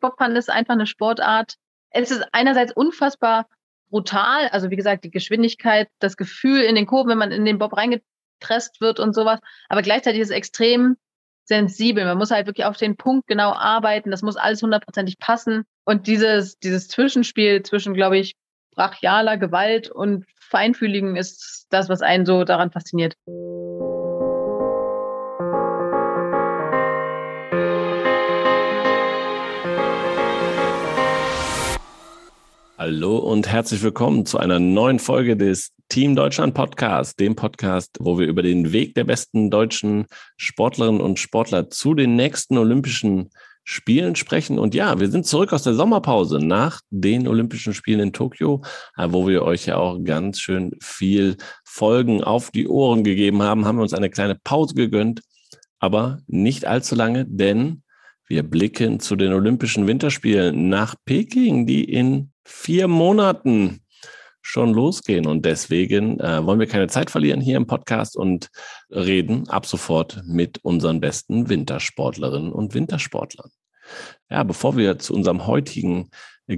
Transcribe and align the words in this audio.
Bobfahren 0.00 0.36
ist 0.36 0.50
einfach 0.50 0.74
eine 0.74 0.86
Sportart. 0.86 1.54
Es 1.90 2.10
ist 2.10 2.24
einerseits 2.32 2.72
unfassbar 2.72 3.46
brutal, 3.90 4.48
also 4.48 4.70
wie 4.70 4.76
gesagt, 4.76 5.04
die 5.04 5.10
Geschwindigkeit, 5.10 5.88
das 5.98 6.16
Gefühl 6.16 6.62
in 6.62 6.76
den 6.76 6.86
Kurven, 6.86 7.10
wenn 7.10 7.18
man 7.18 7.32
in 7.32 7.44
den 7.44 7.58
Bob 7.58 7.76
reingepresst 7.76 8.80
wird 8.80 9.00
und 9.00 9.14
sowas, 9.14 9.40
aber 9.68 9.82
gleichzeitig 9.82 10.20
ist 10.20 10.30
es 10.30 10.36
extrem 10.36 10.96
sensibel. 11.50 12.04
Man 12.04 12.16
muss 12.16 12.30
halt 12.30 12.46
wirklich 12.46 12.64
auf 12.66 12.76
den 12.76 12.96
Punkt 12.96 13.26
genau 13.26 13.52
arbeiten. 13.52 14.12
Das 14.12 14.22
muss 14.22 14.36
alles 14.36 14.62
hundertprozentig 14.62 15.18
passen. 15.18 15.64
Und 15.84 16.06
dieses, 16.06 16.58
dieses 16.58 16.86
Zwischenspiel 16.86 17.64
zwischen, 17.64 17.92
glaube 17.92 18.18
ich, 18.18 18.36
brachialer 18.76 19.36
Gewalt 19.36 19.90
und 19.90 20.26
Feinfühligen 20.40 21.16
ist 21.16 21.66
das, 21.70 21.88
was 21.88 22.02
einen 22.02 22.24
so 22.24 22.44
daran 22.44 22.70
fasziniert. 22.70 23.14
Hallo 32.82 33.18
und 33.18 33.46
herzlich 33.46 33.82
willkommen 33.82 34.24
zu 34.24 34.38
einer 34.38 34.58
neuen 34.58 35.00
Folge 35.00 35.36
des 35.36 35.72
Team 35.90 36.16
Deutschland 36.16 36.54
Podcast, 36.54 37.20
dem 37.20 37.36
Podcast, 37.36 37.98
wo 38.00 38.18
wir 38.18 38.26
über 38.26 38.40
den 38.40 38.72
Weg 38.72 38.94
der 38.94 39.04
besten 39.04 39.50
deutschen 39.50 40.06
Sportlerinnen 40.38 41.02
und 41.02 41.18
Sportler 41.18 41.68
zu 41.68 41.92
den 41.92 42.16
nächsten 42.16 42.56
Olympischen 42.56 43.28
Spielen 43.64 44.16
sprechen. 44.16 44.58
Und 44.58 44.74
ja, 44.74 44.98
wir 44.98 45.10
sind 45.10 45.26
zurück 45.26 45.52
aus 45.52 45.62
der 45.62 45.74
Sommerpause 45.74 46.38
nach 46.38 46.80
den 46.88 47.28
Olympischen 47.28 47.74
Spielen 47.74 48.00
in 48.00 48.12
Tokio, 48.14 48.62
äh, 48.96 49.08
wo 49.10 49.28
wir 49.28 49.42
euch 49.42 49.66
ja 49.66 49.76
auch 49.76 50.02
ganz 50.02 50.40
schön 50.40 50.70
viel 50.80 51.36
Folgen 51.64 52.24
auf 52.24 52.50
die 52.50 52.66
Ohren 52.66 53.04
gegeben 53.04 53.42
haben, 53.42 53.66
haben 53.66 53.76
wir 53.76 53.82
uns 53.82 53.92
eine 53.92 54.08
kleine 54.08 54.36
Pause 54.36 54.74
gegönnt, 54.74 55.20
aber 55.80 56.20
nicht 56.28 56.64
allzu 56.64 56.94
lange, 56.94 57.26
denn 57.26 57.82
wir 58.30 58.44
blicken 58.44 59.00
zu 59.00 59.16
den 59.16 59.32
Olympischen 59.32 59.88
Winterspielen 59.88 60.68
nach 60.68 60.94
Peking, 61.04 61.66
die 61.66 61.82
in 61.82 62.30
vier 62.44 62.86
Monaten 62.86 63.80
schon 64.40 64.72
losgehen. 64.72 65.26
Und 65.26 65.44
deswegen 65.44 66.20
äh, 66.20 66.46
wollen 66.46 66.60
wir 66.60 66.68
keine 66.68 66.86
Zeit 66.86 67.10
verlieren 67.10 67.40
hier 67.40 67.56
im 67.56 67.66
Podcast 67.66 68.16
und 68.16 68.48
reden 68.88 69.48
ab 69.48 69.66
sofort 69.66 70.22
mit 70.24 70.58
unseren 70.62 71.00
besten 71.00 71.48
Wintersportlerinnen 71.48 72.52
und 72.52 72.72
Wintersportlern. 72.72 73.50
Ja, 74.28 74.42
bevor 74.42 74.76
wir 74.76 74.98
zu 74.98 75.14
unserem 75.14 75.46
heutigen 75.46 76.10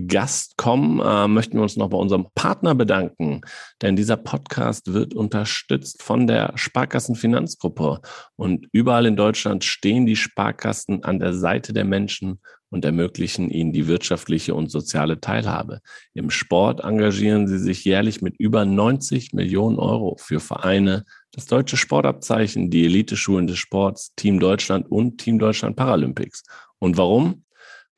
Gast 0.06 0.56
kommen, 0.56 1.00
äh, 1.00 1.28
möchten 1.28 1.58
wir 1.58 1.62
uns 1.62 1.76
noch 1.76 1.90
bei 1.90 1.98
unserem 1.98 2.26
Partner 2.34 2.74
bedanken, 2.74 3.42
denn 3.82 3.96
dieser 3.96 4.16
Podcast 4.16 4.92
wird 4.92 5.14
unterstützt 5.14 6.02
von 6.02 6.26
der 6.26 6.52
Sparkassen 6.56 7.14
Finanzgruppe 7.14 8.00
und 8.36 8.68
überall 8.72 9.06
in 9.06 9.16
Deutschland 9.16 9.64
stehen 9.64 10.06
die 10.06 10.16
Sparkassen 10.16 11.04
an 11.04 11.18
der 11.18 11.34
Seite 11.34 11.72
der 11.72 11.84
Menschen 11.84 12.40
und 12.72 12.86
ermöglichen 12.86 13.50
ihnen 13.50 13.72
die 13.72 13.86
wirtschaftliche 13.86 14.54
und 14.54 14.70
soziale 14.70 15.20
Teilhabe. 15.20 15.80
Im 16.14 16.30
Sport 16.30 16.80
engagieren 16.80 17.46
sie 17.46 17.58
sich 17.58 17.84
jährlich 17.84 18.22
mit 18.22 18.36
über 18.38 18.64
90 18.64 19.34
Millionen 19.34 19.78
Euro 19.78 20.16
für 20.18 20.40
Vereine, 20.40 21.04
das 21.32 21.44
deutsche 21.44 21.76
Sportabzeichen, 21.76 22.70
die 22.70 22.86
Eliteschulen 22.86 23.46
des 23.46 23.58
Sports, 23.58 24.14
Team 24.16 24.40
Deutschland 24.40 24.90
und 24.90 25.18
Team 25.18 25.38
Deutschland 25.38 25.76
Paralympics. 25.76 26.44
Und 26.78 26.96
warum? 26.96 27.44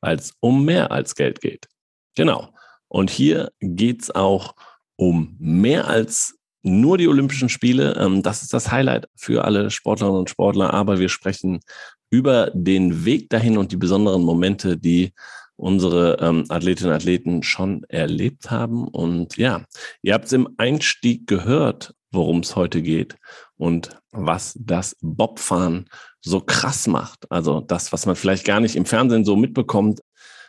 Weil 0.01 0.17
es 0.17 0.33
um 0.41 0.65
mehr 0.65 0.91
als 0.91 1.15
Geld 1.15 1.39
geht. 1.39 1.67
Genau. 2.15 2.49
Und 2.89 3.09
hier 3.09 3.51
geht's 3.61 4.11
auch 4.11 4.55
um 4.97 5.37
mehr 5.39 5.87
als 5.87 6.35
nur 6.63 6.97
die 6.97 7.07
Olympischen 7.07 7.47
Spiele. 7.47 7.95
Ähm, 7.97 8.23
das 8.23 8.41
ist 8.41 8.53
das 8.53 8.71
Highlight 8.71 9.07
für 9.15 9.45
alle 9.45 9.69
Sportlerinnen 9.69 10.19
und 10.19 10.29
Sportler. 10.29 10.73
Aber 10.73 10.99
wir 10.99 11.09
sprechen 11.09 11.59
über 12.09 12.51
den 12.53 13.05
Weg 13.05 13.29
dahin 13.29 13.57
und 13.57 13.71
die 13.71 13.77
besonderen 13.77 14.23
Momente, 14.23 14.77
die 14.77 15.13
unsere 15.57 16.17
ähm, 16.19 16.45
Athletinnen 16.49 16.91
und 16.91 16.97
Athleten 16.97 17.43
schon 17.43 17.83
erlebt 17.87 18.51
haben. 18.51 18.87
Und 18.87 19.37
ja, 19.37 19.63
ihr 20.01 20.13
habt 20.13 20.25
es 20.25 20.33
im 20.33 20.49
Einstieg 20.57 21.27
gehört, 21.27 21.93
worum 22.11 22.39
es 22.39 22.55
heute 22.55 22.81
geht 22.81 23.15
und 23.57 23.89
was 24.11 24.57
das 24.59 24.95
Bobfahren 25.01 25.87
so 26.21 26.41
krass 26.41 26.87
macht. 26.87 27.31
Also 27.31 27.61
das, 27.61 27.93
was 27.93 28.05
man 28.05 28.15
vielleicht 28.15 28.45
gar 28.45 28.59
nicht 28.59 28.75
im 28.75 28.85
Fernsehen 28.85 29.25
so 29.25 29.35
mitbekommt, 29.35 30.01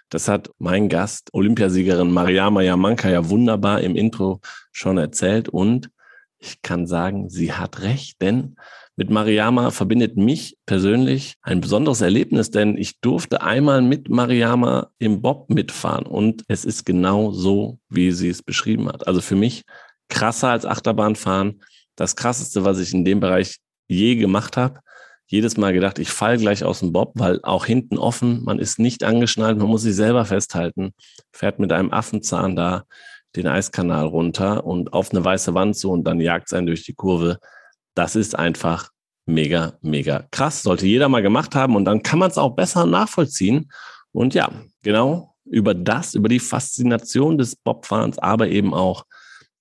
das 0.09 0.29
hat 0.29 0.51
mein 0.59 0.89
Gast, 0.89 1.31
Olympiasiegerin 1.33 2.13
Mariama 2.13 2.63
Yamanka, 2.63 3.11
ja 3.11 3.29
wunderbar 3.29 3.81
im 3.81 3.97
Intro 3.97 4.41
schon 4.71 4.99
erzählt. 4.99 5.49
Und 5.49 5.91
ich 6.39 6.63
kann 6.63 6.87
sagen, 6.87 7.29
sie 7.29 7.53
hat 7.53 7.81
recht, 7.83 8.21
denn 8.23 8.57
mit 8.97 9.11
Mariama 9.11 9.71
verbindet 9.71 10.17
mich 10.17 10.57
persönlich 10.67 11.35
ein 11.43 11.61
besonderes 11.61 12.01
Erlebnis, 12.01 12.51
denn 12.51 12.77
ich 12.77 13.01
durfte 13.01 13.43
einmal 13.43 13.83
mit 13.83 14.09
Mariama 14.09 14.91
im 14.99 15.23
Bob 15.23 15.51
mitfahren 15.51 16.07
und 16.07 16.43
es 16.49 16.65
ist 16.65 16.87
genau 16.87 17.31
so, 17.31 17.79
wie 17.89 18.11
sie 18.11 18.31
es 18.31 18.43
beschrieben 18.43 18.89
hat. 18.89 19.07
Also 19.07 19.21
für 19.21 19.37
mich 19.37 19.63
krasser 20.09 20.49
als 20.49 20.65
Achterbahnfahren. 20.65 21.63
Das 21.95 22.17
krasseste, 22.17 22.65
was 22.65 22.79
ich 22.79 22.93
in 22.93 23.05
dem 23.05 23.21
Bereich 23.21 23.59
je 23.89 24.17
gemacht 24.17 24.57
habe 24.57 24.81
jedes 25.29 25.57
Mal 25.57 25.73
gedacht, 25.73 25.99
ich 25.99 26.11
fall 26.11 26.39
gleich 26.39 26.65
aus 26.65 26.81
dem 26.81 26.93
Bob, 26.93 27.13
weil 27.17 27.41
auch 27.43 27.67
hinten 27.67 27.99
offen, 27.99 28.45
man 28.45 28.59
ist 28.59 28.79
nicht 28.79 29.03
angeschnallt, 29.03 29.59
man 29.59 29.69
muss 29.69 29.83
sich 29.83 29.97
selber 29.97 30.25
festhalten, 30.25 30.93
fährt 31.33 31.59
mit 31.59 31.73
einem 31.73 31.93
Affenzahn 31.93 32.55
da 32.55 32.85
den 33.35 33.49
Eiskanal 33.49 34.07
runter 34.07 34.65
und 34.65 34.93
auf 34.93 35.11
eine 35.11 35.25
weiße 35.25 35.53
Wand 35.53 35.77
so 35.77 35.91
und 35.91 36.05
dann 36.05 36.21
jagt 36.21 36.47
es 36.47 36.53
einen 36.53 36.69
durch 36.69 36.85
die 36.85 36.95
Kurve. 36.95 37.39
Das 37.97 38.15
ist 38.15 38.39
einfach 38.39 38.91
mega, 39.27 39.79
mega 39.83 40.27
krass. 40.31 40.63
Sollte 40.63 40.87
jeder 40.87 41.09
mal 41.09 41.23
gemacht 41.23 41.57
haben 41.57 41.75
und 41.75 41.85
dann 41.85 42.05
kann 42.05 42.21
man 42.21 42.31
es 42.31 42.39
auch 42.39 42.55
besser 42.55 42.87
nachvollziehen. 42.87 43.73
Und 44.13 44.35
ja, 44.35 44.53
genau 44.83 45.35
über 45.45 45.75
das, 45.75 46.15
über 46.15 46.29
die 46.29 46.39
Faszination 46.39 47.39
des 47.39 47.57
Bobfahrens, 47.57 48.19
aber 48.19 48.49
eben 48.49 48.75
auch 48.75 49.05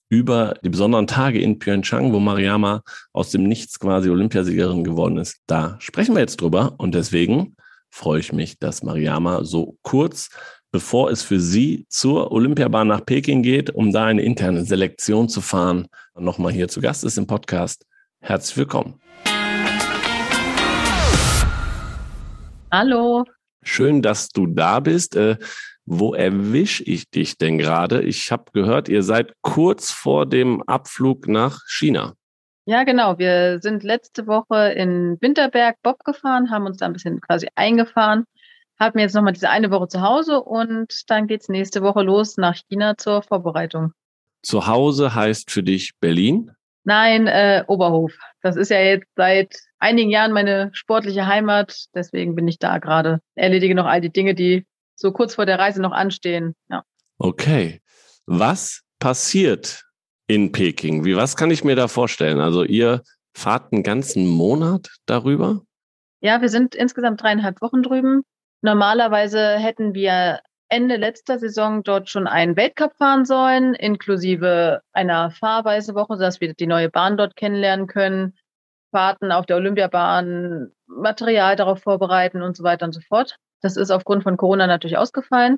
über 0.09 0.55
die 0.63 0.69
besonderen 0.69 1.07
Tage 1.07 1.39
in 1.39 1.59
Pyeongchang, 1.59 2.13
wo 2.13 2.19
Mariama 2.19 2.83
aus 3.11 3.31
dem 3.31 3.43
Nichts 3.43 3.79
quasi 3.79 4.09
Olympiasiegerin 4.09 4.83
geworden 4.83 5.17
ist. 5.17 5.37
Da 5.47 5.77
sprechen 5.79 6.13
wir 6.13 6.21
jetzt 6.21 6.41
drüber 6.41 6.75
und 6.77 6.93
deswegen 6.93 7.55
freue 7.89 8.19
ich 8.19 8.33
mich, 8.33 8.59
dass 8.59 8.83
Mariama 8.83 9.43
so 9.43 9.77
kurz 9.81 10.29
bevor 10.75 11.09
es 11.09 11.23
für 11.23 11.39
sie 11.39 11.85
zur 11.87 12.33
Olympiabahn 12.33 12.89
nach 12.89 13.05
Peking 13.05 13.43
geht, 13.43 13.69
um 13.69 13.93
da 13.93 14.07
eine 14.07 14.23
interne 14.23 14.65
Selektion 14.65 15.29
zu 15.29 15.39
fahren, 15.39 15.87
nochmal 16.19 16.51
hier 16.51 16.67
zu 16.67 16.81
Gast 16.81 17.05
ist 17.05 17.17
im 17.17 17.27
Podcast. 17.27 17.85
Herzlich 18.19 18.57
willkommen. 18.57 18.99
Hallo. 22.71 23.25
Schön, 23.63 24.01
dass 24.01 24.29
du 24.29 24.47
da 24.47 24.79
bist. 24.79 25.15
Äh, 25.15 25.37
wo 25.85 26.13
erwische 26.13 26.83
ich 26.83 27.09
dich 27.09 27.37
denn 27.37 27.57
gerade? 27.57 28.01
Ich 28.01 28.31
habe 28.31 28.45
gehört, 28.53 28.89
ihr 28.89 29.03
seid 29.03 29.33
kurz 29.41 29.91
vor 29.91 30.25
dem 30.25 30.63
Abflug 30.63 31.27
nach 31.27 31.61
China. 31.67 32.13
Ja, 32.65 32.83
genau. 32.83 33.19
Wir 33.19 33.59
sind 33.61 33.83
letzte 33.83 34.25
Woche 34.25 34.73
in 34.73 35.17
Winterberg 35.21 35.77
Bob 35.83 36.03
gefahren, 36.03 36.49
haben 36.49 36.65
uns 36.65 36.77
da 36.77 36.87
ein 36.87 36.93
bisschen 36.93 37.21
quasi 37.21 37.47
eingefahren, 37.53 38.25
haben 38.79 38.97
jetzt 38.97 39.13
nochmal 39.13 39.33
diese 39.33 39.49
eine 39.49 39.69
Woche 39.69 39.87
zu 39.87 40.01
Hause 40.01 40.41
und 40.41 41.09
dann 41.09 41.27
geht 41.27 41.41
es 41.41 41.49
nächste 41.49 41.83
Woche 41.83 42.01
los 42.01 42.37
nach 42.37 42.55
China 42.67 42.97
zur 42.97 43.21
Vorbereitung. 43.21 43.93
Zu 44.41 44.65
Hause 44.65 45.13
heißt 45.13 45.51
für 45.51 45.61
dich 45.61 45.91
Berlin? 45.99 46.51
Nein, 46.85 47.27
äh, 47.27 47.63
Oberhof. 47.67 48.13
Das 48.41 48.55
ist 48.55 48.69
ja 48.69 48.79
jetzt 48.79 49.07
seit 49.15 49.57
einigen 49.79 50.11
Jahren 50.11 50.31
meine 50.31 50.69
sportliche 50.73 51.25
Heimat. 51.25 51.85
Deswegen 51.95 52.35
bin 52.35 52.47
ich 52.47 52.59
da 52.59 52.77
gerade. 52.77 53.19
Erledige 53.33 53.75
noch 53.75 53.87
all 53.87 54.01
die 54.01 54.11
Dinge, 54.11 54.35
die 54.35 54.65
so 54.95 55.11
kurz 55.11 55.35
vor 55.35 55.47
der 55.47 55.59
Reise 55.59 55.81
noch 55.81 55.91
anstehen. 55.91 56.55
Ja. 56.69 56.83
Okay. 57.17 57.81
Was 58.27 58.83
passiert 58.99 59.83
in 60.27 60.51
Peking? 60.51 61.05
Wie, 61.05 61.15
was 61.15 61.35
kann 61.35 61.51
ich 61.51 61.63
mir 61.63 61.75
da 61.75 61.87
vorstellen? 61.87 62.39
Also 62.39 62.63
ihr 62.63 63.01
fahrt 63.33 63.73
einen 63.73 63.83
ganzen 63.83 64.27
Monat 64.27 64.89
darüber? 65.07 65.61
Ja, 66.21 66.41
wir 66.41 66.49
sind 66.49 66.75
insgesamt 66.75 67.21
dreieinhalb 67.21 67.61
Wochen 67.61 67.83
drüben. 67.83 68.21
Normalerweise 68.61 69.57
hätten 69.57 69.93
wir 69.93 70.39
Ende 70.69 70.95
letzter 70.95 71.37
Saison 71.39 71.83
dort 71.83 72.09
schon 72.09 72.27
einen 72.27 72.55
Weltcup 72.55 72.95
fahren 72.97 73.25
sollen, 73.25 73.75
inklusive 73.75 74.81
einer 74.93 75.31
Fahrweisewoche, 75.31 76.15
sodass 76.15 76.41
wir 76.41 76.53
die 76.53 76.67
neue 76.67 76.89
Bahn 76.89 77.17
dort 77.17 77.35
kennenlernen 77.35 77.87
können, 77.87 78.33
Fahrten 78.91 79.31
auf 79.31 79.45
der 79.45 79.57
Olympiabahn, 79.57 80.71
Material 80.87 81.55
darauf 81.55 81.81
vorbereiten 81.81 82.41
und 82.41 82.55
so 82.55 82.63
weiter 82.63 82.85
und 82.85 82.93
so 82.93 83.01
fort. 83.01 83.37
Das 83.61 83.77
ist 83.77 83.91
aufgrund 83.91 84.23
von 84.23 84.37
Corona 84.37 84.67
natürlich 84.67 84.97
ausgefallen. 84.97 85.57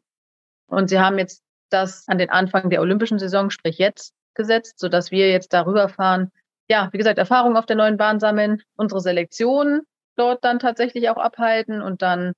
Und 0.68 0.89
sie 0.89 1.00
haben 1.00 1.18
jetzt 1.18 1.44
das 1.69 2.07
an 2.07 2.18
den 2.18 2.30
Anfang 2.30 2.69
der 2.69 2.81
olympischen 2.81 3.19
Saison, 3.19 3.50
sprich 3.50 3.77
jetzt, 3.77 4.13
gesetzt, 4.33 4.80
sodass 4.80 5.12
wir 5.12 5.30
jetzt 5.30 5.53
darüber 5.53 5.89
fahren. 5.89 6.31
Ja, 6.69 6.89
wie 6.92 6.98
gesagt, 6.98 7.18
Erfahrung 7.18 7.56
auf 7.57 7.65
der 7.65 7.75
neuen 7.75 7.98
Bahn 7.98 8.19
sammeln, 8.19 8.62
unsere 8.75 9.01
Selektion 9.01 9.81
dort 10.15 10.44
dann 10.44 10.60
tatsächlich 10.60 11.10
auch 11.10 11.18
abhalten 11.18 11.81
und 11.81 12.01
dann 12.01 12.33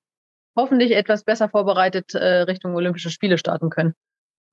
hoffentlich 0.60 0.92
etwas 0.92 1.24
besser 1.24 1.50
vorbereitet 1.50 2.14
äh, 2.14 2.42
Richtung 2.42 2.76
Olympische 2.76 3.10
Spiele 3.10 3.38
starten 3.38 3.70
können. 3.70 3.94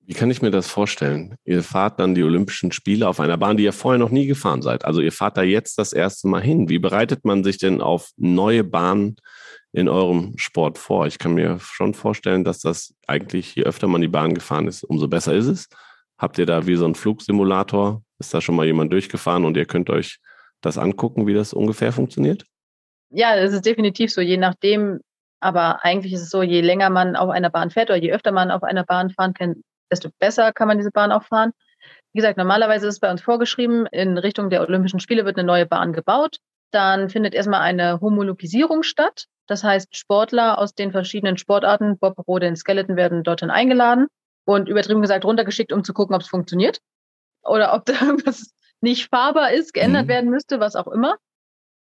Wie 0.07 0.13
kann 0.13 0.31
ich 0.31 0.41
mir 0.41 0.51
das 0.51 0.69
vorstellen? 0.69 1.35
Ihr 1.43 1.61
fahrt 1.63 1.99
dann 1.99 2.15
die 2.15 2.23
Olympischen 2.23 2.71
Spiele 2.71 3.09
auf 3.09 3.19
einer 3.19 3.35
Bahn, 3.35 3.57
die 3.57 3.65
ihr 3.65 3.73
vorher 3.73 3.99
noch 3.99 4.09
nie 4.09 4.25
gefahren 4.25 4.61
seid. 4.61 4.85
Also 4.85 5.01
ihr 5.01 5.11
fahrt 5.11 5.35
da 5.35 5.43
jetzt 5.43 5.77
das 5.77 5.91
erste 5.91 6.29
Mal 6.29 6.41
hin. 6.41 6.69
Wie 6.69 6.79
bereitet 6.79 7.25
man 7.25 7.43
sich 7.43 7.57
denn 7.57 7.81
auf 7.81 8.11
neue 8.15 8.63
Bahnen 8.63 9.17
in 9.73 9.89
eurem 9.89 10.37
Sport 10.37 10.77
vor? 10.77 11.07
Ich 11.07 11.19
kann 11.19 11.33
mir 11.33 11.59
schon 11.59 11.93
vorstellen, 11.93 12.45
dass 12.45 12.59
das 12.59 12.95
eigentlich, 13.05 13.55
je 13.55 13.63
öfter 13.63 13.87
man 13.87 13.99
die 13.99 14.07
Bahn 14.07 14.33
gefahren 14.33 14.69
ist, 14.69 14.85
umso 14.85 15.09
besser 15.09 15.33
ist 15.33 15.47
es. 15.47 15.67
Habt 16.17 16.37
ihr 16.37 16.45
da 16.45 16.65
wie 16.65 16.77
so 16.77 16.85
einen 16.85 16.95
Flugsimulator? 16.95 18.01
Ist 18.17 18.33
da 18.33 18.39
schon 18.39 18.55
mal 18.55 18.65
jemand 18.65 18.93
durchgefahren 18.93 19.43
und 19.43 19.57
ihr 19.57 19.65
könnt 19.65 19.89
euch 19.89 20.19
das 20.61 20.77
angucken, 20.77 21.27
wie 21.27 21.33
das 21.33 21.51
ungefähr 21.51 21.91
funktioniert? 21.91 22.45
Ja, 23.09 23.35
es 23.35 23.51
ist 23.51 23.65
definitiv 23.65 24.11
so, 24.11 24.21
je 24.21 24.37
nachdem, 24.37 25.01
aber 25.39 25.83
eigentlich 25.83 26.13
ist 26.13 26.23
es 26.23 26.29
so, 26.29 26.41
je 26.41 26.61
länger 26.61 26.89
man 26.89 27.15
auf 27.15 27.29
einer 27.29 27.49
Bahn 27.49 27.69
fährt 27.69 27.89
oder 27.89 27.99
je 27.99 28.11
öfter 28.11 28.31
man 28.31 28.51
auf 28.51 28.63
einer 28.63 28.83
Bahn 28.83 29.09
fahren 29.09 29.33
kann, 29.33 29.61
desto 29.91 30.09
besser 30.19 30.51
kann 30.53 30.67
man 30.67 30.77
diese 30.77 30.91
Bahn 30.91 31.11
auch 31.11 31.23
fahren. 31.23 31.51
Wie 32.13 32.19
gesagt, 32.19 32.37
normalerweise 32.37 32.87
ist 32.87 32.95
es 32.95 32.99
bei 32.99 33.11
uns 33.11 33.21
vorgeschrieben, 33.21 33.85
in 33.87 34.17
Richtung 34.17 34.49
der 34.49 34.61
Olympischen 34.61 34.99
Spiele 34.99 35.25
wird 35.25 35.37
eine 35.37 35.45
neue 35.45 35.65
Bahn 35.65 35.93
gebaut. 35.93 36.37
Dann 36.71 37.09
findet 37.09 37.33
erstmal 37.33 37.61
eine 37.61 38.01
Homologisierung 38.01 38.83
statt. 38.83 39.25
Das 39.47 39.63
heißt, 39.63 39.95
Sportler 39.95 40.57
aus 40.57 40.73
den 40.73 40.91
verschiedenen 40.91 41.37
Sportarten, 41.37 41.97
Bob, 41.97 42.17
Rode 42.27 42.47
und 42.47 42.57
Skeleton, 42.57 42.95
werden 42.97 43.23
dorthin 43.23 43.49
eingeladen 43.49 44.07
und 44.45 44.67
übertrieben 44.67 45.01
gesagt 45.01 45.25
runtergeschickt, 45.25 45.71
um 45.71 45.83
zu 45.83 45.93
gucken, 45.93 46.15
ob 46.15 46.21
es 46.21 46.27
funktioniert. 46.27 46.79
Oder 47.43 47.73
ob 47.73 47.85
da 47.85 47.93
irgendwas 48.01 48.51
nicht 48.81 49.09
fahrbar 49.09 49.51
ist, 49.51 49.73
geändert 49.73 50.05
mhm. 50.05 50.09
werden 50.09 50.29
müsste, 50.29 50.59
was 50.59 50.75
auch 50.75 50.87
immer. 50.87 51.15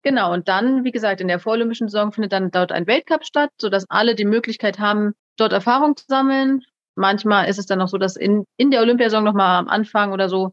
Genau, 0.05 0.31
und 0.31 0.47
dann, 0.47 0.83
wie 0.83 0.91
gesagt, 0.91 1.19
in 1.19 1.27
der 1.27 1.39
vorolympischen 1.39 1.89
Saison 1.89 2.11
findet 2.11 2.31
dann 2.31 2.51
dort 2.51 2.71
ein 2.71 2.85
Weltcup 2.85 3.25
statt, 3.25 3.49
sodass 3.59 3.89
alle 3.89 4.13
die 4.13 4.23
Möglichkeit 4.23 4.77
haben, 4.77 5.13
dort 5.35 5.51
Erfahrung 5.51 5.97
zu 5.97 6.05
sammeln. 6.07 6.61
Manchmal 6.93 7.49
ist 7.49 7.57
es 7.57 7.65
dann 7.65 7.81
auch 7.81 7.87
so, 7.87 7.97
dass 7.97 8.15
in, 8.15 8.45
in 8.55 8.69
der 8.69 8.81
Olympiasaison 8.81 9.23
nochmal 9.23 9.57
am 9.57 9.67
Anfang 9.67 10.13
oder 10.13 10.29
so 10.29 10.51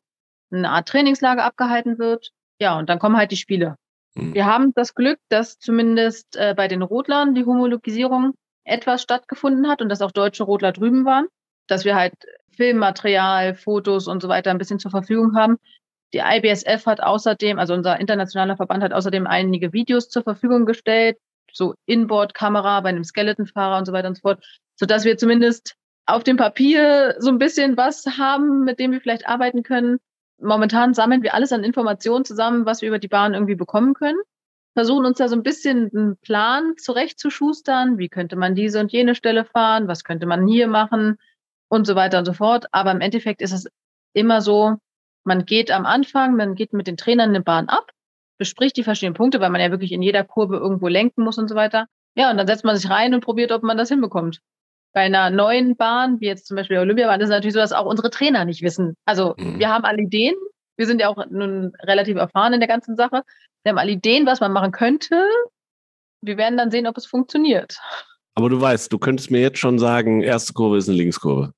eine 0.50 0.70
Art 0.70 0.88
Trainingslager 0.88 1.44
abgehalten 1.44 1.98
wird. 1.98 2.30
Ja, 2.60 2.78
und 2.78 2.88
dann 2.88 2.98
kommen 2.98 3.18
halt 3.18 3.30
die 3.30 3.36
Spiele. 3.36 3.76
Mhm. 4.14 4.32
Wir 4.32 4.46
haben 4.46 4.72
das 4.74 4.94
Glück, 4.94 5.18
dass 5.28 5.58
zumindest 5.58 6.34
äh, 6.36 6.54
bei 6.56 6.66
den 6.66 6.80
Rodlern 6.80 7.34
die 7.34 7.44
Homologisierung 7.44 8.32
etwas 8.64 9.02
stattgefunden 9.02 9.68
hat 9.68 9.82
und 9.82 9.90
dass 9.90 10.00
auch 10.00 10.12
deutsche 10.12 10.44
Rodler 10.44 10.72
drüben 10.72 11.04
waren, 11.04 11.26
dass 11.66 11.84
wir 11.84 11.94
halt 11.94 12.14
Filmmaterial, 12.56 13.54
Fotos 13.54 14.08
und 14.08 14.22
so 14.22 14.28
weiter 14.28 14.50
ein 14.50 14.58
bisschen 14.58 14.78
zur 14.78 14.90
Verfügung 14.90 15.36
haben, 15.36 15.58
die 16.12 16.20
IBSF 16.20 16.86
hat 16.86 17.02
außerdem, 17.02 17.58
also 17.58 17.74
unser 17.74 17.98
internationaler 17.98 18.56
Verband 18.56 18.82
hat 18.82 18.92
außerdem 18.92 19.26
einige 19.26 19.72
Videos 19.72 20.08
zur 20.08 20.22
Verfügung 20.22 20.66
gestellt, 20.66 21.18
so 21.52 21.74
Inboard-Kamera 21.86 22.80
bei 22.80 22.90
einem 22.90 23.04
Skeletonfahrer 23.04 23.78
und 23.78 23.86
so 23.86 23.92
weiter 23.92 24.08
und 24.08 24.16
so 24.16 24.20
fort, 24.20 24.44
sodass 24.76 25.04
wir 25.04 25.16
zumindest 25.16 25.74
auf 26.06 26.24
dem 26.24 26.36
Papier 26.36 27.16
so 27.18 27.30
ein 27.30 27.38
bisschen 27.38 27.76
was 27.76 28.04
haben, 28.18 28.64
mit 28.64 28.78
dem 28.78 28.92
wir 28.92 29.00
vielleicht 29.00 29.28
arbeiten 29.28 29.62
können. 29.62 29.98
Momentan 30.40 30.94
sammeln 30.94 31.22
wir 31.22 31.34
alles 31.34 31.52
an 31.52 31.64
Informationen 31.64 32.24
zusammen, 32.24 32.66
was 32.66 32.82
wir 32.82 32.88
über 32.88 32.98
die 32.98 33.08
Bahn 33.08 33.34
irgendwie 33.34 33.54
bekommen 33.54 33.94
können. 33.94 34.18
Versuchen 34.74 35.04
uns 35.04 35.18
da 35.18 35.28
so 35.28 35.36
ein 35.36 35.42
bisschen 35.42 35.90
einen 35.94 36.16
Plan 36.16 36.74
zurechtzuschustern. 36.78 37.98
Wie 37.98 38.08
könnte 38.08 38.36
man 38.36 38.54
diese 38.54 38.80
und 38.80 38.90
jene 38.90 39.14
Stelle 39.14 39.44
fahren? 39.44 39.86
Was 39.86 40.02
könnte 40.02 40.26
man 40.26 40.46
hier 40.46 40.66
machen? 40.66 41.18
Und 41.68 41.86
so 41.86 41.94
weiter 41.94 42.18
und 42.18 42.24
so 42.24 42.32
fort. 42.32 42.66
Aber 42.72 42.90
im 42.90 43.00
Endeffekt 43.00 43.40
ist 43.42 43.52
es 43.52 43.68
immer 44.14 44.40
so, 44.40 44.78
man 45.24 45.44
geht 45.44 45.70
am 45.70 45.86
Anfang, 45.86 46.36
man 46.36 46.54
geht 46.54 46.72
mit 46.72 46.86
den 46.86 46.96
Trainern 46.96 47.30
eine 47.30 47.42
Bahn 47.42 47.68
ab, 47.68 47.90
bespricht 48.38 48.76
die 48.76 48.82
verschiedenen 48.82 49.14
Punkte, 49.14 49.40
weil 49.40 49.50
man 49.50 49.60
ja 49.60 49.70
wirklich 49.70 49.92
in 49.92 50.02
jeder 50.02 50.24
Kurve 50.24 50.56
irgendwo 50.56 50.88
lenken 50.88 51.22
muss 51.22 51.38
und 51.38 51.48
so 51.48 51.54
weiter. 51.54 51.86
Ja, 52.14 52.30
und 52.30 52.36
dann 52.36 52.46
setzt 52.46 52.64
man 52.64 52.76
sich 52.76 52.90
rein 52.90 53.14
und 53.14 53.24
probiert, 53.24 53.52
ob 53.52 53.62
man 53.62 53.76
das 53.76 53.88
hinbekommt. 53.88 54.40
Bei 54.92 55.00
einer 55.00 55.30
neuen 55.30 55.76
Bahn, 55.76 56.20
wie 56.20 56.26
jetzt 56.26 56.46
zum 56.46 56.56
Beispiel 56.56 56.74
der 56.74 56.82
Olympiabahn, 56.82 57.20
ist 57.20 57.28
es 57.28 57.30
natürlich 57.30 57.54
so, 57.54 57.60
dass 57.60 57.72
auch 57.72 57.86
unsere 57.86 58.10
Trainer 58.10 58.44
nicht 58.44 58.62
wissen. 58.62 58.94
Also 59.06 59.34
mhm. 59.38 59.58
wir 59.58 59.68
haben 59.70 59.84
alle 59.84 60.02
Ideen. 60.02 60.34
Wir 60.76 60.86
sind 60.86 61.00
ja 61.00 61.08
auch 61.08 61.24
nun 61.30 61.72
relativ 61.82 62.16
erfahren 62.16 62.52
in 62.52 62.60
der 62.60 62.68
ganzen 62.68 62.96
Sache. 62.96 63.22
Wir 63.62 63.70
haben 63.70 63.78
alle 63.78 63.92
Ideen, 63.92 64.26
was 64.26 64.40
man 64.40 64.52
machen 64.52 64.72
könnte. 64.72 65.24
Wir 66.20 66.36
werden 66.36 66.58
dann 66.58 66.70
sehen, 66.70 66.86
ob 66.86 66.96
es 66.96 67.06
funktioniert. 67.06 67.78
Aber 68.34 68.50
du 68.50 68.60
weißt, 68.60 68.92
du 68.92 68.98
könntest 68.98 69.30
mir 69.30 69.40
jetzt 69.40 69.58
schon 69.58 69.78
sagen, 69.78 70.22
erste 70.22 70.52
Kurve 70.52 70.78
ist 70.78 70.88
eine 70.88 70.98
Linkskurve 70.98 71.52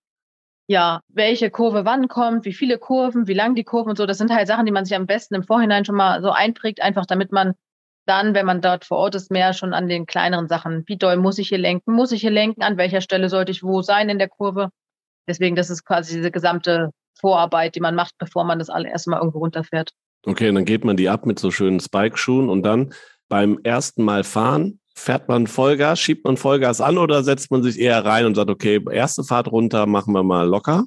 ja, 0.66 1.00
welche 1.08 1.50
Kurve 1.50 1.84
wann 1.84 2.08
kommt, 2.08 2.44
wie 2.44 2.52
viele 2.52 2.78
Kurven, 2.78 3.26
wie 3.26 3.34
lang 3.34 3.55
die 3.55 3.64
Kurven 3.64 3.90
und 3.90 3.96
so, 3.96 4.06
das 4.06 4.19
sind 4.19 4.32
halt 4.32 4.49
Sachen, 4.49 4.66
die 4.66 4.72
man 4.72 4.84
sich 4.84 4.96
am 4.96 5.06
besten 5.06 5.34
im 5.34 5.43
Vorhinein 5.43 5.84
schon 5.84 5.96
mal 5.96 6.22
so 6.22 6.31
einprägt, 6.31 6.82
einfach 6.82 7.06
damit 7.06 7.32
man 7.32 7.55
dann, 8.06 8.34
wenn 8.34 8.46
man 8.46 8.61
dort 8.61 8.84
vor 8.84 8.99
Ort 8.99 9.14
ist, 9.14 9.31
mehr 9.31 9.52
schon 9.52 9.72
an 9.75 9.88
den 9.88 10.06
kleineren 10.06 10.49
Sachen, 10.49 10.84
wie 10.87 10.96
doll 10.96 11.16
muss 11.16 11.38
ich 11.38 11.49
hier 11.49 11.58
lenken, 11.58 11.93
muss 11.93 12.12
ich 12.12 12.20
hier 12.20 12.31
lenken, 12.31 12.62
an 12.62 12.76
welcher 12.76 13.00
Stelle 13.00 13.28
sollte 13.28 13.52
ich 13.52 13.62
wo 13.62 13.82
sein 13.82 14.08
in 14.08 14.19
der 14.19 14.28
Kurve. 14.28 14.70
Deswegen, 15.26 15.56
das 15.56 15.70
ist 15.70 15.84
quasi 15.84 16.16
diese 16.16 16.31
gesamte 16.31 16.90
Vorarbeit, 17.19 17.75
die 17.75 17.81
man 17.81 17.94
macht, 17.94 18.14
bevor 18.19 18.44
man 18.44 18.58
das 18.58 18.69
alle 18.69 18.90
erstmal 18.90 19.20
irgendwo 19.20 19.38
runterfährt. 19.38 19.93
Okay, 20.26 20.49
und 20.49 20.55
dann 20.55 20.64
geht 20.64 20.84
man 20.84 20.96
die 20.96 21.08
ab 21.08 21.26
mit 21.26 21.38
so 21.38 21.50
schönen 21.50 21.81
Spike-Schuhen 21.81 22.49
und 22.49 22.62
dann 22.62 22.93
beim 23.28 23.58
ersten 23.62 24.02
Mal 24.02 24.25
fahren 24.25 24.81
Fährt 24.96 25.29
man 25.29 25.46
Vollgas, 25.46 25.99
schiebt 25.99 26.25
man 26.25 26.37
Vollgas 26.37 26.81
an 26.81 26.99
oder 26.99 27.25
setzt 27.25 27.50
man 27.50 27.62
sich 27.62 27.81
eher 27.81 28.05
rein 28.05 28.26
und 28.26 28.37
sagt, 28.37 28.49
okay, 28.49 28.81
erste 28.93 29.25
Fahrt 29.25 29.50
runter, 29.50 29.87
machen 29.87 30.14
wir 30.14 30.23
mal 30.23 30.46
locker? 30.46 30.85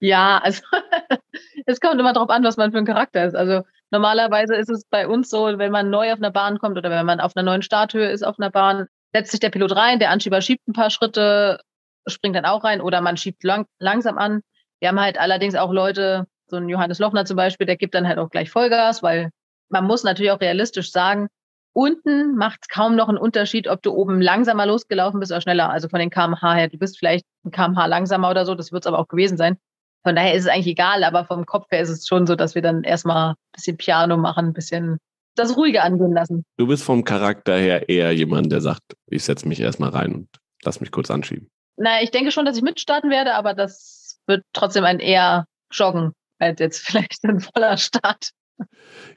Ja, 0.00 0.38
also 0.38 0.62
es 1.66 1.80
kommt 1.80 2.00
immer 2.00 2.12
darauf 2.12 2.30
an, 2.30 2.44
was 2.44 2.56
man 2.56 2.72
für 2.72 2.78
ein 2.78 2.84
Charakter 2.84 3.24
ist. 3.24 3.34
Also 3.34 3.62
normalerweise 3.90 4.56
ist 4.56 4.70
es 4.70 4.84
bei 4.90 5.06
uns 5.06 5.30
so, 5.30 5.46
wenn 5.58 5.70
man 5.70 5.88
neu 5.88 6.12
auf 6.12 6.18
einer 6.18 6.32
Bahn 6.32 6.58
kommt 6.58 6.76
oder 6.76 6.90
wenn 6.90 7.06
man 7.06 7.20
auf 7.20 7.36
einer 7.36 7.44
neuen 7.44 7.62
Starthöhe 7.62 8.10
ist 8.10 8.24
auf 8.24 8.38
einer 8.38 8.50
Bahn, 8.50 8.86
setzt 9.14 9.30
sich 9.30 9.40
der 9.40 9.50
Pilot 9.50 9.76
rein, 9.76 10.00
der 10.00 10.10
Anschieber 10.10 10.40
schiebt 10.40 10.66
ein 10.66 10.72
paar 10.72 10.90
Schritte, 10.90 11.60
springt 12.06 12.36
dann 12.36 12.44
auch 12.44 12.64
rein 12.64 12.80
oder 12.80 13.00
man 13.00 13.16
schiebt 13.16 13.44
lang, 13.44 13.66
langsam 13.78 14.18
an. 14.18 14.42
Wir 14.80 14.88
haben 14.88 15.00
halt 15.00 15.18
allerdings 15.18 15.54
auch 15.54 15.72
Leute, 15.72 16.26
so 16.48 16.56
ein 16.56 16.68
Johannes 16.68 16.98
Lochner 16.98 17.24
zum 17.24 17.36
Beispiel, 17.36 17.66
der 17.66 17.76
gibt 17.76 17.94
dann 17.94 18.06
halt 18.06 18.18
auch 18.18 18.30
gleich 18.30 18.50
Vollgas, 18.50 19.02
weil 19.02 19.30
man 19.70 19.86
muss 19.86 20.04
natürlich 20.04 20.32
auch 20.32 20.40
realistisch 20.40 20.90
sagen, 20.90 21.28
Unten 21.74 22.36
macht 22.36 22.60
es 22.62 22.68
kaum 22.68 22.94
noch 22.94 23.08
einen 23.08 23.18
Unterschied, 23.18 23.68
ob 23.68 23.82
du 23.82 23.92
oben 23.92 24.20
langsamer 24.20 24.64
losgelaufen 24.64 25.18
bist 25.20 25.32
oder 25.32 25.40
schneller. 25.40 25.70
Also 25.70 25.88
von 25.88 25.98
den 25.98 26.08
kmh 26.08 26.54
her. 26.54 26.68
Du 26.68 26.78
bist 26.78 26.98
vielleicht 26.98 27.26
ein 27.44 27.50
kmh 27.50 27.86
langsamer 27.86 28.30
oder 28.30 28.46
so. 28.46 28.54
Das 28.54 28.72
wird 28.72 28.84
es 28.84 28.86
aber 28.86 28.98
auch 28.98 29.08
gewesen 29.08 29.36
sein. 29.36 29.58
Von 30.04 30.14
daher 30.14 30.34
ist 30.34 30.44
es 30.44 30.48
eigentlich 30.48 30.68
egal, 30.68 31.02
aber 31.02 31.24
vom 31.24 31.46
Kopf 31.46 31.66
her 31.70 31.80
ist 31.80 31.88
es 31.88 32.06
schon 32.06 32.26
so, 32.26 32.36
dass 32.36 32.54
wir 32.54 32.62
dann 32.62 32.84
erstmal 32.84 33.30
ein 33.30 33.34
bisschen 33.52 33.76
Piano 33.76 34.16
machen, 34.16 34.46
ein 34.46 34.52
bisschen 34.52 34.98
das 35.34 35.56
Ruhige 35.56 35.82
angehen 35.82 36.12
lassen. 36.12 36.44
Du 36.58 36.66
bist 36.66 36.84
vom 36.84 37.04
Charakter 37.04 37.56
her 37.56 37.88
eher 37.88 38.12
jemand, 38.12 38.52
der 38.52 38.60
sagt, 38.60 38.82
ich 39.08 39.24
setze 39.24 39.48
mich 39.48 39.58
erstmal 39.58 39.90
rein 39.90 40.14
und 40.14 40.28
lass 40.62 40.80
mich 40.80 40.92
kurz 40.92 41.10
anschieben. 41.10 41.48
Naja, 41.76 42.04
ich 42.04 42.10
denke 42.10 42.30
schon, 42.30 42.44
dass 42.44 42.56
ich 42.56 42.62
mitstarten 42.62 43.10
werde, 43.10 43.34
aber 43.34 43.54
das 43.54 44.20
wird 44.26 44.44
trotzdem 44.52 44.84
ein 44.84 45.00
eher 45.00 45.46
Joggen 45.72 46.12
als 46.38 46.60
jetzt 46.60 46.78
vielleicht 46.86 47.24
ein 47.24 47.40
voller 47.40 47.76
Start. 47.76 48.30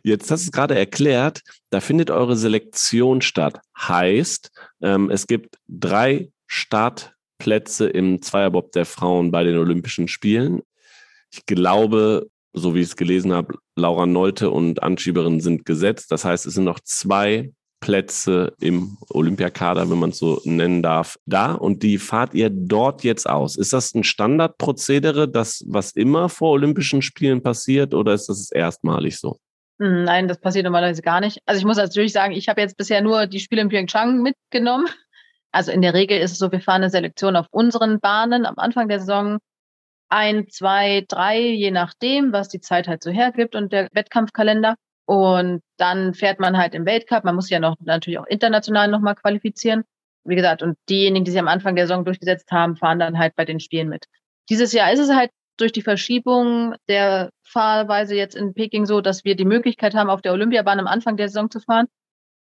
Jetzt 0.04 0.32
hast 0.32 0.44
du 0.44 0.48
es 0.48 0.52
gerade 0.52 0.78
erklärt, 0.78 1.42
da 1.70 1.80
findet 1.80 2.12
eure 2.12 2.36
Selektion 2.36 3.22
statt. 3.22 3.60
Heißt, 3.78 4.52
ähm, 4.82 5.10
es 5.10 5.28
gibt 5.28 5.58
drei 5.68 6.32
Startplätze 6.48 7.88
im 7.88 8.22
Zweierbob 8.22 8.72
der 8.72 8.86
Frauen 8.86 9.32
bei 9.32 9.44
den 9.44 9.58
Olympischen 9.58 10.08
Spielen. 10.08 10.62
Ich 11.32 11.46
glaube, 11.46 12.28
so 12.54 12.74
wie 12.74 12.82
ich 12.82 12.88
es 12.88 12.96
gelesen 12.96 13.34
habe, 13.34 13.56
Laura 13.76 14.06
Neute 14.06 14.50
und 14.50 14.82
Anschieberin 14.82 15.40
sind 15.40 15.66
gesetzt. 15.66 16.12
Das 16.12 16.26
heißt, 16.26 16.46
es 16.46 16.54
sind 16.56 16.64
noch 16.64 16.80
zwei 16.80 17.52
Plätze 17.80 18.54
im 18.60 18.98
Olympiakader, 19.10 19.90
wenn 19.90 20.00
man 20.00 20.10
es 20.10 20.18
so 20.18 20.42
nennen 20.44 20.82
darf, 20.82 21.18
da 21.26 21.54
und 21.54 21.84
die 21.84 21.98
fahrt 21.98 22.34
ihr 22.34 22.50
dort 22.50 23.04
jetzt 23.04 23.30
aus. 23.30 23.56
Ist 23.56 23.74
das 23.74 23.94
ein 23.94 24.04
Standardprozedere, 24.04 25.30
das 25.30 25.64
was 25.68 25.92
immer 25.92 26.30
vor 26.30 26.52
Olympischen 26.52 27.02
Spielen 27.02 27.44
passiert 27.44 27.94
oder 27.94 28.14
ist 28.14 28.30
das 28.30 28.52
erstmalig 28.52 29.20
so? 29.20 29.38
Hm, 29.80 30.04
nein, 30.06 30.28
das 30.28 30.40
passiert 30.40 30.66
normalerweise 30.66 31.02
gar 31.02 31.20
nicht. 31.20 31.40
Also 31.46 31.60
ich 31.60 31.66
muss 31.66 31.78
natürlich 31.78 32.14
sagen, 32.14 32.34
ich 32.34 32.50
habe 32.50 32.62
jetzt 32.62 32.78
bisher 32.78 33.02
nur 33.02 33.28
die 33.28 33.40
Spiele 33.40 33.62
in 33.62 33.70
Pyeongchang 33.70 34.22
mitgenommen. 34.22 34.88
Also 35.52 35.72
in 35.72 35.82
der 35.82 35.94
Regel 35.94 36.20
ist 36.20 36.32
es 36.32 36.40
so, 36.40 36.52
wir 36.52 36.62
fahren 36.62 36.82
eine 36.82 36.90
Selektion 36.90 37.36
auf 37.36 37.48
unseren 37.52 38.00
Bahnen 38.00 38.46
am 38.46 38.56
Anfang 38.58 38.90
der 38.90 39.00
Saison. 39.00 39.38
Ein, 40.10 40.48
zwei, 40.50 41.06
drei, 41.08 41.40
je 41.40 41.72
nachdem, 41.72 42.32
was 42.32 42.50
die 42.50 42.62
Zeit 42.62 42.88
halt 42.88 43.04
so 43.04 43.12
hergibt 43.12 43.56
und 43.56 43.72
der 43.72 43.88
Wettkampfkalender. 43.94 44.76
Und 45.08 45.62
dann 45.78 46.14
fährt 46.14 46.40
man 46.40 46.58
halt 46.58 46.76
im 46.76 46.86
Weltcup. 46.86 47.24
Man 47.24 47.36
muss 47.36 47.50
ja 47.50 47.60
noch 47.60 47.78
natürlich 47.80 48.20
auch 48.20 48.26
international 48.26 48.90
nochmal 48.90 49.16
qualifizieren. 49.16 49.84
Wie 50.26 50.36
gesagt, 50.36 50.62
und 50.62 50.78
diejenigen, 50.90 51.24
die 51.24 51.32
sich 51.32 51.40
am 51.40 51.48
Anfang 51.48 51.78
der 51.78 51.88
Saison 51.88 52.04
durchgesetzt 52.04 52.52
haben, 52.52 52.76
fahren 52.76 53.00
dann 53.00 53.18
halt 53.18 53.34
bei 53.38 53.46
den 53.46 53.62
Spielen 53.62 53.88
mit. 53.88 54.06
Dieses 54.50 54.74
Jahr 54.74 54.92
ist 54.92 55.00
es 55.00 55.10
halt 55.10 55.32
durch 55.56 55.72
die 55.72 55.82
Verschiebung 55.82 56.76
der 56.90 57.30
Fahrweise 57.44 58.16
jetzt 58.16 58.36
in 58.36 58.54
Peking 58.54 58.86
so, 58.86 59.00
dass 59.00 59.24
wir 59.24 59.36
die 59.36 59.46
Möglichkeit 59.46 59.96
haben, 59.96 60.10
auf 60.10 60.22
der 60.22 60.34
Olympiabahn 60.34 60.80
am 60.80 60.88
Anfang 60.88 61.16
der 61.16 61.30
Saison 61.30 61.50
zu 61.50 61.62
fahren. 61.62 61.88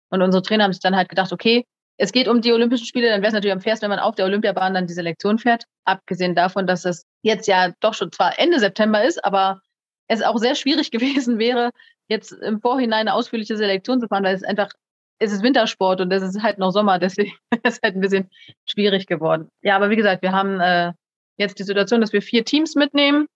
Und 0.09 0.23
unsere 0.23 0.43
Trainer 0.43 0.65
haben 0.65 0.73
sich 0.73 0.83
dann 0.83 0.97
halt 0.97 1.11
gedacht, 1.11 1.33
okay, 1.33 1.67
es 1.99 2.13
geht 2.13 2.29
um 2.29 2.41
die 2.41 2.53
Olympischen 2.53 2.87
Spiele, 2.87 3.11
dann 3.11 3.21
wäre 3.21 3.29
es 3.29 3.35
natürlich 3.35 3.53
am 3.53 3.61
fairsten, 3.61 3.91
wenn 3.91 3.97
man 3.97 4.05
auf 4.05 4.15
der 4.15 4.25
Olympiabahn 4.25 4.73
dann 4.73 4.87
die 4.87 4.95
Selektion 4.95 5.39
fährt. 5.39 5.65
Abgesehen 5.85 6.35
davon, 6.35 6.67
dass 6.67 6.87
es 6.87 7.05
jetzt 7.23 7.47
ja 7.47 7.73
doch 7.81 7.93
schon 7.93 8.11
zwar 8.11 8.39
Ende 8.39 8.59
September 8.59 9.05
ist, 9.05 9.23
aber 9.23 9.61
es 10.09 10.23
auch 10.23 10.39
sehr 10.39 10.55
schwierig 10.55 10.91
gewesen 10.91 11.39
wäre, 11.39 11.71
jetzt 12.09 12.33
im 12.33 12.61
Vorhinein 12.61 13.01
eine 13.01 13.15
ausführliche 13.15 13.57
Selektion 13.57 14.01
zu 14.01 14.09
fahren, 14.09 14.25
weil 14.25 14.35
es 14.35 14.43
einfach, 14.43 14.71
es 15.19 15.33
ist 15.33 15.43
Wintersport 15.43 16.01
und 16.01 16.13
es 16.13 16.23
ist 16.23 16.43
halt 16.43 16.59
noch 16.59 16.71
Sommer, 16.71 16.99
deswegen 17.01 17.33
ist 17.51 17.61
es 17.65 17.81
halt 17.83 17.95
ein 17.95 18.01
bisschen 18.01 18.31
schwierig 18.67 19.07
geworden. 19.07 19.49
Ja, 19.63 19.77
aber 19.77 19.91
wie 19.91 19.97
gesagt, 19.97 20.23
wir 20.23 20.33
haben 20.33 20.61
äh, 20.61 20.93
jetzt 21.37 21.59
die 21.59 21.65
Situation, 21.65 22.01
dass 22.01 22.13
wir 22.13 22.23
vier 22.23 22.45
Teams 22.45 22.75
mitnehmen 22.75 23.27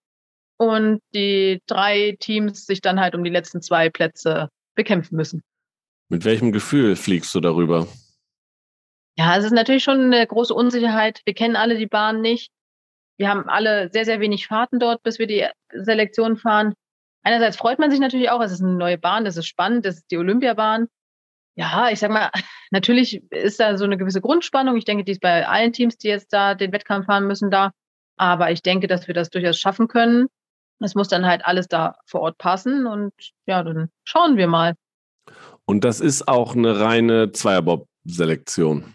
und 0.57 1.01
die 1.13 1.61
drei 1.67 2.17
Teams 2.19 2.65
sich 2.65 2.81
dann 2.81 2.99
halt 2.99 3.15
um 3.15 3.23
die 3.23 3.29
letzten 3.29 3.61
zwei 3.61 3.89
Plätze 3.89 4.49
bekämpfen 4.75 5.15
müssen. 5.15 5.41
Mit 6.09 6.25
welchem 6.25 6.51
Gefühl 6.51 6.95
fliegst 6.95 7.33
du 7.35 7.39
darüber? 7.39 7.87
Ja, 9.17 9.37
es 9.37 9.45
ist 9.45 9.51
natürlich 9.51 9.83
schon 9.83 9.99
eine 9.99 10.25
große 10.25 10.53
Unsicherheit. 10.53 11.21
Wir 11.25 11.33
kennen 11.33 11.55
alle 11.55 11.77
die 11.77 11.87
Bahn 11.87 12.21
nicht. 12.21 12.51
Wir 13.17 13.29
haben 13.29 13.49
alle 13.49 13.89
sehr, 13.91 14.05
sehr 14.05 14.21
wenig 14.21 14.47
Fahrten 14.47 14.79
dort, 14.79 15.03
bis 15.03 15.19
wir 15.19 15.27
die 15.27 15.45
Selektion 15.73 16.37
fahren. 16.37 16.73
Einerseits 17.23 17.57
freut 17.57 17.79
man 17.79 17.91
sich 17.91 17.99
natürlich 17.99 18.29
auch, 18.29 18.41
es 18.41 18.51
ist 18.51 18.61
eine 18.61 18.73
neue 18.73 18.97
Bahn, 18.97 19.25
das 19.25 19.37
ist 19.37 19.47
spannend, 19.47 19.85
das 19.85 19.97
ist 19.97 20.11
die 20.11 20.17
Olympiabahn. 20.17 20.87
Ja, 21.55 21.89
ich 21.89 21.99
sag 21.99 22.11
mal, 22.11 22.29
natürlich 22.71 23.21
ist 23.31 23.59
da 23.59 23.77
so 23.77 23.85
eine 23.85 23.97
gewisse 23.97 24.21
Grundspannung. 24.21 24.77
Ich 24.77 24.85
denke, 24.85 25.03
die 25.03 25.11
ist 25.11 25.21
bei 25.21 25.47
allen 25.47 25.73
Teams, 25.73 25.97
die 25.97 26.07
jetzt 26.07 26.31
da 26.31 26.55
den 26.55 26.71
Wettkampf 26.71 27.07
fahren 27.07 27.27
müssen, 27.27 27.51
da. 27.51 27.71
Aber 28.17 28.51
ich 28.51 28.61
denke, 28.61 28.87
dass 28.87 29.07
wir 29.07 29.13
das 29.13 29.29
durchaus 29.29 29.59
schaffen 29.59 29.87
können. 29.87 30.27
Es 30.79 30.95
muss 30.95 31.09
dann 31.09 31.25
halt 31.25 31.45
alles 31.45 31.67
da 31.67 31.97
vor 32.05 32.21
Ort 32.21 32.37
passen 32.37 32.87
und 32.87 33.13
ja, 33.45 33.63
dann 33.63 33.89
schauen 34.05 34.37
wir 34.37 34.47
mal. 34.47 34.75
Und 35.65 35.83
das 35.83 35.99
ist 35.99 36.27
auch 36.27 36.55
eine 36.55 36.79
reine 36.79 37.31
Zweierbob-Selektion. 37.31 38.93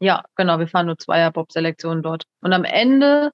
Ja, 0.00 0.24
genau. 0.34 0.58
Wir 0.58 0.68
fahren 0.68 0.86
nur 0.86 0.98
Zweierbob-Selektionen 0.98 2.02
dort. 2.02 2.24
Und 2.40 2.52
am 2.52 2.64
Ende 2.64 3.30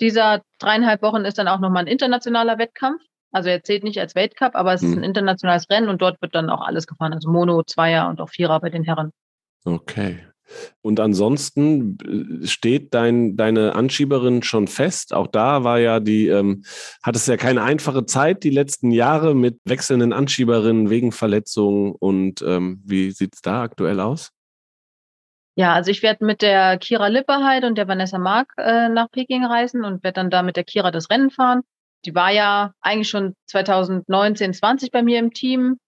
dieser 0.00 0.42
dreieinhalb 0.58 1.02
Wochen 1.02 1.24
ist 1.24 1.38
dann 1.38 1.48
auch 1.48 1.60
nochmal 1.60 1.84
ein 1.84 1.88
internationaler 1.88 2.58
Wettkampf. 2.58 3.02
Also 3.30 3.50
er 3.50 3.62
zählt 3.62 3.84
nicht 3.84 4.00
als 4.00 4.14
Weltcup, 4.14 4.54
aber 4.54 4.72
es 4.72 4.82
hm. 4.82 4.90
ist 4.90 4.96
ein 4.98 5.04
internationales 5.04 5.68
Rennen 5.70 5.88
und 5.88 6.00
dort 6.00 6.20
wird 6.22 6.34
dann 6.34 6.50
auch 6.50 6.62
alles 6.62 6.86
gefahren. 6.86 7.12
Also 7.12 7.30
Mono, 7.30 7.62
Zweier 7.62 8.08
und 8.08 8.20
auch 8.20 8.30
Vierer 8.30 8.60
bei 8.60 8.70
den 8.70 8.84
Herren. 8.84 9.12
Okay. 9.64 10.20
Und 10.80 10.98
ansonsten 11.00 11.98
äh, 12.42 12.46
steht 12.46 12.94
dein, 12.94 13.36
deine 13.36 13.74
Anschieberin 13.74 14.42
schon 14.42 14.66
fest. 14.66 15.12
Auch 15.12 15.26
da 15.26 15.64
war 15.64 15.78
ja 15.78 16.00
die, 16.00 16.28
ähm, 16.28 16.64
hat 17.02 17.16
es 17.16 17.26
ja 17.26 17.36
keine 17.36 17.62
einfache 17.62 18.06
Zeit 18.06 18.44
die 18.44 18.50
letzten 18.50 18.90
Jahre 18.90 19.34
mit 19.34 19.58
wechselnden 19.64 20.12
Anschieberinnen 20.12 20.90
wegen 20.90 21.12
Verletzungen. 21.12 21.94
Und 21.98 22.42
ähm, 22.42 22.82
wie 22.84 23.10
sieht 23.10 23.34
es 23.34 23.42
da 23.42 23.62
aktuell 23.62 24.00
aus? 24.00 24.30
Ja, 25.54 25.74
also 25.74 25.90
ich 25.90 26.02
werde 26.02 26.24
mit 26.24 26.40
der 26.40 26.78
Kira 26.78 27.08
Lipperheit 27.08 27.64
und 27.64 27.76
der 27.76 27.88
Vanessa 27.88 28.16
Mark 28.16 28.52
äh, 28.58 28.88
nach 28.88 29.10
Peking 29.10 29.44
reisen 29.44 29.84
und 29.84 30.04
werde 30.04 30.20
dann 30.20 30.30
da 30.30 30.42
mit 30.42 30.56
der 30.56 30.64
Kira 30.64 30.92
das 30.92 31.10
Rennen 31.10 31.30
fahren. 31.30 31.62
Die 32.04 32.14
war 32.14 32.30
ja 32.30 32.72
eigentlich 32.80 33.08
schon 33.08 33.34
2019, 33.46 34.54
20 34.54 34.90
bei 34.90 35.02
mir 35.02 35.18
im 35.18 35.32
Team, 35.32 35.78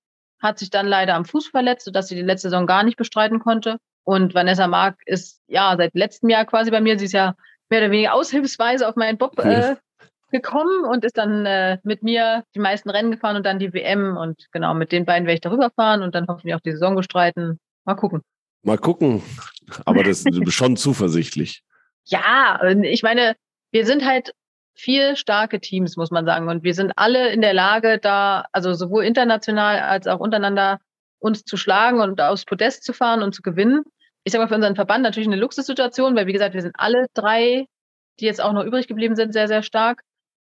hat 0.41 0.59
sich 0.59 0.71
dann 0.71 0.87
leider 0.87 1.15
am 1.15 1.25
Fuß 1.25 1.49
verletzt, 1.49 1.85
sodass 1.85 2.09
sie 2.09 2.15
die 2.15 2.23
letzte 2.23 2.49
Saison 2.49 2.67
gar 2.67 2.83
nicht 2.83 2.97
bestreiten 2.97 3.39
konnte. 3.39 3.79
Und 4.05 4.35
Vanessa 4.35 4.67
Mark 4.67 4.97
ist 5.07 5.41
ja 5.47 5.75
seit 5.77 5.95
letztem 5.95 6.31
Jahr 6.31 6.45
quasi 6.47 6.71
bei 6.71 6.81
mir. 6.81 6.99
Sie 6.99 7.05
ist 7.05 7.13
ja 7.13 7.35
mehr 7.69 7.81
oder 7.81 7.91
weniger 7.91 8.15
aushilfsweise 8.15 8.89
auf 8.89 8.97
meinen 8.97 9.19
Bob 9.19 9.39
äh, 9.39 9.77
gekommen 10.33 10.85
und 10.85 11.05
ist 11.05 11.19
dann 11.19 11.47
äh, 11.47 11.79
mit 11.83 12.03
mir 12.03 12.45
die 12.55 12.61
meisten 12.61 12.91
Rennen 12.91 13.11
gefahren 13.11 13.37
und 13.37 13.45
dann 13.45 13.59
die 13.59 13.73
WM. 13.73 14.17
Und 14.17 14.47
genau, 14.53 14.75
mit 14.75 14.93
den 14.93 15.05
beiden 15.05 15.27
werde 15.27 15.35
ich 15.35 15.41
darüber 15.41 15.71
fahren 15.71 16.03
und 16.03 16.15
dann 16.15 16.27
hoffentlich 16.29 16.55
auch 16.55 16.61
die 16.61 16.73
Saison 16.73 16.97
bestreiten. 16.97 17.59
Mal 17.85 17.95
gucken. 17.95 18.23
Mal 18.63 18.79
gucken. 18.79 19.23
Aber 19.85 20.03
das 20.03 20.25
ist 20.25 20.53
schon 20.53 20.77
zuversichtlich. 20.77 21.63
Ja, 22.05 22.61
ich 22.83 23.03
meine, 23.03 23.37
wir 23.71 23.87
sind 23.87 24.05
halt 24.05 24.33
vier 24.75 25.17
starke 25.17 25.61
Teams, 25.61 25.97
muss 25.97 26.11
man 26.11 26.25
sagen. 26.25 26.49
Und 26.49 26.65
wir 26.65 26.75
sind 26.75 26.93
alle 26.97 27.31
in 27.33 27.41
der 27.41 27.55
Lage, 27.55 27.99
da, 27.99 28.47
also 28.53 28.73
sowohl 28.73 29.05
international 29.05 29.81
als 29.81 30.07
auch 30.07 30.21
untereinander 30.21 30.79
uns 31.19 31.45
zu 31.45 31.57
schlagen 31.57 32.01
und 32.01 32.21
aufs 32.21 32.45
Podest 32.45 32.85
zu 32.85 32.93
fahren 32.93 33.23
und 33.23 33.35
zu 33.35 33.43
gewinnen. 33.43 33.83
Ich 34.25 34.33
sage 34.33 34.43
mal, 34.43 34.49
für 34.49 34.55
unseren 34.55 34.75
Verband 34.75 35.03
natürlich 35.03 35.29
eine 35.29 35.37
Luxussituation, 35.37 36.17
weil 36.17 36.27
wie 36.27 36.33
gesagt, 36.33 36.55
wir 36.55 36.63
sind 36.63 36.75
alle 36.79 37.07
drei, 37.15 37.67
die 38.19 38.25
jetzt 38.25 38.41
auch 38.41 38.53
noch 38.53 38.65
übrig 38.65 38.89
geblieben 38.89 39.17
sind, 39.17 39.33
sehr, 39.33 39.49
sehr 39.49 39.63
stark. 39.63 40.03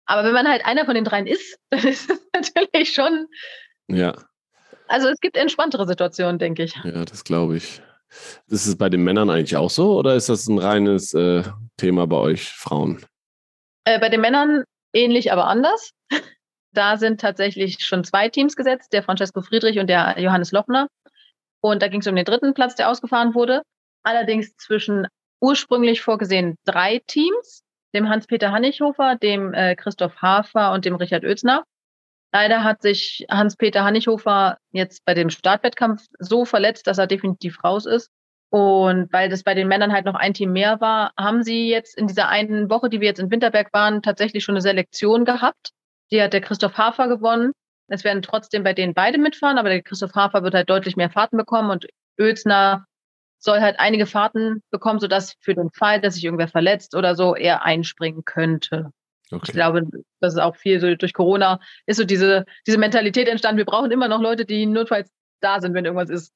Aber 0.04 0.25
wenn 0.25 0.33
man 0.33 0.49
halt 0.49 0.64
einer 0.64 0.85
von 0.85 0.95
den 0.95 1.04
dreien 1.04 1.26
ist, 1.26 1.59
dann 1.71 1.87
ist 1.87 2.11
es 2.11 2.21
natürlich 2.35 2.92
schon. 2.92 3.26
Ja. 3.88 4.14
Also 4.88 5.09
es 5.09 5.21
gibt 5.21 5.37
entspanntere 5.37 5.87
Situationen, 5.87 6.38
denke 6.38 6.64
ich. 6.64 6.75
Ja, 6.85 7.04
das 7.04 7.25
glaube 7.25 7.57
ich. 7.57 7.81
Ist 8.49 8.66
es 8.66 8.76
bei 8.76 8.90
den 8.90 9.02
Männern 9.02 9.31
eigentlich 9.31 9.57
auch 9.57 9.71
so 9.71 9.97
oder 9.97 10.14
ist 10.16 10.28
das 10.28 10.47
ein 10.47 10.59
reines 10.59 11.14
äh, 11.14 11.45
Thema 11.78 12.07
bei 12.07 12.16
euch 12.16 12.50
Frauen? 12.50 13.02
Äh, 13.85 13.99
bei 13.99 14.09
den 14.09 14.21
Männern 14.21 14.65
ähnlich, 14.93 15.33
aber 15.33 15.47
anders. 15.47 15.93
Da 16.75 16.97
sind 16.97 17.21
tatsächlich 17.21 17.85
schon 17.85 18.03
zwei 18.03 18.31
Teams 18.31 18.57
gesetzt, 18.57 18.95
der 18.95 19.03
Francesco 19.03 19.43
Friedrich 19.43 19.79
und 19.79 19.89
der 19.89 20.19
Johannes 20.19 20.53
Lochner. 20.53 20.89
Und 21.61 21.83
da 21.83 21.89
ging 21.89 22.01
es 22.01 22.07
um 22.07 22.17
den 22.17 22.25
dritten 22.25 22.55
Platz, 22.55 22.77
der 22.77 22.89
ausgefahren 22.89 23.35
wurde. 23.35 23.61
Allerdings 24.03 24.57
zwischen 24.57 25.07
ursprünglich 25.39 26.01
vorgesehen 26.01 26.57
drei 26.65 27.03
Teams, 27.07 27.62
dem 27.95 28.09
Hans-Peter 28.09 28.53
Hannichhofer, 28.53 29.17
dem 29.17 29.53
äh, 29.53 29.77
Christoph 29.77 30.17
Hafer 30.23 30.73
und 30.73 30.87
dem 30.87 30.95
Richard 30.95 31.25
Oetzner. 31.25 31.65
Leider 32.33 32.65
hat 32.65 32.81
sich 32.81 33.27
Hans-Peter 33.31 33.85
Hannichhofer 33.85 34.57
jetzt 34.71 35.05
bei 35.05 35.12
dem 35.12 35.29
Startwettkampf 35.29 36.07
so 36.19 36.47
verletzt, 36.47 36.87
dass 36.87 36.97
er 36.97 37.07
definitiv 37.07 37.62
raus 37.62 37.85
ist. 37.85 38.09
Und 38.52 39.11
weil 39.14 39.30
das 39.30 39.44
bei 39.44 39.54
den 39.54 39.66
Männern 39.66 39.94
halt 39.94 40.04
noch 40.04 40.14
ein 40.14 40.35
Team 40.35 40.52
mehr 40.52 40.78
war, 40.82 41.14
haben 41.18 41.42
sie 41.42 41.71
jetzt 41.71 41.97
in 41.97 42.06
dieser 42.06 42.28
einen 42.28 42.68
Woche, 42.68 42.90
die 42.90 43.00
wir 43.00 43.09
jetzt 43.09 43.18
in 43.18 43.30
Winterberg 43.30 43.73
waren, 43.73 44.02
tatsächlich 44.02 44.44
schon 44.44 44.56
eine 44.56 44.61
Selektion 44.61 45.25
gehabt. 45.25 45.71
Die 46.11 46.21
hat 46.21 46.35
der 46.35 46.42
Christoph 46.42 46.76
Hafer 46.76 47.09
gewonnen. 47.09 47.52
Es 47.88 48.04
werden 48.04 48.21
trotzdem 48.21 48.62
bei 48.62 48.75
denen 48.75 48.92
beide 48.92 49.16
mitfahren, 49.16 49.56
aber 49.56 49.71
der 49.71 49.80
Christoph 49.80 50.14
Hafer 50.14 50.42
wird 50.42 50.52
halt 50.52 50.68
deutlich 50.68 50.97
mehr 50.97 51.09
Fahrten 51.09 51.38
bekommen 51.38 51.71
und 51.71 51.87
Oelsner 52.21 52.85
soll 53.38 53.61
halt 53.61 53.80
einige 53.80 54.04
Fahrten 54.04 54.62
bekommen, 54.71 55.00
sodass 55.00 55.35
für 55.40 55.54
den 55.54 55.71
Fall, 55.71 56.02
dass 56.02 56.14
sich 56.14 56.25
irgendwer 56.25 56.49
verletzt 56.49 56.94
oder 56.94 57.14
so, 57.14 57.35
er 57.35 57.64
einspringen 57.64 58.23
könnte. 58.26 58.90
Okay. 59.30 59.44
Ich 59.47 59.52
glaube, 59.52 59.88
das 60.21 60.35
ist 60.35 60.40
auch 60.40 60.56
viel 60.56 60.78
so 60.78 60.94
durch 60.94 61.14
Corona 61.14 61.59
ist 61.87 61.97
so 61.97 62.04
diese, 62.04 62.44
diese 62.66 62.76
Mentalität 62.76 63.28
entstanden. 63.28 63.56
Wir 63.56 63.64
brauchen 63.64 63.90
immer 63.90 64.09
noch 64.09 64.21
Leute, 64.21 64.44
die 64.44 64.66
notfalls 64.66 65.11
da 65.40 65.59
sind, 65.62 65.73
wenn 65.73 65.87
irgendwas 65.87 66.11
ist. 66.11 66.35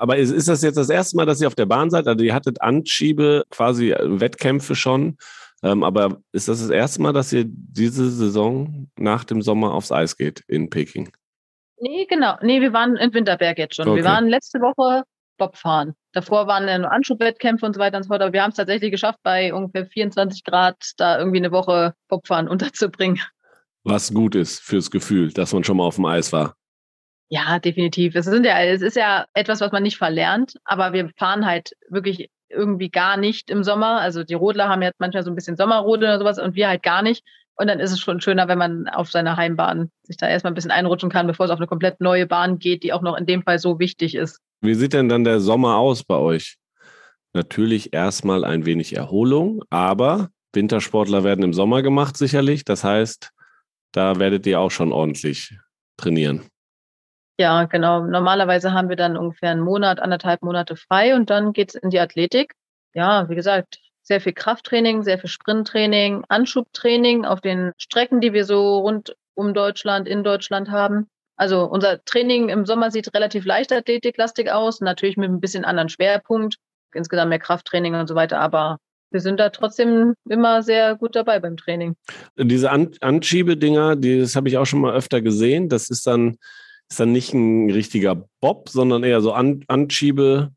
Aber 0.00 0.16
ist, 0.16 0.30
ist 0.30 0.48
das 0.48 0.62
jetzt 0.62 0.76
das 0.76 0.88
erste 0.88 1.14
Mal, 1.14 1.26
dass 1.26 1.42
ihr 1.42 1.46
auf 1.46 1.54
der 1.54 1.66
Bahn 1.66 1.90
seid? 1.90 2.06
Also 2.06 2.24
ihr 2.24 2.32
hattet 2.32 2.62
Anschiebe, 2.62 3.44
quasi 3.50 3.94
Wettkämpfe 3.98 4.74
schon. 4.74 5.18
Ähm, 5.62 5.84
aber 5.84 6.22
ist 6.32 6.48
das 6.48 6.60
das 6.60 6.70
erste 6.70 7.02
Mal, 7.02 7.12
dass 7.12 7.30
ihr 7.34 7.44
diese 7.46 8.10
Saison 8.10 8.88
nach 8.96 9.24
dem 9.24 9.42
Sommer 9.42 9.74
aufs 9.74 9.92
Eis 9.92 10.16
geht 10.16 10.40
in 10.48 10.70
Peking? 10.70 11.12
Nee, 11.80 12.06
genau. 12.08 12.36
Nee, 12.40 12.62
wir 12.62 12.72
waren 12.72 12.96
in 12.96 13.12
Winterberg 13.12 13.58
jetzt 13.58 13.76
schon. 13.76 13.88
Okay. 13.88 13.98
Wir 13.98 14.04
waren 14.04 14.26
letzte 14.28 14.60
Woche 14.60 15.04
Bob 15.36 15.58
fahren. 15.58 15.92
Davor 16.12 16.46
waren 16.46 16.66
ja 16.66 16.78
nur 16.78 16.90
Anschubwettkämpfe 16.90 17.66
und 17.66 17.74
so 17.74 17.80
weiter 17.80 17.98
und 17.98 18.04
so 18.04 18.08
fort, 18.08 18.22
aber 18.22 18.32
wir 18.32 18.42
haben 18.42 18.50
es 18.50 18.56
tatsächlich 18.56 18.90
geschafft, 18.90 19.18
bei 19.22 19.52
ungefähr 19.52 19.84
24 19.84 20.44
Grad 20.44 20.76
da 20.96 21.18
irgendwie 21.18 21.38
eine 21.38 21.52
Woche 21.52 21.94
Bobfahren 22.08 22.48
unterzubringen. 22.48 23.20
Was 23.84 24.14
gut 24.14 24.34
ist 24.34 24.60
fürs 24.60 24.90
Gefühl, 24.90 25.30
dass 25.30 25.52
man 25.52 25.62
schon 25.62 25.76
mal 25.76 25.84
auf 25.84 25.96
dem 25.96 26.06
Eis 26.06 26.32
war. 26.32 26.54
Ja, 27.32 27.60
definitiv. 27.60 28.16
Es, 28.16 28.26
sind 28.26 28.44
ja, 28.44 28.60
es 28.60 28.82
ist 28.82 28.96
ja 28.96 29.24
etwas, 29.34 29.60
was 29.60 29.70
man 29.70 29.84
nicht 29.84 29.96
verlernt, 29.96 30.54
aber 30.64 30.92
wir 30.92 31.10
fahren 31.16 31.46
halt 31.46 31.76
wirklich 31.88 32.28
irgendwie 32.48 32.90
gar 32.90 33.16
nicht 33.16 33.50
im 33.50 33.62
Sommer. 33.62 34.00
Also 34.00 34.24
die 34.24 34.34
Rodler 34.34 34.68
haben 34.68 34.82
jetzt 34.82 34.98
manchmal 34.98 35.22
so 35.22 35.30
ein 35.30 35.36
bisschen 35.36 35.56
Sommerrodel 35.56 36.08
oder 36.08 36.18
sowas 36.18 36.40
und 36.40 36.56
wir 36.56 36.68
halt 36.68 36.82
gar 36.82 37.02
nicht. 37.02 37.24
Und 37.54 37.68
dann 37.68 37.78
ist 37.78 37.92
es 37.92 38.00
schon 38.00 38.20
schöner, 38.20 38.48
wenn 38.48 38.58
man 38.58 38.88
auf 38.88 39.12
seiner 39.12 39.36
Heimbahn 39.36 39.90
sich 40.02 40.16
da 40.16 40.28
erstmal 40.28 40.50
ein 40.50 40.54
bisschen 40.54 40.72
einrutschen 40.72 41.08
kann, 41.08 41.28
bevor 41.28 41.46
es 41.46 41.52
auf 41.52 41.58
eine 41.58 41.68
komplett 41.68 42.00
neue 42.00 42.26
Bahn 42.26 42.58
geht, 42.58 42.82
die 42.82 42.92
auch 42.92 43.02
noch 43.02 43.16
in 43.16 43.26
dem 43.26 43.42
Fall 43.42 43.60
so 43.60 43.78
wichtig 43.78 44.16
ist. 44.16 44.40
Wie 44.60 44.74
sieht 44.74 44.92
denn 44.92 45.08
dann 45.08 45.22
der 45.22 45.38
Sommer 45.38 45.76
aus 45.76 46.02
bei 46.02 46.16
euch? 46.16 46.56
Natürlich 47.32 47.92
erstmal 47.92 48.44
ein 48.44 48.66
wenig 48.66 48.96
Erholung, 48.96 49.62
aber 49.70 50.30
Wintersportler 50.52 51.22
werden 51.22 51.44
im 51.44 51.52
Sommer 51.52 51.82
gemacht, 51.82 52.16
sicherlich. 52.16 52.64
Das 52.64 52.82
heißt, 52.82 53.30
da 53.92 54.18
werdet 54.18 54.46
ihr 54.46 54.58
auch 54.58 54.72
schon 54.72 54.90
ordentlich 54.90 55.56
trainieren. 55.96 56.42
Ja, 57.40 57.64
genau. 57.64 58.04
Normalerweise 58.04 58.74
haben 58.74 58.90
wir 58.90 58.96
dann 58.96 59.16
ungefähr 59.16 59.52
einen 59.52 59.62
Monat, 59.62 59.98
anderthalb 59.98 60.42
Monate 60.42 60.76
frei 60.76 61.14
und 61.14 61.30
dann 61.30 61.54
geht 61.54 61.70
es 61.70 61.74
in 61.74 61.88
die 61.88 61.98
Athletik. 61.98 62.52
Ja, 62.92 63.30
wie 63.30 63.34
gesagt, 63.34 63.78
sehr 64.02 64.20
viel 64.20 64.34
Krafttraining, 64.34 65.02
sehr 65.04 65.18
viel 65.18 65.30
Sprinttraining, 65.30 66.22
Anschubtraining 66.28 67.24
auf 67.24 67.40
den 67.40 67.72
Strecken, 67.78 68.20
die 68.20 68.34
wir 68.34 68.44
so 68.44 68.80
rund 68.80 69.16
um 69.32 69.54
Deutschland, 69.54 70.06
in 70.06 70.22
Deutschland 70.22 70.70
haben. 70.70 71.08
Also 71.34 71.64
unser 71.64 72.04
Training 72.04 72.50
im 72.50 72.66
Sommer 72.66 72.90
sieht 72.90 73.14
relativ 73.14 73.46
leichtathletiklastig 73.46 74.52
aus, 74.52 74.82
natürlich 74.82 75.16
mit 75.16 75.30
ein 75.30 75.40
bisschen 75.40 75.64
anderen 75.64 75.88
Schwerpunkt, 75.88 76.56
insgesamt 76.92 77.30
mehr 77.30 77.38
Krafttraining 77.38 77.94
und 77.94 78.06
so 78.06 78.14
weiter, 78.14 78.38
aber 78.38 78.76
wir 79.10 79.20
sind 79.20 79.40
da 79.40 79.48
trotzdem 79.48 80.12
immer 80.28 80.62
sehr 80.62 80.94
gut 80.94 81.16
dabei 81.16 81.40
beim 81.40 81.56
Training. 81.56 81.96
Diese 82.36 82.70
An 82.70 82.90
Anschiebedinger, 83.00 83.96
die, 83.96 84.20
das 84.20 84.36
habe 84.36 84.50
ich 84.50 84.58
auch 84.58 84.66
schon 84.66 84.82
mal 84.82 84.94
öfter 84.94 85.22
gesehen. 85.22 85.70
Das 85.70 85.88
ist 85.88 86.06
dann, 86.06 86.36
ist 86.90 86.98
dann 86.98 87.12
nicht 87.12 87.32
ein 87.32 87.70
richtiger 87.70 88.24
Bob, 88.40 88.68
sondern 88.68 89.04
eher 89.04 89.20
so 89.20 89.32
An 89.32 89.64
Anschiebe 89.68 90.52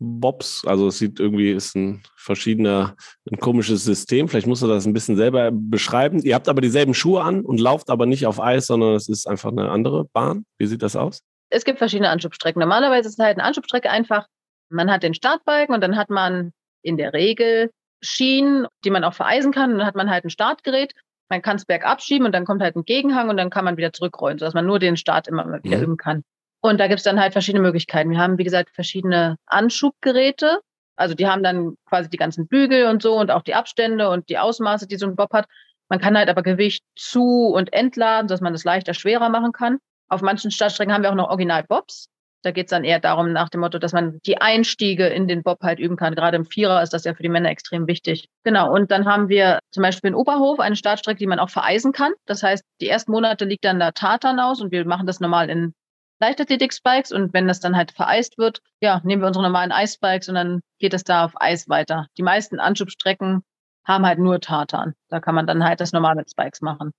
Bobs. 0.00 0.64
Also 0.66 0.88
es 0.88 0.98
sieht 0.98 1.20
irgendwie, 1.20 1.52
ist 1.52 1.76
ein 1.76 2.02
verschiedener, 2.16 2.96
ein 3.30 3.38
komisches 3.38 3.84
System. 3.84 4.28
Vielleicht 4.28 4.46
musst 4.46 4.62
du 4.62 4.66
das 4.66 4.86
ein 4.86 4.92
bisschen 4.92 5.16
selber 5.16 5.50
beschreiben. 5.52 6.20
Ihr 6.22 6.34
habt 6.34 6.48
aber 6.48 6.60
dieselben 6.60 6.94
Schuhe 6.94 7.22
an 7.22 7.42
und 7.42 7.60
lauft 7.60 7.90
aber 7.90 8.06
nicht 8.06 8.26
auf 8.26 8.40
Eis, 8.40 8.66
sondern 8.66 8.94
es 8.94 9.08
ist 9.08 9.26
einfach 9.28 9.52
eine 9.52 9.70
andere 9.70 10.06
Bahn. 10.06 10.44
Wie 10.58 10.66
sieht 10.66 10.82
das 10.82 10.96
aus? 10.96 11.20
Es 11.50 11.64
gibt 11.64 11.78
verschiedene 11.78 12.08
Anschubstrecken. 12.08 12.60
Normalerweise 12.60 13.08
ist 13.08 13.18
es 13.18 13.24
halt 13.24 13.38
eine 13.38 13.46
Anschubstrecke 13.46 13.90
einfach, 13.90 14.26
man 14.70 14.90
hat 14.90 15.02
den 15.02 15.14
Startbalken 15.14 15.74
und 15.74 15.80
dann 15.80 15.96
hat 15.96 16.10
man 16.10 16.52
in 16.82 16.96
der 16.96 17.12
Regel 17.12 17.70
Schienen, 18.02 18.66
die 18.84 18.90
man 18.90 19.04
auch 19.04 19.14
vereisen 19.14 19.52
kann. 19.52 19.72
Und 19.72 19.78
dann 19.78 19.86
hat 19.86 19.94
man 19.94 20.10
halt 20.10 20.24
ein 20.24 20.30
Startgerät. 20.30 20.92
Man 21.28 21.42
kann 21.42 21.56
es 21.56 21.64
bergab 21.64 22.02
schieben 22.02 22.26
und 22.26 22.32
dann 22.32 22.44
kommt 22.44 22.62
halt 22.62 22.76
ein 22.76 22.84
Gegenhang 22.84 23.28
und 23.28 23.36
dann 23.36 23.50
kann 23.50 23.64
man 23.64 23.76
wieder 23.76 23.92
zurückrollen, 23.92 24.38
sodass 24.38 24.54
man 24.54 24.66
nur 24.66 24.78
den 24.78 24.96
Start 24.96 25.26
immer 25.28 25.62
wieder 25.62 25.78
mhm. 25.78 25.82
üben 25.82 25.96
kann. 25.96 26.22
Und 26.60 26.78
da 26.80 26.86
gibt 26.86 26.98
es 26.98 27.04
dann 27.04 27.20
halt 27.20 27.32
verschiedene 27.32 27.62
Möglichkeiten. 27.62 28.10
Wir 28.10 28.18
haben, 28.18 28.38
wie 28.38 28.44
gesagt, 28.44 28.70
verschiedene 28.74 29.36
Anschubgeräte. 29.46 30.60
Also 30.96 31.14
die 31.14 31.26
haben 31.26 31.42
dann 31.42 31.76
quasi 31.86 32.08
die 32.08 32.16
ganzen 32.16 32.46
Bügel 32.46 32.86
und 32.86 33.02
so 33.02 33.18
und 33.18 33.30
auch 33.30 33.42
die 33.42 33.54
Abstände 33.54 34.08
und 34.08 34.28
die 34.28 34.38
Ausmaße, 34.38 34.86
die 34.86 34.96
so 34.96 35.06
ein 35.06 35.16
Bob 35.16 35.32
hat. 35.32 35.46
Man 35.88 36.00
kann 36.00 36.16
halt 36.16 36.28
aber 36.28 36.42
Gewicht 36.42 36.84
zu- 36.96 37.52
und 37.54 37.72
entladen, 37.72 38.28
dass 38.28 38.40
man 38.40 38.52
das 38.52 38.64
leichter, 38.64 38.94
schwerer 38.94 39.28
machen 39.28 39.52
kann. 39.52 39.78
Auf 40.08 40.22
manchen 40.22 40.50
Startstrecken 40.50 40.94
haben 40.94 41.02
wir 41.02 41.10
auch 41.10 41.16
noch 41.16 41.28
Original-Bobs. 41.28 42.08
Da 42.44 42.50
geht 42.50 42.66
es 42.66 42.70
dann 42.70 42.84
eher 42.84 43.00
darum, 43.00 43.32
nach 43.32 43.48
dem 43.48 43.60
Motto, 43.60 43.78
dass 43.78 43.94
man 43.94 44.18
die 44.26 44.40
Einstiege 44.40 45.06
in 45.06 45.26
den 45.26 45.42
Bob 45.42 45.62
halt 45.62 45.78
üben 45.78 45.96
kann. 45.96 46.14
Gerade 46.14 46.36
im 46.36 46.44
Vierer 46.44 46.82
ist 46.82 46.92
das 46.92 47.04
ja 47.04 47.14
für 47.14 47.22
die 47.22 47.30
Männer 47.30 47.48
extrem 47.48 47.86
wichtig. 47.86 48.28
Genau. 48.44 48.70
Und 48.70 48.90
dann 48.90 49.06
haben 49.06 49.28
wir 49.28 49.60
zum 49.70 49.82
Beispiel 49.82 50.08
in 50.08 50.14
Oberhof 50.14 50.60
eine 50.60 50.76
Startstrecke, 50.76 51.18
die 51.18 51.26
man 51.26 51.38
auch 51.38 51.48
vereisen 51.48 51.92
kann. 51.92 52.12
Das 52.26 52.42
heißt, 52.42 52.62
die 52.82 52.88
ersten 52.88 53.12
Monate 53.12 53.46
liegt 53.46 53.64
dann 53.64 53.80
da 53.80 53.92
Tartan 53.92 54.38
aus 54.40 54.60
und 54.60 54.72
wir 54.72 54.84
machen 54.86 55.06
das 55.06 55.20
normal 55.20 55.48
in 55.48 55.72
Leichtathletik-Spikes 56.20 57.12
und 57.12 57.32
wenn 57.32 57.48
das 57.48 57.60
dann 57.60 57.76
halt 57.76 57.92
vereist 57.92 58.38
wird, 58.38 58.60
ja, 58.80 59.00
nehmen 59.04 59.22
wir 59.22 59.26
unsere 59.26 59.44
normalen 59.44 59.72
Eisspikes 59.72 60.28
und 60.28 60.34
dann 60.34 60.60
geht 60.78 60.94
es 60.94 61.04
da 61.04 61.24
auf 61.24 61.32
Eis 61.40 61.68
weiter. 61.68 62.06
Die 62.18 62.22
meisten 62.22 62.60
Anschubstrecken 62.60 63.42
haben 63.86 64.06
halt 64.06 64.18
nur 64.18 64.40
Tartan. 64.40 64.94
Da 65.08 65.20
kann 65.20 65.34
man 65.34 65.46
dann 65.46 65.64
halt 65.64 65.80
das 65.80 65.92
normale 65.92 66.16
mit 66.16 66.30
Spikes 66.30 66.60
machen. 66.60 66.92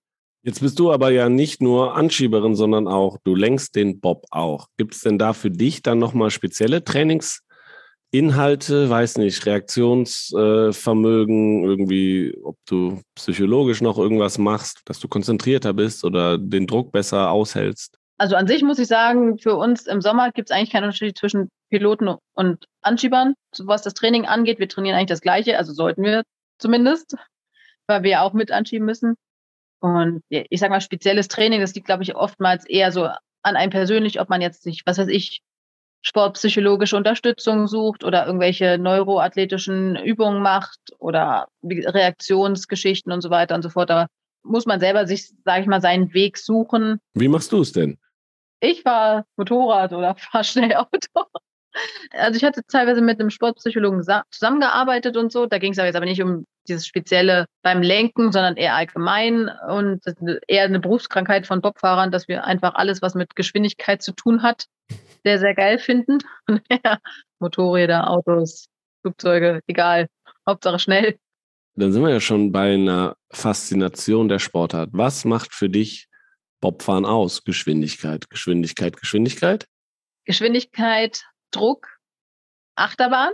Jetzt 0.45 0.61
bist 0.61 0.77
du 0.77 0.91
aber 0.91 1.09
ja 1.09 1.27
nicht 1.27 1.59
nur 1.59 1.95
Anschieberin, 1.95 2.53
sondern 2.53 2.87
auch, 2.87 3.17
du 3.23 3.33
lenkst 3.33 3.75
den 3.75 3.99
Bob 3.99 4.25
auch. 4.29 4.67
Gibt 4.77 4.93
es 4.93 5.01
denn 5.01 5.17
da 5.17 5.33
für 5.33 5.49
dich 5.49 5.81
dann 5.81 5.97
nochmal 5.97 6.29
spezielle 6.29 6.83
Trainingsinhalte, 6.83 8.87
weiß 8.87 9.17
nicht, 9.17 9.43
Reaktionsvermögen, 9.43 11.63
irgendwie, 11.63 12.37
ob 12.43 12.57
du 12.67 13.01
psychologisch 13.15 13.81
noch 13.81 13.97
irgendwas 13.97 14.37
machst, 14.37 14.81
dass 14.85 14.99
du 14.99 15.07
konzentrierter 15.07 15.73
bist 15.73 16.03
oder 16.03 16.37
den 16.37 16.67
Druck 16.67 16.91
besser 16.91 17.31
aushältst? 17.31 17.97
Also 18.19 18.35
an 18.35 18.45
sich 18.45 18.61
muss 18.61 18.77
ich 18.77 18.87
sagen, 18.87 19.39
für 19.39 19.55
uns 19.55 19.87
im 19.87 19.99
Sommer 19.99 20.31
gibt 20.31 20.51
es 20.51 20.55
eigentlich 20.55 20.69
keinen 20.69 20.83
Unterschied 20.83 21.17
zwischen 21.17 21.49
Piloten 21.71 22.07
und 22.35 22.65
Anschiebern, 22.83 23.33
was 23.63 23.81
das 23.81 23.95
Training 23.95 24.25
angeht. 24.25 24.59
Wir 24.59 24.69
trainieren 24.69 24.95
eigentlich 24.95 25.07
das 25.07 25.21
Gleiche, 25.21 25.57
also 25.57 25.73
sollten 25.73 26.03
wir 26.03 26.21
zumindest, 26.59 27.15
weil 27.87 28.03
wir 28.03 28.21
auch 28.21 28.33
mit 28.33 28.51
anschieben 28.51 28.85
müssen. 28.85 29.15
Und 29.85 30.23
ich 30.29 30.59
sag 30.59 30.71
mal, 30.71 30.81
spezielles 30.81 31.27
Training, 31.27 31.61
das 31.61 31.75
liegt, 31.75 31.85
glaube 31.85 32.01
ich, 32.01 32.15
oftmals 32.15 32.65
eher 32.65 32.91
so 32.91 33.05
an 33.43 33.55
einem 33.55 33.69
persönlich, 33.69 34.19
ob 34.19 34.29
man 34.29 34.41
jetzt 34.41 34.63
sich, 34.63 34.81
was 34.85 34.97
weiß 34.97 35.09
ich, 35.09 35.43
sportpsychologische 36.01 36.97
Unterstützung 36.97 37.67
sucht 37.67 38.03
oder 38.03 38.25
irgendwelche 38.25 38.79
neuroathletischen 38.79 39.95
Übungen 39.95 40.41
macht 40.41 40.79
oder 40.97 41.47
Reaktionsgeschichten 41.63 43.11
und 43.11 43.21
so 43.21 43.29
weiter 43.29 43.53
und 43.53 43.61
so 43.61 43.69
fort. 43.69 43.91
Da 43.91 44.07
muss 44.43 44.65
man 44.65 44.79
selber 44.79 45.05
sich, 45.05 45.31
sage 45.43 45.61
ich 45.61 45.67
mal, 45.67 45.81
seinen 45.81 46.13
Weg 46.15 46.37
suchen. 46.37 46.99
Wie 47.13 47.27
machst 47.27 47.51
du 47.51 47.61
es 47.61 47.71
denn? 47.71 47.99
Ich 48.59 48.81
fahre 48.81 49.25
Motorrad 49.37 49.93
oder 49.93 50.15
fahre 50.15 50.43
schnell 50.43 50.73
Auto. 50.75 51.29
Also 52.11 52.37
ich 52.37 52.43
hatte 52.43 52.61
teilweise 52.67 53.01
mit 53.01 53.19
einem 53.19 53.29
Sportpsychologen 53.29 54.03
zusammengearbeitet 54.31 55.17
und 55.17 55.31
so. 55.31 55.45
Da 55.45 55.57
ging 55.57 55.73
es 55.73 55.79
aber 55.79 55.87
jetzt 55.87 55.95
aber 55.95 56.05
nicht 56.05 56.21
um 56.21 56.45
dieses 56.67 56.87
Spezielle 56.87 57.45
beim 57.61 57.81
Lenken, 57.81 58.31
sondern 58.31 58.57
eher 58.57 58.75
allgemein 58.75 59.49
und 59.67 60.01
eher 60.47 60.63
eine 60.63 60.79
Berufskrankheit 60.79 61.45
von 61.45 61.61
Bobfahrern, 61.61 62.11
dass 62.11 62.27
wir 62.27 62.45
einfach 62.45 62.75
alles, 62.75 63.01
was 63.01 63.15
mit 63.15 63.35
Geschwindigkeit 63.35 64.01
zu 64.01 64.13
tun 64.13 64.41
hat, 64.41 64.65
sehr, 65.23 65.39
sehr 65.39 65.53
geil 65.53 65.79
finden. 65.79 66.19
ja, 66.83 66.99
Motorräder, 67.39 68.09
Autos, 68.09 68.67
Flugzeuge, 69.01 69.61
egal. 69.67 70.07
Hauptsache 70.47 70.79
schnell. 70.79 71.17
Dann 71.75 71.91
sind 71.91 72.03
wir 72.03 72.09
ja 72.09 72.21
schon 72.21 72.51
bei 72.51 72.75
einer 72.75 73.17
Faszination 73.31 74.29
der 74.29 74.39
Sportart. 74.39 74.89
Was 74.93 75.25
macht 75.25 75.53
für 75.53 75.69
dich 75.69 76.07
Bobfahren 76.61 77.05
aus? 77.05 77.43
Geschwindigkeit, 77.43 78.29
Geschwindigkeit, 78.29 78.95
Geschwindigkeit? 78.97 79.67
Geschwindigkeit, 80.25 81.23
Druck, 81.51 81.87
Achterbahn. 82.75 83.31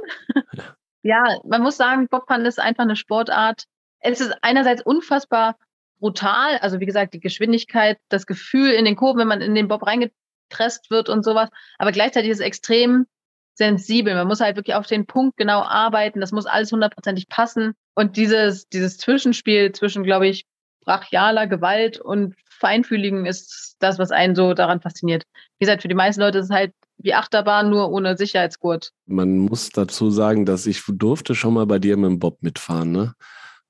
Ja. 0.54 0.64
ja, 1.04 1.40
man 1.44 1.62
muss 1.62 1.78
sagen, 1.78 2.08
Bobfahren 2.08 2.46
ist 2.46 2.60
einfach 2.60 2.84
eine 2.84 2.96
Sportart. 2.96 3.66
Es 4.00 4.22
ist 4.22 4.36
einerseits 4.42 4.82
unfassbar 4.82 5.58
brutal, 6.00 6.58
also 6.58 6.80
wie 6.80 6.86
gesagt, 6.86 7.14
die 7.14 7.20
Geschwindigkeit, 7.20 7.98
das 8.10 8.26
Gefühl 8.26 8.72
in 8.72 8.86
den 8.86 8.96
Kurven, 8.96 9.20
wenn 9.20 9.28
man 9.28 9.42
in 9.42 9.56
den 9.56 9.68
Bob 9.68 9.86
reingepresst 9.86 10.90
wird 10.90 11.10
und 11.10 11.24
sowas, 11.24 11.50
aber 11.78 11.92
gleichzeitig 11.92 12.32
ist 12.32 12.40
es 12.40 12.46
extrem 12.46 13.06
sensibel. 13.54 14.16
Man 14.16 14.28
muss 14.28 14.42
halt 14.42 14.56
wirklich 14.56 14.76
auf 14.76 14.88
den 14.88 15.06
Punkt 15.06 15.38
genau 15.38 15.62
arbeiten. 15.62 16.20
Das 16.20 16.32
muss 16.32 16.46
alles 16.46 16.72
hundertprozentig 16.72 17.30
passen. 17.30 17.74
Und 17.94 18.18
dieses, 18.18 18.68
dieses 18.70 18.98
Zwischenspiel 18.98 19.72
zwischen, 19.72 20.04
glaube 20.04 20.28
ich, 20.28 20.46
brachialer 20.84 21.48
Gewalt 21.48 22.00
und 22.00 22.36
Feinfühligen 22.50 23.26
ist 23.26 23.76
das, 23.80 24.00
was 24.00 24.12
einen 24.12 24.36
so 24.36 24.54
daran 24.54 24.82
fasziniert. 24.82 25.24
Wie 25.60 25.66
gesagt, 25.66 25.82
für 25.82 25.88
die 25.88 25.96
meisten 25.96 26.22
Leute 26.22 26.40
ist 26.40 26.46
es 26.46 26.52
halt 26.52 26.74
wie 27.04 27.14
Achterbahn, 27.14 27.70
nur 27.70 27.92
ohne 27.92 28.18
Sicherheitsgurt. 28.18 28.92
Man 29.06 29.38
muss 29.38 29.70
dazu 29.70 30.12
sagen, 30.12 30.46
dass 30.46 30.66
ich 30.66 30.84
durfte 30.88 31.36
schon 31.36 31.54
mal 31.54 31.66
bei 31.66 31.80
dir 31.80 31.98
mit 31.98 32.10
dem 32.10 32.20
Bob 32.20 32.42
mitfahren, 32.42 32.92
ne? 32.92 33.14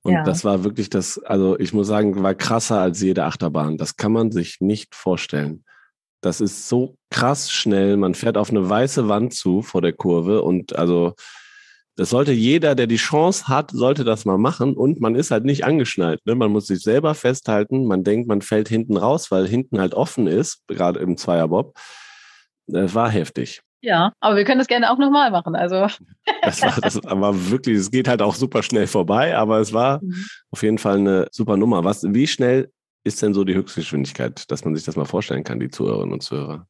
Und 0.03 0.13
ja. 0.13 0.23
das 0.23 0.43
war 0.43 0.63
wirklich 0.63 0.89
das, 0.89 1.19
also 1.19 1.59
ich 1.59 1.73
muss 1.73 1.87
sagen, 1.87 2.23
war 2.23 2.33
krasser 2.33 2.79
als 2.79 3.01
jede 3.01 3.23
Achterbahn. 3.23 3.77
Das 3.77 3.97
kann 3.97 4.11
man 4.11 4.31
sich 4.31 4.59
nicht 4.59 4.95
vorstellen. 4.95 5.63
Das 6.21 6.41
ist 6.41 6.67
so 6.67 6.95
krass 7.11 7.51
schnell. 7.51 7.97
Man 7.97 8.15
fährt 8.15 8.37
auf 8.37 8.49
eine 8.49 8.67
weiße 8.67 9.07
Wand 9.07 9.33
zu 9.33 9.61
vor 9.61 9.81
der 9.81 9.93
Kurve 9.93 10.41
und 10.41 10.75
also 10.75 11.13
das 11.97 12.09
sollte 12.09 12.31
jeder, 12.31 12.73
der 12.73 12.87
die 12.87 12.95
Chance 12.95 13.47
hat, 13.47 13.71
sollte 13.71 14.03
das 14.03 14.25
mal 14.25 14.37
machen 14.37 14.75
und 14.75 15.01
man 15.01 15.13
ist 15.13 15.29
halt 15.29 15.43
nicht 15.43 15.65
angeschnallt. 15.65 16.25
Ne? 16.25 16.35
Man 16.35 16.51
muss 16.51 16.67
sich 16.67 16.81
selber 16.81 17.13
festhalten. 17.13 17.85
Man 17.85 18.03
denkt, 18.03 18.27
man 18.27 18.41
fällt 18.41 18.69
hinten 18.69 18.97
raus, 18.97 19.29
weil 19.29 19.47
hinten 19.47 19.79
halt 19.79 19.93
offen 19.93 20.25
ist, 20.25 20.61
gerade 20.67 20.99
im 20.99 21.17
Zweierbob. 21.17 21.77
Das 22.71 22.95
war 22.95 23.09
heftig. 23.09 23.61
Ja, 23.83 24.13
aber 24.19 24.35
wir 24.35 24.45
können 24.45 24.59
das 24.59 24.67
gerne 24.67 24.91
auch 24.91 24.97
nochmal 24.97 25.31
machen. 25.31 25.55
Also. 25.55 25.87
Das 26.43 26.61
war, 26.63 26.75
das 26.81 26.95
war 27.03 27.51
wirklich, 27.51 27.77
es 27.77 27.91
geht 27.91 28.07
halt 28.07 28.21
auch 28.23 28.33
super 28.33 28.63
schnell 28.63 28.87
vorbei, 28.87 29.37
aber 29.37 29.59
es 29.59 29.73
war 29.73 30.03
mhm. 30.03 30.25
auf 30.49 30.63
jeden 30.63 30.79
Fall 30.79 30.97
eine 30.97 31.27
super 31.31 31.55
Nummer. 31.55 31.83
Was, 31.83 32.03
wie 32.03 32.25
schnell 32.25 32.71
ist 33.03 33.21
denn 33.21 33.35
so 33.35 33.43
die 33.43 33.53
Höchstgeschwindigkeit, 33.53 34.49
dass 34.49 34.65
man 34.65 34.75
sich 34.75 34.83
das 34.83 34.95
mal 34.95 35.05
vorstellen 35.05 35.43
kann, 35.43 35.59
die 35.59 35.69
Zuhörerinnen 35.69 36.13
und 36.13 36.23
Zuhörer? 36.23 36.67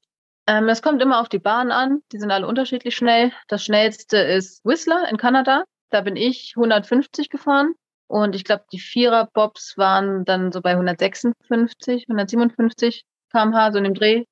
Ähm, 0.47 0.67
es 0.67 0.81
kommt 0.81 1.01
immer 1.01 1.21
auf 1.21 1.29
die 1.29 1.39
Bahn 1.39 1.71
an. 1.71 2.01
Die 2.11 2.19
sind 2.19 2.31
alle 2.31 2.47
unterschiedlich 2.47 2.95
schnell. 2.95 3.31
Das 3.47 3.63
schnellste 3.63 4.17
ist 4.17 4.65
Whistler 4.65 5.07
in 5.09 5.17
Kanada. 5.17 5.63
Da 5.89 6.01
bin 6.01 6.17
ich 6.17 6.53
150 6.57 7.29
gefahren. 7.29 7.73
Und 8.07 8.35
ich 8.35 8.43
glaube, 8.43 8.65
die 8.73 8.79
Vierer-Bobs 8.79 9.77
waren 9.77 10.25
dann 10.25 10.51
so 10.51 10.59
bei 10.61 10.71
156, 10.71 12.07
157 12.09 13.05
km/h, 13.31 13.71
so 13.71 13.77
in 13.77 13.85
dem 13.85 13.93
Dreh. 13.93 14.25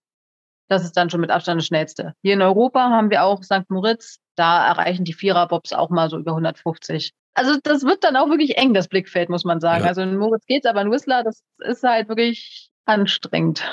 Das 0.70 0.84
ist 0.84 0.96
dann 0.96 1.10
schon 1.10 1.20
mit 1.20 1.32
Abstand 1.32 1.60
das 1.60 1.68
schnellste. 1.68 2.14
Hier 2.22 2.36
in 2.36 2.42
Europa 2.42 2.90
haben 2.90 3.10
wir 3.10 3.24
auch 3.24 3.44
St. 3.44 3.70
Moritz. 3.70 4.20
Da 4.36 4.68
erreichen 4.68 5.04
die 5.04 5.14
Vierer-Bobs 5.14 5.74
auch 5.74 5.90
mal 5.90 6.10
so 6.10 6.18
über 6.18 6.32
150. 6.32 7.12
Also 7.34 7.58
das 7.64 7.84
wird 7.84 8.04
dann 8.04 8.16
auch 8.16 8.30
wirklich 8.30 8.58
eng, 8.58 8.74
das 8.74 8.88
Blickfeld, 8.88 9.30
muss 9.30 9.44
man 9.44 9.60
sagen. 9.60 9.84
Ja. 9.84 9.90
Also 9.90 10.02
in 10.02 10.18
Moritz 10.18 10.46
geht's, 10.46 10.66
aber 10.66 10.82
in 10.82 10.92
Whistler, 10.92 11.24
das 11.24 11.42
ist 11.60 11.84
halt 11.84 12.08
wirklich 12.08 12.70
anstrengend. 12.86 13.64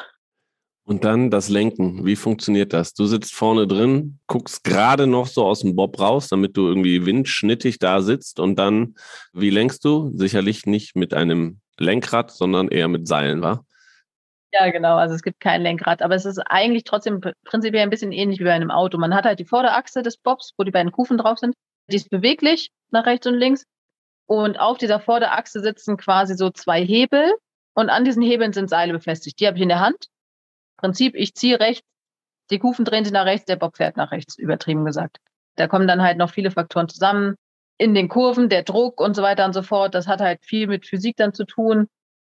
Und 0.84 1.04
dann 1.04 1.30
das 1.30 1.48
Lenken. 1.48 2.06
Wie 2.06 2.16
funktioniert 2.16 2.72
das? 2.72 2.94
Du 2.94 3.06
sitzt 3.06 3.34
vorne 3.34 3.66
drin, 3.66 4.20
guckst 4.28 4.62
gerade 4.62 5.08
noch 5.08 5.26
so 5.26 5.44
aus 5.44 5.60
dem 5.60 5.74
Bob 5.74 5.98
raus, 5.98 6.28
damit 6.28 6.56
du 6.56 6.68
irgendwie 6.68 7.04
windschnittig 7.04 7.78
da 7.80 8.00
sitzt. 8.00 8.38
Und 8.38 8.56
dann, 8.56 8.94
wie 9.32 9.50
lenkst 9.50 9.84
du? 9.84 10.12
Sicherlich 10.14 10.64
nicht 10.64 10.94
mit 10.94 11.12
einem 11.12 11.60
Lenkrad, 11.76 12.30
sondern 12.30 12.68
eher 12.68 12.88
mit 12.88 13.08
Seilen, 13.08 13.42
wa? 13.42 13.64
Ja, 14.58 14.70
genau. 14.70 14.96
Also 14.96 15.14
es 15.14 15.22
gibt 15.22 15.40
kein 15.40 15.62
Lenkrad, 15.62 16.02
aber 16.02 16.14
es 16.14 16.24
ist 16.24 16.38
eigentlich 16.38 16.84
trotzdem 16.84 17.20
prinzipiell 17.44 17.82
ein 17.82 17.90
bisschen 17.90 18.12
ähnlich 18.12 18.38
wie 18.40 18.44
bei 18.44 18.52
einem 18.52 18.70
Auto. 18.70 18.96
Man 18.96 19.14
hat 19.14 19.24
halt 19.24 19.38
die 19.38 19.44
Vorderachse 19.44 20.02
des 20.02 20.16
Bobs, 20.16 20.52
wo 20.56 20.64
die 20.64 20.70
beiden 20.70 20.92
Kufen 20.92 21.18
drauf 21.18 21.38
sind. 21.38 21.54
Die 21.90 21.96
ist 21.96 22.10
beweglich 22.10 22.70
nach 22.90 23.06
rechts 23.06 23.26
und 23.26 23.34
links. 23.34 23.64
Und 24.26 24.58
auf 24.58 24.78
dieser 24.78 25.00
Vorderachse 25.00 25.60
sitzen 25.60 25.96
quasi 25.96 26.36
so 26.36 26.50
zwei 26.50 26.84
Hebel. 26.84 27.34
Und 27.74 27.90
an 27.90 28.04
diesen 28.04 28.22
Hebeln 28.22 28.52
sind 28.52 28.70
Seile 28.70 28.92
befestigt. 28.92 29.38
Die 29.40 29.46
habe 29.46 29.56
ich 29.56 29.62
in 29.62 29.68
der 29.68 29.80
Hand. 29.80 30.06
Prinzip, 30.78 31.14
ich 31.14 31.34
ziehe 31.34 31.60
rechts, 31.60 31.86
die 32.50 32.58
Kufen 32.58 32.84
drehen 32.84 33.04
sich 33.04 33.12
nach 33.12 33.26
rechts, 33.26 33.46
der 33.46 33.56
Bob 33.56 33.76
fährt 33.76 33.96
nach 33.96 34.12
rechts, 34.12 34.38
übertrieben 34.38 34.84
gesagt. 34.84 35.18
Da 35.56 35.66
kommen 35.66 35.88
dann 35.88 36.02
halt 36.02 36.18
noch 36.18 36.30
viele 36.30 36.50
Faktoren 36.50 36.88
zusammen. 36.88 37.36
In 37.78 37.94
den 37.94 38.08
Kurven, 38.08 38.48
der 38.48 38.62
Druck 38.62 39.00
und 39.00 39.14
so 39.14 39.22
weiter 39.22 39.44
und 39.44 39.52
so 39.52 39.62
fort. 39.62 39.94
Das 39.94 40.06
hat 40.06 40.20
halt 40.20 40.44
viel 40.44 40.66
mit 40.66 40.86
Physik 40.86 41.16
dann 41.16 41.34
zu 41.34 41.44
tun. 41.44 41.88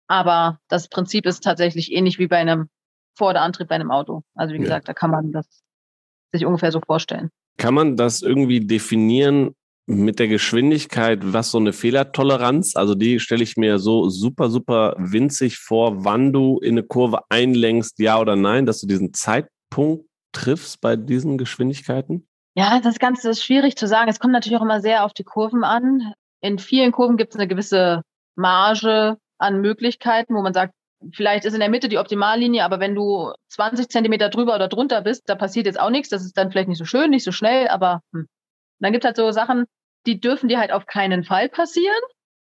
Aber 0.07 0.59
das 0.67 0.87
Prinzip 0.87 1.25
ist 1.25 1.43
tatsächlich 1.43 1.91
ähnlich 1.91 2.19
wie 2.19 2.27
bei 2.27 2.37
einem 2.37 2.69
Vorderantrieb 3.17 3.67
bei 3.67 3.75
einem 3.75 3.91
Auto. 3.91 4.23
Also 4.35 4.53
wie 4.53 4.59
gesagt, 4.59 4.87
da 4.87 4.93
kann 4.93 5.11
man 5.11 5.31
das 5.31 5.63
sich 6.31 6.45
ungefähr 6.45 6.71
so 6.71 6.81
vorstellen. 6.81 7.29
Kann 7.57 7.73
man 7.73 7.95
das 7.95 8.21
irgendwie 8.21 8.59
definieren 8.59 9.55
mit 9.87 10.19
der 10.19 10.27
Geschwindigkeit, 10.27 11.19
was 11.21 11.51
so 11.51 11.59
eine 11.59 11.71
Fehlertoleranz, 11.71 12.75
also 12.75 12.95
die 12.95 13.19
stelle 13.19 13.43
ich 13.43 13.55
mir 13.55 13.77
so 13.77 14.09
super, 14.09 14.49
super 14.49 14.95
winzig 14.97 15.57
vor, 15.59 16.03
wann 16.03 16.33
du 16.33 16.59
in 16.59 16.71
eine 16.71 16.83
Kurve 16.83 17.19
einlenkst, 17.29 17.99
ja 17.99 18.19
oder 18.19 18.35
nein, 18.35 18.65
dass 18.65 18.81
du 18.81 18.87
diesen 18.87 19.13
Zeitpunkt 19.13 20.05
triffst 20.31 20.81
bei 20.81 20.95
diesen 20.95 21.37
Geschwindigkeiten? 21.37 22.27
Ja, 22.55 22.79
das 22.79 22.99
Ganze 22.99 23.29
ist 23.29 23.43
schwierig 23.43 23.75
zu 23.75 23.87
sagen. 23.87 24.09
Es 24.09 24.19
kommt 24.19 24.33
natürlich 24.33 24.57
auch 24.57 24.63
immer 24.63 24.81
sehr 24.81 25.05
auf 25.05 25.13
die 25.13 25.23
Kurven 25.23 25.63
an. 25.63 26.13
In 26.41 26.57
vielen 26.57 26.91
Kurven 26.91 27.17
gibt 27.17 27.33
es 27.33 27.39
eine 27.39 27.47
gewisse 27.47 28.01
Marge, 28.35 29.17
an 29.37 29.61
Möglichkeiten, 29.61 30.35
wo 30.35 30.41
man 30.41 30.53
sagt, 30.53 30.73
vielleicht 31.13 31.45
ist 31.45 31.53
in 31.53 31.59
der 31.59 31.69
Mitte 31.69 31.89
die 31.89 31.97
Optimallinie, 31.97 32.63
aber 32.63 32.79
wenn 32.79 32.95
du 32.95 33.33
20 33.49 33.89
Zentimeter 33.89 34.29
drüber 34.29 34.55
oder 34.55 34.67
drunter 34.67 35.01
bist, 35.01 35.29
da 35.29 35.35
passiert 35.35 35.65
jetzt 35.65 35.79
auch 35.79 35.89
nichts. 35.89 36.09
Das 36.09 36.23
ist 36.23 36.37
dann 36.37 36.51
vielleicht 36.51 36.69
nicht 36.69 36.77
so 36.77 36.85
schön, 36.85 37.09
nicht 37.09 37.23
so 37.23 37.31
schnell, 37.31 37.67
aber 37.67 38.01
hm, 38.13 38.27
dann 38.79 38.91
gibt 38.91 39.03
es 39.03 39.07
halt 39.07 39.17
so 39.17 39.31
Sachen, 39.31 39.65
die 40.05 40.19
dürfen 40.19 40.49
dir 40.49 40.59
halt 40.59 40.71
auf 40.71 40.85
keinen 40.85 41.23
Fall 41.23 41.49
passieren. 41.49 42.01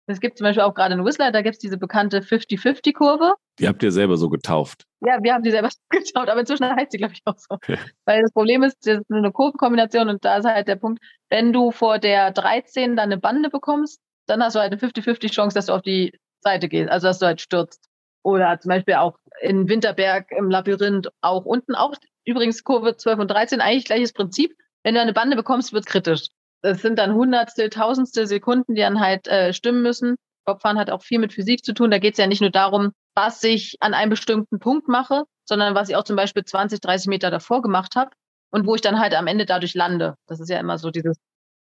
Es 0.06 0.20
gibt 0.20 0.38
zum 0.38 0.44
Beispiel 0.44 0.64
auch 0.64 0.74
gerade 0.74 0.94
in 0.94 1.04
Whistler, 1.04 1.30
da 1.30 1.40
gibt 1.40 1.54
es 1.54 1.58
diese 1.60 1.78
bekannte 1.78 2.20
50-50-Kurve. 2.20 3.34
Die 3.60 3.68
habt 3.68 3.82
ihr 3.82 3.92
selber 3.92 4.16
so 4.16 4.28
getauft. 4.28 4.84
Ja, 5.00 5.18
wir 5.22 5.34
haben 5.34 5.44
die 5.44 5.52
selber 5.52 5.68
getauft, 5.90 6.28
aber 6.28 6.40
inzwischen 6.40 6.64
heißt 6.64 6.90
sie, 6.90 6.98
glaube 6.98 7.14
ich, 7.14 7.20
auch 7.24 7.36
so. 7.36 7.58
Weil 8.06 8.22
das 8.22 8.32
Problem 8.32 8.64
ist, 8.64 8.76
das 8.84 8.98
ist 8.98 9.10
eine 9.10 9.30
Kurvenkombination 9.30 10.08
und 10.08 10.24
da 10.24 10.38
ist 10.38 10.46
halt 10.46 10.66
der 10.66 10.76
Punkt, 10.76 11.00
wenn 11.28 11.52
du 11.52 11.70
vor 11.70 11.98
der 11.98 12.32
13 12.32 12.96
dann 12.96 13.12
eine 13.12 13.18
Bande 13.18 13.50
bekommst, 13.50 14.00
dann 14.26 14.42
hast 14.42 14.56
du 14.56 14.60
halt 14.60 14.72
eine 14.72 14.80
50-50 14.80 15.30
Chance, 15.30 15.54
dass 15.54 15.66
du 15.66 15.74
auf 15.74 15.82
die 15.82 16.12
Seite 16.40 16.68
gehst, 16.68 16.90
also 16.90 17.06
dass 17.06 17.18
du 17.18 17.26
halt 17.26 17.40
stürzt. 17.40 17.88
Oder 18.22 18.58
zum 18.60 18.68
Beispiel 18.68 18.94
auch 18.94 19.16
in 19.40 19.68
Winterberg 19.68 20.30
im 20.32 20.50
Labyrinth 20.50 21.08
auch 21.20 21.44
unten 21.44 21.74
auch 21.74 21.94
übrigens 22.24 22.64
Kurve 22.64 22.96
12 22.96 23.18
und 23.20 23.30
13 23.30 23.60
eigentlich 23.60 23.86
gleiches 23.86 24.12
Prinzip. 24.12 24.54
Wenn 24.82 24.94
du 24.94 25.00
eine 25.00 25.12
Bande 25.12 25.36
bekommst, 25.36 25.72
wird 25.72 25.86
es 25.86 25.90
kritisch. 25.90 26.28
Das 26.62 26.82
sind 26.82 26.98
dann 26.98 27.14
Hundertstel, 27.14 27.70
Tausendstel 27.70 28.26
Sekunden, 28.26 28.74
die 28.74 28.82
dann 28.82 29.00
halt 29.00 29.26
äh, 29.28 29.52
stimmen 29.52 29.82
müssen. 29.82 30.16
Kopffahren 30.44 30.78
hat 30.78 30.90
auch 30.90 31.02
viel 31.02 31.18
mit 31.18 31.32
Physik 31.32 31.64
zu 31.64 31.72
tun. 31.72 31.90
Da 31.90 31.98
geht 31.98 32.14
es 32.14 32.18
ja 32.18 32.26
nicht 32.26 32.40
nur 32.40 32.50
darum, 32.50 32.92
was 33.14 33.42
ich 33.42 33.76
an 33.80 33.94
einem 33.94 34.10
bestimmten 34.10 34.58
Punkt 34.58 34.88
mache, 34.88 35.24
sondern 35.44 35.74
was 35.74 35.88
ich 35.88 35.96
auch 35.96 36.04
zum 36.04 36.16
Beispiel 36.16 36.44
20, 36.44 36.80
30 36.80 37.08
Meter 37.08 37.30
davor 37.30 37.62
gemacht 37.62 37.96
habe 37.96 38.10
und 38.50 38.66
wo 38.66 38.74
ich 38.74 38.80
dann 38.80 39.00
halt 39.00 39.14
am 39.14 39.26
Ende 39.26 39.46
dadurch 39.46 39.74
lande. 39.74 40.16
Das 40.26 40.40
ist 40.40 40.50
ja 40.50 40.58
immer 40.58 40.78
so 40.78 40.90
dieses, 40.90 41.18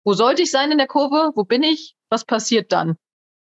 wo 0.05 0.15
sollte 0.15 0.43
ich 0.43 0.51
sein 0.51 0.71
in 0.73 0.79
der 0.79 0.87
Kurve? 0.87 1.33
Wo 1.35 1.45
bin 1.45 1.63
ich? 1.63 1.95
Was 2.09 2.25
passiert 2.25 2.73
dann, 2.73 2.97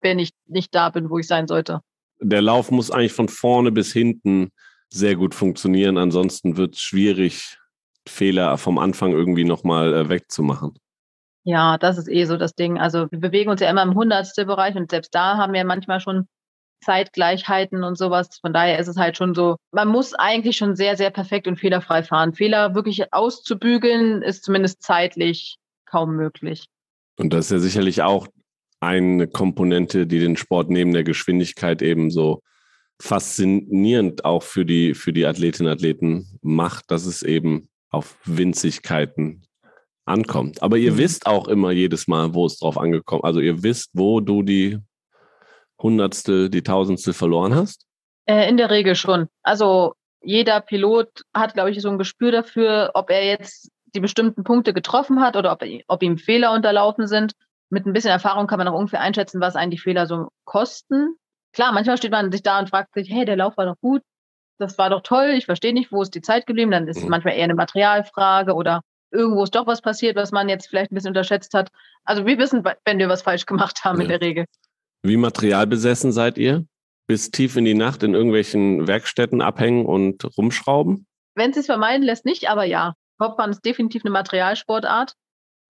wenn 0.04 0.20
ich 0.20 0.30
nicht 0.46 0.74
da 0.74 0.90
bin, 0.90 1.10
wo 1.10 1.18
ich 1.18 1.26
sein 1.26 1.48
sollte? 1.48 1.80
Der 2.20 2.42
Lauf 2.42 2.70
muss 2.70 2.92
eigentlich 2.92 3.12
von 3.12 3.28
vorne 3.28 3.72
bis 3.72 3.92
hinten 3.92 4.50
sehr 4.90 5.16
gut 5.16 5.34
funktionieren. 5.34 5.98
Ansonsten 5.98 6.56
wird 6.56 6.76
es 6.76 6.80
schwierig, 6.80 7.58
Fehler 8.06 8.56
vom 8.58 8.78
Anfang 8.78 9.12
irgendwie 9.12 9.44
nochmal 9.44 9.92
äh, 9.92 10.08
wegzumachen. 10.08 10.78
Ja, 11.42 11.76
das 11.78 11.98
ist 11.98 12.08
eh 12.08 12.24
so 12.24 12.36
das 12.36 12.54
Ding. 12.54 12.78
Also 12.78 13.06
wir 13.10 13.18
bewegen 13.18 13.50
uns 13.50 13.60
ja 13.60 13.68
immer 13.68 13.82
im 13.82 13.94
Hundertstelbereich 13.94 14.76
und 14.76 14.90
selbst 14.90 15.14
da 15.14 15.36
haben 15.36 15.52
wir 15.52 15.64
manchmal 15.64 16.00
schon 16.00 16.28
Zeitgleichheiten 16.82 17.82
und 17.82 17.98
sowas. 17.98 18.38
Von 18.40 18.52
daher 18.52 18.78
ist 18.78 18.88
es 18.88 18.96
halt 18.96 19.16
schon 19.16 19.34
so, 19.34 19.56
man 19.72 19.88
muss 19.88 20.14
eigentlich 20.14 20.56
schon 20.56 20.76
sehr, 20.76 20.96
sehr 20.96 21.10
perfekt 21.10 21.46
und 21.46 21.58
fehlerfrei 21.58 22.02
fahren. 22.02 22.34
Fehler 22.34 22.74
wirklich 22.74 23.12
auszubügeln, 23.12 24.22
ist 24.22 24.44
zumindest 24.44 24.82
zeitlich 24.82 25.56
kaum 25.86 26.16
möglich. 26.16 26.66
Und 27.18 27.32
das 27.32 27.46
ist 27.46 27.52
ja 27.52 27.58
sicherlich 27.58 28.02
auch 28.02 28.26
eine 28.80 29.26
Komponente, 29.26 30.06
die 30.06 30.20
den 30.20 30.36
Sport 30.36 30.70
neben 30.70 30.92
der 30.92 31.04
Geschwindigkeit 31.04 31.82
eben 31.82 32.10
so 32.10 32.42
faszinierend 33.00 34.24
auch 34.24 34.42
für 34.42 34.64
die, 34.64 34.94
für 34.94 35.12
die 35.12 35.26
Athletinnen 35.26 35.70
und 35.70 35.76
Athleten 35.76 36.38
macht, 36.42 36.90
dass 36.90 37.06
es 37.06 37.22
eben 37.22 37.68
auf 37.90 38.16
Winzigkeiten 38.24 39.42
ankommt. 40.04 40.62
Aber 40.62 40.76
ihr 40.76 40.92
mhm. 40.92 40.98
wisst 40.98 41.26
auch 41.26 41.48
immer 41.48 41.70
jedes 41.70 42.06
Mal, 42.08 42.34
wo 42.34 42.46
es 42.46 42.58
drauf 42.58 42.78
angekommen 42.78 43.24
Also 43.24 43.40
ihr 43.40 43.62
wisst, 43.62 43.90
wo 43.94 44.20
du 44.20 44.42
die 44.42 44.78
Hundertstel, 45.80 46.50
die 46.50 46.62
Tausendstel 46.62 47.14
verloren 47.14 47.54
hast? 47.54 47.86
Äh, 48.26 48.48
in 48.48 48.56
der 48.56 48.70
Regel 48.70 48.94
schon. 48.94 49.28
Also 49.42 49.94
jeder 50.22 50.60
Pilot 50.60 51.22
hat, 51.34 51.54
glaube 51.54 51.70
ich, 51.70 51.80
so 51.80 51.90
ein 51.90 51.98
Gespür 51.98 52.32
dafür, 52.32 52.92
ob 52.94 53.10
er 53.10 53.24
jetzt 53.24 53.70
die 53.94 54.00
bestimmten 54.00 54.44
Punkte 54.44 54.72
getroffen 54.72 55.20
hat 55.20 55.36
oder 55.36 55.52
ob, 55.52 55.62
ob 55.86 56.02
ihm 56.02 56.18
Fehler 56.18 56.52
unterlaufen 56.52 57.06
sind. 57.06 57.32
Mit 57.70 57.86
ein 57.86 57.92
bisschen 57.92 58.10
Erfahrung 58.10 58.46
kann 58.46 58.58
man 58.58 58.68
auch 58.68 58.78
ungefähr 58.78 59.00
einschätzen, 59.00 59.40
was 59.40 59.56
eigentlich 59.56 59.82
Fehler 59.82 60.06
so 60.06 60.28
kosten. 60.44 61.16
Klar, 61.52 61.72
manchmal 61.72 61.96
steht 61.96 62.12
man 62.12 62.30
sich 62.30 62.42
da 62.42 62.58
und 62.58 62.70
fragt 62.70 62.94
sich, 62.94 63.10
hey, 63.10 63.24
der 63.24 63.36
Lauf 63.36 63.56
war 63.56 63.66
doch 63.66 63.80
gut, 63.80 64.02
das 64.58 64.78
war 64.78 64.90
doch 64.90 65.02
toll, 65.02 65.30
ich 65.36 65.46
verstehe 65.46 65.72
nicht, 65.72 65.92
wo 65.92 66.02
ist 66.02 66.14
die 66.14 66.22
Zeit 66.22 66.46
geblieben. 66.46 66.70
Dann 66.70 66.88
ist 66.88 66.98
es 66.98 67.04
mhm. 67.04 67.10
manchmal 67.10 67.34
eher 67.34 67.44
eine 67.44 67.54
Materialfrage 67.54 68.54
oder 68.54 68.82
irgendwo 69.10 69.44
ist 69.44 69.54
doch 69.54 69.66
was 69.66 69.80
passiert, 69.80 70.16
was 70.16 70.32
man 70.32 70.48
jetzt 70.48 70.68
vielleicht 70.68 70.92
ein 70.92 70.94
bisschen 70.94 71.10
unterschätzt 71.10 71.54
hat. 71.54 71.70
Also 72.04 72.26
wir 72.26 72.38
wissen, 72.38 72.64
wenn 72.84 72.98
wir 72.98 73.08
was 73.08 73.22
falsch 73.22 73.46
gemacht 73.46 73.84
haben 73.84 73.98
ja. 73.98 74.04
in 74.04 74.08
der 74.08 74.20
Regel. 74.20 74.44
Wie 75.02 75.16
materialbesessen 75.16 76.12
seid 76.12 76.38
ihr? 76.38 76.66
Bis 77.06 77.30
tief 77.30 77.56
in 77.56 77.64
die 77.64 77.74
Nacht 77.74 78.02
in 78.02 78.14
irgendwelchen 78.14 78.86
Werkstätten 78.88 79.42
abhängen 79.42 79.84
und 79.84 80.24
rumschrauben? 80.38 81.06
Wenn 81.34 81.50
es 81.50 81.56
sich 81.56 81.66
vermeiden 81.66 82.02
lässt, 82.02 82.24
nicht, 82.24 82.48
aber 82.48 82.64
ja. 82.64 82.94
Kopfbahn 83.18 83.50
ist 83.50 83.64
definitiv 83.64 84.04
eine 84.04 84.12
Materialsportart. 84.12 85.14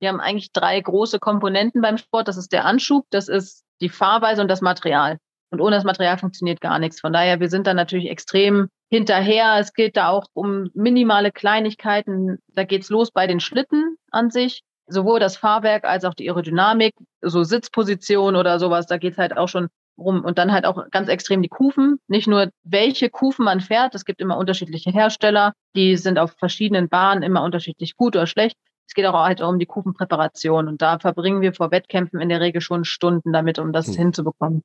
Wir 0.01 0.09
haben 0.09 0.21
eigentlich 0.21 0.53
drei 0.53 0.81
große 0.81 1.19
Komponenten 1.19 1.81
beim 1.81 1.99
Sport. 1.99 2.29
Das 2.29 2.37
ist 2.37 2.53
der 2.53 2.65
Anschub, 2.65 3.07
das 3.11 3.29
ist 3.29 3.65
die 3.81 3.89
Fahrweise 3.89 4.43
und 4.43 4.49
das 4.49 4.61
Material. 4.61 5.19
Und 5.51 5.61
ohne 5.61 5.77
das 5.77 5.85
Material 5.85 6.19
funktioniert 6.19 6.61
gar 6.61 6.79
nichts. 6.79 7.01
Von 7.01 7.13
daher, 7.13 7.39
wir 7.39 7.49
sind 7.49 7.67
da 7.67 7.75
natürlich 7.75 8.11
extrem 8.11 8.69
hinterher. 8.91 9.57
Es 9.59 9.73
geht 9.73 9.97
da 9.97 10.09
auch 10.09 10.27
um 10.35 10.69
minimale 10.75 11.31
Kleinigkeiten. 11.31 12.39
Da 12.49 12.65
geht's 12.65 12.91
los 12.91 13.13
bei 13.13 13.27
den 13.27 13.41
Schlitten 13.41 13.97
an 14.11 14.31
sich. 14.31 14.63
Sowohl 14.87 15.21
das 15.21 15.37
Fahrwerk 15.37 15.85
als 15.85 16.05
auch 16.05 16.15
die 16.15 16.29
Aerodynamik, 16.29 16.95
so 17.23 17.43
Sitzposition 17.43 18.37
oder 18.37 18.59
sowas, 18.59 18.87
da 18.87 18.99
geht's 18.99 19.17
halt 19.17 19.37
auch 19.37 19.49
schon 19.49 19.69
rum. 19.97 20.25
Und 20.25 20.39
dann 20.39 20.53
halt 20.53 20.67
auch 20.67 20.91
ganz 20.91 21.09
extrem 21.09 21.41
die 21.41 21.49
Kufen. 21.49 21.99
Nicht 22.09 22.27
nur, 22.27 22.51
welche 22.65 23.09
Kufen 23.09 23.45
man 23.45 23.61
fährt. 23.61 23.95
Es 23.95 24.05
gibt 24.05 24.21
immer 24.21 24.37
unterschiedliche 24.37 24.91
Hersteller. 24.91 25.53
Die 25.77 25.97
sind 25.97 26.19
auf 26.19 26.33
verschiedenen 26.39 26.89
Bahnen 26.89 27.23
immer 27.23 27.43
unterschiedlich 27.43 27.97
gut 27.97 28.17
oder 28.17 28.27
schlecht. 28.27 28.57
Es 28.87 28.95
geht 28.95 29.07
auch 29.07 29.15
halt 29.15 29.41
um 29.41 29.59
die 29.59 29.67
Kufenpräparation. 29.67 30.69
Und 30.69 30.83
da 30.83 30.99
verbringen 30.99 31.41
wir 31.41 31.53
vor 31.53 31.71
Wettkämpfen 31.71 32.21
in 32.21 32.29
der 32.29 32.41
Regel 32.41 32.61
schon 32.61 32.85
Stunden 32.85 33.33
damit, 33.33 33.59
um 33.59 33.73
das 33.73 33.89
hm. 33.89 33.95
hinzubekommen. 33.95 34.63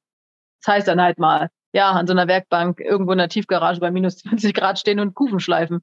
Das 0.63 0.75
heißt 0.75 0.87
dann 0.87 1.01
halt 1.01 1.19
mal, 1.19 1.49
ja, 1.73 1.91
an 1.91 2.07
so 2.07 2.13
einer 2.13 2.27
Werkbank 2.27 2.79
irgendwo 2.79 3.11
in 3.11 3.17
der 3.17 3.29
Tiefgarage 3.29 3.79
bei 3.79 3.91
minus 3.91 4.17
20 4.17 4.53
Grad 4.53 4.79
stehen 4.79 4.99
und 4.99 5.13
Kufen 5.13 5.39
schleifen. 5.39 5.81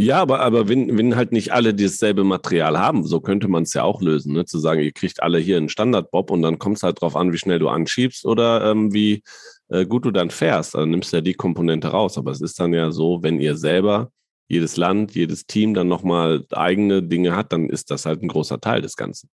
Ja, 0.00 0.20
aber, 0.20 0.40
aber 0.40 0.68
wenn, 0.68 0.96
wenn 0.96 1.16
halt 1.16 1.32
nicht 1.32 1.52
alle 1.52 1.74
dasselbe 1.74 2.22
Material 2.22 2.78
haben, 2.78 3.04
so 3.04 3.20
könnte 3.20 3.48
man 3.48 3.64
es 3.64 3.74
ja 3.74 3.82
auch 3.82 4.00
lösen, 4.00 4.32
ne? 4.32 4.44
zu 4.44 4.58
sagen, 4.58 4.80
ihr 4.80 4.92
kriegt 4.92 5.22
alle 5.22 5.38
hier 5.38 5.56
einen 5.56 5.68
Standardbob 5.68 6.30
und 6.30 6.42
dann 6.42 6.60
kommt 6.60 6.76
es 6.76 6.84
halt 6.84 7.00
drauf 7.00 7.16
an, 7.16 7.32
wie 7.32 7.38
schnell 7.38 7.58
du 7.58 7.68
anschiebst 7.68 8.24
oder 8.24 8.70
ähm, 8.70 8.92
wie 8.92 9.24
äh, 9.70 9.86
gut 9.86 10.04
du 10.04 10.12
dann 10.12 10.30
fährst. 10.30 10.74
Dann 10.74 10.90
nimmst 10.90 11.12
du 11.12 11.16
ja 11.16 11.20
die 11.20 11.34
Komponente 11.34 11.88
raus. 11.88 12.16
Aber 12.16 12.30
es 12.30 12.40
ist 12.40 12.60
dann 12.60 12.74
ja 12.74 12.92
so, 12.92 13.22
wenn 13.22 13.40
ihr 13.40 13.56
selber, 13.56 14.12
jedes 14.48 14.76
Land, 14.76 15.14
jedes 15.14 15.46
Team 15.46 15.74
dann 15.74 15.88
nochmal 15.88 16.46
eigene 16.50 17.02
Dinge 17.02 17.36
hat, 17.36 17.52
dann 17.52 17.68
ist 17.68 17.90
das 17.90 18.06
halt 18.06 18.22
ein 18.22 18.28
großer 18.28 18.60
Teil 18.60 18.80
des 18.80 18.96
Ganzen. 18.96 19.30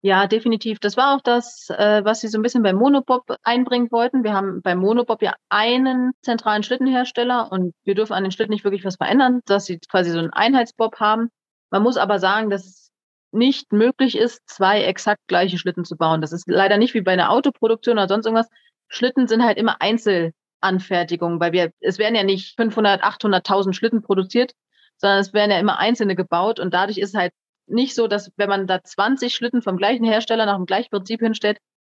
Ja, 0.00 0.28
definitiv. 0.28 0.78
Das 0.78 0.96
war 0.96 1.16
auch 1.16 1.20
das, 1.22 1.70
äh, 1.70 2.04
was 2.04 2.20
sie 2.20 2.28
so 2.28 2.38
ein 2.38 2.42
bisschen 2.42 2.62
beim 2.62 2.76
Monobob 2.76 3.24
einbringen 3.42 3.90
wollten. 3.90 4.22
Wir 4.22 4.32
haben 4.32 4.62
beim 4.62 4.78
Monobob 4.78 5.22
ja 5.22 5.34
einen 5.48 6.12
zentralen 6.22 6.62
Schlittenhersteller 6.62 7.50
und 7.50 7.74
wir 7.82 7.96
dürfen 7.96 8.12
an 8.12 8.22
den 8.22 8.30
Schlitten 8.30 8.52
nicht 8.52 8.62
wirklich 8.62 8.84
was 8.84 8.94
verändern, 8.96 9.40
dass 9.46 9.64
sie 9.64 9.80
quasi 9.90 10.10
so 10.10 10.18
einen 10.18 10.32
Einheitsbob 10.32 11.00
haben. 11.00 11.30
Man 11.70 11.82
muss 11.82 11.96
aber 11.96 12.20
sagen, 12.20 12.48
dass 12.48 12.64
es 12.64 12.92
nicht 13.32 13.72
möglich 13.72 14.16
ist, 14.16 14.40
zwei 14.46 14.82
exakt 14.84 15.20
gleiche 15.26 15.58
Schlitten 15.58 15.84
zu 15.84 15.96
bauen. 15.96 16.20
Das 16.20 16.32
ist 16.32 16.44
leider 16.46 16.76
nicht 16.78 16.94
wie 16.94 17.02
bei 17.02 17.12
einer 17.12 17.30
Autoproduktion 17.30 17.98
oder 17.98 18.08
sonst 18.08 18.26
irgendwas. 18.26 18.48
Schlitten 18.88 19.26
sind 19.26 19.42
halt 19.42 19.58
immer 19.58 19.82
Einzelanfertigungen, 20.60 21.40
weil 21.40 21.52
wir, 21.52 21.72
es 21.80 21.98
werden 21.98 22.14
ja 22.14 22.24
nicht 22.24 22.56
500, 22.56 23.02
800.000 23.02 23.72
Schlitten 23.72 24.02
produziert, 24.02 24.52
sondern 24.96 25.20
es 25.20 25.32
werden 25.32 25.50
ja 25.50 25.58
immer 25.58 25.78
einzelne 25.78 26.16
gebaut 26.16 26.60
und 26.60 26.74
dadurch 26.74 26.98
ist 26.98 27.14
halt 27.14 27.32
nicht 27.66 27.94
so, 27.94 28.08
dass 28.08 28.32
wenn 28.36 28.48
man 28.48 28.66
da 28.66 28.82
20 28.82 29.34
Schlitten 29.34 29.62
vom 29.62 29.76
gleichen 29.76 30.04
Hersteller 30.04 30.46
nach 30.46 30.56
dem 30.56 30.66
gleichen 30.66 30.90
Prinzip 30.90 31.20
hinstellt, 31.20 31.58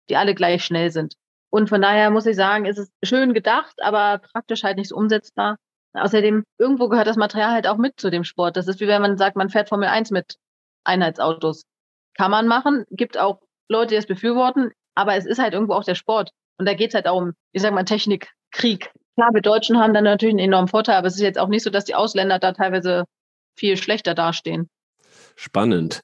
die 0.10 0.18
alle 0.18 0.34
gleich 0.34 0.66
schnell 0.66 0.92
sind. 0.92 1.16
Und 1.52 1.70
von 1.70 1.82
daher 1.82 2.10
muss 2.12 2.26
ich 2.26 2.36
sagen, 2.36 2.66
ist 2.66 2.78
es 2.78 2.92
schön 3.04 3.34
gedacht, 3.34 3.76
aber 3.82 4.20
praktisch 4.20 4.64
halt 4.64 4.78
nicht 4.78 4.90
so 4.90 4.96
umsetzbar. 4.96 5.58
Außerdem, 5.94 6.44
irgendwo 6.60 6.90
gehört 6.90 7.08
das 7.08 7.18
Material 7.18 7.52
halt 7.52 7.68
auch 7.68 7.78
mit 7.78 8.00
zu 8.00 8.12
dem 8.12 8.24
Sport. 8.24 8.58
Das 8.58 8.68
ist 8.68 8.80
wie 8.80 8.88
wenn 8.88 9.02
man 9.02 9.18
sagt, 9.18 9.36
man 9.36 9.50
fährt 9.50 9.70
Formel 9.70 9.88
1 9.88 10.12
mit 10.12 10.36
Einheitsautos. 10.84 11.64
Kann 12.16 12.32
man 12.32 12.48
machen, 12.48 12.86
gibt 12.92 13.18
auch 13.18 13.42
Leute, 13.68 13.90
die 13.90 13.96
das 13.96 14.06
befürworten, 14.06 14.72
aber 14.96 15.16
es 15.16 15.26
ist 15.26 15.40
halt 15.40 15.54
irgendwo 15.54 15.74
auch 15.74 15.84
der 15.84 15.96
Sport. 15.96 16.32
Und 16.60 16.68
da 16.68 16.76
geht 16.76 16.90
es 16.90 16.94
halt 16.94 17.08
auch 17.08 17.18
um, 17.18 17.34
wie 17.54 17.60
sagt 17.60 17.74
man, 17.74 17.88
Technik, 17.88 18.30
Krieg. 18.52 18.92
Klar, 19.16 19.34
wir 19.34 19.42
Deutschen 19.42 19.80
haben 19.80 19.94
dann 19.94 20.04
natürlich 20.04 20.34
einen 20.34 20.46
enormen 20.46 20.68
Vorteil, 20.68 20.98
aber 20.98 21.08
es 21.08 21.16
ist 21.16 21.22
jetzt 21.22 21.40
auch 21.40 21.48
nicht 21.48 21.64
so, 21.64 21.72
dass 21.72 21.86
die 21.86 21.96
Ausländer 21.96 22.38
da 22.38 22.52
teilweise 22.52 23.06
viel 23.58 23.76
schlechter 23.78 24.14
dastehen 24.14 24.70
spannend. 25.40 26.02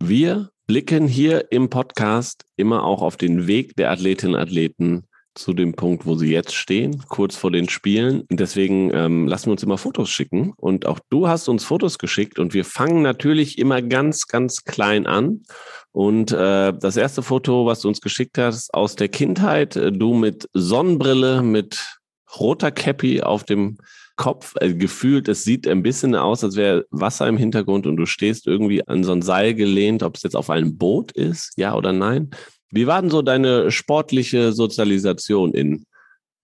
Wir 0.00 0.50
blicken 0.66 1.06
hier 1.06 1.52
im 1.52 1.70
Podcast 1.70 2.44
immer 2.56 2.84
auch 2.84 3.00
auf 3.00 3.16
den 3.16 3.46
Weg 3.46 3.76
der 3.76 3.92
Athletinnen 3.92 4.34
und 4.34 4.40
Athleten 4.40 5.06
zu 5.34 5.52
dem 5.52 5.74
Punkt, 5.74 6.06
wo 6.06 6.14
sie 6.14 6.30
jetzt 6.30 6.54
stehen, 6.54 7.02
kurz 7.08 7.36
vor 7.36 7.50
den 7.50 7.68
Spielen. 7.68 8.24
Deswegen 8.30 8.92
ähm, 8.92 9.26
lassen 9.26 9.46
wir 9.46 9.52
uns 9.52 9.62
immer 9.62 9.78
Fotos 9.78 10.10
schicken. 10.10 10.52
Und 10.56 10.86
auch 10.86 11.00
du 11.10 11.28
hast 11.28 11.48
uns 11.48 11.64
Fotos 11.64 11.98
geschickt 11.98 12.38
und 12.38 12.54
wir 12.54 12.64
fangen 12.64 13.02
natürlich 13.02 13.58
immer 13.58 13.82
ganz, 13.82 14.26
ganz 14.26 14.64
klein 14.64 15.06
an. 15.06 15.42
Und 15.90 16.32
äh, 16.32 16.72
das 16.72 16.96
erste 16.96 17.22
Foto, 17.22 17.66
was 17.66 17.80
du 17.80 17.88
uns 17.88 18.00
geschickt 18.00 18.38
hast, 18.38 18.72
aus 18.74 18.96
der 18.96 19.08
Kindheit, 19.08 19.76
äh, 19.76 19.92
du 19.92 20.14
mit 20.14 20.48
Sonnenbrille, 20.52 21.42
mit 21.42 21.98
roter 22.38 22.70
Cappy 22.70 23.22
auf 23.22 23.44
dem 23.44 23.78
Kopf 24.16 24.54
äh, 24.60 24.74
gefühlt, 24.74 25.28
es 25.28 25.44
sieht 25.44 25.66
ein 25.66 25.82
bisschen 25.82 26.14
aus, 26.14 26.44
als 26.44 26.56
wäre 26.56 26.86
Wasser 26.90 27.26
im 27.28 27.36
Hintergrund 27.36 27.86
und 27.86 27.96
du 27.96 28.06
stehst 28.06 28.46
irgendwie 28.46 28.86
an 28.86 29.04
so 29.04 29.12
ein 29.12 29.22
Seil 29.22 29.54
gelehnt, 29.54 30.02
ob 30.02 30.16
es 30.16 30.22
jetzt 30.22 30.36
auf 30.36 30.50
einem 30.50 30.76
Boot 30.76 31.12
ist, 31.12 31.54
ja 31.56 31.74
oder 31.74 31.92
nein. 31.92 32.30
Wie 32.72 32.86
war 32.86 33.02
denn 33.02 33.10
so 33.10 33.20
deine 33.20 33.70
sportliche 33.70 34.52
Sozialisation 34.52 35.52
in 35.52 35.84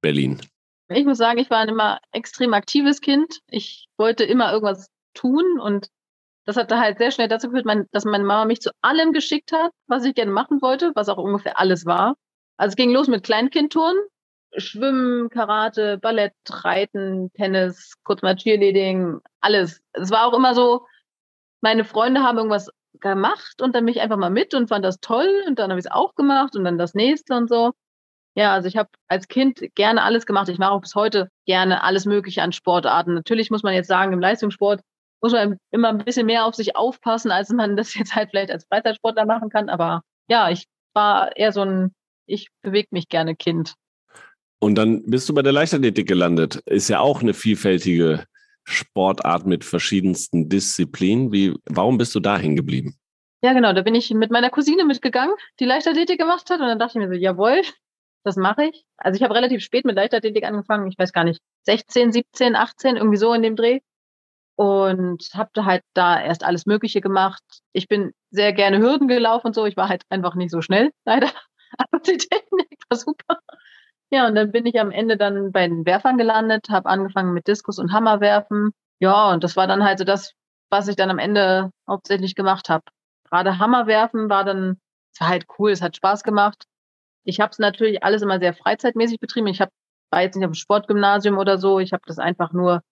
Berlin? 0.03 0.39
Ich 0.91 1.07
muss 1.07 1.17
sagen, 1.17 1.39
ich 1.39 1.49
war 1.49 1.61
ein 1.61 1.71
immer 1.71 2.01
extrem 2.13 2.53
aktives 2.53 3.01
Kind. 3.01 3.41
Ich 3.49 3.89
wollte 3.97 4.25
immer 4.25 4.53
irgendwas 4.53 4.91
tun 5.15 5.59
und 5.59 5.89
das 6.45 6.57
hat 6.57 6.71
halt 6.71 6.99
sehr 6.99 7.11
schnell 7.13 7.29
dazu 7.29 7.49
geführt, 7.49 7.67
dass 7.93 8.05
meine 8.05 8.25
Mama 8.25 8.45
mich 8.45 8.61
zu 8.61 8.71
allem 8.83 9.13
geschickt 9.13 9.53
hat, 9.53 9.73
was 9.87 10.05
ich 10.05 10.15
gerne 10.15 10.31
machen 10.31 10.61
wollte, 10.61 10.93
was 10.95 11.09
auch 11.09 11.17
ungefähr 11.17 11.59
alles 11.59 11.87
war. 11.87 12.15
Also 12.59 12.73
es 12.73 12.77
ging 12.77 12.91
los 12.91 13.09
mit 13.09 13.23
Kleinkindtouren, 13.25 13.97
Schwimmen, 14.57 15.31
Karate, 15.31 15.97
Ballett, 15.97 16.35
Reiten, 16.47 17.33
Tennis, 17.33 17.95
kurz 18.05 18.21
mal 18.21 18.37
Cheerleading, 18.37 19.21
alles. 19.41 19.81
Es 19.93 20.11
war 20.11 20.27
auch 20.27 20.37
immer 20.37 20.55
so, 20.55 20.87
meine 21.63 21.85
Freunde 21.85 22.23
haben 22.23 22.37
irgendwas 22.37 22.71
gemacht 23.01 23.61
und 23.63 23.75
dann 23.75 23.85
mich 23.85 24.01
einfach 24.01 24.17
mal 24.17 24.31
mit 24.31 24.55
und 24.55 24.69
fand 24.69 24.85
das 24.85 25.01
toll 25.01 25.45
und 25.47 25.59
dann 25.59 25.71
habe 25.71 25.79
ich 25.81 25.87
es 25.87 25.91
auch 25.91 26.15
gemacht 26.15 26.57
und 26.57 26.65
dann 26.65 26.79
das 26.79 26.95
nächste 26.95 27.35
und 27.35 27.49
so. 27.49 27.73
Ja, 28.35 28.53
also 28.53 28.69
ich 28.69 28.77
habe 28.77 28.89
als 29.09 29.27
Kind 29.27 29.61
gerne 29.75 30.03
alles 30.03 30.25
gemacht. 30.25 30.49
Ich 30.49 30.59
mache 30.59 30.71
auch 30.71 30.81
bis 30.81 30.95
heute 30.95 31.29
gerne 31.47 31.83
alles 31.83 32.05
Mögliche 32.05 32.43
an 32.43 32.53
Sportarten. 32.53 33.15
Natürlich 33.15 33.51
muss 33.51 33.63
man 33.63 33.75
jetzt 33.75 33.89
sagen, 33.89 34.13
im 34.13 34.21
Leistungssport 34.21 34.81
muss 35.21 35.33
man 35.33 35.59
immer 35.73 35.89
ein 35.89 35.99
bisschen 35.99 36.27
mehr 36.27 36.45
auf 36.45 36.55
sich 36.55 36.77
aufpassen, 36.77 37.31
als 37.31 37.49
man 37.51 37.77
das 37.77 37.95
jetzt 37.99 38.15
halt 38.15 38.31
vielleicht 38.31 38.51
als 38.51 38.65
Freizeitsportler 38.67 39.27
machen 39.27 39.51
kann. 39.51 39.69
Aber 39.69 40.03
ja, 40.29 40.51
ich 40.51 40.67
war 40.95 41.37
eher 41.37 41.53
so 41.53 41.63
ein, 41.63 41.95
ich 42.27 42.49
bewege 42.63 42.89
mich 42.93 43.09
gerne 43.09 43.35
Kind. 43.35 43.75
Und 44.61 44.77
dann 44.77 45.05
bist 45.09 45.29
du 45.29 45.35
bei 45.35 45.43
der 45.43 45.53
Leichtathletik 45.53 46.09
gelandet. 46.09 46.57
Ist 46.67 46.89
ja 46.89 47.01
auch 47.01 47.23
eine 47.23 47.35
vielfältige 47.35 48.25
Sportart 48.69 49.47
mit 49.47 49.65
verschiedensten 49.65 50.49
Disziplinen. 50.49 51.33
Wie, 51.33 51.55
warum 51.67 51.99
bist 51.99 52.15
du 52.15 52.21
da 52.21 52.37
hängen 52.37 52.57
geblieben? 52.57 52.97
Ja, 53.43 53.53
genau. 53.53 53.73
Da 53.73 53.83
bin 53.83 53.95
ich 53.95 54.11
mit 54.11 54.31
meiner 54.31 54.51
Cousine 54.51 54.85
mitgegangen, 54.85 55.35
die 55.61 55.65
Leichtathletik 55.65 56.19
gemacht 56.19 56.51
hat. 56.51 56.61
Und 56.61 56.67
dann 56.67 56.79
dachte 56.79 56.99
ich 56.99 57.07
mir 57.07 57.15
so, 57.15 57.21
jawohl, 57.21 57.63
das 58.25 58.37
mache 58.37 58.65
ich. 58.67 58.85
Also 58.97 59.17
ich 59.17 59.23
habe 59.23 59.35
relativ 59.35 59.63
spät 59.63 59.85
mit 59.85 59.97
Leichtathletik 59.97 60.45
angefangen. 60.45 60.89
Ich 60.89 60.99
weiß 60.99 61.13
gar 61.13 61.25
nicht, 61.25 61.41
16, 61.65 62.13
17, 62.13 62.57
18, 62.57 62.97
irgendwie 62.97 63.17
so 63.17 63.33
in 63.33 63.43
dem 63.43 63.57
Dreh. 63.57 63.81
Und 64.57 65.31
habe 65.35 65.65
halt 65.65 65.83
da 65.95 66.21
erst 66.21 66.45
alles 66.45 66.67
Mögliche 66.67 67.01
gemacht. 67.01 67.43
Ich 67.73 67.87
bin 67.87 68.13
sehr 68.31 68.53
gerne 68.53 68.79
Hürden 68.79 69.07
gelaufen 69.07 69.49
und 69.49 69.55
so. 69.55 69.67
Ich 69.67 69.77
war 69.77 69.89
halt 69.89 70.03
einfach 70.09 70.35
nicht 70.35 70.51
so 70.51 70.61
schnell, 70.61 70.91
leider. 71.05 71.31
Aber 71.79 72.01
die 72.01 72.19
Technik 72.19 72.79
war 72.89 72.99
super. 72.99 73.39
Ja, 74.11 74.27
und 74.27 74.35
dann 74.35 74.53
bin 74.53 74.65
ich 74.65 74.81
am 74.81 74.91
Ende 74.91 75.17
dann 75.17 75.53
bei 75.53 75.69
den 75.69 75.85
Werfern 75.85 76.17
gelandet, 76.17 76.71
habe 76.71 76.89
angefangen 76.89 77.35
mit 77.35 77.47
Diskus 77.47 77.79
und 77.79 77.93
Hammerwerfen. 77.93 78.71
Ja, 79.01 79.31
und 79.33 79.45
das 79.45 79.57
war 79.57 79.67
dann 79.67 79.85
halt 79.85 79.99
so 79.99 80.05
das, 80.05 80.33
was 80.71 80.89
ich 80.89 80.97
dann 80.97 81.11
am 81.11 81.19
Ende 81.19 81.71
hauptsächlich 81.87 82.35
gemacht 82.35 82.69
habe. 82.71 82.85
Gerade 83.25 83.59
Hammerwerfen 83.59 84.31
war 84.31 84.45
dann, 84.45 84.79
es 85.13 85.21
war 85.21 85.29
halt 85.29 85.47
cool, 85.59 85.71
es 85.71 85.83
hat 85.83 85.97
Spaß 85.97 86.23
gemacht. 86.23 86.65
Ich 87.25 87.41
habe 87.41 87.51
es 87.51 87.59
natürlich 87.59 88.03
alles 88.03 88.23
immer 88.23 88.39
sehr 88.39 88.55
freizeitmäßig 88.55 89.21
betrieben. 89.21 89.49
Ich 89.49 89.61
hab, 89.61 89.71
war 90.11 90.23
jetzt 90.23 90.37
nicht 90.37 90.47
auf 90.47 90.53
dem 90.53 90.55
Sportgymnasium 90.55 91.37
oder 91.37 91.59
so. 91.59 91.79
Ich 91.79 91.93
habe 91.93 92.03
das 92.07 92.19
einfach 92.19 92.53
nur 92.53 92.83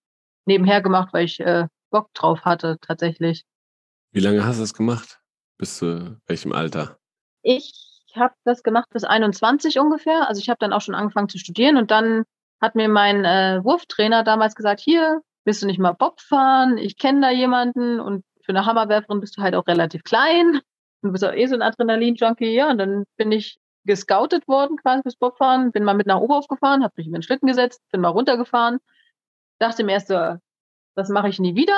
nebenher 0.44 0.83
gemacht, 0.83 1.09
weil 1.12 1.24
ich 1.24 1.40
äh, 1.40 1.66
Bock 1.90 2.12
drauf 2.12 2.44
hatte, 2.44 2.76
tatsächlich. 2.83 3.44
Wie 4.12 4.20
lange 4.20 4.44
hast 4.44 4.57
du 4.57 4.62
das 4.62 4.74
gemacht? 4.74 5.20
Bis 5.57 5.79
zu 5.79 6.20
welchem 6.26 6.52
Alter? 6.52 6.98
Ich 7.42 7.95
habe 8.16 8.35
das 8.44 8.62
gemacht 8.62 8.88
bis 8.90 9.05
21 9.05 9.79
ungefähr. 9.79 10.29
Also 10.29 10.40
ich 10.40 10.48
habe 10.48 10.59
dann 10.61 10.72
auch 10.72 10.81
schon 10.81 10.94
angefangen 10.94 11.29
zu 11.29 11.38
studieren 11.38 11.76
und 11.76 11.90
dann 11.90 12.24
hat 12.61 12.74
mir 12.74 12.88
mein 12.88 13.24
äh, 13.24 13.61
Wurftrainer 13.62 14.24
damals 14.24 14.55
gesagt, 14.55 14.81
hier, 14.81 15.20
willst 15.44 15.62
du 15.62 15.66
nicht 15.66 15.79
mal 15.79 15.92
Bob 15.92 16.20
fahren? 16.20 16.79
Ich 16.79 16.96
kenne 16.98 17.20
da 17.20 17.31
jemanden 17.31 18.00
und 18.00 18.24
für 18.44 18.50
eine 18.50 18.66
Hammerwerferin 18.66 19.20
bist 19.20 19.37
du 19.37 19.42
halt 19.42 19.55
auch 19.55 19.66
relativ 19.66 20.02
klein. 20.05 20.61
Du 21.02 21.12
bist 21.12 21.24
auch 21.24 21.33
eh 21.33 21.46
so 21.46 21.55
ein 21.55 21.62
Adrenalin-Junkie. 21.62 22.55
Ja, 22.55 22.70
und 22.70 22.79
dann 22.79 23.05
bin 23.16 23.33
ich 23.33 23.59
gescoutet 23.85 24.48
worden 24.48 24.76
quasi 24.76 25.02
fürs 25.02 25.16
Bobfahren, 25.16 25.72
bin 25.72 25.85
mal 25.85 25.94
mit 25.94 26.07
nach 26.07 26.18
Oberhof 26.18 26.48
gefahren, 26.48 26.83
habe 26.83 26.94
mich 26.96 27.07
in 27.07 27.12
den 27.12 27.22
Schlitten 27.22 27.46
gesetzt, 27.46 27.81
bin 27.92 28.00
mal 28.00 28.09
runtergefahren, 28.09 28.79
dachte 29.59 29.85
mir 29.85 29.92
erst 29.92 30.09
so, 30.09 30.37
das 30.96 31.09
mache 31.09 31.29
ich 31.29 31.38
nie 31.38 31.55
wieder. 31.55 31.76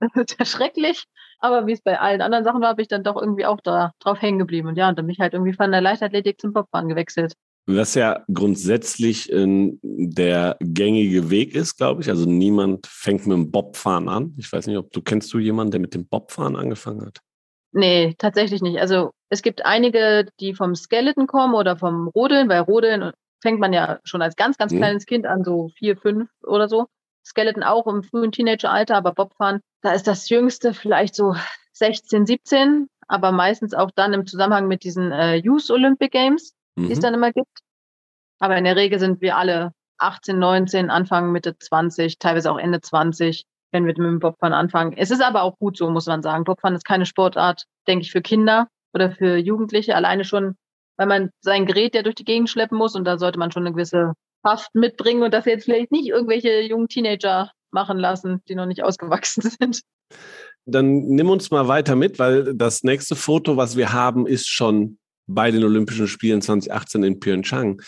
Das 0.14 0.14
ist 0.14 0.38
ja 0.38 0.46
schrecklich. 0.46 1.04
Aber 1.40 1.66
wie 1.66 1.72
es 1.72 1.80
bei 1.80 1.98
allen 1.98 2.20
anderen 2.20 2.44
Sachen 2.44 2.60
war, 2.60 2.76
bin 2.76 2.82
ich 2.82 2.88
dann 2.88 3.02
doch 3.02 3.20
irgendwie 3.20 3.46
auch 3.46 3.60
da 3.62 3.92
drauf 4.00 4.20
hängen 4.20 4.38
geblieben. 4.38 4.68
Und 4.68 4.76
ja, 4.76 4.88
und 4.88 4.98
dann 4.98 5.06
bin 5.06 5.14
ich 5.14 5.20
halt 5.20 5.32
irgendwie 5.32 5.54
von 5.54 5.72
der 5.72 5.80
Leichtathletik 5.80 6.40
zum 6.40 6.52
Bobfahren 6.52 6.88
gewechselt. 6.88 7.34
Was 7.66 7.94
ja 7.94 8.24
grundsätzlich 8.32 9.32
äh, 9.32 9.72
der 9.82 10.56
gängige 10.60 11.30
Weg 11.30 11.54
ist, 11.54 11.76
glaube 11.76 12.02
ich. 12.02 12.08
Also 12.08 12.26
niemand 12.26 12.86
fängt 12.86 13.26
mit 13.26 13.36
dem 13.36 13.50
Bobfahren 13.50 14.08
an. 14.08 14.34
Ich 14.38 14.52
weiß 14.52 14.66
nicht, 14.66 14.76
ob 14.76 14.90
du 14.90 15.02
kennst 15.02 15.32
du 15.32 15.38
jemanden, 15.38 15.70
der 15.70 15.80
mit 15.80 15.94
dem 15.94 16.06
Bobfahren 16.06 16.56
angefangen 16.56 17.06
hat? 17.06 17.20
Nee, 17.72 18.14
tatsächlich 18.18 18.62
nicht. 18.62 18.80
Also 18.80 19.12
es 19.28 19.42
gibt 19.42 19.64
einige, 19.64 20.26
die 20.40 20.54
vom 20.54 20.74
Skeleton 20.74 21.26
kommen 21.26 21.54
oder 21.54 21.76
vom 21.76 22.08
Rodeln. 22.08 22.48
Bei 22.48 22.60
Rodeln 22.60 23.12
fängt 23.40 23.60
man 23.60 23.72
ja 23.72 24.00
schon 24.04 24.22
als 24.22 24.36
ganz, 24.36 24.58
ganz 24.58 24.72
hm. 24.72 24.78
kleines 24.78 25.06
Kind 25.06 25.26
an, 25.26 25.44
so 25.44 25.70
vier, 25.76 25.96
fünf 25.96 26.28
oder 26.42 26.68
so. 26.68 26.86
Skeleton 27.30 27.62
auch 27.62 27.86
im 27.86 28.02
frühen 28.02 28.32
Teenageralter, 28.32 28.96
aber 28.96 29.12
Bobfahren, 29.12 29.60
da 29.82 29.92
ist 29.92 30.06
das 30.06 30.28
Jüngste 30.28 30.74
vielleicht 30.74 31.14
so 31.14 31.34
16, 31.72 32.26
17, 32.26 32.88
aber 33.08 33.32
meistens 33.32 33.72
auch 33.74 33.90
dann 33.94 34.12
im 34.12 34.26
Zusammenhang 34.26 34.68
mit 34.68 34.84
diesen 34.84 35.12
äh, 35.12 35.36
Youth 35.36 35.70
Olympic 35.70 36.10
Games, 36.10 36.54
mhm. 36.76 36.86
die 36.86 36.92
es 36.92 36.98
mhm. 36.98 37.02
dann 37.02 37.14
immer 37.14 37.32
gibt. 37.32 37.60
Aber 38.38 38.56
in 38.56 38.64
der 38.64 38.76
Regel 38.76 38.98
sind 38.98 39.20
wir 39.20 39.36
alle 39.36 39.72
18, 39.98 40.38
19, 40.38 40.90
Anfang, 40.90 41.30
Mitte 41.32 41.56
20, 41.56 42.18
teilweise 42.18 42.50
auch 42.50 42.58
Ende 42.58 42.80
20, 42.80 43.44
wenn 43.70 43.84
wir 43.84 43.88
mit 43.88 43.98
dem 43.98 44.18
Bobfahren 44.18 44.54
anfangen. 44.54 44.94
Es 44.96 45.10
ist 45.10 45.22
aber 45.22 45.42
auch 45.42 45.58
gut 45.58 45.76
so, 45.76 45.90
muss 45.90 46.06
man 46.06 46.22
sagen. 46.22 46.44
Bobfahren 46.44 46.74
ist 46.74 46.84
keine 46.84 47.06
Sportart, 47.06 47.64
denke 47.86 48.04
ich, 48.04 48.10
für 48.10 48.22
Kinder 48.22 48.68
oder 48.92 49.12
für 49.12 49.36
Jugendliche. 49.36 49.94
Alleine 49.94 50.24
schon, 50.24 50.56
weil 50.96 51.06
man 51.06 51.30
sein 51.40 51.66
Gerät 51.66 51.94
ja 51.94 52.02
durch 52.02 52.14
die 52.14 52.24
Gegend 52.24 52.50
schleppen 52.50 52.78
muss 52.78 52.96
und 52.96 53.04
da 53.04 53.18
sollte 53.18 53.38
man 53.38 53.52
schon 53.52 53.62
eine 53.64 53.72
gewisse 53.72 54.14
Kraft 54.42 54.74
mitbringen 54.74 55.22
und 55.22 55.32
das 55.32 55.44
jetzt 55.44 55.64
vielleicht 55.64 55.92
nicht 55.92 56.08
irgendwelche 56.08 56.60
jungen 56.62 56.88
Teenager 56.88 57.50
machen 57.70 57.98
lassen, 57.98 58.42
die 58.48 58.54
noch 58.54 58.66
nicht 58.66 58.82
ausgewachsen 58.82 59.42
sind. 59.60 59.82
Dann 60.66 61.00
nimm 61.08 61.30
uns 61.30 61.50
mal 61.50 61.68
weiter 61.68 61.96
mit, 61.96 62.18
weil 62.18 62.54
das 62.54 62.82
nächste 62.82 63.16
Foto, 63.16 63.56
was 63.56 63.76
wir 63.76 63.92
haben, 63.92 64.26
ist 64.26 64.48
schon 64.48 64.98
bei 65.26 65.50
den 65.50 65.64
Olympischen 65.64 66.08
Spielen 66.08 66.42
2018 66.42 67.02
in 67.02 67.20
Pyeongchang. 67.20 67.80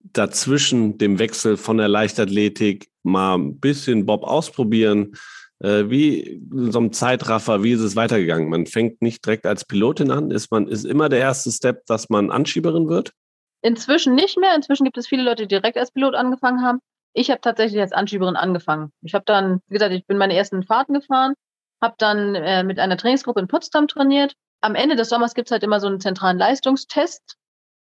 Dazwischen 0.00 0.98
dem 0.98 1.18
Wechsel 1.18 1.56
von 1.56 1.78
der 1.78 1.88
Leichtathletik 1.88 2.88
mal 3.02 3.36
ein 3.36 3.58
bisschen 3.58 4.06
Bob 4.06 4.24
ausprobieren. 4.24 5.12
Äh, 5.60 5.88
wie 5.88 6.20
in 6.20 6.72
so 6.72 6.78
einem 6.78 6.92
Zeitraffer, 6.92 7.62
wie 7.62 7.72
ist 7.72 7.80
es 7.80 7.96
weitergegangen? 7.96 8.48
Man 8.48 8.66
fängt 8.66 9.02
nicht 9.02 9.24
direkt 9.24 9.46
als 9.46 9.64
Pilotin 9.64 10.10
an. 10.10 10.30
Ist 10.30 10.50
man, 10.50 10.68
ist 10.68 10.84
immer 10.84 11.08
der 11.08 11.20
erste 11.20 11.50
Step, 11.50 11.86
dass 11.86 12.10
man 12.10 12.30
Anschieberin 12.30 12.88
wird? 12.88 13.12
Inzwischen 13.64 14.14
nicht 14.14 14.36
mehr. 14.36 14.54
Inzwischen 14.54 14.84
gibt 14.84 14.98
es 14.98 15.08
viele 15.08 15.22
Leute, 15.22 15.44
die 15.46 15.48
direkt 15.48 15.78
als 15.78 15.90
Pilot 15.90 16.14
angefangen 16.14 16.62
haben. 16.62 16.80
Ich 17.14 17.30
habe 17.30 17.40
tatsächlich 17.40 17.80
als 17.80 17.92
Anschieberin 17.92 18.36
angefangen. 18.36 18.92
Ich 19.00 19.14
habe 19.14 19.24
dann, 19.24 19.62
wie 19.68 19.72
gesagt, 19.72 19.94
ich 19.94 20.06
bin 20.06 20.18
meine 20.18 20.36
ersten 20.36 20.64
Fahrten 20.64 20.92
gefahren, 20.92 21.32
habe 21.80 21.94
dann 21.96 22.34
äh, 22.34 22.62
mit 22.62 22.78
einer 22.78 22.98
Trainingsgruppe 22.98 23.40
in 23.40 23.48
Potsdam 23.48 23.88
trainiert. 23.88 24.34
Am 24.60 24.74
Ende 24.74 24.96
des 24.96 25.08
Sommers 25.08 25.32
gibt 25.32 25.48
es 25.48 25.52
halt 25.52 25.62
immer 25.62 25.80
so 25.80 25.86
einen 25.86 25.98
zentralen 25.98 26.36
Leistungstest, 26.36 27.36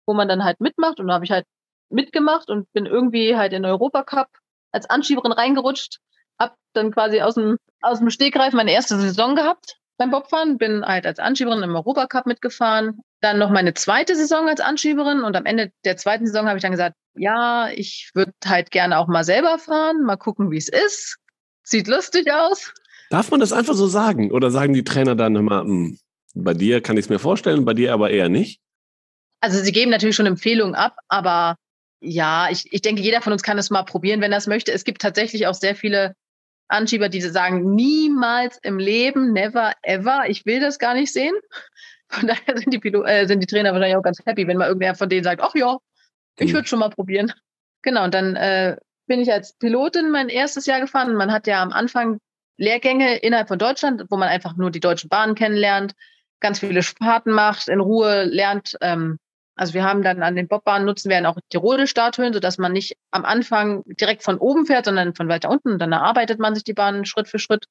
wo 0.06 0.14
man 0.14 0.28
dann 0.28 0.44
halt 0.44 0.60
mitmacht. 0.60 1.00
Und 1.00 1.08
da 1.08 1.14
habe 1.14 1.24
ich 1.24 1.32
halt 1.32 1.46
mitgemacht 1.90 2.50
und 2.50 2.70
bin 2.74 2.86
irgendwie 2.86 3.38
halt 3.38 3.54
in 3.54 3.64
Europacup 3.64 4.28
als 4.74 4.90
Anschieberin 4.90 5.32
reingerutscht. 5.32 6.00
Hab 6.38 6.58
dann 6.74 6.92
quasi 6.92 7.22
aus 7.22 7.36
dem, 7.36 7.58
aus 7.82 8.00
dem 8.00 8.10
Stegreif 8.10 8.52
meine 8.54 8.74
erste 8.74 8.98
Saison 8.98 9.34
gehabt 9.34 9.79
beim 10.00 10.12
Bobfahren, 10.12 10.58
bin 10.58 10.84
halt 10.84 11.06
als 11.06 11.20
Anschieberin 11.20 11.62
im 11.62 11.76
Europacup 11.76 12.26
mitgefahren, 12.26 13.02
dann 13.22 13.38
noch 13.38 13.52
meine 13.52 13.74
zweite 13.74 14.16
Saison 14.16 14.48
als 14.48 14.62
Anschieberin 14.62 15.22
und 15.24 15.36
am 15.36 15.46
Ende 15.46 15.72
der 15.84 15.98
zweiten 15.98 16.26
Saison 16.26 16.48
habe 16.48 16.58
ich 16.58 16.64
dann 16.64 16.72
gesagt, 16.72 16.96
ja, 17.16 17.70
ich 17.70 18.12
würde 18.16 18.32
halt 18.46 18.72
gerne 18.72 18.98
auch 18.98 19.08
mal 19.08 19.26
selber 19.26 19.60
fahren, 19.60 20.04
mal 20.04 20.16
gucken, 20.16 20.52
wie 20.52 20.58
es 20.58 20.70
ist. 20.70 21.18
Sieht 21.64 21.88
lustig 21.88 22.32
aus. 22.32 22.74
Darf 23.10 23.30
man 23.30 23.42
das 23.42 23.52
einfach 23.52 23.74
so 23.74 23.88
sagen? 23.88 24.32
Oder 24.32 24.52
sagen 24.52 24.74
die 24.74 24.86
Trainer 24.86 25.16
dann 25.16 25.36
immer, 25.36 25.62
hm, 25.62 26.00
bei 26.34 26.54
dir 26.54 26.82
kann 26.82 26.96
ich 26.96 27.06
es 27.06 27.10
mir 27.10 27.20
vorstellen, 27.20 27.66
bei 27.66 27.74
dir 27.74 27.94
aber 27.94 28.10
eher 28.10 28.30
nicht? 28.30 28.62
Also 29.42 29.60
sie 29.60 29.72
geben 29.74 29.92
natürlich 29.92 30.16
schon 30.16 30.26
Empfehlungen 30.26 30.76
ab, 30.76 30.96
aber 31.10 31.58
ja, 32.00 32.48
ich, 32.50 32.72
ich 32.72 32.82
denke, 32.82 33.02
jeder 33.02 33.22
von 33.22 33.34
uns 33.34 33.44
kann 33.44 33.58
es 33.58 33.70
mal 33.70 33.84
probieren, 33.84 34.22
wenn 34.22 34.32
er 34.32 34.38
es 34.38 34.48
möchte. 34.48 34.72
Es 34.72 34.86
gibt 34.86 35.02
tatsächlich 35.02 35.48
auch 35.48 35.54
sehr 35.54 35.76
viele 35.76 36.16
Anschieber, 36.70 37.10
die 37.10 37.22
sagen, 37.22 37.76
niemals 37.76 38.60
im 38.64 38.80
Leben, 38.80 39.34
never, 39.34 39.74
ever, 39.82 40.30
ich 40.30 40.46
will 40.46 40.60
das 40.60 40.80
gar 40.80 40.94
nicht 40.94 41.12
sehen. 41.12 41.34
Von 42.08 42.28
daher 42.28 42.58
sind 42.58 42.72
die, 42.74 42.80
Pilo 42.80 43.04
äh, 43.04 43.28
sind 43.28 43.42
die 43.42 43.48
Trainer 43.48 43.72
wahrscheinlich 43.72 43.98
auch 43.98 44.04
ganz 44.04 44.20
happy, 44.26 44.48
wenn 44.48 44.58
mal 44.58 44.68
irgendwer 44.68 44.96
von 44.96 45.10
denen 45.10 45.24
sagt, 45.24 45.42
ach 45.42 45.54
ja, 45.54 45.78
ich 46.38 46.52
mhm. 46.52 46.56
würde 46.56 46.68
schon 46.68 46.80
mal 46.80 46.90
probieren. 46.90 47.34
Genau, 47.82 48.04
und 48.04 48.14
dann 48.14 48.36
äh, 48.36 48.78
bin 49.08 49.20
ich 49.20 49.32
als 49.32 49.54
Pilotin 49.58 50.10
mein 50.10 50.30
erstes 50.30 50.66
Jahr 50.66 50.80
gefahren. 50.80 51.16
Man 51.16 51.32
hat 51.32 51.48
ja 51.48 51.62
am 51.62 51.72
Anfang 51.72 52.20
Lehrgänge 52.58 53.18
innerhalb 53.18 53.48
von 53.48 53.60
Deutschland, 53.60 54.04
wo 54.10 54.18
man 54.18 54.28
einfach 54.28 54.56
nur 54.58 54.72
die 54.72 54.80
deutschen 54.80 55.10
Bahnen 55.10 55.36
kennenlernt, 55.36 55.94
ganz 56.40 56.60
viele 56.60 56.82
Fahrten 56.84 57.32
macht, 57.32 57.68
in 57.68 57.80
Ruhe 57.80 58.26
lernt. 58.26 58.76
Ähm, 58.82 59.18
also 59.60 59.74
wir 59.74 59.84
haben 59.84 60.04
dann 60.04 60.24
an 60.24 60.38
den 60.38 60.48
Bobbahnen 60.48 60.86
nutzen 60.86 61.10
wir 61.10 61.18
dann 61.18 61.26
auch 61.26 61.38
die 61.52 61.58
Rodelstatuen, 61.58 62.32
sodass 62.32 62.58
man 62.60 62.72
nicht 62.72 62.96
am 63.12 63.26
Anfang 63.26 63.84
direkt 63.86 64.24
von 64.24 64.38
oben 64.38 64.66
fährt, 64.66 64.86
sondern 64.86 65.14
von 65.14 65.28
weiter 65.28 65.50
unten. 65.50 65.74
Und 65.74 65.80
dann 65.80 65.92
erarbeitet 65.92 66.40
man 66.40 66.56
sich 66.56 66.64
die 66.64 66.74
Bahnen 66.74 67.04
Schritt 67.04 67.28
für 67.28 67.40
Schritt. 67.40 67.66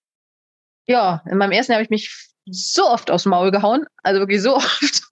Ja, 0.87 1.22
in 1.31 1.38
meinem 1.38 1.53
ersten 1.53 1.72
Jahr 1.72 1.79
habe 1.79 1.85
ich 1.85 1.88
mich 1.88 2.29
so 2.44 2.85
oft 2.85 3.11
aufs 3.11 3.24
Maul 3.24 3.51
gehauen. 3.51 3.87
Also 4.03 4.20
wirklich 4.20 4.42
so 4.42 4.55
oft. 4.57 5.03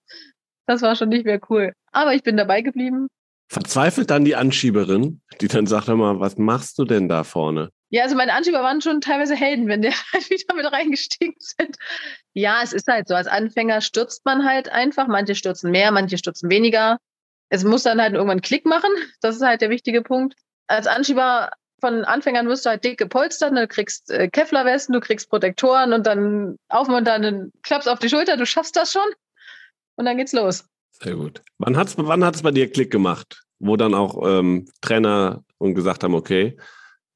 Das 0.66 0.82
war 0.82 0.96
schon 0.96 1.08
nicht 1.08 1.24
mehr 1.24 1.40
cool. 1.48 1.72
Aber 1.92 2.12
ich 2.12 2.22
bin 2.22 2.36
dabei 2.36 2.60
geblieben. 2.60 3.08
Verzweifelt 3.50 4.10
dann 4.10 4.26
die 4.26 4.36
Anschieberin, 4.36 5.22
die 5.40 5.48
dann 5.48 5.66
sagt 5.66 5.88
immer, 5.88 6.20
was 6.20 6.36
machst 6.36 6.78
du 6.78 6.84
denn 6.84 7.08
da 7.08 7.24
vorne? 7.24 7.70
Ja, 7.96 8.02
also 8.02 8.14
meine 8.14 8.34
Anschieber 8.34 8.62
waren 8.62 8.82
schon 8.82 9.00
teilweise 9.00 9.34
Helden, 9.34 9.68
wenn 9.68 9.80
die 9.80 9.88
halt 10.12 10.28
wieder 10.28 10.54
mit 10.54 10.70
reingestiegen 10.70 11.34
sind. 11.38 11.78
Ja, 12.34 12.60
es 12.62 12.74
ist 12.74 12.88
halt 12.88 13.08
so. 13.08 13.14
Als 13.14 13.26
Anfänger 13.26 13.80
stürzt 13.80 14.26
man 14.26 14.44
halt 14.44 14.68
einfach. 14.68 15.06
Manche 15.08 15.34
stürzen 15.34 15.70
mehr, 15.70 15.90
manche 15.92 16.18
stürzen 16.18 16.50
weniger. 16.50 16.98
Es 17.48 17.64
muss 17.64 17.84
dann 17.84 17.98
halt 17.98 18.12
irgendwann 18.12 18.42
Klick 18.42 18.66
machen. 18.66 18.90
Das 19.22 19.34
ist 19.34 19.40
halt 19.40 19.62
der 19.62 19.70
wichtige 19.70 20.02
Punkt. 20.02 20.34
Als 20.66 20.86
Anschieber 20.86 21.52
von 21.80 22.04
Anfängern 22.04 22.48
wirst 22.48 22.66
du 22.66 22.70
halt 22.70 22.84
dick 22.84 22.98
gepolstert, 22.98 23.54
ne? 23.54 23.62
du 23.62 23.68
kriegst 23.68 24.10
äh, 24.10 24.28
Kevlarwesten, 24.28 24.92
du 24.92 25.00
kriegst 25.00 25.30
Protektoren 25.30 25.94
und 25.94 26.06
dann 26.06 26.58
aufmuntern, 26.68 27.22
dann 27.22 27.52
klappst 27.62 27.88
auf 27.88 27.98
die 27.98 28.10
Schulter, 28.10 28.36
du 28.36 28.44
schaffst 28.44 28.76
das 28.76 28.92
schon 28.92 29.08
und 29.96 30.04
dann 30.04 30.18
geht's 30.18 30.34
los. 30.34 30.66
Sehr 30.90 31.14
gut. 31.14 31.40
Wann 31.56 31.78
hat 31.78 31.88
es 31.88 31.94
wann 31.96 32.24
hat's 32.24 32.42
bei 32.42 32.50
dir 32.50 32.70
Klick 32.70 32.90
gemacht, 32.90 33.42
wo 33.58 33.76
dann 33.76 33.94
auch 33.94 34.26
ähm, 34.26 34.68
Trainer 34.82 35.44
und 35.56 35.74
gesagt 35.74 36.02
haben, 36.04 36.14
okay, 36.14 36.58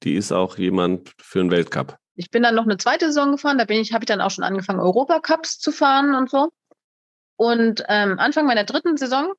die 0.02 0.14
ist 0.14 0.32
auch 0.32 0.58
jemand 0.58 1.12
für 1.18 1.40
einen 1.40 1.50
Weltcup? 1.50 1.96
Ich 2.14 2.30
bin 2.30 2.42
dann 2.42 2.54
noch 2.54 2.64
eine 2.64 2.76
zweite 2.76 3.06
Saison 3.06 3.32
gefahren, 3.32 3.58
da 3.58 3.64
ich, 3.68 3.92
habe 3.92 4.04
ich 4.04 4.08
dann 4.08 4.20
auch 4.20 4.30
schon 4.30 4.44
angefangen, 4.44 4.80
Europacups 4.80 5.58
zu 5.58 5.72
fahren 5.72 6.14
und 6.14 6.30
so. 6.30 6.50
Und 7.36 7.84
ähm, 7.88 8.18
Anfang 8.18 8.46
meiner 8.46 8.64
dritten 8.64 8.96
Saison 8.96 9.32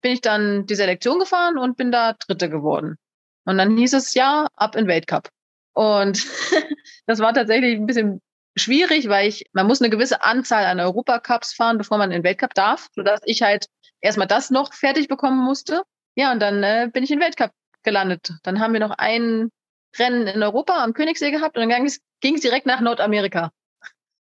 bin 0.00 0.12
ich 0.12 0.20
dann 0.20 0.66
die 0.66 0.74
Selektion 0.74 1.18
gefahren 1.18 1.58
und 1.58 1.76
bin 1.76 1.92
da 1.92 2.14
Dritte 2.14 2.50
geworden. 2.50 2.96
Und 3.44 3.58
dann 3.58 3.76
hieß 3.76 3.94
es 3.94 4.14
ja, 4.14 4.48
ab 4.56 4.76
in 4.76 4.88
Weltcup. 4.88 5.28
Und 5.74 6.26
das 7.06 7.20
war 7.20 7.32
tatsächlich 7.32 7.76
ein 7.76 7.86
bisschen 7.86 8.20
schwierig, 8.56 9.08
weil 9.08 9.28
ich, 9.28 9.44
man 9.52 9.66
muss 9.66 9.80
eine 9.80 9.90
gewisse 9.90 10.22
Anzahl 10.22 10.64
an 10.66 10.80
Europacups 10.80 11.54
fahren, 11.54 11.78
bevor 11.78 11.98
man 11.98 12.10
in 12.10 12.18
den 12.18 12.24
Weltcup 12.24 12.54
darf, 12.54 12.88
sodass 12.94 13.20
ich 13.24 13.42
halt 13.42 13.66
erstmal 14.00 14.26
das 14.26 14.50
noch 14.50 14.74
fertig 14.74 15.08
bekommen 15.08 15.42
musste. 15.42 15.82
Ja, 16.16 16.32
und 16.32 16.40
dann 16.40 16.62
äh, 16.62 16.90
bin 16.92 17.04
ich 17.04 17.10
in 17.10 17.18
den 17.18 17.24
Weltcup 17.24 17.52
gelandet. 17.84 18.32
Dann 18.42 18.58
haben 18.60 18.72
wir 18.72 18.80
noch 18.80 18.98
ein 18.98 19.50
Rennen 19.98 20.26
in 20.26 20.42
Europa 20.42 20.82
am 20.82 20.92
Königssee 20.92 21.30
gehabt 21.30 21.56
und 21.56 21.68
dann 21.68 21.88
ging 22.20 22.34
es 22.34 22.40
direkt 22.40 22.66
nach 22.66 22.80
Nordamerika. 22.80 23.50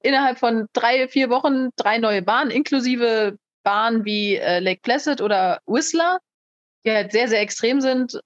Innerhalb 0.03 0.39
von 0.39 0.67
drei, 0.73 1.09
vier 1.09 1.31
Wochen 1.31 1.71
drei 1.77 1.99
neue 1.99 2.23
Bahnen, 2.23 2.51
inklusive 2.51 3.37
Bahnen 3.63 4.05
wie 4.05 4.37
äh, 4.37 4.59
Lake 4.59 4.81
Placid 4.83 5.21
oder 5.21 5.61
Whistler, 5.67 6.19
die 6.85 6.91
halt 6.91 7.13
sehr, 7.13 7.29
sehr 7.29 7.41
extrem 7.41 7.81
sind. 7.81 8.21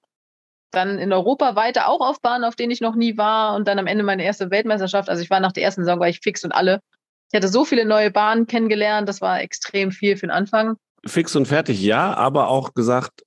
Dann 0.71 0.99
in 0.99 1.13
Europa 1.13 1.55
weiter 1.55 1.89
auch 1.89 2.01
auf 2.01 2.21
Bahnen, 2.21 2.45
auf 2.45 2.57
denen 2.57 2.71
ich 2.71 2.81
noch 2.81 2.97
nie 2.97 3.17
war 3.17 3.55
und 3.55 3.69
dann 3.69 3.79
am 3.79 3.87
Ende 3.87 4.05
meine 4.05 4.25
erste 4.25 4.51
Weltmeisterschaft. 4.51 5.09
Also 5.09 5.23
ich 5.23 5.31
war 5.31 5.41
nach 5.41 5.53
der 5.53 5.63
ersten 5.63 5.85
Saison, 5.85 6.01
war 6.01 6.09
ich 6.09 6.21
fix 6.21 6.45
und 6.45 6.53
alle. 6.53 6.81
Ich 7.31 7.37
hatte 7.37 7.49
so 7.49 7.65
viele 7.65 7.85
neue 7.85 8.11
Bahnen 8.11 8.47
kennengelernt, 8.47 9.09
das 9.09 9.21
war 9.21 9.41
extrem 9.41 9.91
viel 9.91 10.17
für 10.17 10.27
den 10.27 10.31
Anfang. 10.31 10.77
Fix 11.05 11.37
und 11.37 11.47
fertig, 11.47 11.83
ja, 11.83 12.15
aber 12.15 12.49
auch 12.49 12.75
gesagt, 12.75 13.23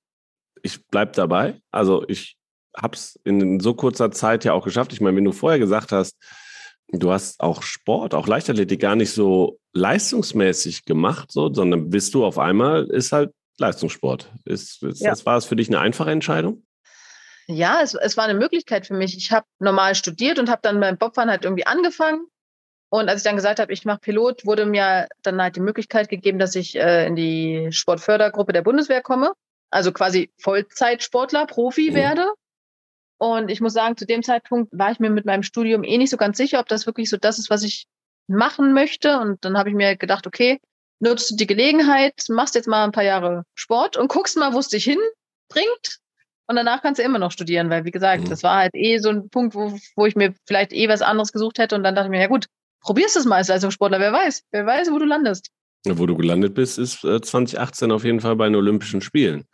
ich 0.62 0.86
bleib 0.86 1.14
dabei. 1.14 1.60
Also 1.70 2.04
ich 2.08 2.36
habe 2.80 2.96
es 2.96 3.18
in 3.24 3.60
so 3.60 3.74
kurzer 3.74 4.10
Zeit 4.10 4.44
ja 4.44 4.52
auch 4.52 4.64
geschafft. 4.64 4.92
Ich 4.92 5.00
meine, 5.00 5.16
wenn 5.16 5.24
du 5.24 5.32
vorher 5.32 5.58
gesagt 5.58 5.92
hast, 5.92 6.16
du 6.88 7.12
hast 7.12 7.40
auch 7.40 7.62
Sport, 7.62 8.14
auch 8.14 8.26
Leichtathletik 8.26 8.80
gar 8.80 8.96
nicht 8.96 9.12
so 9.12 9.58
leistungsmäßig 9.72 10.84
gemacht, 10.84 11.30
so, 11.30 11.52
sondern 11.52 11.90
bist 11.90 12.14
du 12.14 12.24
auf 12.24 12.38
einmal, 12.38 12.86
ist 12.86 13.12
halt 13.12 13.32
Leistungssport. 13.58 14.30
Ist, 14.44 14.82
ist 14.82 15.00
ja. 15.00 15.10
das 15.10 15.26
war 15.26 15.36
es 15.36 15.44
für 15.44 15.56
dich 15.56 15.68
eine 15.68 15.80
einfache 15.80 16.10
Entscheidung? 16.10 16.64
Ja, 17.46 17.80
es, 17.82 17.94
es 17.94 18.16
war 18.16 18.24
eine 18.24 18.38
Möglichkeit 18.38 18.86
für 18.86 18.94
mich. 18.94 19.16
Ich 19.16 19.32
habe 19.32 19.46
normal 19.58 19.94
studiert 19.94 20.38
und 20.38 20.48
habe 20.48 20.60
dann 20.62 20.80
beim 20.80 20.98
Bobfahren 20.98 21.30
halt 21.30 21.44
irgendwie 21.44 21.66
angefangen. 21.66 22.26
Und 22.90 23.08
als 23.08 23.20
ich 23.20 23.24
dann 23.24 23.36
gesagt 23.36 23.60
habe, 23.60 23.72
ich 23.72 23.84
mache 23.84 24.00
Pilot, 24.00 24.44
wurde 24.46 24.66
mir 24.66 25.08
dann 25.22 25.40
halt 25.40 25.56
die 25.56 25.60
Möglichkeit 25.60 26.08
gegeben, 26.08 26.38
dass 26.38 26.56
ich 26.56 26.76
äh, 26.76 27.06
in 27.06 27.14
die 27.14 27.68
Sportfördergruppe 27.70 28.52
der 28.52 28.62
Bundeswehr 28.62 29.00
komme. 29.00 29.32
Also 29.70 29.92
quasi 29.92 30.32
Vollzeitsportler, 30.38 31.46
Profi 31.46 31.90
mhm. 31.90 31.94
werde. 31.94 32.26
Und 33.20 33.50
ich 33.50 33.60
muss 33.60 33.74
sagen, 33.74 33.98
zu 33.98 34.06
dem 34.06 34.22
Zeitpunkt 34.22 34.72
war 34.72 34.90
ich 34.92 34.98
mir 34.98 35.10
mit 35.10 35.26
meinem 35.26 35.42
Studium 35.42 35.84
eh 35.84 35.98
nicht 35.98 36.08
so 36.08 36.16
ganz 36.16 36.38
sicher, 36.38 36.58
ob 36.58 36.68
das 36.68 36.86
wirklich 36.86 37.10
so 37.10 37.18
das 37.18 37.38
ist, 37.38 37.50
was 37.50 37.62
ich 37.62 37.84
machen 38.28 38.72
möchte. 38.72 39.18
Und 39.18 39.44
dann 39.44 39.58
habe 39.58 39.68
ich 39.68 39.74
mir 39.74 39.94
gedacht, 39.96 40.26
okay, 40.26 40.58
nutzt 41.00 41.30
du 41.30 41.36
die 41.36 41.46
Gelegenheit, 41.46 42.14
machst 42.30 42.54
jetzt 42.54 42.66
mal 42.66 42.82
ein 42.82 42.92
paar 42.92 43.04
Jahre 43.04 43.44
Sport 43.54 43.98
und 43.98 44.08
guckst 44.08 44.38
mal, 44.38 44.54
wo 44.54 44.58
es 44.58 44.68
dich 44.68 44.84
hinbringt. 44.84 45.98
Und 46.46 46.56
danach 46.56 46.80
kannst 46.80 46.98
du 46.98 47.02
immer 47.02 47.18
noch 47.18 47.30
studieren, 47.30 47.68
weil 47.68 47.84
wie 47.84 47.90
gesagt, 47.90 48.24
mhm. 48.24 48.30
das 48.30 48.42
war 48.42 48.56
halt 48.56 48.74
eh 48.74 48.96
so 48.98 49.10
ein 49.10 49.28
Punkt, 49.28 49.54
wo, 49.54 49.76
wo 49.96 50.06
ich 50.06 50.16
mir 50.16 50.34
vielleicht 50.46 50.72
eh 50.72 50.88
was 50.88 51.02
anderes 51.02 51.30
gesucht 51.30 51.58
hätte. 51.58 51.76
Und 51.76 51.82
dann 51.82 51.94
dachte 51.94 52.06
ich 52.06 52.10
mir, 52.10 52.22
ja 52.22 52.26
gut, 52.26 52.46
probierst 52.80 53.16
es 53.16 53.26
mal 53.26 53.36
als 53.36 53.48
Leistungssportler, 53.48 54.00
wer 54.00 54.14
weiß, 54.14 54.44
wer 54.50 54.64
weiß, 54.64 54.90
wo 54.92 54.98
du 54.98 55.04
landest. 55.04 55.50
Wo 55.86 56.06
du 56.06 56.16
gelandet 56.16 56.54
bist, 56.54 56.78
ist 56.78 57.00
2018 57.00 57.90
äh, 57.90 57.92
auf 57.92 58.04
jeden 58.04 58.20
Fall 58.20 58.36
bei 58.36 58.46
den 58.46 58.56
Olympischen 58.56 59.02
Spielen. 59.02 59.44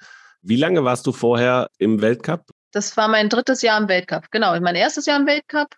Wie 0.41 0.57
lange 0.57 0.85
warst 0.85 1.05
du 1.09 1.11
vorher 1.11 1.69
im 1.79 2.01
Weltcup? 2.01 2.45
Das 2.73 2.97
war 2.97 3.09
mein 3.09 3.29
drittes 3.29 3.63
Jahr 3.63 3.81
im 3.81 3.89
Weltcup. 3.89 4.31
Genau, 4.31 4.59
mein 4.61 4.75
erstes 4.75 5.07
Jahr 5.07 5.19
im 5.19 5.27
Weltcup. 5.27 5.77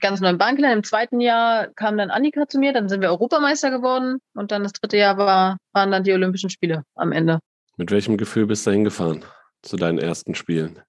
Ganz 0.00 0.20
neu 0.20 0.30
im 0.30 0.38
Bankland. 0.38 0.74
Im 0.74 0.84
zweiten 0.84 1.20
Jahr 1.20 1.68
kam 1.74 1.96
dann 1.96 2.10
Annika 2.10 2.48
zu 2.48 2.58
mir, 2.58 2.72
dann 2.72 2.88
sind 2.88 3.00
wir 3.00 3.10
Europameister 3.10 3.70
geworden 3.70 4.18
und 4.34 4.50
dann 4.50 4.64
das 4.64 4.72
dritte 4.72 4.96
Jahr 4.96 5.16
war, 5.16 5.58
waren 5.72 5.92
dann 5.92 6.02
die 6.02 6.12
Olympischen 6.12 6.50
Spiele 6.50 6.82
am 6.96 7.12
Ende. 7.12 7.38
Mit 7.76 7.90
welchem 7.90 8.16
Gefühl 8.16 8.46
bist 8.46 8.66
du 8.66 8.72
hingefahren 8.72 9.24
zu 9.62 9.76
deinen 9.76 9.98
ersten 9.98 10.34
Spielen? 10.34 10.82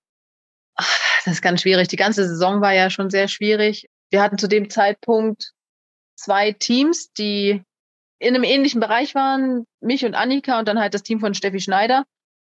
Das 0.75 1.35
ist 1.35 1.41
ganz 1.41 1.61
schwierig. 1.61 1.87
Die 1.87 1.95
ganze 1.95 2.27
Saison 2.27 2.59
war 2.61 2.73
ja 2.73 2.89
schon 2.89 3.09
sehr 3.09 3.27
schwierig. 3.27 3.87
Wir 4.09 4.21
hatten 4.21 4.37
zu 4.37 4.47
dem 4.47 4.69
Zeitpunkt 4.69 5.53
zwei 6.15 6.51
Teams, 6.51 7.13
die 7.13 7.63
in 8.19 8.35
einem 8.35 8.43
ähnlichen 8.43 8.79
Bereich 8.79 9.15
waren, 9.15 9.65
mich 9.79 10.05
und 10.05 10.15
Annika 10.15 10.59
und 10.59 10.67
dann 10.67 10.79
halt 10.79 10.93
das 10.93 11.03
Team 11.03 11.19
von 11.19 11.33
Steffi 11.33 11.59
Schneider. 11.59 12.03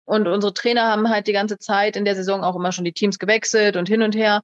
Und 0.07 0.29
unsere 0.29 0.55
Trainer 0.55 0.85
haben 0.85 1.09
halt 1.09 1.27
die 1.27 1.33
ganze 1.33 1.59
Zeit 1.59 1.97
in 1.97 2.05
der 2.05 2.15
Saison 2.15 2.43
auch 2.45 2.57
immer 2.57 2.73
schon 2.73 2.85
die 2.85 2.93
Teams 2.93 3.19
gewechselt 3.19 3.77
und 3.77 3.89
hin 3.89 4.03
und 4.03 4.15
her, 4.15 4.41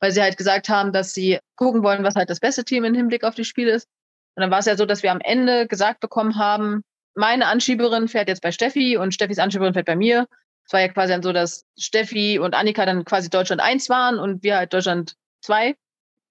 weil 0.00 0.12
sie 0.12 0.20
halt 0.20 0.36
gesagt 0.36 0.68
haben, 0.68 0.92
dass 0.92 1.14
sie 1.14 1.38
gucken 1.56 1.82
wollen, 1.82 2.02
was 2.02 2.16
halt 2.16 2.28
das 2.30 2.40
beste 2.40 2.64
Team 2.64 2.84
im 2.84 2.94
Hinblick 2.94 3.24
auf 3.24 3.34
die 3.34 3.44
Spiele 3.44 3.72
ist. 3.72 3.88
Und 4.34 4.42
dann 4.42 4.50
war 4.50 4.58
es 4.58 4.66
ja 4.66 4.76
so, 4.76 4.86
dass 4.86 5.02
wir 5.04 5.12
am 5.12 5.20
Ende 5.20 5.68
gesagt 5.68 6.00
bekommen 6.00 6.36
haben, 6.36 6.82
meine 7.14 7.46
Anschieberin 7.46 8.08
fährt 8.08 8.28
jetzt 8.28 8.42
bei 8.42 8.50
Steffi 8.50 8.96
und 8.96 9.14
Steffis 9.14 9.38
Anschieberin 9.38 9.74
fährt 9.74 9.86
bei 9.86 9.94
mir. 9.96 10.26
Es 10.66 10.72
war 10.72 10.80
ja 10.80 10.88
quasi 10.88 11.12
dann 11.12 11.22
so, 11.22 11.32
dass 11.32 11.64
Steffi 11.78 12.40
und 12.40 12.54
Annika 12.54 12.84
dann 12.84 13.04
quasi 13.04 13.30
Deutschland 13.30 13.62
1 13.62 13.88
waren 13.88 14.18
und 14.18 14.42
wir 14.42 14.56
halt 14.56 14.72
Deutschland 14.72 15.14
2. 15.42 15.76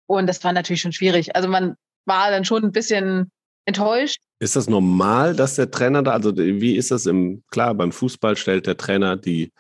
Und 0.08 0.28
das 0.28 0.44
war 0.44 0.52
natürlich 0.52 0.82
schon 0.82 0.92
schwierig. 0.92 1.36
Also 1.36 1.48
man 1.48 1.76
war 2.06 2.32
dann 2.32 2.44
schon 2.44 2.64
ein 2.64 2.72
bisschen 2.74 3.32
enttäuscht. 3.66 4.22
Ist 4.40 4.56
das 4.56 4.70
normal, 4.70 5.36
dass 5.36 5.56
der 5.56 5.72
Trainer 5.72 6.04
da, 6.04 6.12
also 6.12 6.36
wie 6.36 6.76
ist 6.76 6.92
das 6.92 7.06
im, 7.06 7.44
klar, 7.50 7.74
beim 7.74 7.92
Fußball 7.92 8.36
stellt 8.36 8.68
der 8.68 8.78
Trainer 8.78 9.16
die 9.16 9.52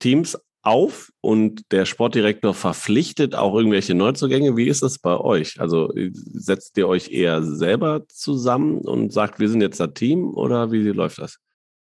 Teams 0.00 0.38
auf 0.64 1.10
und 1.20 1.70
der 1.72 1.84
Sportdirektor 1.84 2.54
verpflichtet 2.54 3.34
auch 3.34 3.54
irgendwelche 3.54 3.94
Neuzugänge. 3.94 4.56
Wie 4.56 4.68
ist 4.68 4.82
das 4.82 4.98
bei 4.98 5.16
euch? 5.16 5.60
Also 5.60 5.92
setzt 5.94 6.78
ihr 6.78 6.88
euch 6.88 7.10
eher 7.10 7.42
selber 7.42 8.06
zusammen 8.08 8.78
und 8.78 9.12
sagt, 9.12 9.38
wir 9.38 9.48
sind 9.48 9.60
jetzt 9.60 9.78
das 9.78 9.92
Team 9.92 10.34
oder 10.34 10.72
wie 10.72 10.82
läuft 10.88 11.18
das? 11.18 11.38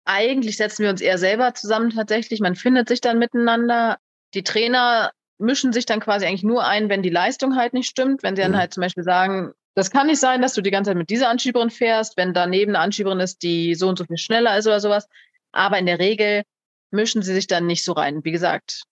Eigentlich 0.05 0.59
setzen 0.59 0.83
wir 0.85 0.91
uns 0.91 1.01
eher 1.01 1.19
selber 1.19 1.55
zusammen 1.55 1.91
tatsächlich. 1.91 2.41
Man 2.41 2.55
findet 2.55 2.89
sich 2.89 3.01
dann 3.01 3.19
miteinander. 3.19 3.97
Die 4.35 4.45
Trainer 4.45 5.11
mischen 5.39 5.73
sich 5.73 5.87
dann 5.87 6.01
quasi 6.01 6.27
eigentlich 6.27 6.45
nur 6.45 6.65
ein, 6.65 6.89
wenn 6.89 7.03
die 7.03 7.11
Leistung 7.11 7.57
halt 7.57 7.73
nicht 7.73 7.89
stimmt. 7.89 8.23
Wenn 8.23 8.37
sie 8.37 8.43
dann 8.43 8.53
mhm. 8.53 8.59
halt 8.59 8.75
zum 8.75 8.83
Beispiel 8.83 9.05
sagen, 9.05 9.53
das 9.77 9.91
kann 9.91 10.07
nicht 10.07 10.21
sein, 10.21 10.41
dass 10.41 10.55
du 10.55 10.63
die 10.63 10.71
ganze 10.71 10.91
Zeit 10.91 10.97
mit 10.97 11.11
dieser 11.11 11.29
Anschieberin 11.29 11.69
fährst, 11.69 12.17
wenn 12.17 12.33
daneben 12.33 12.75
eine 12.75 12.83
Anschieberin 12.83 13.21
ist, 13.21 13.43
die 13.43 13.75
so 13.75 13.89
und 13.89 13.99
so 13.99 14.05
viel 14.07 14.17
schneller 14.17 14.57
ist 14.57 14.67
oder 14.67 14.81
sowas. 14.81 15.07
Aber 15.53 15.79
in 15.79 15.85
der 15.85 15.99
Regel 15.99 16.45
mischen 16.91 17.21
sie 17.21 17.35
sich 17.35 17.47
dann 17.47 17.67
nicht 17.67 17.85
so 17.85 17.93
rein. 17.93 18.25
Wie 18.25 18.33
gesagt, 18.33 18.85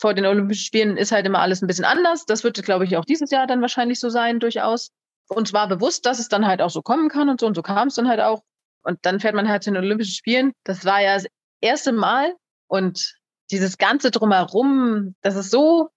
vor 0.00 0.14
den 0.14 0.26
Olympischen 0.26 0.64
Spielen 0.64 0.96
ist 0.96 1.12
halt 1.12 1.24
immer 1.24 1.38
alles 1.38 1.62
ein 1.62 1.68
bisschen 1.68 1.84
anders. 1.84 2.26
Das 2.26 2.42
wird, 2.42 2.60
glaube 2.64 2.84
ich, 2.84 2.96
auch 2.96 3.04
dieses 3.04 3.30
Jahr 3.30 3.46
dann 3.46 3.60
wahrscheinlich 3.60 4.00
so 4.00 4.08
sein, 4.08 4.40
durchaus. 4.40 4.90
Und 5.28 5.46
zwar 5.46 5.68
bewusst, 5.68 6.04
dass 6.04 6.18
es 6.18 6.28
dann 6.28 6.48
halt 6.48 6.62
auch 6.62 6.70
so 6.70 6.82
kommen 6.82 7.08
kann 7.08 7.28
und 7.28 7.38
so. 7.38 7.46
Und 7.46 7.54
so 7.54 7.62
kam 7.62 7.86
es 7.86 7.94
dann 7.94 8.08
halt 8.08 8.20
auch. 8.20 8.42
Und 8.82 8.98
dann 9.02 9.20
fährt 9.20 9.36
man 9.36 9.48
halt 9.48 9.62
zu 9.62 9.70
den 9.70 9.76
Olympischen 9.76 10.14
Spielen. 10.14 10.52
Das 10.64 10.84
war 10.84 11.00
ja 11.00 11.14
das 11.14 11.26
erste 11.60 11.92
Mal. 11.92 12.34
Und 12.66 13.14
dieses 13.52 13.78
Ganze 13.78 14.10
drumherum, 14.10 15.14
das 15.22 15.36
ist 15.36 15.52
so 15.52 15.90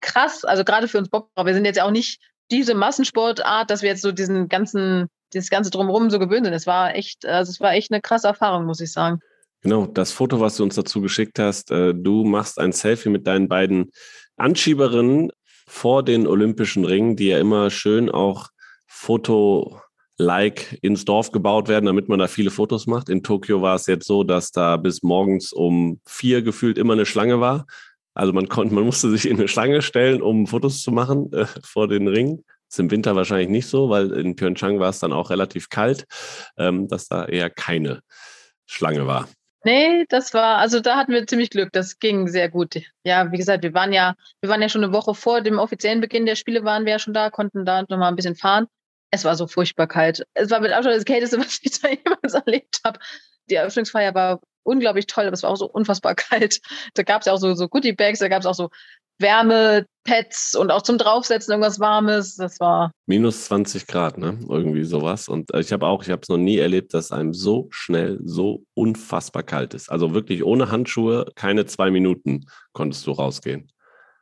krass. 0.00 0.44
Also 0.44 0.64
gerade 0.64 0.88
für 0.88 0.98
uns 0.98 1.08
Bob, 1.08 1.30
wir 1.36 1.54
sind 1.54 1.66
jetzt 1.66 1.80
auch 1.80 1.92
nicht 1.92 2.20
diese 2.50 2.74
Massensportart, 2.74 3.70
dass 3.70 3.82
wir 3.82 3.90
jetzt 3.90 4.02
so 4.02 4.12
diesen 4.12 4.48
ganzen, 4.48 5.06
dieses 5.32 5.50
ganze 5.50 5.70
drumherum 5.70 6.10
so 6.10 6.18
gewöhnt 6.18 6.46
sind. 6.46 6.54
Es 6.54 6.66
war 6.66 6.94
echt, 6.94 7.24
also 7.26 7.50
es 7.50 7.60
war 7.60 7.72
echt 7.74 7.92
eine 7.92 8.00
krasse 8.00 8.28
Erfahrung, 8.28 8.66
muss 8.66 8.80
ich 8.80 8.92
sagen. 8.92 9.20
Genau, 9.62 9.86
das 9.86 10.12
Foto, 10.12 10.40
was 10.40 10.56
du 10.56 10.62
uns 10.62 10.74
dazu 10.74 11.00
geschickt 11.00 11.38
hast, 11.38 11.70
äh, 11.70 11.94
du 11.94 12.24
machst 12.24 12.58
ein 12.58 12.72
Selfie 12.72 13.10
mit 13.10 13.26
deinen 13.26 13.48
beiden 13.48 13.90
Anschieberinnen 14.36 15.30
vor 15.66 16.02
den 16.02 16.26
Olympischen 16.26 16.84
Ringen, 16.84 17.14
die 17.14 17.28
ja 17.28 17.38
immer 17.38 17.70
schön 17.70 18.10
auch 18.10 18.48
Foto-like 18.86 20.78
ins 20.82 21.04
Dorf 21.04 21.30
gebaut 21.30 21.68
werden, 21.68 21.86
damit 21.86 22.08
man 22.08 22.18
da 22.18 22.26
viele 22.26 22.50
Fotos 22.50 22.86
macht. 22.86 23.10
In 23.10 23.22
Tokio 23.22 23.60
war 23.60 23.76
es 23.76 23.86
jetzt 23.86 24.06
so, 24.06 24.24
dass 24.24 24.50
da 24.50 24.78
bis 24.78 25.02
morgens 25.02 25.52
um 25.52 26.00
vier 26.06 26.42
gefühlt 26.42 26.78
immer 26.78 26.94
eine 26.94 27.06
Schlange 27.06 27.40
war. 27.40 27.66
Also 28.14 28.32
man 28.32 28.48
konnte, 28.48 28.74
man 28.74 28.84
musste 28.84 29.10
sich 29.10 29.28
in 29.28 29.38
eine 29.38 29.48
Schlange 29.48 29.82
stellen, 29.82 30.22
um 30.22 30.46
Fotos 30.46 30.82
zu 30.82 30.90
machen 30.90 31.32
äh, 31.32 31.46
vor 31.62 31.88
den 31.88 32.08
Ringen. 32.08 32.44
Das 32.68 32.76
ist 32.76 32.80
im 32.80 32.90
Winter 32.90 33.16
wahrscheinlich 33.16 33.48
nicht 33.48 33.66
so, 33.66 33.90
weil 33.90 34.12
in 34.12 34.36
Pyeongchang 34.36 34.78
war 34.78 34.90
es 34.90 35.00
dann 35.00 35.12
auch 35.12 35.30
relativ 35.30 35.68
kalt, 35.68 36.06
ähm, 36.56 36.88
dass 36.88 37.08
da 37.08 37.24
eher 37.24 37.50
keine 37.50 38.00
Schlange 38.66 39.06
war. 39.06 39.28
Nee, 39.64 40.06
das 40.08 40.32
war, 40.32 40.56
also 40.56 40.80
da 40.80 40.96
hatten 40.96 41.12
wir 41.12 41.26
ziemlich 41.26 41.50
Glück. 41.50 41.70
Das 41.72 41.98
ging 41.98 42.28
sehr 42.28 42.48
gut. 42.48 42.76
Ja, 43.04 43.30
wie 43.30 43.36
gesagt, 43.36 43.62
wir 43.62 43.74
waren 43.74 43.92
ja, 43.92 44.14
wir 44.40 44.48
waren 44.48 44.62
ja 44.62 44.70
schon 44.70 44.82
eine 44.82 44.92
Woche 44.92 45.14
vor 45.14 45.42
dem 45.42 45.58
offiziellen 45.58 46.00
Beginn 46.00 46.24
der 46.24 46.36
Spiele 46.36 46.64
waren 46.64 46.86
wir 46.86 46.92
ja 46.92 46.98
schon 46.98 47.12
da, 47.12 47.28
konnten 47.28 47.66
da 47.66 47.82
noch 47.82 47.98
mal 47.98 48.08
ein 48.08 48.16
bisschen 48.16 48.36
fahren. 48.36 48.66
Es 49.10 49.24
war 49.24 49.36
so 49.36 49.46
furchtbar 49.46 49.86
kalt. 49.86 50.24
Es 50.34 50.50
war 50.50 50.60
mit 50.60 50.72
Abstand 50.72 50.96
das 50.96 51.04
Kälteste, 51.04 51.38
was 51.40 51.58
ich 51.62 51.78
da 51.80 51.88
jemals 51.88 52.34
erlebt 52.34 52.80
habe. 52.84 52.98
Die 53.50 53.56
Eröffnungsfeier 53.56 54.14
war 54.14 54.40
unglaublich 54.62 55.06
toll, 55.06 55.24
aber 55.24 55.34
es 55.34 55.42
war 55.42 55.50
auch 55.50 55.56
so 55.56 55.68
unfassbar 55.68 56.14
kalt. 56.16 56.60
Da 56.94 57.02
gab 57.02 57.22
es 57.22 57.26
ja 57.26 57.32
auch 57.32 57.38
so, 57.38 57.54
so 57.54 57.68
Goodie-Bags, 57.68 58.18
da 58.18 58.28
gab 58.28 58.40
es 58.40 58.46
auch 58.46 58.54
so 58.54 58.70
Wärmepads 59.20 60.54
und 60.56 60.70
auch 60.70 60.82
zum 60.82 60.98
Draufsetzen 60.98 61.52
irgendwas 61.52 61.78
Warmes. 61.78 62.36
Das 62.36 62.58
war. 62.58 62.90
Minus 63.06 63.44
20 63.44 63.86
Grad, 63.86 64.18
ne? 64.18 64.38
Irgendwie 64.48 64.84
sowas. 64.84 65.28
Und 65.28 65.52
äh, 65.54 65.60
ich 65.60 65.72
habe 65.72 65.86
auch, 65.86 66.02
ich 66.02 66.10
habe 66.10 66.22
es 66.22 66.28
noch 66.28 66.38
nie 66.38 66.58
erlebt, 66.58 66.94
dass 66.94 67.12
einem 67.12 67.34
so 67.34 67.68
schnell, 67.70 68.18
so 68.24 68.64
unfassbar 68.74 69.42
kalt 69.42 69.74
ist. 69.74 69.90
Also 69.90 70.14
wirklich 70.14 70.42
ohne 70.44 70.70
Handschuhe, 70.70 71.26
keine 71.34 71.66
zwei 71.66 71.90
Minuten 71.90 72.46
konntest 72.72 73.06
du 73.06 73.12
rausgehen. 73.12 73.70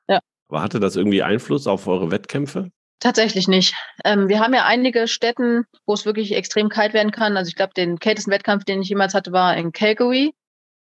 Ja. 0.08 0.20
Aber 0.48 0.62
hatte 0.62 0.80
das 0.80 0.96
irgendwie 0.96 1.22
Einfluss 1.22 1.66
auf 1.66 1.86
eure 1.86 2.10
Wettkämpfe? 2.10 2.70
Tatsächlich 3.00 3.46
nicht. 3.46 3.74
Ähm, 4.04 4.28
wir 4.28 4.40
haben 4.40 4.54
ja 4.54 4.64
einige 4.64 5.06
Städten, 5.06 5.64
wo 5.86 5.94
es 5.94 6.04
wirklich 6.04 6.34
extrem 6.34 6.68
kalt 6.68 6.94
werden 6.94 7.12
kann. 7.12 7.36
Also 7.36 7.48
ich 7.48 7.54
glaube, 7.54 7.72
den 7.74 7.98
kältesten 8.00 8.32
Wettkampf, 8.32 8.64
den 8.64 8.82
ich 8.82 8.88
jemals 8.88 9.14
hatte, 9.14 9.30
war 9.32 9.56
in 9.56 9.70
Calgary. 9.70 10.34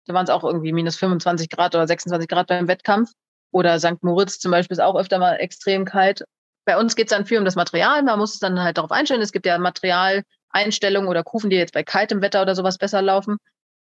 Da 0.07 0.15
waren 0.15 0.25
es 0.25 0.31
auch 0.31 0.43
irgendwie 0.43 0.73
minus 0.73 0.97
25 0.97 1.49
Grad 1.51 1.75
oder 1.75 1.87
26 1.87 2.29
Grad 2.29 2.49
beim 2.49 2.67
Wettkampf. 2.67 3.13
Oder 3.53 3.79
St. 3.79 4.03
Moritz 4.03 4.39
zum 4.39 4.51
Beispiel 4.51 4.75
ist 4.75 4.81
auch 4.81 4.97
öfter 4.97 5.19
mal 5.19 5.37
extrem 5.37 5.85
kalt. 5.85 6.25
Bei 6.65 6.79
uns 6.79 6.97
geht 6.97 7.11
es 7.11 7.17
dann 7.17 7.27
viel 7.27 7.39
um 7.39 7.45
das 7.45 7.57
Material. 7.57 8.03
Man 8.03 8.19
muss 8.19 8.35
es 8.35 8.41
dann 8.41 8.61
halt 8.61 8.79
darauf 8.79 8.91
einstellen. 8.91 9.23
Es 9.23 9.33
gibt 9.33 9.47
ja 9.47 9.57
Materialeinstellungen 9.59 11.09
oder 11.09 11.23
Kufen, 11.23 11.51
die 11.51 11.57
jetzt 11.57 11.75
bei 11.75 11.85
kaltem 11.85 12.23
Wetter 12.23 12.43
oder 12.43 12.57
sowas 12.57 12.79
besser 12.79 13.03
laufen. 13.03 13.39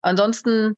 Ansonsten, 0.00 0.74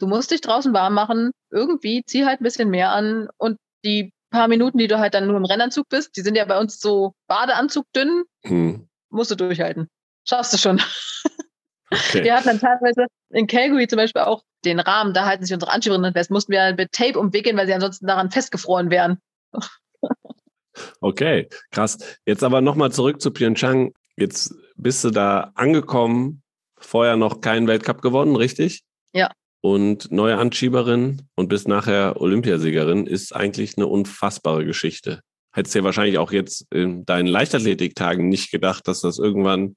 du 0.00 0.06
musst 0.06 0.30
dich 0.30 0.42
draußen 0.42 0.72
warm 0.74 0.94
machen. 0.94 1.32
Irgendwie 1.50 2.02
zieh 2.06 2.26
halt 2.26 2.40
ein 2.40 2.44
bisschen 2.44 2.70
mehr 2.70 2.92
an. 2.92 3.28
Und 3.38 3.58
die 3.84 4.12
paar 4.34 4.48
Minuten, 4.48 4.78
die 4.78 4.88
du 4.88 4.98
halt 4.98 5.14
dann 5.14 5.26
nur 5.26 5.36
im 5.36 5.44
Rennanzug 5.44 5.88
bist, 5.88 6.16
die 6.16 6.20
sind 6.20 6.36
ja 6.36 6.44
bei 6.44 6.58
uns 6.58 6.80
so 6.80 7.14
Badeanzug 7.28 7.86
dünn, 7.94 8.24
hm. 8.42 8.88
musst 9.10 9.30
du 9.30 9.36
durchhalten. 9.36 9.88
Schaffst 10.24 10.52
du 10.52 10.58
schon. 10.58 10.80
Okay. 11.90 12.24
Wir 12.24 12.34
hatten 12.34 12.48
dann 12.48 12.60
teilweise 12.60 13.06
in 13.30 13.46
Calgary 13.46 13.86
zum 13.86 13.98
Beispiel 13.98 14.22
auch 14.22 14.42
den 14.64 14.80
Rahmen, 14.80 15.14
da 15.14 15.26
halten 15.26 15.44
sich 15.44 15.54
unsere 15.54 15.70
Anschieberin 15.70 16.12
fest, 16.12 16.30
mussten 16.30 16.50
wir 16.50 16.74
mit 16.74 16.90
Tape 16.92 17.18
umwickeln, 17.18 17.56
weil 17.56 17.66
sie 17.66 17.74
ansonsten 17.74 18.06
daran 18.06 18.30
festgefroren 18.30 18.90
wären. 18.90 19.18
Okay, 21.00 21.48
krass. 21.70 21.98
Jetzt 22.26 22.42
aber 22.42 22.60
nochmal 22.60 22.90
zurück 22.90 23.20
zu 23.20 23.30
Pyeongchang. 23.30 23.92
Jetzt 24.16 24.54
bist 24.74 25.04
du 25.04 25.10
da 25.10 25.52
angekommen, 25.54 26.42
vorher 26.78 27.16
noch 27.16 27.40
keinen 27.40 27.68
Weltcup 27.68 28.02
gewonnen, 28.02 28.34
richtig? 28.34 28.82
Ja. 29.12 29.30
Und 29.64 30.12
neue 30.12 30.36
Anschieberin 30.36 31.22
und 31.36 31.48
bist 31.48 31.68
nachher 31.68 32.20
Olympiasiegerin, 32.20 33.06
ist 33.06 33.34
eigentlich 33.34 33.78
eine 33.78 33.86
unfassbare 33.86 34.66
Geschichte. 34.66 35.20
Hättest 35.54 35.74
du 35.74 35.78
ja 35.78 35.84
wahrscheinlich 35.86 36.18
auch 36.18 36.32
jetzt 36.32 36.66
in 36.70 37.06
deinen 37.06 37.28
Leichtathletiktagen 37.28 38.28
nicht 38.28 38.50
gedacht, 38.50 38.86
dass 38.86 39.00
das 39.00 39.18
irgendwann 39.18 39.76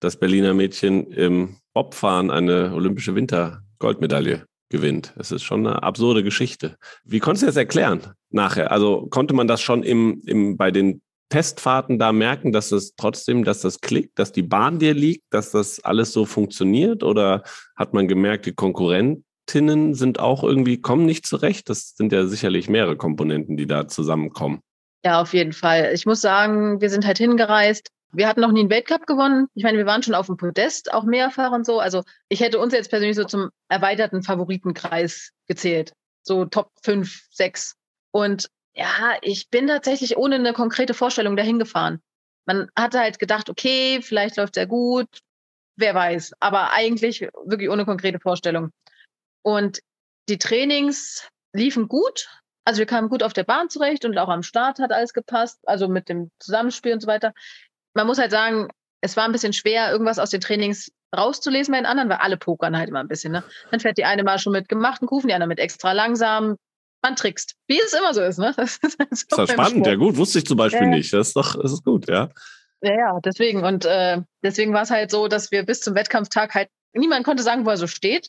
das 0.00 0.18
Berliner 0.18 0.54
Mädchen 0.54 1.06
im 1.12 1.58
Bobfahren 1.72 2.32
eine 2.32 2.74
olympische 2.74 3.14
Wintergoldmedaille 3.14 4.44
gewinnt. 4.70 5.14
Es 5.16 5.30
ist 5.30 5.44
schon 5.44 5.64
eine 5.68 5.84
absurde 5.84 6.24
Geschichte. 6.24 6.74
Wie 7.04 7.20
konntest 7.20 7.44
du 7.44 7.46
das 7.46 7.56
erklären 7.56 8.00
nachher? 8.30 8.72
Also 8.72 9.06
konnte 9.08 9.34
man 9.34 9.46
das 9.46 9.62
schon 9.62 9.84
im, 9.84 10.20
im, 10.26 10.56
bei 10.56 10.72
den 10.72 11.00
Testfahrten 11.32 11.98
da 11.98 12.12
merken, 12.12 12.52
dass 12.52 12.72
es 12.72 12.94
trotzdem, 12.94 13.44
dass 13.44 13.62
das 13.62 13.80
klickt, 13.80 14.18
dass 14.18 14.32
die 14.32 14.42
Bahn 14.42 14.78
dir 14.78 14.94
liegt, 14.94 15.24
dass 15.30 15.50
das 15.50 15.82
alles 15.82 16.12
so 16.12 16.26
funktioniert? 16.26 17.02
Oder 17.02 17.42
hat 17.74 17.94
man 17.94 18.06
gemerkt, 18.06 18.46
die 18.46 18.52
Konkurrentinnen 18.52 19.94
sind 19.94 20.20
auch 20.20 20.44
irgendwie, 20.44 20.80
kommen 20.80 21.06
nicht 21.06 21.26
zurecht? 21.26 21.68
Das 21.70 21.96
sind 21.96 22.12
ja 22.12 22.26
sicherlich 22.26 22.68
mehrere 22.68 22.96
Komponenten, 22.96 23.56
die 23.56 23.66
da 23.66 23.88
zusammenkommen. 23.88 24.60
Ja, 25.04 25.20
auf 25.20 25.32
jeden 25.32 25.52
Fall. 25.52 25.92
Ich 25.94 26.06
muss 26.06 26.20
sagen, 26.20 26.80
wir 26.80 26.90
sind 26.90 27.06
halt 27.06 27.18
hingereist 27.18 27.90
wir 28.12 28.28
hatten 28.28 28.40
noch 28.40 28.52
nie 28.52 28.60
einen 28.60 28.70
Weltcup 28.70 29.06
gewonnen. 29.06 29.48
Ich 29.54 29.64
meine, 29.64 29.78
wir 29.78 29.86
waren 29.86 30.02
schon 30.02 30.14
auf 30.14 30.26
dem 30.26 30.36
Podest, 30.36 30.92
auch 30.92 31.04
mehrfach 31.04 31.50
und 31.50 31.64
so. 31.64 31.80
Also 31.80 32.02
ich 32.28 32.40
hätte 32.40 32.58
uns 32.58 32.74
jetzt 32.74 32.90
persönlich 32.90 33.16
so 33.16 33.24
zum 33.24 33.48
erweiterten 33.68 34.22
Favoritenkreis 34.22 35.30
gezählt. 35.48 35.92
So 36.22 36.44
Top 36.44 36.70
5, 36.84 37.28
6. 37.30 37.74
Und 38.12 38.48
ja, 38.74 39.16
ich 39.22 39.48
bin 39.50 39.66
tatsächlich 39.66 40.16
ohne 40.16 40.36
eine 40.36 40.52
konkrete 40.52 40.94
Vorstellung 40.94 41.36
dahin 41.36 41.58
gefahren. 41.58 42.00
Man 42.46 42.68
hatte 42.76 43.00
halt 43.00 43.18
gedacht, 43.18 43.50
okay, 43.50 44.00
vielleicht 44.02 44.36
läuft 44.36 44.56
ja 44.56 44.64
gut, 44.64 45.08
wer 45.76 45.94
weiß. 45.94 46.32
Aber 46.40 46.72
eigentlich 46.72 47.20
wirklich 47.44 47.70
ohne 47.70 47.84
konkrete 47.84 48.18
Vorstellung. 48.18 48.70
Und 49.42 49.80
die 50.28 50.38
Trainings 50.38 51.28
liefen 51.52 51.88
gut. 51.88 52.28
Also 52.64 52.78
wir 52.78 52.86
kamen 52.86 53.08
gut 53.08 53.22
auf 53.22 53.32
der 53.32 53.44
Bahn 53.44 53.70
zurecht 53.70 54.04
und 54.04 54.16
auch 54.18 54.28
am 54.28 54.42
Start 54.42 54.78
hat 54.78 54.92
alles 54.92 55.12
gepasst, 55.12 55.58
also 55.66 55.88
mit 55.88 56.08
dem 56.08 56.30
Zusammenspiel 56.38 56.92
und 56.92 57.00
so 57.00 57.08
weiter 57.08 57.32
man 57.94 58.06
muss 58.06 58.18
halt 58.18 58.30
sagen, 58.30 58.68
es 59.00 59.16
war 59.16 59.24
ein 59.24 59.32
bisschen 59.32 59.52
schwer, 59.52 59.90
irgendwas 59.90 60.18
aus 60.18 60.30
den 60.30 60.40
Trainings 60.40 60.92
rauszulesen 61.16 61.72
bei 61.72 61.78
den 61.78 61.86
anderen, 61.86 62.08
weil 62.08 62.18
alle 62.18 62.36
pokern 62.36 62.76
halt 62.76 62.88
immer 62.88 63.00
ein 63.00 63.08
bisschen. 63.08 63.32
Ne? 63.32 63.42
Dann 63.70 63.80
fährt 63.80 63.98
die 63.98 64.04
eine 64.04 64.22
mal 64.22 64.38
schon 64.38 64.52
mit 64.52 64.68
gemachten 64.68 65.08
Kufen, 65.08 65.28
die 65.28 65.34
andere 65.34 65.48
mit 65.48 65.58
extra 65.58 65.92
langsam. 65.92 66.56
Man 67.02 67.16
trickst, 67.16 67.56
wie 67.66 67.80
es 67.80 67.92
immer 67.92 68.14
so 68.14 68.22
ist. 68.22 68.38
Ne? 68.38 68.54
Das 68.56 68.78
ist, 68.82 68.98
halt 68.98 69.10
das 69.10 69.22
ist 69.22 69.52
spannend, 69.52 69.70
Sport. 69.70 69.86
ja 69.86 69.94
gut, 69.96 70.16
wusste 70.16 70.38
ich 70.38 70.46
zum 70.46 70.56
Beispiel 70.56 70.82
äh, 70.82 70.90
nicht. 70.90 71.12
Das 71.12 71.28
ist 71.28 71.36
doch, 71.36 71.60
das 71.60 71.72
ist 71.72 71.84
gut, 71.84 72.08
ja. 72.08 72.30
Ja, 72.80 72.94
ja, 72.94 73.20
deswegen. 73.20 73.64
Und 73.64 73.84
äh, 73.84 74.20
deswegen 74.42 74.72
war 74.72 74.82
es 74.82 74.90
halt 74.90 75.10
so, 75.10 75.28
dass 75.28 75.50
wir 75.50 75.64
bis 75.64 75.80
zum 75.80 75.94
Wettkampftag 75.94 76.54
halt, 76.54 76.68
niemand 76.92 77.24
konnte 77.24 77.42
sagen, 77.42 77.64
wo 77.64 77.70
er 77.70 77.76
so 77.76 77.86
steht. 77.86 78.28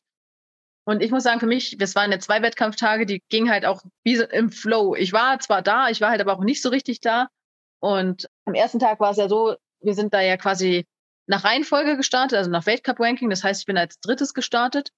Und 0.86 1.01
ich 1.01 1.11
muss 1.11 1.24
sagen, 1.24 1.39
für 1.39 1.47
mich, 1.47 1.78
das 1.78 1.95
waren 1.95 2.11
ja 2.11 2.19
zwei 2.19 2.41
Wettkampftage, 2.41 3.05
die 3.05 3.21
gingen 3.30 3.49
halt 3.49 3.65
auch 3.65 3.82
wie 4.03 4.15
im 4.15 4.51
Flow. 4.51 4.95
Ich 4.95 5.13
war 5.13 5.39
zwar 5.39 5.61
da, 5.61 5.89
ich 5.89 6.01
war 6.01 6.09
halt 6.09 6.21
aber 6.21 6.34
auch 6.34 6.43
nicht 6.43 6.61
so 6.61 6.69
richtig 6.69 6.99
da. 6.99 7.30
Und 7.80 8.28
am 8.45 8.53
ersten 8.53 8.80
Tag 8.80 8.99
war 8.99 9.11
es 9.11 9.17
ja 9.17 9.30
so, 9.30 9.55
wir 9.82 9.93
sind 9.93 10.13
da 10.13 10.21
ja 10.21 10.38
quasi 10.38 10.86
nach 11.28 11.43
Reihenfolge 11.43 11.95
gestartet, 11.95 12.38
also 12.38 12.51
nach 12.51 12.65
Weltcup-Ranking. 12.65 13.30
Das 13.30 13.43
heißt, 13.43 13.61
ich 13.61 13.65
bin 13.65 13.78
als 13.78 13.99
drittes 13.99 14.34
gestartet, 14.34 14.89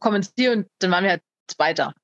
komme 0.00 0.16
ins 0.16 0.34
Ziel 0.34 0.50
und 0.50 0.66
dann 0.80 0.90
waren 0.90 1.04
wir 1.04 1.10
halt 1.10 1.22
Zweiter. 1.48 1.94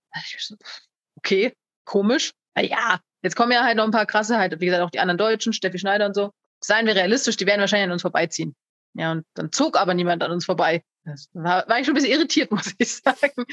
Okay, 1.16 1.54
komisch. 1.84 2.32
Na 2.54 2.62
ja, 2.62 3.00
jetzt 3.22 3.36
kommen 3.36 3.52
ja 3.52 3.64
halt 3.64 3.76
noch 3.76 3.84
ein 3.84 3.90
paar 3.90 4.06
krasse, 4.06 4.38
halt, 4.38 4.60
wie 4.60 4.66
gesagt, 4.66 4.82
auch 4.82 4.90
die 4.90 5.00
anderen 5.00 5.18
Deutschen, 5.18 5.52
Steffi 5.52 5.78
Schneider 5.78 6.06
und 6.06 6.14
so. 6.14 6.30
Seien 6.60 6.86
wir 6.86 6.94
realistisch, 6.94 7.36
die 7.36 7.46
werden 7.46 7.60
wahrscheinlich 7.60 7.86
an 7.86 7.92
uns 7.92 8.02
vorbeiziehen. 8.02 8.54
Ja, 8.94 9.12
und 9.12 9.24
dann 9.34 9.50
zog 9.52 9.76
aber 9.76 9.94
niemand 9.94 10.22
an 10.22 10.30
uns 10.30 10.44
vorbei. 10.44 10.82
Das 11.04 11.28
war, 11.32 11.68
war 11.68 11.78
ich 11.78 11.86
schon 11.86 11.92
ein 11.92 11.96
bisschen 11.96 12.12
irritiert, 12.12 12.50
muss 12.50 12.74
ich 12.78 12.94
sagen. 12.94 13.44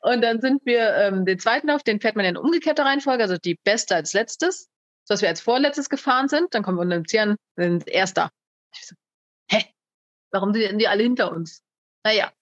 Und 0.00 0.22
dann 0.22 0.40
sind 0.40 0.64
wir 0.64 0.94
ähm, 0.96 1.24
den 1.24 1.38
zweiten 1.38 1.70
auf, 1.70 1.82
den 1.82 2.00
fährt 2.00 2.16
man 2.16 2.24
in 2.24 2.36
umgekehrter 2.36 2.84
Reihenfolge, 2.84 3.22
also 3.22 3.36
die 3.36 3.58
beste 3.64 3.96
als 3.96 4.12
letztes 4.12 4.68
dass 5.08 5.22
wir 5.22 5.28
als 5.28 5.40
vorletztes 5.40 5.88
gefahren 5.88 6.28
sind. 6.28 6.54
Dann 6.54 6.62
kommen 6.62 6.78
wir 6.78 6.82
unter 6.82 6.96
dem 6.96 7.08
Zieren, 7.08 7.36
sind 7.56 7.88
Erster. 7.88 8.30
Ich 8.72 8.86
so, 8.86 8.94
hä? 9.50 9.64
Warum 10.30 10.52
sind 10.52 10.78
die 10.78 10.88
alle 10.88 11.02
hinter 11.02 11.32
uns? 11.32 11.62
Naja. 12.04 12.32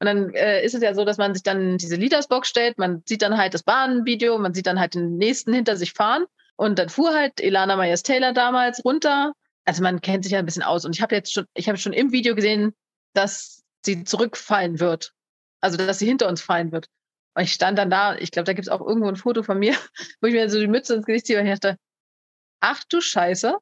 Und 0.00 0.06
dann 0.06 0.30
äh, 0.34 0.64
ist 0.64 0.74
es 0.74 0.82
ja 0.82 0.94
so, 0.94 1.04
dass 1.04 1.18
man 1.18 1.34
sich 1.34 1.42
dann 1.42 1.76
diese 1.76 1.96
Leadersbox 1.96 2.48
stellt, 2.48 2.78
man 2.78 3.02
sieht 3.06 3.20
dann 3.20 3.36
halt 3.36 3.52
das 3.52 3.62
Bahnvideo, 3.62 4.38
man 4.38 4.54
sieht 4.54 4.66
dann 4.66 4.80
halt 4.80 4.94
den 4.94 5.18
nächsten 5.18 5.52
hinter 5.52 5.76
sich 5.76 5.92
fahren. 5.92 6.24
Und 6.56 6.78
dann 6.78 6.88
fuhr 6.88 7.14
halt 7.14 7.40
Ilana 7.40 7.76
Myers-Taylor 7.76 8.32
damals 8.32 8.84
runter. 8.84 9.34
Also 9.66 9.82
man 9.82 10.00
kennt 10.00 10.24
sich 10.24 10.32
ja 10.32 10.38
ein 10.38 10.46
bisschen 10.46 10.62
aus. 10.62 10.86
Und 10.86 10.96
ich 10.96 11.02
habe 11.02 11.14
jetzt 11.14 11.32
schon, 11.32 11.44
ich 11.54 11.68
habe 11.68 11.78
schon 11.78 11.92
im 11.92 12.12
Video 12.12 12.34
gesehen, 12.34 12.74
dass 13.12 13.62
sie 13.84 14.04
zurückfallen 14.04 14.80
wird. 14.80 15.12
Also 15.60 15.76
dass 15.76 15.98
sie 15.98 16.06
hinter 16.06 16.28
uns 16.28 16.40
fallen 16.40 16.72
wird. 16.72 16.86
Und 17.34 17.44
ich 17.44 17.52
stand 17.52 17.78
dann 17.78 17.90
da, 17.90 18.16
ich 18.16 18.30
glaube, 18.30 18.46
da 18.46 18.54
gibt 18.54 18.66
es 18.66 18.72
auch 18.72 18.80
irgendwo 18.80 19.08
ein 19.08 19.16
Foto 19.16 19.42
von 19.42 19.58
mir, 19.58 19.74
wo 20.20 20.28
ich 20.28 20.34
mir 20.34 20.48
so 20.48 20.58
die 20.58 20.66
Mütze 20.66 20.94
ins 20.94 21.06
Gesicht 21.06 21.26
ziehe 21.26 21.38
und 21.38 21.46
ich 21.46 21.60
dachte, 21.60 21.76
ach 22.60 22.82
du 22.88 23.02
Scheiße, 23.02 23.54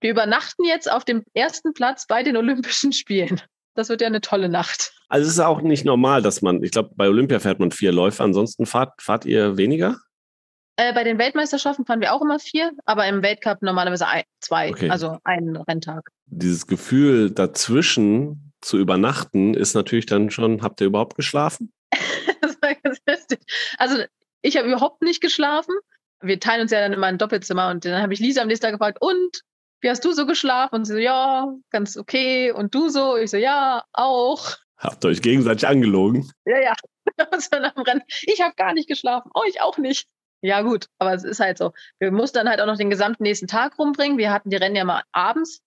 wir 0.00 0.10
übernachten 0.10 0.64
jetzt 0.64 0.90
auf 0.90 1.04
dem 1.04 1.22
ersten 1.34 1.74
Platz 1.74 2.06
bei 2.06 2.22
den 2.22 2.36
Olympischen 2.36 2.92
Spielen. 2.92 3.40
Das 3.74 3.88
wird 3.88 4.00
ja 4.00 4.06
eine 4.06 4.20
tolle 4.20 4.48
Nacht. 4.48 4.92
Also 5.08 5.26
es 5.26 5.34
ist 5.34 5.40
auch 5.40 5.62
nicht 5.62 5.84
normal, 5.84 6.22
dass 6.22 6.42
man, 6.42 6.62
ich 6.62 6.70
glaube, 6.70 6.90
bei 6.94 7.08
Olympia 7.08 7.38
fährt 7.40 7.58
man 7.58 7.70
vier 7.70 7.92
Läufe, 7.92 8.22
ansonsten 8.22 8.66
fahrt, 8.66 9.00
fahrt 9.00 9.24
ihr 9.24 9.56
weniger? 9.56 9.98
Äh, 10.76 10.94
bei 10.94 11.04
den 11.04 11.18
Weltmeisterschaften 11.18 11.84
fahren 11.84 12.00
wir 12.00 12.14
auch 12.14 12.22
immer 12.22 12.38
vier, 12.38 12.72
aber 12.84 13.06
im 13.06 13.22
Weltcup 13.22 13.62
normalerweise 13.62 14.06
ein, 14.06 14.24
zwei, 14.40 14.70
okay. 14.70 14.90
also 14.90 15.18
einen 15.24 15.56
Renntag. 15.56 16.08
Dieses 16.26 16.66
Gefühl 16.66 17.30
dazwischen 17.30 18.52
zu 18.60 18.78
übernachten 18.78 19.54
ist 19.54 19.74
natürlich 19.74 20.06
dann 20.06 20.30
schon, 20.30 20.62
habt 20.62 20.80
ihr 20.80 20.86
überhaupt 20.86 21.16
geschlafen? 21.16 21.72
das 22.40 22.56
war 22.62 22.74
ganz 22.74 22.98
lustig. 23.06 23.40
Also 23.78 24.02
ich 24.40 24.56
habe 24.56 24.68
überhaupt 24.68 25.02
nicht 25.02 25.20
geschlafen 25.20 25.74
wir 26.22 26.40
teilen 26.40 26.62
uns 26.62 26.70
ja 26.70 26.80
dann 26.80 26.92
immer 26.92 27.08
ein 27.08 27.18
Doppelzimmer 27.18 27.70
und 27.70 27.84
dann 27.84 28.00
habe 28.00 28.14
ich 28.14 28.20
Lisa 28.20 28.42
am 28.42 28.48
nächsten 28.48 28.64
Tag 28.64 28.72
gefragt, 28.72 28.98
und 29.00 29.42
wie 29.82 29.90
hast 29.90 30.04
du 30.04 30.12
so 30.12 30.26
geschlafen? 30.26 30.76
Und 30.76 30.84
sie 30.84 30.94
so, 30.94 30.98
ja, 30.98 31.52
ganz 31.70 31.96
okay. 31.96 32.52
Und 32.52 32.74
du 32.74 32.88
so? 32.88 33.16
Ich 33.16 33.30
so, 33.30 33.36
ja, 33.36 33.84
auch. 33.92 34.56
Habt 34.78 35.04
ihr 35.04 35.08
euch 35.08 35.22
gegenseitig 35.22 35.66
angelogen? 35.66 36.30
Ja, 36.46 36.58
ja. 36.58 36.74
ich 38.22 38.40
habe 38.40 38.54
gar 38.56 38.72
nicht 38.72 38.88
geschlafen. 38.88 39.30
Oh, 39.34 39.42
ich 39.46 39.60
auch 39.60 39.76
nicht. 39.78 40.06
Ja, 40.40 40.62
gut, 40.62 40.86
aber 40.98 41.14
es 41.14 41.22
ist 41.24 41.40
halt 41.40 41.58
so. 41.58 41.72
Wir 42.00 42.10
mussten 42.10 42.38
dann 42.38 42.48
halt 42.48 42.60
auch 42.60 42.66
noch 42.66 42.76
den 42.76 42.90
gesamten 42.90 43.22
nächsten 43.22 43.46
Tag 43.46 43.78
rumbringen. 43.78 44.18
Wir 44.18 44.32
hatten 44.32 44.50
die 44.50 44.56
Rennen 44.56 44.74
ja 44.74 44.84
mal 44.84 45.02
abends. 45.12 45.60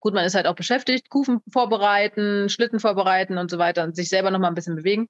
Gut, 0.00 0.14
man 0.14 0.24
ist 0.24 0.34
halt 0.34 0.46
auch 0.46 0.54
beschäftigt, 0.54 1.10
Kufen 1.10 1.40
vorbereiten, 1.50 2.48
Schlitten 2.48 2.80
vorbereiten 2.80 3.38
und 3.38 3.50
so 3.50 3.58
weiter 3.58 3.84
und 3.84 3.94
sich 3.94 4.08
selber 4.08 4.30
noch 4.30 4.38
mal 4.38 4.48
ein 4.48 4.54
bisschen 4.54 4.76
bewegen. 4.76 5.08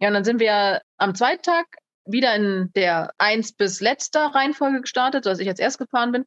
Ja, 0.00 0.08
und 0.08 0.14
dann 0.14 0.24
sind 0.24 0.40
wir 0.40 0.82
am 0.98 1.14
zweiten 1.14 1.42
Tag 1.42 1.66
wieder 2.04 2.34
in 2.34 2.70
der 2.74 3.12
eins 3.18 3.52
bis 3.52 3.80
letzter 3.80 4.26
Reihenfolge 4.26 4.82
gestartet, 4.82 5.24
so 5.24 5.30
als 5.30 5.38
ich 5.38 5.46
jetzt 5.46 5.60
erst 5.60 5.78
gefahren 5.78 6.12
bin. 6.12 6.24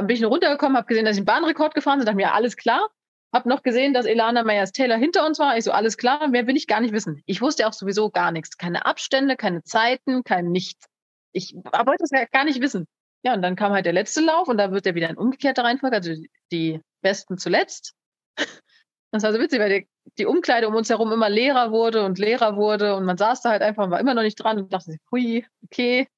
Bin 0.00 0.16
ich 0.16 0.20
noch 0.20 0.30
runtergekommen, 0.30 0.76
habe 0.76 0.86
gesehen, 0.86 1.04
dass 1.04 1.16
ich 1.16 1.20
einen 1.20 1.26
Bahnrekord 1.26 1.74
gefahren 1.74 1.98
bin, 1.98 2.06
dachte 2.06 2.16
mir, 2.16 2.22
ja, 2.22 2.32
alles 2.32 2.56
klar. 2.56 2.88
Hab 3.32 3.44
noch 3.44 3.62
gesehen, 3.62 3.92
dass 3.92 4.06
Elana 4.06 4.42
Meyers-Taylor 4.42 4.96
hinter 4.96 5.26
uns 5.26 5.38
war. 5.38 5.56
Ich 5.56 5.64
so, 5.64 5.72
alles 5.72 5.98
klar, 5.98 6.28
mehr 6.28 6.46
will 6.46 6.56
ich 6.56 6.66
gar 6.66 6.80
nicht 6.80 6.94
wissen. 6.94 7.22
Ich 7.26 7.42
wusste 7.42 7.66
auch 7.66 7.74
sowieso 7.74 8.10
gar 8.10 8.32
nichts. 8.32 8.56
Keine 8.56 8.86
Abstände, 8.86 9.36
keine 9.36 9.62
Zeiten, 9.62 10.24
kein 10.24 10.50
Nichts. 10.50 10.86
Ich 11.32 11.54
wollte 11.54 11.96
das 11.98 12.10
ja 12.10 12.24
gar 12.24 12.44
nicht 12.44 12.62
wissen. 12.62 12.86
Ja, 13.22 13.34
und 13.34 13.42
dann 13.42 13.56
kam 13.56 13.72
halt 13.72 13.84
der 13.84 13.92
letzte 13.92 14.20
Lauf 14.20 14.48
und 14.48 14.56
da 14.56 14.72
wird 14.72 14.86
er 14.86 14.94
wieder 14.94 15.10
in 15.10 15.16
umgekehrter 15.16 15.64
Reihenfolge, 15.64 15.96
also 15.96 16.12
die 16.52 16.80
Besten 17.02 17.38
zuletzt. 17.38 17.94
Das 19.10 19.22
war 19.22 19.32
so 19.32 19.40
witzig, 19.40 19.58
weil 19.58 19.70
die, 19.70 19.88
die 20.18 20.26
Umkleide 20.26 20.68
um 20.68 20.74
uns 20.74 20.90
herum 20.90 21.12
immer 21.12 21.30
leerer 21.30 21.72
wurde 21.72 22.04
und 22.04 22.18
leerer 22.18 22.56
wurde 22.56 22.94
und 22.94 23.06
man 23.06 23.16
saß 23.16 23.40
da 23.40 23.48
halt 23.48 23.62
einfach 23.62 23.84
und 23.84 23.90
war 23.90 24.00
immer 24.00 24.12
noch 24.12 24.20
nicht 24.20 24.34
dran 24.34 24.58
und 24.58 24.70
dachte 24.70 24.98
hui, 25.10 25.46
okay. 25.64 26.08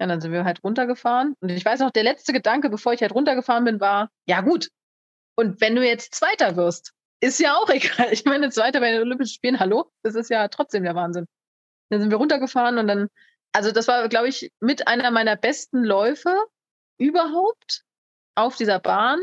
Ja, 0.00 0.06
dann 0.06 0.20
sind 0.20 0.32
wir 0.32 0.44
halt 0.44 0.62
runtergefahren. 0.62 1.34
Und 1.40 1.50
ich 1.50 1.64
weiß 1.64 1.80
noch, 1.80 1.90
der 1.90 2.02
letzte 2.02 2.32
Gedanke, 2.32 2.68
bevor 2.68 2.92
ich 2.92 3.00
halt 3.00 3.14
runtergefahren 3.14 3.64
bin, 3.64 3.80
war, 3.80 4.10
ja 4.26 4.42
gut, 4.42 4.68
und 5.36 5.60
wenn 5.60 5.76
du 5.76 5.86
jetzt 5.86 6.14
Zweiter 6.14 6.56
wirst, 6.56 6.92
ist 7.20 7.40
ja 7.40 7.56
auch 7.56 7.68
egal. 7.70 8.12
Ich 8.12 8.24
meine, 8.24 8.50
Zweiter 8.50 8.80
bei 8.80 8.92
den 8.92 9.02
Olympischen 9.02 9.34
Spielen, 9.34 9.60
hallo, 9.60 9.90
das 10.02 10.14
ist 10.14 10.30
ja 10.30 10.48
trotzdem 10.48 10.82
der 10.82 10.94
Wahnsinn. 10.94 11.26
Dann 11.90 12.00
sind 12.00 12.10
wir 12.10 12.18
runtergefahren 12.18 12.78
und 12.78 12.88
dann, 12.88 13.08
also 13.52 13.70
das 13.70 13.86
war, 13.86 14.08
glaube 14.08 14.28
ich, 14.28 14.50
mit 14.60 14.88
einer 14.88 15.10
meiner 15.10 15.36
besten 15.36 15.84
Läufe 15.84 16.34
überhaupt 16.98 17.82
auf 18.34 18.56
dieser 18.56 18.80
Bahn 18.80 19.20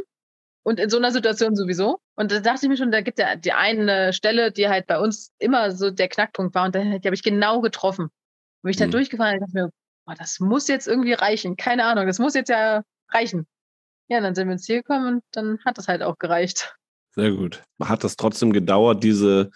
und 0.64 0.80
in 0.80 0.90
so 0.90 0.98
einer 0.98 1.12
Situation 1.12 1.56
sowieso. 1.56 2.00
Und 2.16 2.32
da 2.32 2.40
dachte 2.40 2.66
ich 2.66 2.70
mir 2.70 2.78
schon, 2.78 2.92
da 2.92 3.02
gibt 3.02 3.20
es 3.20 3.26
ja 3.26 3.36
die 3.36 3.54
eine 3.54 4.14
Stelle, 4.14 4.52
die 4.52 4.70
halt 4.70 4.88
bei 4.88 5.00
uns 5.00 5.32
immer 5.40 5.72
so 5.72 5.92
der 5.92 6.08
Knackpunkt 6.08 6.56
war 6.56 6.66
und 6.66 6.76
die 6.76 6.80
habe 6.80 7.16
ich 7.16 7.24
genau 7.24 7.60
getroffen. 7.62 8.06
Und 8.06 8.12
bin 8.64 8.72
ich 8.72 8.78
da 8.78 8.88
mhm. 8.88 8.92
durchgefahren 8.92 9.36
und 9.36 9.42
dachte 9.42 9.54
mir, 9.54 9.70
boah, 10.06 10.16
das 10.16 10.40
muss 10.40 10.68
jetzt 10.68 10.88
irgendwie 10.88 11.14
reichen. 11.14 11.56
Keine 11.56 11.86
Ahnung, 11.86 12.08
das 12.08 12.20
muss 12.20 12.34
jetzt 12.34 12.50
ja 12.50 12.84
reichen. 13.10 13.48
Ja, 14.10 14.20
dann 14.22 14.36
sind 14.36 14.48
wir 14.48 14.54
ins 14.54 14.64
Ziel 14.64 14.78
gekommen 14.78 15.16
und 15.16 15.24
dann 15.32 15.60
hat 15.66 15.78
das 15.78 15.88
halt 15.88 16.04
auch 16.04 16.18
gereicht. 16.20 16.76
Sehr 17.12 17.32
gut. 17.32 17.64
Hat 17.82 18.04
das 18.04 18.16
trotzdem 18.16 18.54
gedauert, 18.54 19.04
diese 19.04 19.52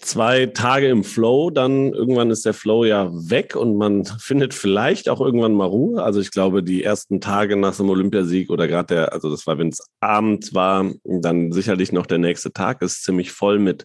zwei 0.00 0.46
Tage 0.46 0.88
im 0.88 1.04
Flow, 1.04 1.50
dann 1.50 1.92
irgendwann 1.92 2.30
ist 2.30 2.44
der 2.44 2.54
Flow 2.54 2.84
ja 2.84 3.10
weg 3.12 3.56
und 3.56 3.76
man 3.76 4.04
findet 4.18 4.54
vielleicht 4.54 5.08
auch 5.08 5.20
irgendwann 5.20 5.54
mal 5.54 5.66
Ruhe. 5.66 6.02
Also 6.02 6.20
ich 6.20 6.30
glaube, 6.30 6.62
die 6.62 6.84
ersten 6.84 7.20
Tage 7.20 7.56
nach 7.56 7.78
einem 7.78 7.90
Olympiasieg 7.90 8.50
oder 8.50 8.68
gerade 8.68 8.94
der, 8.94 9.12
also 9.12 9.30
das 9.30 9.46
war, 9.46 9.58
wenn 9.58 9.68
es 9.68 9.84
abends 10.00 10.54
war, 10.54 10.90
dann 11.04 11.52
sicherlich 11.52 11.92
noch 11.92 12.06
der 12.06 12.18
nächste 12.18 12.52
Tag 12.52 12.82
ist 12.82 13.04
ziemlich 13.04 13.32
voll 13.32 13.58
mit 13.58 13.84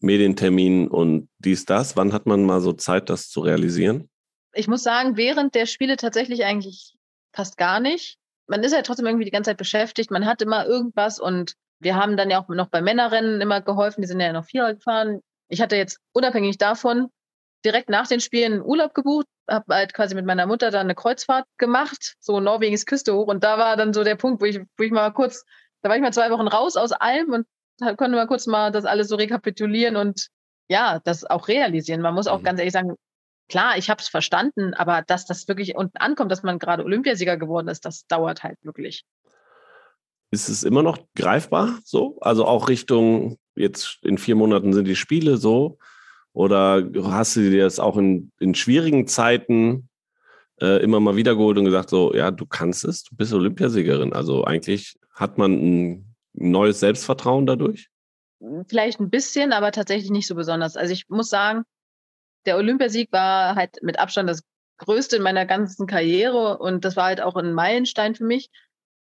Medienterminen 0.00 0.88
und 0.88 1.28
dies, 1.38 1.66
das. 1.66 1.96
Wann 1.96 2.12
hat 2.12 2.24
man 2.24 2.44
mal 2.44 2.60
so 2.60 2.72
Zeit, 2.72 3.10
das 3.10 3.28
zu 3.28 3.40
realisieren? 3.40 4.08
Ich 4.52 4.68
muss 4.68 4.82
sagen, 4.82 5.16
während 5.16 5.54
der 5.54 5.66
Spiele 5.66 5.96
tatsächlich 5.96 6.44
eigentlich 6.44 6.96
fast 7.32 7.56
gar 7.56 7.80
nicht. 7.80 8.18
Man 8.46 8.62
ist 8.64 8.72
ja 8.72 8.82
trotzdem 8.82 9.06
irgendwie 9.06 9.24
die 9.24 9.30
ganze 9.30 9.50
Zeit 9.50 9.58
beschäftigt. 9.58 10.10
Man 10.10 10.26
hat 10.26 10.42
immer 10.42 10.66
irgendwas 10.66 11.20
und 11.20 11.54
wir 11.78 11.96
haben 11.96 12.16
dann 12.16 12.30
ja 12.30 12.42
auch 12.42 12.48
noch 12.48 12.68
bei 12.68 12.82
Männerrennen 12.82 13.40
immer 13.40 13.60
geholfen. 13.60 14.02
Die 14.02 14.08
sind 14.08 14.20
ja 14.20 14.32
noch 14.32 14.44
Vierer 14.44 14.74
gefahren. 14.74 15.20
Ich 15.48 15.60
hatte 15.60 15.76
jetzt 15.76 15.98
unabhängig 16.12 16.58
davon 16.58 17.08
direkt 17.64 17.88
nach 17.88 18.06
den 18.06 18.20
Spielen 18.20 18.54
einen 18.54 18.62
Urlaub 18.62 18.94
gebucht, 18.94 19.26
habe 19.48 19.74
halt 19.74 19.94
quasi 19.94 20.14
mit 20.14 20.26
meiner 20.26 20.46
Mutter 20.46 20.70
dann 20.70 20.86
eine 20.86 20.94
Kreuzfahrt 20.94 21.46
gemacht, 21.58 22.14
so 22.20 22.40
Norwegens 22.40 22.86
Küste 22.86 23.14
hoch. 23.14 23.26
Und 23.26 23.44
da 23.44 23.58
war 23.58 23.76
dann 23.76 23.92
so 23.92 24.04
der 24.04 24.16
Punkt, 24.16 24.40
wo 24.40 24.46
ich, 24.46 24.60
wo 24.76 24.84
ich 24.84 24.90
mal 24.90 25.10
kurz, 25.10 25.44
da 25.82 25.88
war 25.88 25.96
ich 25.96 26.02
mal 26.02 26.12
zwei 26.12 26.30
Wochen 26.30 26.48
raus 26.48 26.76
aus 26.76 26.92
allem 26.92 27.32
und 27.32 27.46
konnte 27.96 28.16
mal 28.16 28.26
kurz 28.26 28.46
mal 28.46 28.70
das 28.70 28.84
alles 28.84 29.08
so 29.08 29.16
rekapitulieren 29.16 29.96
und 29.96 30.28
ja, 30.68 31.00
das 31.04 31.24
auch 31.24 31.48
realisieren. 31.48 32.00
Man 32.00 32.14
muss 32.14 32.26
auch 32.26 32.40
mhm. 32.40 32.44
ganz 32.44 32.58
ehrlich 32.58 32.72
sagen, 32.72 32.94
klar, 33.50 33.76
ich 33.76 33.90
habe 33.90 34.00
es 34.00 34.08
verstanden, 34.08 34.72
aber 34.72 35.02
dass 35.02 35.26
das 35.26 35.46
wirklich 35.48 35.74
unten 35.74 35.98
ankommt, 35.98 36.32
dass 36.32 36.42
man 36.42 36.58
gerade 36.58 36.84
Olympiasieger 36.84 37.36
geworden 37.36 37.68
ist, 37.68 37.84
das 37.84 38.06
dauert 38.06 38.42
halt 38.42 38.58
wirklich. 38.62 39.04
Ist 40.30 40.48
es 40.48 40.62
immer 40.62 40.82
noch 40.82 40.98
greifbar 41.16 41.78
so? 41.84 42.18
Also 42.20 42.46
auch 42.46 42.68
Richtung 42.68 43.36
jetzt 43.56 43.98
in 44.02 44.16
vier 44.16 44.36
Monaten 44.36 44.72
sind 44.72 44.86
die 44.86 44.96
Spiele 44.96 45.36
so? 45.36 45.78
Oder 46.32 46.88
hast 47.02 47.36
du 47.36 47.50
dir 47.50 47.64
das 47.64 47.80
auch 47.80 47.96
in, 47.96 48.30
in 48.38 48.54
schwierigen 48.54 49.08
Zeiten 49.08 49.88
äh, 50.60 50.82
immer 50.82 51.00
mal 51.00 51.16
wiedergeholt 51.16 51.58
und 51.58 51.64
gesagt, 51.64 51.90
so, 51.90 52.14
ja, 52.14 52.30
du 52.30 52.46
kannst 52.46 52.84
es, 52.84 53.02
du 53.02 53.16
bist 53.16 53.32
Olympiasiegerin. 53.32 54.12
Also 54.12 54.44
eigentlich 54.44 54.96
hat 55.12 55.38
man 55.38 55.52
ein 55.52 56.14
neues 56.34 56.78
Selbstvertrauen 56.80 57.46
dadurch? 57.46 57.88
Vielleicht 58.68 59.00
ein 59.00 59.10
bisschen, 59.10 59.52
aber 59.52 59.72
tatsächlich 59.72 60.10
nicht 60.10 60.28
so 60.28 60.36
besonders. 60.36 60.76
Also 60.76 60.92
ich 60.92 61.08
muss 61.08 61.28
sagen, 61.28 61.64
der 62.46 62.56
Olympiasieg 62.56 63.12
war 63.12 63.54
halt 63.54 63.82
mit 63.82 63.98
Abstand 63.98 64.28
das 64.28 64.42
größte 64.78 65.16
in 65.16 65.22
meiner 65.22 65.46
ganzen 65.46 65.86
Karriere 65.86 66.58
und 66.58 66.84
das 66.84 66.96
war 66.96 67.04
halt 67.04 67.20
auch 67.20 67.36
ein 67.36 67.52
Meilenstein 67.52 68.14
für 68.14 68.24
mich. 68.24 68.50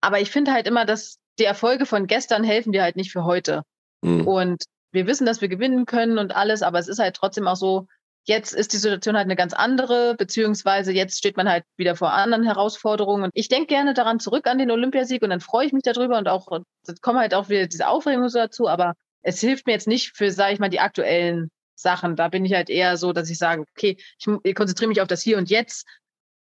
Aber 0.00 0.20
ich 0.20 0.30
finde 0.30 0.52
halt 0.52 0.66
immer, 0.66 0.84
dass 0.84 1.18
die 1.38 1.44
Erfolge 1.44 1.86
von 1.86 2.06
gestern 2.06 2.44
helfen 2.44 2.72
dir 2.72 2.82
halt 2.82 2.96
nicht 2.96 3.12
für 3.12 3.24
heute. 3.24 3.62
Mhm. 4.02 4.26
Und 4.26 4.64
wir 4.92 5.06
wissen, 5.06 5.26
dass 5.26 5.40
wir 5.40 5.48
gewinnen 5.48 5.86
können 5.86 6.18
und 6.18 6.34
alles, 6.34 6.62
aber 6.62 6.78
es 6.78 6.88
ist 6.88 6.98
halt 6.98 7.14
trotzdem 7.14 7.46
auch 7.46 7.56
so, 7.56 7.86
jetzt 8.24 8.52
ist 8.52 8.72
die 8.72 8.78
Situation 8.78 9.16
halt 9.16 9.24
eine 9.24 9.36
ganz 9.36 9.54
andere, 9.54 10.14
beziehungsweise 10.16 10.92
jetzt 10.92 11.18
steht 11.18 11.36
man 11.36 11.48
halt 11.48 11.64
wieder 11.76 11.96
vor 11.96 12.12
anderen 12.12 12.44
Herausforderungen. 12.44 13.24
Und 13.24 13.30
ich 13.34 13.48
denke 13.48 13.68
gerne 13.68 13.94
daran 13.94 14.20
zurück 14.20 14.46
an 14.46 14.58
den 14.58 14.70
Olympiasieg 14.70 15.22
und 15.22 15.30
dann 15.30 15.40
freue 15.40 15.66
ich 15.66 15.72
mich 15.72 15.82
darüber 15.82 16.18
und 16.18 16.28
auch, 16.28 16.46
es 16.86 17.00
kommen 17.00 17.18
halt 17.18 17.34
auch 17.34 17.48
wieder 17.48 17.66
diese 17.66 17.88
Aufregung 17.88 18.28
dazu, 18.32 18.68
aber 18.68 18.94
es 19.22 19.40
hilft 19.40 19.66
mir 19.66 19.72
jetzt 19.72 19.88
nicht 19.88 20.16
für, 20.16 20.30
sage 20.30 20.54
ich 20.54 20.58
mal, 20.58 20.68
die 20.68 20.80
aktuellen 20.80 21.50
Sachen. 21.80 22.16
Da 22.16 22.28
bin 22.28 22.44
ich 22.44 22.52
halt 22.52 22.70
eher 22.70 22.96
so, 22.96 23.12
dass 23.12 23.30
ich 23.30 23.38
sage, 23.38 23.62
okay, 23.62 23.96
ich 24.42 24.54
konzentriere 24.54 24.88
mich 24.88 25.00
auf 25.00 25.08
das 25.08 25.22
Hier 25.22 25.38
und 25.38 25.50
Jetzt 25.50 25.86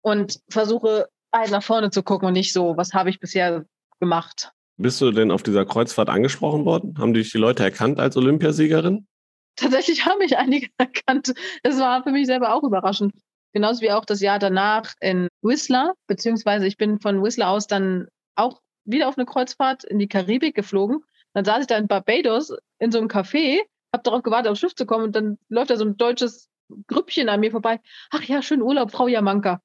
und 0.02 0.40
versuche 0.50 1.08
halt 1.34 1.52
nach 1.52 1.64
vorne 1.64 1.92
zu 1.92 2.04
gucken 2.04 2.28
und 2.28 2.34
nicht 2.34 2.54
so, 2.54 2.76
was 2.78 2.94
habe 2.94 3.10
ich 3.10 3.20
bisher 3.20 3.66
gemacht. 4.00 4.52
Bist 4.78 5.02
du 5.02 5.12
denn 5.12 5.32
auf 5.32 5.44
dieser 5.44 5.66
Kreuzfahrt 5.66 6.10
angesprochen 6.10 6.66
worden? 6.66 6.98
Haben 7.00 7.14
dich 7.14 7.32
die 7.32 7.40
Leute 7.40 7.64
erkannt 7.64 8.00
als 8.00 8.16
Olympiasiegerin? 8.16 9.08
Tatsächlich 9.56 10.06
haben 10.06 10.20
mich 10.20 10.38
einige 10.38 10.68
erkannt. 10.78 11.34
Das 11.64 11.80
war 11.80 12.04
für 12.04 12.12
mich 12.12 12.28
selber 12.28 12.54
auch 12.54 12.64
überraschend. 12.64 13.14
Genauso 13.54 13.82
wie 13.82 13.92
auch 13.92 14.06
das 14.06 14.22
Jahr 14.22 14.38
danach 14.38 14.94
in 15.00 15.30
Whistler, 15.42 15.94
beziehungsweise 16.06 16.68
ich 16.68 16.78
bin 16.78 17.00
von 17.00 17.24
Whistler 17.24 17.50
aus 17.50 17.66
dann 17.66 18.08
auch 18.36 18.62
wieder 18.86 19.10
auf 19.10 19.18
eine 19.18 19.26
Kreuzfahrt 19.26 19.84
in 19.84 19.98
die 19.98 20.08
Karibik 20.08 20.56
geflogen. 20.56 21.04
Dann 21.34 21.44
saß 21.44 21.62
ich 21.62 21.68
da 21.68 21.78
in 21.78 21.88
Barbados 21.88 22.54
in 22.80 22.92
so 22.92 23.00
einem 23.00 23.08
Café, 23.08 23.60
habe 23.98 24.04
darauf 24.04 24.24
gewartet, 24.24 24.52
aufs 24.52 24.60
Schiff 24.60 24.76
zu 24.76 24.86
kommen 24.86 25.06
und 25.06 25.16
dann 25.16 25.38
läuft 25.50 25.70
da 25.70 25.78
so 25.78 25.86
ein 25.86 25.98
deutsches 25.98 26.50
Grüppchen 26.88 27.30
an 27.30 27.40
mir 27.40 27.52
vorbei. 27.52 27.80
Ach 28.12 28.24
ja, 28.24 28.42
schönen 28.42 28.62
Urlaub, 28.62 28.92
Frau 28.92 29.08
Jamanka. 29.08 29.62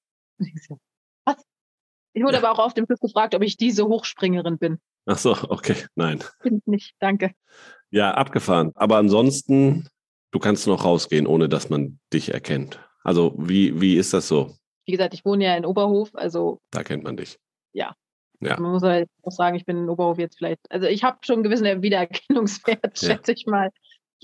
Was? 1.24 1.36
Ich 2.12 2.22
wurde 2.22 2.34
ja. 2.34 2.38
aber 2.40 2.52
auch 2.52 2.64
auf 2.64 2.74
dem 2.74 2.86
Schiff 2.86 3.00
gefragt, 3.00 3.34
ob 3.34 3.42
ich 3.42 3.56
diese 3.56 3.86
Hochspringerin 3.86 4.58
bin. 4.58 4.78
Ach 5.06 5.18
so, 5.18 5.36
okay, 5.48 5.76
nein. 5.94 6.22
Bin 6.42 6.58
ich 6.58 6.66
nicht, 6.66 6.94
danke. 7.00 7.32
Ja, 7.90 8.12
abgefahren. 8.14 8.72
Aber 8.74 8.96
ansonsten, 8.96 9.88
du 10.30 10.38
kannst 10.38 10.66
noch 10.66 10.84
rausgehen, 10.84 11.26
ohne 11.26 11.48
dass 11.48 11.70
man 11.70 11.98
dich 12.12 12.32
erkennt. 12.32 12.78
Also 13.02 13.34
wie, 13.36 13.80
wie 13.80 13.96
ist 13.96 14.14
das 14.14 14.28
so? 14.28 14.54
Wie 14.86 14.92
gesagt, 14.92 15.14
ich 15.14 15.24
wohne 15.24 15.44
ja 15.44 15.56
in 15.56 15.66
Oberhof, 15.66 16.10
also. 16.14 16.60
Da 16.70 16.82
kennt 16.82 17.04
man 17.04 17.16
dich. 17.16 17.38
Ja. 17.72 17.94
ja. 18.40 18.58
Man 18.58 18.72
muss 18.72 18.82
halt 18.82 19.08
auch 19.22 19.32
sagen, 19.32 19.56
ich 19.56 19.64
bin 19.64 19.76
in 19.76 19.88
Oberhof 19.88 20.18
jetzt 20.18 20.38
vielleicht. 20.38 20.60
Also 20.70 20.86
ich 20.86 21.02
habe 21.02 21.18
schon 21.22 21.36
einen 21.36 21.42
gewissen 21.44 21.82
Wiedererkennungswert, 21.82 23.00
ja. 23.00 23.08
schätze 23.08 23.32
ich 23.32 23.46
mal. 23.46 23.70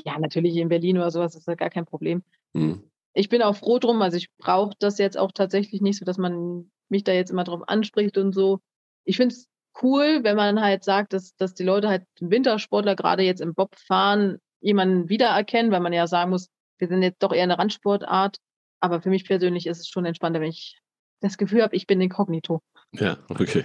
Ja, 0.04 0.18
natürlich 0.18 0.56
in 0.56 0.68
Berlin 0.68 0.98
oder 0.98 1.10
sowas 1.10 1.34
ist 1.34 1.46
ja 1.46 1.54
gar 1.54 1.70
kein 1.70 1.86
Problem. 1.86 2.22
Hm. 2.54 2.82
Ich 3.14 3.28
bin 3.28 3.42
auch 3.42 3.56
froh 3.56 3.78
drum, 3.78 4.00
also 4.02 4.16
ich 4.16 4.28
brauche 4.38 4.74
das 4.78 4.98
jetzt 4.98 5.18
auch 5.18 5.32
tatsächlich 5.32 5.80
nicht 5.80 5.98
so, 5.98 6.04
dass 6.04 6.18
man 6.18 6.70
mich 6.88 7.04
da 7.04 7.12
jetzt 7.12 7.30
immer 7.30 7.44
drauf 7.44 7.62
anspricht 7.66 8.16
und 8.16 8.32
so. 8.32 8.60
Ich 9.04 9.16
finde 9.16 9.34
es 9.34 9.48
cool, 9.82 10.20
wenn 10.22 10.36
man 10.36 10.60
halt 10.60 10.84
sagt, 10.84 11.12
dass, 11.12 11.34
dass 11.36 11.54
die 11.54 11.64
Leute 11.64 11.88
halt 11.88 12.04
Wintersportler 12.20 12.96
gerade 12.96 13.22
jetzt 13.22 13.40
im 13.40 13.54
Bob 13.54 13.74
fahren, 13.76 14.38
jemanden 14.60 15.08
wiedererkennen, 15.08 15.72
weil 15.72 15.80
man 15.80 15.92
ja 15.92 16.06
sagen 16.06 16.30
muss, 16.30 16.48
wir 16.78 16.88
sind 16.88 17.02
jetzt 17.02 17.22
doch 17.22 17.32
eher 17.32 17.44
eine 17.44 17.58
Randsportart. 17.58 18.38
Aber 18.80 19.00
für 19.00 19.10
mich 19.10 19.26
persönlich 19.26 19.66
ist 19.66 19.80
es 19.80 19.88
schon 19.88 20.04
entspannter, 20.04 20.40
wenn 20.40 20.50
ich 20.50 20.78
das 21.20 21.36
Gefühl 21.36 21.62
habe, 21.62 21.74
ich 21.74 21.86
bin 21.86 22.00
inkognito. 22.00 22.60
Ja, 22.92 23.18
okay. 23.28 23.64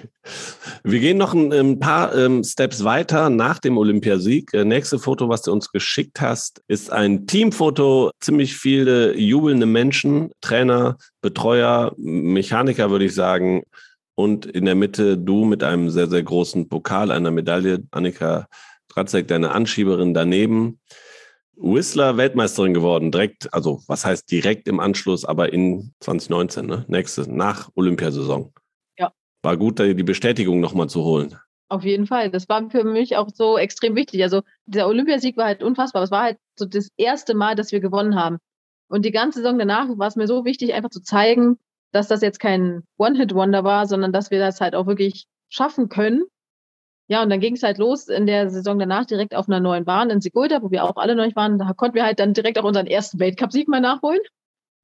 Wir 0.83 0.99
gehen 0.99 1.17
noch 1.17 1.33
ein, 1.33 1.53
ein 1.53 1.79
paar 1.79 2.13
ähm, 2.13 2.43
Steps 2.43 2.83
weiter 2.83 3.29
nach 3.29 3.59
dem 3.59 3.77
Olympiasieg. 3.77 4.53
Äh, 4.53 4.65
nächste 4.65 4.99
Foto, 4.99 5.29
was 5.29 5.43
du 5.43 5.53
uns 5.53 5.71
geschickt 5.71 6.19
hast, 6.19 6.61
ist 6.67 6.91
ein 6.91 7.25
Teamfoto. 7.25 8.11
Ziemlich 8.19 8.57
viele 8.57 9.17
jubelnde 9.17 9.65
Menschen, 9.65 10.31
Trainer, 10.41 10.97
Betreuer, 11.21 11.93
Mechaniker, 11.97 12.91
würde 12.91 13.05
ich 13.05 13.15
sagen. 13.15 13.63
Und 14.15 14.45
in 14.45 14.65
der 14.65 14.75
Mitte 14.75 15.17
du 15.17 15.45
mit 15.45 15.63
einem 15.63 15.89
sehr, 15.89 16.07
sehr 16.07 16.21
großen 16.21 16.67
Pokal, 16.67 17.09
einer 17.09 17.31
Medaille. 17.31 17.81
Annika 17.91 18.47
Tratzek, 18.89 19.29
deine 19.29 19.51
Anschieberin 19.51 20.13
daneben. 20.13 20.79
Whistler 21.55 22.17
Weltmeisterin 22.17 22.73
geworden, 22.73 23.11
direkt, 23.11 23.53
also 23.53 23.81
was 23.87 24.05
heißt 24.05 24.29
direkt 24.29 24.67
im 24.67 24.79
Anschluss, 24.79 25.23
aber 25.23 25.53
in 25.53 25.93
2019, 26.01 26.65
ne? 26.65 26.83
Nächste, 26.87 27.31
nach 27.31 27.69
Olympiasaison. 27.75 28.51
War 29.43 29.57
gut, 29.57 29.77
die 29.79 30.03
Bestätigung 30.03 30.61
nochmal 30.61 30.87
zu 30.87 31.03
holen. 31.03 31.37
Auf 31.67 31.83
jeden 31.83 32.07
Fall. 32.07 32.29
Das 32.29 32.47
war 32.47 32.69
für 32.69 32.83
mich 32.83 33.17
auch 33.17 33.29
so 33.33 33.57
extrem 33.57 33.95
wichtig. 33.95 34.23
Also 34.23 34.41
der 34.65 34.87
Olympiasieg 34.87 35.35
war 35.37 35.45
halt 35.45 35.61
unfassbar. 35.61 36.01
Es 36.01 36.11
war 36.11 36.23
halt 36.23 36.37
so 36.57 36.65
das 36.65 36.89
erste 36.97 37.33
Mal, 37.33 37.55
dass 37.55 37.71
wir 37.71 37.79
gewonnen 37.79 38.15
haben. 38.15 38.37
Und 38.87 39.05
die 39.05 39.11
ganze 39.11 39.41
Saison 39.41 39.59
danach 39.59 39.87
war 39.97 40.07
es 40.07 40.15
mir 40.15 40.27
so 40.27 40.45
wichtig, 40.45 40.73
einfach 40.73 40.91
zu 40.91 41.01
zeigen, 41.01 41.57
dass 41.91 42.07
das 42.07 42.21
jetzt 42.21 42.39
kein 42.39 42.83
One-Hit-Wonder 42.97 43.63
war, 43.63 43.85
sondern 43.85 44.13
dass 44.13 44.31
wir 44.31 44.39
das 44.39 44.61
halt 44.61 44.75
auch 44.75 44.87
wirklich 44.87 45.25
schaffen 45.49 45.89
können. 45.89 46.23
Ja, 47.07 47.21
und 47.21 47.29
dann 47.29 47.41
ging 47.41 47.55
es 47.55 47.63
halt 47.63 47.79
los 47.79 48.07
in 48.07 48.27
der 48.27 48.49
Saison 48.49 48.79
danach 48.79 49.05
direkt 49.05 49.35
auf 49.35 49.49
einer 49.49 49.59
neuen 49.59 49.83
Bahn 49.83 50.09
in 50.09 50.21
Sigulda, 50.21 50.61
wo 50.61 50.71
wir 50.71 50.85
auch 50.85 50.95
alle 50.95 51.15
neu 51.15 51.31
waren. 51.35 51.59
Da 51.59 51.73
konnten 51.73 51.95
wir 51.95 52.05
halt 52.05 52.19
dann 52.19 52.33
direkt 52.33 52.57
auch 52.59 52.63
unseren 52.63 52.87
ersten 52.87 53.19
Weltcup-Sieg 53.19 53.67
mal 53.67 53.81
nachholen. 53.81 54.21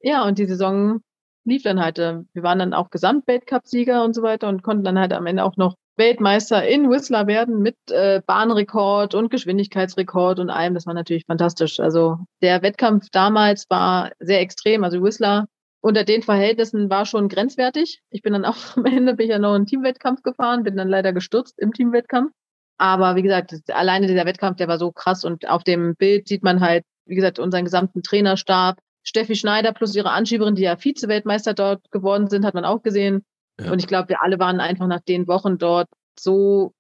Ja, 0.02 0.26
und 0.26 0.38
die 0.38 0.46
Saison 0.46 1.02
lief 1.46 1.64
dann 1.64 1.80
halt. 1.80 2.00
Äh, 2.00 2.20
wir 2.34 2.44
waren 2.44 2.60
dann 2.60 2.74
auch 2.74 2.90
Gesamtweltcup-Sieger 2.90 4.04
und 4.04 4.14
so 4.14 4.22
weiter 4.22 4.50
und 4.50 4.64
konnten 4.64 4.84
dann 4.84 5.00
halt 5.00 5.14
am 5.14 5.26
Ende 5.26 5.44
auch 5.44 5.58
noch 5.58 5.76
Weltmeister 5.98 6.66
in 6.66 6.90
Whistler 6.90 7.28
werden 7.28 7.62
mit 7.62 7.76
äh, 7.92 8.22
Bahnrekord 8.26 9.16
und 9.16 9.30
Geschwindigkeitsrekord 9.30 10.40
und 10.40 10.50
allem. 10.50 10.74
Das 10.74 10.88
war 10.88 10.94
natürlich 10.94 11.26
fantastisch. 11.26 11.80
Also 11.80 12.18
der 12.42 12.62
Wettkampf 12.62 13.08
damals 13.12 13.66
war 13.70 14.12
sehr 14.20 14.40
extrem. 14.40 14.84
Also 14.84 15.04
Whistler 15.04 15.48
unter 15.82 16.04
den 16.04 16.24
Verhältnissen 16.24 16.90
war 16.90 17.06
schon 17.06 17.30
grenzwertig. 17.30 18.02
Ich 18.10 18.22
bin 18.22 18.34
dann 18.34 18.46
auch 18.46 18.56
am 18.78 18.86
Ende 18.86 19.14
bin 19.16 19.26
ich 19.26 19.32
ja 19.32 19.40
noch 19.40 19.54
einen 19.54 19.66
Teamwettkampf 19.66 20.24
gefahren, 20.24 20.64
bin 20.64 20.78
dann 20.78 20.90
leider 20.90 21.14
gestürzt 21.14 21.60
im 21.60 21.74
Teamwettkampf. 21.74 22.32
Aber 22.78 23.18
wie 23.18 23.22
gesagt, 23.22 23.54
alleine 23.70 24.08
dieser 24.08 24.26
Wettkampf, 24.26 24.58
der 24.58 24.70
war 24.70 24.80
so 24.80 24.92
krass 24.92 25.26
und 25.26 25.50
auf 25.50 25.64
dem 25.66 25.96
Bild 25.96 26.30
sieht 26.30 26.44
man 26.44 26.62
halt, 26.62 26.86
wie 27.06 27.16
gesagt, 27.16 27.38
unseren 27.38 27.66
gesamten 27.66 28.04
Trainerstab. 28.04 28.78
Steffi 29.10 29.36
Schneider 29.36 29.74
plus 29.74 29.96
ihre 29.96 30.12
Anschieberin, 30.12 30.54
die 30.54 30.62
ja 30.62 30.78
Vize-Weltmeister 30.78 31.56
dort 31.56 31.90
geworden 31.90 32.30
sind, 32.30 32.46
hat 32.46 32.54
man 32.54 32.64
auch 32.64 32.84
gesehen. 32.84 33.26
Ja. 33.60 33.72
Und 33.72 33.80
ich 33.80 33.88
glaube, 33.88 34.10
wir 34.10 34.22
alle 34.22 34.38
waren 34.38 34.60
einfach 34.60 34.86
nach 34.86 35.02
den 35.02 35.28
Wochen 35.28 35.58
dort 35.58 35.88
so 36.18 36.74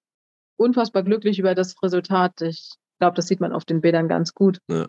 unfassbar 0.56 1.02
glücklich 1.02 1.40
über 1.40 1.56
das 1.56 1.82
Resultat. 1.82 2.40
Ich 2.42 2.74
glaube, 3.00 3.16
das 3.16 3.28
sieht 3.28 3.40
man 3.40 3.52
auf 3.52 3.66
den 3.66 3.82
Bildern 3.82 4.08
ganz 4.08 4.36
gut. 4.36 4.60
Ja. 4.70 4.86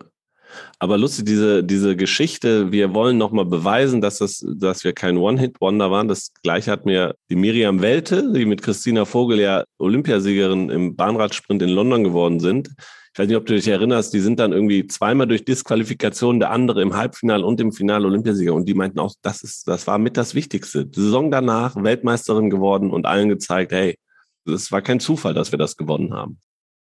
Aber 0.77 0.99
lustig, 0.99 1.25
diese, 1.25 1.63
diese 1.63 1.95
Geschichte, 1.95 2.71
wir 2.71 2.93
wollen 2.93 3.17
nochmal 3.17 3.45
beweisen, 3.45 4.01
dass, 4.01 4.19
das, 4.19 4.45
dass 4.57 4.83
wir 4.83 4.93
kein 4.93 5.17
One-Hit-Wonder 5.17 5.89
waren. 5.89 6.09
Das 6.09 6.33
gleiche 6.43 6.69
hat 6.69 6.85
mir 6.85 7.15
die 7.29 7.35
Miriam 7.35 7.81
Welte, 7.81 8.31
die 8.33 8.45
mit 8.45 8.61
Christina 8.61 9.05
Vogel 9.05 9.39
ja 9.39 9.63
Olympiasiegerin 9.79 10.69
im 10.69 10.95
Bahnradsprint 10.95 11.63
in 11.63 11.69
London 11.69 12.03
geworden 12.03 12.39
sind. 12.39 12.69
Ich 13.13 13.19
weiß 13.19 13.27
nicht, 13.27 13.35
ob 13.35 13.45
du 13.45 13.55
dich 13.55 13.67
erinnerst, 13.67 14.13
die 14.13 14.21
sind 14.21 14.39
dann 14.39 14.53
irgendwie 14.53 14.87
zweimal 14.87 15.27
durch 15.27 15.43
Disqualifikation 15.43 16.39
der 16.39 16.51
andere 16.51 16.81
im 16.81 16.95
Halbfinale 16.95 17.45
und 17.45 17.59
im 17.59 17.73
Finale 17.73 18.05
Olympiasieger. 18.05 18.53
Und 18.53 18.69
die 18.69 18.73
meinten 18.73 18.99
auch, 18.99 19.13
das 19.21 19.43
ist, 19.43 19.67
das 19.67 19.85
war 19.85 19.97
mit 19.97 20.15
das 20.15 20.33
Wichtigste. 20.33 20.85
Die 20.85 21.01
Saison 21.01 21.29
danach 21.29 21.75
Weltmeisterin 21.75 22.49
geworden 22.49 22.89
und 22.89 23.05
allen 23.05 23.27
gezeigt, 23.27 23.73
hey, 23.73 23.97
es 24.45 24.71
war 24.71 24.81
kein 24.81 25.01
Zufall, 25.01 25.33
dass 25.33 25.51
wir 25.51 25.59
das 25.59 25.75
gewonnen 25.75 26.13
haben. 26.13 26.39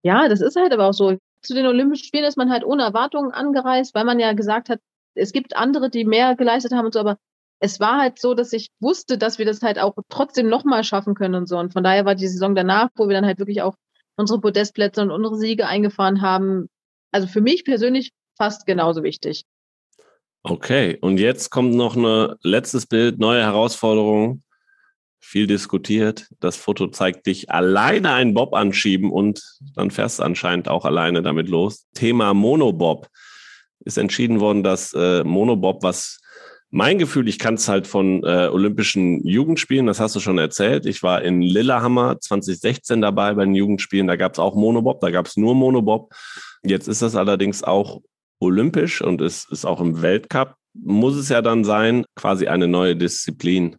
Ja, 0.03 0.29
das 0.29 0.41
ist 0.41 0.57
halt 0.57 0.72
aber 0.72 0.89
auch 0.89 0.95
so. 0.95 1.18
Zu 1.43 1.55
den 1.55 1.66
Olympischen 1.66 2.07
Spielen 2.07 2.25
ist 2.25 2.39
man 2.39 2.51
halt 2.51 2.64
ohne 2.64 2.85
Erwartungen 2.85 3.31
angereist, 3.31 3.95
weil 3.95 4.05
man 4.05 4.18
ja 4.18 4.33
gesagt 4.33 4.70
hat, 4.70 4.81
es 5.14 5.33
gibt 5.33 5.55
andere, 5.57 5.91
die 5.91 6.07
mehr 6.07 6.37
geleistet 6.37 6.72
haben 6.72 6.87
und 6.87 6.95
so, 6.95 7.01
aber 7.01 7.18
es 7.61 7.81
war 7.81 7.99
halt 7.99 8.18
so, 8.18 8.35
dass 8.35 8.53
ich 8.55 8.68
wusste, 8.81 9.18
dass 9.18 9.39
wir 9.39 9.45
das 9.45 9.62
halt 9.62 9.79
auch 9.79 9.95
trotzdem 10.09 10.49
nochmal 10.49 10.85
schaffen 10.85 11.14
können 11.14 11.35
und 11.35 11.49
so. 11.49 11.59
Und 11.59 11.75
von 11.75 11.85
daher 11.85 12.07
war 12.07 12.14
die 12.14 12.29
Saison 12.29 12.55
danach, 12.55 12.89
wo 12.97 13.09
wir 13.09 13.14
dann 13.14 13.27
halt 13.27 13.39
wirklich 13.39 13.61
auch 13.61 13.75
unsere 14.16 14.40
Podestplätze 14.40 15.02
und 15.02 15.10
unsere 15.10 15.36
Siege 15.36 15.66
eingefahren 15.66 16.22
haben. 16.22 16.68
Also 17.10 17.26
für 17.26 17.40
mich 17.40 17.64
persönlich 17.64 18.12
fast 18.36 18.66
genauso 18.66 19.02
wichtig. 19.02 19.44
Okay, 20.42 20.98
und 21.00 21.18
jetzt 21.18 21.50
kommt 21.50 21.74
noch 21.74 21.96
ein 21.96 22.34
letztes 22.42 22.86
Bild, 22.86 23.18
neue 23.18 23.42
Herausforderung. 23.42 24.42
Viel 25.18 25.46
diskutiert. 25.46 26.28
Das 26.38 26.56
Foto 26.56 26.88
zeigt 26.88 27.26
dich 27.26 27.50
alleine 27.50 28.12
einen 28.12 28.34
Bob 28.34 28.52
anschieben 28.52 29.10
und 29.10 29.42
dann 29.74 29.90
fährst 29.90 30.18
du 30.18 30.22
anscheinend 30.22 30.68
auch 30.68 30.84
alleine 30.84 31.22
damit 31.22 31.48
los. 31.48 31.86
Thema 31.94 32.34
Monobob. 32.34 33.08
Ist 33.86 33.96
entschieden 33.96 34.40
worden, 34.40 34.62
dass 34.62 34.92
äh, 34.92 35.24
Monobob, 35.24 35.82
was 35.82 36.20
mein 36.75 36.99
Gefühl, 36.99 37.29
ich 37.29 37.39
kann 37.39 37.55
es 37.55 37.68
halt 37.68 37.87
von 37.87 38.25
äh, 38.25 38.49
Olympischen 38.49 39.25
Jugendspielen, 39.25 39.87
das 39.87 40.01
hast 40.01 40.16
du 40.16 40.20
schon 40.20 40.39
erzählt. 40.39 40.87
Ich 40.87 41.05
war 41.05 41.22
in 41.22 41.41
Lillehammer 41.41 42.18
2016 42.18 43.01
dabei 43.01 43.33
bei 43.35 43.45
den 43.45 43.55
Jugendspielen, 43.55 44.09
da 44.09 44.16
gab 44.16 44.33
es 44.33 44.41
auch 44.41 44.57
Monobob, 44.57 45.01
da 45.01 45.12
gab 45.12 45.27
es 45.27 45.37
nur 45.37 45.55
Monobob. 45.55 46.12
Jetzt 46.64 46.89
ist 46.89 47.01
das 47.01 47.14
allerdings 47.14 47.62
auch 47.62 48.01
olympisch 48.41 49.03
und 49.03 49.20
es 49.20 49.47
ist 49.49 49.64
auch 49.64 49.81
im 49.81 50.03
Weltcup. 50.03 50.57
Muss 50.72 51.14
es 51.14 51.29
ja 51.29 51.43
dann 51.43 51.62
sein, 51.62 52.07
quasi 52.16 52.49
eine 52.49 52.66
neue 52.66 52.97
Disziplin. 52.97 53.77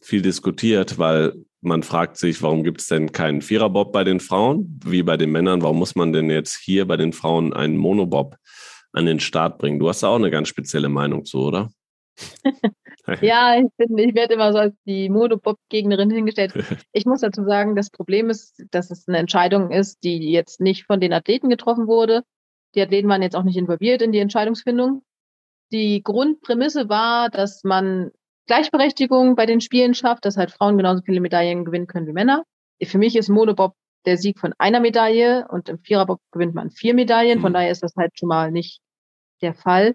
Viel 0.00 0.22
diskutiert, 0.22 0.98
weil 0.98 1.32
man 1.62 1.82
fragt 1.82 2.16
sich, 2.16 2.40
warum 2.44 2.62
gibt 2.62 2.80
es 2.80 2.86
denn 2.86 3.10
keinen 3.10 3.42
Viererbob 3.42 3.92
bei 3.92 4.04
den 4.04 4.20
Frauen, 4.20 4.80
wie 4.84 5.02
bei 5.02 5.16
den 5.16 5.32
Männern? 5.32 5.62
Warum 5.62 5.80
muss 5.80 5.96
man 5.96 6.12
denn 6.12 6.30
jetzt 6.30 6.60
hier 6.62 6.86
bei 6.86 6.96
den 6.96 7.12
Frauen 7.12 7.52
einen 7.52 7.76
Monobob 7.76 8.36
an 8.92 9.04
den 9.04 9.18
Start 9.18 9.58
bringen? 9.58 9.80
Du 9.80 9.88
hast 9.88 10.04
da 10.04 10.08
auch 10.10 10.16
eine 10.16 10.30
ganz 10.30 10.46
spezielle 10.46 10.88
Meinung 10.88 11.24
zu, 11.24 11.40
oder? 11.40 11.70
Ja, 13.20 13.56
ich, 13.60 13.66
bin, 13.76 13.98
ich 13.98 14.14
werde 14.14 14.34
immer 14.34 14.52
so 14.52 14.58
als 14.58 14.74
die 14.86 15.08
Monobob-Gegnerin 15.08 16.10
hingestellt. 16.10 16.52
Ich 16.92 17.06
muss 17.06 17.20
dazu 17.20 17.44
sagen, 17.44 17.76
das 17.76 17.90
Problem 17.90 18.30
ist, 18.30 18.64
dass 18.70 18.90
es 18.90 19.06
eine 19.08 19.18
Entscheidung 19.18 19.70
ist, 19.70 20.02
die 20.02 20.30
jetzt 20.30 20.60
nicht 20.60 20.84
von 20.84 21.00
den 21.00 21.12
Athleten 21.12 21.48
getroffen 21.48 21.86
wurde. 21.86 22.22
Die 22.74 22.82
Athleten 22.82 23.08
waren 23.08 23.22
jetzt 23.22 23.36
auch 23.36 23.44
nicht 23.44 23.56
involviert 23.56 24.02
in 24.02 24.12
die 24.12 24.18
Entscheidungsfindung. 24.18 25.02
Die 25.70 26.02
Grundprämisse 26.02 26.88
war, 26.88 27.28
dass 27.28 27.62
man 27.64 28.10
Gleichberechtigung 28.46 29.36
bei 29.36 29.46
den 29.46 29.60
Spielen 29.60 29.94
schafft, 29.94 30.24
dass 30.24 30.36
halt 30.36 30.50
Frauen 30.50 30.76
genauso 30.76 31.02
viele 31.02 31.20
Medaillen 31.20 31.64
gewinnen 31.64 31.86
können 31.86 32.06
wie 32.06 32.12
Männer. 32.12 32.44
Für 32.82 32.98
mich 32.98 33.16
ist 33.16 33.28
Monobob 33.28 33.74
der 34.06 34.16
Sieg 34.16 34.38
von 34.38 34.54
einer 34.58 34.80
Medaille 34.80 35.46
und 35.48 35.68
im 35.68 35.78
Viererbob 35.78 36.20
gewinnt 36.32 36.54
man 36.54 36.70
vier 36.70 36.94
Medaillen. 36.94 37.40
Von 37.40 37.52
mhm. 37.52 37.54
daher 37.54 37.70
ist 37.70 37.82
das 37.82 37.94
halt 37.96 38.18
schon 38.18 38.28
mal 38.28 38.50
nicht 38.50 38.80
der 39.42 39.54
Fall. 39.54 39.94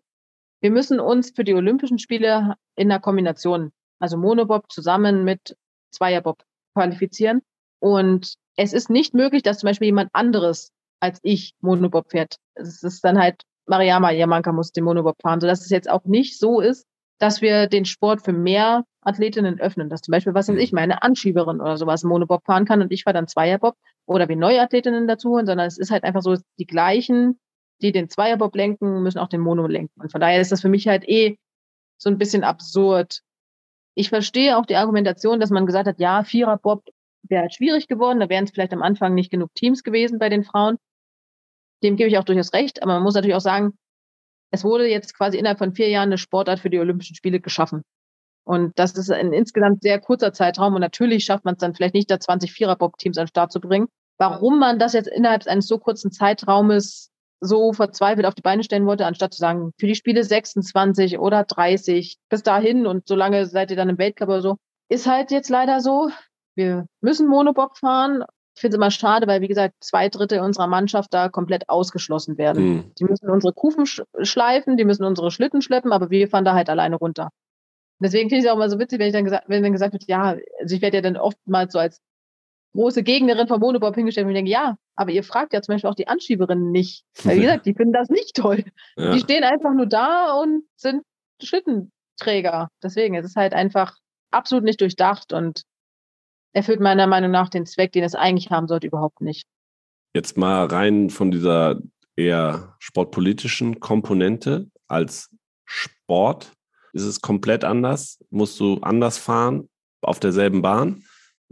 Wir 0.63 0.71
müssen 0.71 1.01
uns 1.01 1.31
für 1.35 1.43
die 1.43 1.55
Olympischen 1.55 1.99
Spiele 1.99 2.55
in 2.77 2.87
der 2.87 3.01
Kombination, 3.01 3.73
also 3.99 4.15
Monobob 4.15 4.71
zusammen 4.71 5.25
mit 5.25 5.57
Zweierbob 5.91 6.41
qualifizieren. 6.73 7.41
Und 7.81 8.35
es 8.55 8.71
ist 8.71 8.89
nicht 8.89 9.13
möglich, 9.13 9.43
dass 9.43 9.59
zum 9.59 9.67
Beispiel 9.67 9.87
jemand 9.87 10.11
anderes 10.13 10.71
als 11.01 11.19
ich 11.21 11.53
Monobob 11.59 12.11
fährt. 12.11 12.37
Es 12.55 12.81
ist 12.81 13.03
dann 13.03 13.19
halt 13.19 13.41
Mariama 13.65 14.11
Yamanka 14.11 14.53
muss 14.53 14.71
den 14.71 14.85
Monobob 14.85 15.17
fahren, 15.21 15.41
sodass 15.41 15.65
es 15.65 15.69
jetzt 15.69 15.89
auch 15.89 16.05
nicht 16.05 16.39
so 16.39 16.61
ist, 16.61 16.87
dass 17.19 17.41
wir 17.41 17.67
den 17.67 17.83
Sport 17.83 18.21
für 18.21 18.31
mehr 18.31 18.85
Athletinnen 19.01 19.59
öffnen. 19.59 19.89
Dass 19.89 20.01
zum 20.01 20.13
Beispiel, 20.13 20.33
was 20.33 20.47
weiß 20.47 20.55
ich, 20.55 20.71
meine 20.71 21.03
Anschieberin 21.03 21.59
oder 21.59 21.75
sowas 21.75 22.05
Monobob 22.05 22.45
fahren 22.45 22.63
kann 22.63 22.81
und 22.81 22.93
ich 22.93 23.03
fahre 23.03 23.15
dann 23.15 23.27
Zweierbob 23.27 23.75
oder 24.05 24.29
wir 24.29 24.37
neue 24.37 24.61
Athletinnen 24.61 25.09
dazu 25.09 25.31
holen, 25.31 25.45
sondern 25.45 25.67
es 25.67 25.77
ist 25.77 25.91
halt 25.91 26.05
einfach 26.05 26.21
so, 26.21 26.37
die 26.57 26.65
gleichen 26.65 27.37
die 27.81 27.91
den 27.91 28.09
Zweierbob 28.09 28.55
lenken, 28.55 29.03
müssen 29.03 29.19
auch 29.19 29.27
den 29.27 29.41
Mono 29.41 29.67
lenken. 29.67 29.99
Und 30.01 30.11
von 30.11 30.21
daher 30.21 30.41
ist 30.41 30.51
das 30.51 30.61
für 30.61 30.69
mich 30.69 30.87
halt 30.87 31.07
eh 31.07 31.37
so 31.97 32.09
ein 32.09 32.17
bisschen 32.17 32.43
absurd. 32.43 33.21
Ich 33.95 34.09
verstehe 34.09 34.57
auch 34.57 34.65
die 34.65 34.75
Argumentation, 34.75 35.39
dass 35.39 35.49
man 35.49 35.65
gesagt 35.65 35.87
hat, 35.87 35.99
ja, 35.99 36.23
Viererbob 36.23 36.83
wäre 37.23 37.43
halt 37.43 37.53
schwierig 37.53 37.87
geworden, 37.87 38.19
da 38.19 38.29
wären 38.29 38.45
es 38.45 38.51
vielleicht 38.51 38.73
am 38.73 38.81
Anfang 38.81 39.13
nicht 39.13 39.31
genug 39.31 39.53
Teams 39.55 39.83
gewesen 39.83 40.19
bei 40.19 40.29
den 40.29 40.43
Frauen. 40.43 40.77
Dem 41.83 41.95
gebe 41.95 42.09
ich 42.09 42.17
auch 42.17 42.23
durchaus 42.23 42.53
recht, 42.53 42.81
aber 42.81 42.93
man 42.93 43.03
muss 43.03 43.15
natürlich 43.15 43.35
auch 43.35 43.41
sagen, 43.41 43.77
es 44.51 44.63
wurde 44.63 44.87
jetzt 44.87 45.15
quasi 45.15 45.37
innerhalb 45.37 45.57
von 45.57 45.73
vier 45.73 45.89
Jahren 45.89 46.09
eine 46.09 46.17
Sportart 46.17 46.59
für 46.59 46.69
die 46.69 46.79
Olympischen 46.79 47.15
Spiele 47.15 47.39
geschaffen. 47.39 47.83
Und 48.45 48.77
das 48.77 48.93
ist 48.93 49.09
ein 49.09 49.31
insgesamt 49.31 49.81
sehr 49.81 49.99
kurzer 49.99 50.33
Zeitraum 50.33 50.75
und 50.75 50.81
natürlich 50.81 51.23
schafft 51.23 51.45
man 51.45 51.55
es 51.55 51.59
dann 51.59 51.73
vielleicht 51.73 51.95
nicht, 51.95 52.11
da 52.11 52.19
20 52.19 52.51
Viererbob-Teams 52.51 53.17
an 53.17 53.23
den 53.23 53.29
Start 53.29 53.51
zu 53.51 53.61
bringen. 53.61 53.87
Warum 54.17 54.59
man 54.59 54.79
das 54.79 54.93
jetzt 54.93 55.07
innerhalb 55.07 55.47
eines 55.47 55.67
so 55.67 55.79
kurzen 55.79 56.11
Zeitraumes 56.11 57.09
so 57.43 57.73
verzweifelt 57.73 58.25
auf 58.25 58.35
die 58.35 58.41
Beine 58.41 58.63
stellen 58.63 58.85
wollte, 58.85 59.05
anstatt 59.05 59.33
zu 59.33 59.39
sagen, 59.39 59.71
für 59.77 59.87
die 59.87 59.95
Spiele 59.95 60.23
26 60.23 61.19
oder 61.19 61.43
30, 61.43 62.17
bis 62.29 62.43
dahin 62.43 62.87
und 62.87 63.07
so 63.07 63.15
lange 63.15 63.45
seid 63.45 63.69
ihr 63.71 63.77
dann 63.77 63.89
im 63.89 63.97
Weltcup 63.97 64.29
oder 64.29 64.41
so, 64.41 64.57
ist 64.89 65.07
halt 65.07 65.31
jetzt 65.31 65.49
leider 65.49 65.81
so. 65.81 66.09
Wir 66.55 66.85
müssen 67.01 67.27
Monobob 67.27 67.77
fahren. 67.77 68.23
Ich 68.55 68.61
finde 68.61 68.75
es 68.75 68.77
immer 68.77 68.91
schade, 68.91 69.25
weil, 69.27 69.41
wie 69.41 69.47
gesagt, 69.47 69.73
zwei 69.79 70.09
Drittel 70.09 70.39
unserer 70.39 70.67
Mannschaft 70.67 71.13
da 71.13 71.27
komplett 71.27 71.69
ausgeschlossen 71.69 72.37
werden. 72.37 72.63
Mhm. 72.63 72.91
Die 72.99 73.05
müssen 73.05 73.29
unsere 73.29 73.51
Kufen 73.51 73.85
schleifen, 73.85 74.77
die 74.77 74.85
müssen 74.85 75.03
unsere 75.03 75.31
Schlitten 75.31 75.61
schleppen, 75.61 75.91
aber 75.91 76.11
wir 76.11 76.27
fahren 76.27 76.45
da 76.45 76.53
halt 76.53 76.69
alleine 76.69 76.95
runter. 76.95 77.29
Deswegen 77.99 78.29
finde 78.29 78.41
ich 78.41 78.45
es 78.45 78.51
auch 78.51 78.55
immer 78.55 78.69
so 78.69 78.79
witzig, 78.79 78.99
wenn 78.99 79.07
ich 79.07 79.13
dann 79.13 79.23
gesagt, 79.23 79.45
wenn 79.47 79.63
dann 79.63 79.71
gesagt 79.71 79.93
wird, 79.93 80.07
ja, 80.07 80.35
also 80.59 80.75
ich 80.75 80.81
werde 80.81 80.97
ja 80.97 81.01
dann 81.01 81.17
oftmals 81.17 81.73
so 81.73 81.79
als 81.79 82.01
große 82.73 83.03
Gegnerin 83.03 83.47
von 83.47 83.59
Monobob 83.59 83.95
hingestellt 83.95 84.25
und 84.25 84.31
ich 84.31 84.37
denke, 84.37 84.51
ja, 84.51 84.77
aber 84.95 85.11
ihr 85.11 85.23
fragt 85.23 85.53
ja 85.53 85.61
zum 85.61 85.73
Beispiel 85.73 85.89
auch 85.89 85.95
die 85.95 86.07
Anschieberinnen 86.07 86.71
nicht. 86.71 87.03
Weil, 87.23 87.37
wie 87.37 87.41
gesagt, 87.43 87.65
die 87.65 87.73
finden 87.73 87.93
das 87.93 88.09
nicht 88.09 88.35
toll. 88.35 88.63
Ja. 88.95 89.13
Die 89.13 89.19
stehen 89.19 89.43
einfach 89.43 89.73
nur 89.73 89.87
da 89.87 90.33
und 90.33 90.63
sind 90.75 91.03
Schlittenträger. 91.41 92.69
Deswegen, 92.81 93.15
es 93.15 93.25
ist 93.25 93.35
halt 93.35 93.53
einfach 93.53 93.97
absolut 94.31 94.63
nicht 94.63 94.81
durchdacht 94.81 95.33
und 95.33 95.63
erfüllt 96.53 96.79
meiner 96.79 97.07
Meinung 97.07 97.31
nach 97.31 97.49
den 97.49 97.65
Zweck, 97.65 97.91
den 97.91 98.03
es 98.03 98.15
eigentlich 98.15 98.51
haben 98.51 98.67
sollte, 98.67 98.87
überhaupt 98.87 99.21
nicht. 99.21 99.45
Jetzt 100.13 100.37
mal 100.37 100.65
rein 100.65 101.09
von 101.09 101.31
dieser 101.31 101.79
eher 102.15 102.75
sportpolitischen 102.79 103.79
Komponente 103.79 104.69
als 104.87 105.29
Sport. 105.65 106.51
Ist 106.93 107.05
es 107.05 107.21
komplett 107.21 107.63
anders? 107.63 108.23
Musst 108.29 108.59
du 108.59 108.77
anders 108.81 109.17
fahren 109.17 109.69
auf 110.01 110.19
derselben 110.19 110.61
Bahn? 110.61 111.03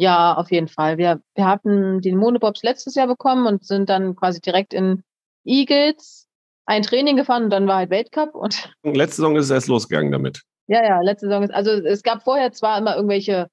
Ja, 0.02 0.34
auf 0.34 0.50
jeden 0.50 0.68
Fall. 0.68 0.98
Wir, 0.98 1.22
wir 1.36 1.46
hatten 1.46 2.02
den 2.02 2.18
Monobobs 2.18 2.64
letztes 2.64 2.96
Jahr 2.96 3.06
bekommen 3.06 3.46
und 3.46 3.64
sind 3.64 3.88
dann 3.88 4.16
quasi 4.16 4.42
direkt 4.42 4.74
in 4.74 5.04
Eagles 5.44 6.28
ein 6.66 6.82
Training 6.82 7.18
gefahren 7.18 7.44
und 7.44 7.50
dann 7.52 7.68
war 7.68 7.78
halt 7.78 7.92
Weltcup. 7.92 8.34
Und 8.34 8.74
letzte 8.84 9.18
Saison 9.18 9.36
ist 9.36 9.46
es 9.46 9.52
erst 9.52 9.68
losgegangen 9.68 10.12
damit. 10.12 10.42
Ja, 10.66 10.84
ja, 10.84 11.02
letzte 11.02 11.28
Saison 11.28 11.44
ist, 11.44 11.54
also 11.54 11.70
es 11.70 12.02
gab 12.02 12.24
vorher 12.24 12.52
zwar 12.52 12.80
immer 12.80 12.96
irgendwelche 12.96 13.48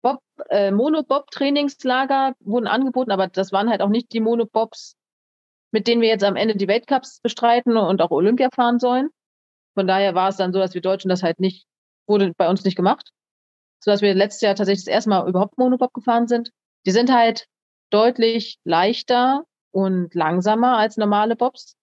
Bob, 0.00 0.20
äh, 0.50 0.70
Monobob-Trainingslager 0.70 2.34
wurden 2.44 2.68
angeboten, 2.68 3.10
aber 3.10 3.26
das 3.26 3.50
waren 3.50 3.68
halt 3.68 3.80
auch 3.80 3.88
nicht 3.88 4.12
die 4.12 4.20
Monobobs, 4.20 4.94
mit 5.72 5.88
denen 5.88 6.00
wir 6.00 6.10
jetzt 6.10 6.22
am 6.22 6.36
Ende 6.36 6.54
die 6.54 6.68
Weltcups 6.68 7.18
bestreiten 7.22 7.76
und 7.76 8.00
auch 8.02 8.12
Olympia 8.12 8.50
fahren 8.54 8.78
sollen. 8.78 9.08
Von 9.74 9.88
daher 9.88 10.14
war 10.14 10.28
es 10.28 10.36
dann 10.36 10.52
so, 10.52 10.60
dass 10.60 10.74
wir 10.74 10.80
Deutschen 10.80 11.08
das 11.08 11.24
halt 11.24 11.40
nicht, 11.40 11.66
wurde 12.06 12.34
bei 12.36 12.48
uns 12.48 12.62
nicht 12.62 12.76
gemacht. 12.76 13.10
Sodass 13.80 14.02
wir 14.02 14.14
letztes 14.14 14.42
Jahr 14.42 14.54
tatsächlich 14.54 14.84
das 14.84 14.92
erste 14.92 15.10
Mal 15.10 15.28
überhaupt 15.28 15.58
Monobob 15.58 15.92
gefahren 15.92 16.26
sind. 16.26 16.50
Die 16.86 16.90
sind 16.90 17.12
halt 17.12 17.46
deutlich 17.90 18.58
leichter 18.64 19.44
und 19.70 20.14
langsamer 20.14 20.78
als 20.78 20.96
normale 20.96 21.36
Bobs. 21.36 21.76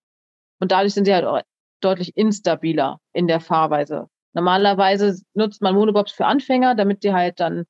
Und 0.60 0.72
dadurch 0.72 0.94
sind 0.94 1.06
sie 1.06 1.14
halt 1.14 1.26
auch 1.26 1.42
deutlich 1.82 2.16
instabiler 2.16 3.00
in 3.14 3.28
der 3.28 3.40
Fahrweise. 3.40 4.08
Normalerweise 4.34 5.22
nutzt 5.34 5.62
man 5.62 5.76
Monobobs 5.76 6.12
für 6.12 6.26
Anfänger, 6.26 6.76
damit 6.76 7.04
die 7.04 7.14
halt 7.14 7.40
dann 7.40 7.66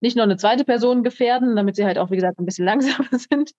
nicht 0.00 0.16
noch 0.16 0.24
eine 0.24 0.36
zweite 0.36 0.64
Person 0.64 1.02
gefährden, 1.02 1.56
damit 1.56 1.76
sie 1.76 1.84
halt 1.84 1.98
auch, 1.98 2.10
wie 2.10 2.16
gesagt, 2.16 2.38
ein 2.38 2.44
bisschen 2.44 2.64
langsamer 2.66 3.08
sind. 3.12 3.52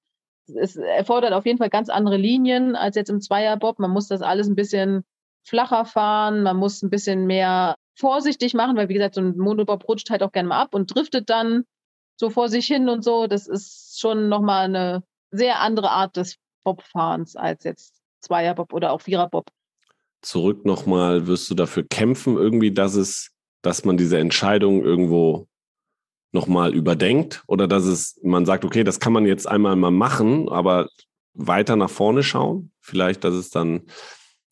Es 0.47 0.75
erfordert 0.75 1.33
auf 1.33 1.45
jeden 1.45 1.57
Fall 1.57 1.69
ganz 1.69 1.89
andere 1.89 2.17
Linien 2.17 2.75
als 2.75 2.95
jetzt 2.95 3.09
im 3.09 3.19
Zweierbob. 3.19 3.79
Man 3.79 3.91
muss 3.91 4.07
das 4.07 4.21
alles 4.21 4.47
ein 4.47 4.55
bisschen 4.55 5.03
flacher 5.43 5.85
fahren, 5.85 6.43
man 6.43 6.57
muss 6.57 6.81
ein 6.81 6.89
bisschen 6.89 7.25
mehr 7.25 7.75
vorsichtig 7.95 8.53
machen, 8.53 8.75
weil 8.75 8.89
wie 8.89 8.93
gesagt, 8.93 9.15
so 9.15 9.21
ein 9.21 9.37
Monobob 9.37 9.87
rutscht 9.87 10.09
halt 10.09 10.23
auch 10.23 10.31
gerne 10.31 10.49
mal 10.49 10.61
ab 10.61 10.73
und 10.73 10.93
driftet 10.93 11.29
dann 11.29 11.63
so 12.17 12.29
vor 12.29 12.49
sich 12.49 12.67
hin 12.67 12.89
und 12.89 13.03
so. 13.03 13.27
Das 13.27 13.47
ist 13.47 13.99
schon 13.99 14.29
nochmal 14.29 14.65
eine 14.65 15.03
sehr 15.31 15.61
andere 15.61 15.91
Art 15.91 16.17
des 16.17 16.37
Bobfahrens 16.63 17.35
als 17.35 17.63
jetzt 17.63 18.01
Zweierbob 18.21 18.73
oder 18.73 18.91
auch 18.91 19.01
Viererbob. 19.01 19.49
Zurück 20.21 20.65
nochmal, 20.65 21.27
wirst 21.27 21.49
du 21.49 21.55
dafür 21.55 21.83
kämpfen, 21.87 22.35
irgendwie, 22.35 22.71
dass 22.71 22.95
es, 22.95 23.31
dass 23.61 23.85
man 23.85 23.97
diese 23.97 24.17
Entscheidung 24.17 24.83
irgendwo 24.83 25.47
nochmal 26.31 26.73
überdenkt 26.73 27.43
oder 27.47 27.67
dass 27.67 27.85
es, 27.85 28.19
man 28.23 28.45
sagt, 28.45 28.65
okay, 28.65 28.83
das 28.83 28.99
kann 28.99 29.13
man 29.13 29.25
jetzt 29.25 29.47
einmal 29.47 29.75
mal 29.75 29.91
machen, 29.91 30.49
aber 30.49 30.89
weiter 31.33 31.75
nach 31.75 31.89
vorne 31.89 32.23
schauen. 32.23 32.71
Vielleicht, 32.81 33.23
dass 33.23 33.35
es 33.35 33.49
dann 33.49 33.83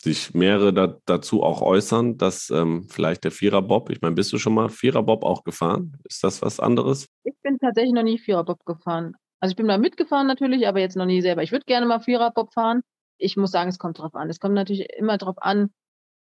sich 0.04 0.34
mehrere 0.34 0.74
da, 0.74 0.98
dazu 1.06 1.44
auch 1.44 1.62
äußern, 1.62 2.18
dass 2.18 2.50
ähm, 2.50 2.88
vielleicht 2.90 3.24
der 3.24 3.32
Vierer-Bob, 3.32 3.90
ich 3.90 4.02
meine, 4.02 4.16
bist 4.16 4.34
du 4.34 4.38
schon 4.38 4.54
mal 4.54 4.70
Vierer-Bob 4.70 5.24
auch 5.24 5.44
gefahren? 5.44 5.98
Ist 6.04 6.24
das 6.24 6.42
was 6.42 6.60
anderes? 6.60 7.08
Ich 7.24 7.36
bin 7.42 7.58
tatsächlich 7.58 7.94
noch 7.94 8.04
nie 8.04 8.20
Vierer-Bob 8.20 8.66
gefahren. 8.66 9.16
Also 9.40 9.52
ich 9.54 9.56
bin 9.56 9.66
mal 9.66 9.80
mitgefahren 9.80 10.28
natürlich, 10.28 10.68
aber 10.68 10.80
jetzt 10.80 10.98
noch 10.98 11.06
nie 11.06 11.22
selber. 11.22 11.42
Ich 11.42 11.52
würde 11.52 11.66
gerne 11.66 11.86
mal 11.86 12.02
Vierer-Bob 12.02 12.54
fahren. 12.54 12.82
Ich 13.18 13.38
muss 13.38 13.52
sagen, 13.52 13.70
es 13.70 13.80
kommt 13.80 14.00
drauf 14.00 14.14
an. 14.16 14.30
Es 14.30 14.40
kommt 14.40 14.56
natürlich 14.56 14.88
immer 14.98 15.18
drauf 15.18 15.38
an, 15.38 15.70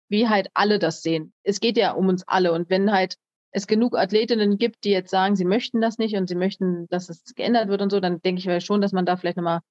wie 0.09 0.29
halt 0.29 0.49
alle 0.53 0.77
das 0.77 1.01
sehen. 1.01 1.33
Es 1.43 1.59
geht 1.59 1.77
ja 1.77 1.93
um 1.93 2.07
uns 2.07 2.27
alle. 2.27 2.51
Und 2.51 2.69
wenn 2.69 2.91
halt 2.91 3.15
es 3.51 3.65
genug 3.65 3.97
Athletinnen 3.97 4.57
gibt, 4.57 4.83
die 4.83 4.91
jetzt 4.91 5.09
sagen, 5.09 5.35
sie 5.35 5.45
möchten 5.45 5.81
das 5.81 5.97
nicht 5.97 6.15
und 6.15 6.27
sie 6.27 6.35
möchten, 6.35 6.87
dass 6.89 7.09
es 7.09 7.23
geändert 7.35 7.67
wird 7.67 7.81
und 7.81 7.89
so, 7.89 7.99
dann 7.99 8.21
denke 8.21 8.41
ich 8.41 8.65
schon, 8.65 8.81
dass 8.81 8.91
man 8.91 9.05
da 9.05 9.17
vielleicht 9.17 9.37
nochmal 9.37 9.61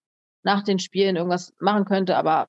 nach 0.43 0.63
den 0.63 0.79
Spielen 0.79 1.17
irgendwas 1.17 1.55
machen 1.61 1.85
könnte. 1.85 2.17
Aber 2.17 2.49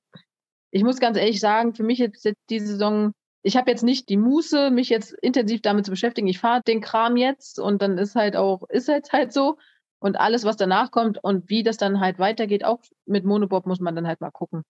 ich 0.72 0.84
muss 0.84 1.00
ganz 1.00 1.18
ehrlich 1.18 1.40
sagen, 1.40 1.76
für 1.76 1.84
mich 1.84 2.00
jetzt, 2.00 2.26
jetzt 2.26 2.42
die 2.50 2.60
Saison, 2.60 3.14
ich 3.44 3.58
habe 3.58 3.70
jetzt 3.70 3.84
nicht 3.84 4.10
die 4.10 4.18
Muße, 4.18 4.72
mich 4.72 4.90
jetzt 4.90 5.14
intensiv 5.22 5.62
damit 5.62 5.86
zu 5.86 5.92
beschäftigen. 5.92 6.28
Ich 6.28 6.40
fahre 6.40 6.62
den 6.62 6.82
Kram 6.82 7.18
jetzt 7.18 7.60
und 7.60 7.82
dann 7.82 7.98
ist 7.98 8.16
halt 8.16 8.36
auch, 8.36 8.68
ist 8.70 8.88
jetzt 8.88 9.14
halt 9.14 9.34
so. 9.34 9.58
Und 10.00 10.20
alles, 10.20 10.46
was 10.46 10.58
danach 10.58 10.90
kommt 10.90 11.24
und 11.24 11.50
wie 11.50 11.62
das 11.62 11.78
dann 11.78 12.00
halt 12.00 12.18
weitergeht, 12.18 12.66
auch 12.66 12.80
mit 13.06 13.24
Monobob 13.24 13.68
muss 13.68 13.80
man 13.80 13.96
dann 13.96 14.08
halt 14.08 14.20
mal 14.20 14.32
gucken. 14.32 14.64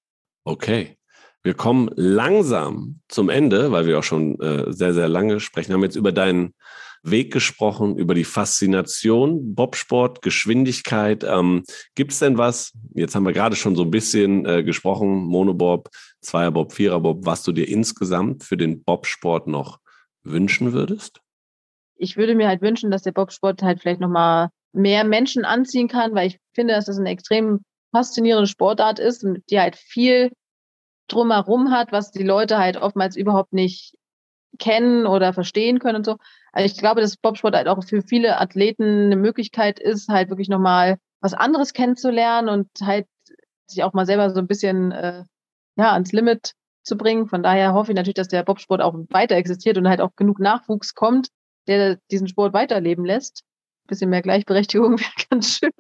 Okay. 0.44 0.98
Wir 1.44 1.54
kommen 1.54 1.90
langsam 1.96 3.00
zum 3.08 3.30
Ende, 3.30 3.72
weil 3.72 3.86
wir 3.86 3.98
auch 3.98 4.04
schon 4.04 4.40
äh, 4.42 4.72
sehr, 4.72 4.94
sehr 4.94 5.08
lange 5.08 5.40
sprechen. 5.40 5.70
Wir 5.70 5.76
haben 5.76 5.84
jetzt 5.84 5.96
über 5.96 6.12
deinen 6.12 6.54
Weg 7.04 7.34
gesprochen, 7.34 7.98
über 7.98 8.14
die 8.14 8.24
Faszination, 8.24 9.56
Bobsport, 9.56 10.22
Geschwindigkeit. 10.22 11.24
Ähm, 11.24 11.64
Gibt 11.96 12.12
es 12.12 12.20
denn 12.20 12.38
was, 12.38 12.74
jetzt 12.94 13.16
haben 13.16 13.26
wir 13.26 13.34
gerade 13.34 13.56
schon 13.56 13.76
so 13.76 13.84
ein 13.84 13.92
bisschen 13.92 14.46
äh, 14.46 14.64
gesprochen, 14.64 15.24
Monobob, 15.26 15.90
Zweierbob, 16.22 16.74
Viererbob, 16.74 17.26
was 17.26 17.44
du 17.44 17.52
dir 17.52 17.68
insgesamt 17.68 18.44
für 18.44 18.58
den 18.58 18.84
Bobsport 18.84 19.48
noch 19.48 19.80
wünschen 20.24 20.74
würdest? 20.74 21.22
Ich 21.96 22.18
würde 22.18 22.36
mir 22.36 22.48
halt 22.48 22.62
wünschen, 22.62 22.92
dass 22.92 23.04
der 23.04 23.12
Bobsport 23.12 23.64
halt 23.64 23.82
vielleicht 23.82 24.02
nochmal 24.02 24.50
mehr 24.74 25.04
Menschen 25.04 25.44
anziehen 25.44 25.88
kann, 25.88 26.14
weil 26.14 26.28
ich 26.28 26.40
finde, 26.54 26.74
dass 26.76 26.86
das 26.86 26.98
eine 26.98 27.10
extrem 27.10 27.62
faszinierende 27.92 28.48
Sportart 28.48 29.00
ist, 29.00 29.26
die 29.50 29.60
halt 29.60 29.76
viel 29.76 30.32
drumherum 31.08 31.72
hat, 31.72 31.92
was 31.92 32.12
die 32.12 32.24
Leute 32.24 32.58
halt 32.58 32.78
oftmals 32.78 33.16
überhaupt 33.16 33.54
nicht 33.54 33.96
kennen 34.60 35.06
oder 35.06 35.34
verstehen 35.34 35.80
können 35.80 35.98
und 35.98 36.06
so. 36.06 36.18
Also 36.52 36.66
ich 36.66 36.78
glaube, 36.78 37.02
dass 37.02 37.18
Bobsport 37.18 37.56
halt 37.56 37.68
auch 37.68 37.84
für 37.84 38.02
viele 38.02 38.40
Athleten 38.40 39.06
eine 39.06 39.16
Möglichkeit 39.16 39.80
ist, 39.80 40.10
halt 40.10 40.30
wirklich 40.30 40.50
nochmal 40.50 40.98
was 41.22 41.34
anderes 41.34 41.74
kennenzulernen 41.74 42.50
und 42.50 42.70
halt 42.82 43.08
sich 43.68 43.84
auch 43.84 43.94
mal 43.94 44.06
selber 44.06 44.30
so 44.32 44.40
ein 44.40 44.48
bisschen 44.48 44.92
äh, 44.92 45.24
ja 45.78 45.94
ans 45.94 46.12
Limit 46.12 46.54
zu 46.84 46.98
bringen. 46.98 47.28
Von 47.28 47.44
daher 47.44 47.74
hoffe 47.74 47.92
ich 47.92 47.96
natürlich, 47.96 48.16
dass 48.16 48.28
der 48.28 48.44
Bobsport 48.44 48.82
auch 48.82 48.96
weiter 49.10 49.36
existiert 49.36 49.78
und 49.78 49.88
halt 49.88 50.02
auch 50.02 50.16
genug 50.16 50.40
Nachwuchs 50.40 50.94
kommt, 50.94 51.30
der 51.68 51.98
diesen 52.10 52.28
Sport 52.28 52.54
weiterleben 52.54 53.06
lässt. 53.06 53.44
Ein 53.86 53.88
bisschen 53.88 54.10
mehr 54.10 54.22
Gleichberechtigung 54.22 54.92
wäre 55.00 55.28
ganz 55.30 55.58
schön. 55.58 55.72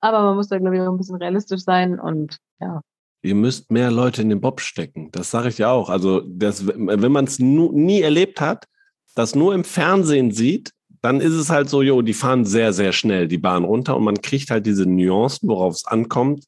Aber 0.00 0.22
man 0.22 0.36
muss 0.36 0.48
da, 0.48 0.58
glaube 0.58 0.76
ich, 0.76 0.82
auch 0.82 0.92
ein 0.92 0.98
bisschen 0.98 1.16
realistisch 1.16 1.62
sein 1.62 1.98
und 1.98 2.38
ja, 2.60 2.82
ihr 3.24 3.34
müsst 3.34 3.70
mehr 3.70 3.90
Leute 3.90 4.22
in 4.22 4.28
den 4.28 4.40
Bob 4.40 4.60
stecken. 4.60 5.10
Das 5.12 5.30
sage 5.30 5.48
ich 5.48 5.58
ja 5.58 5.70
auch. 5.70 5.88
Also, 5.88 6.20
das, 6.26 6.66
wenn 6.66 7.12
man 7.12 7.24
es 7.24 7.38
nie 7.38 8.02
erlebt 8.02 8.40
hat, 8.40 8.66
das 9.14 9.34
nur 9.34 9.54
im 9.54 9.64
Fernsehen 9.64 10.30
sieht, 10.30 10.72
dann 11.00 11.20
ist 11.20 11.32
es 11.32 11.50
halt 11.50 11.68
so, 11.68 11.82
jo, 11.82 12.02
die 12.02 12.14
fahren 12.14 12.44
sehr, 12.44 12.72
sehr 12.72 12.92
schnell 12.92 13.28
die 13.28 13.38
Bahn 13.38 13.64
runter 13.64 13.96
und 13.96 14.04
man 14.04 14.20
kriegt 14.20 14.50
halt 14.50 14.66
diese 14.66 14.86
Nuancen, 14.86 15.48
worauf 15.48 15.74
es 15.74 15.84
ankommt, 15.84 16.44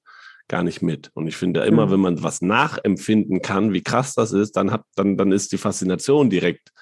gar 0.48 0.62
nicht 0.62 0.82
mit. 0.82 1.10
Und 1.14 1.26
ich 1.26 1.36
finde 1.36 1.60
immer, 1.64 1.86
mhm. 1.86 1.90
wenn 1.90 2.00
man 2.00 2.22
was 2.22 2.40
nachempfinden 2.40 3.42
kann, 3.42 3.72
wie 3.72 3.82
krass 3.82 4.14
das 4.14 4.32
ist, 4.32 4.56
dann 4.56 4.70
hat, 4.70 4.82
dann, 4.94 5.16
dann 5.16 5.32
ist 5.32 5.52
die 5.52 5.58
Faszination 5.58 6.30
direkt 6.30 6.72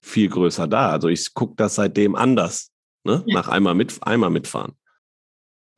viel 0.00 0.28
größer 0.28 0.66
da. 0.66 0.90
Also 0.90 1.08
ich 1.08 1.32
gucke 1.34 1.54
das 1.56 1.76
seitdem 1.76 2.14
anders, 2.14 2.70
ne? 3.04 3.22
Nach 3.26 3.48
einmal 3.48 3.74
mit, 3.74 3.96
einmal 4.02 4.30
mitfahren. 4.30 4.72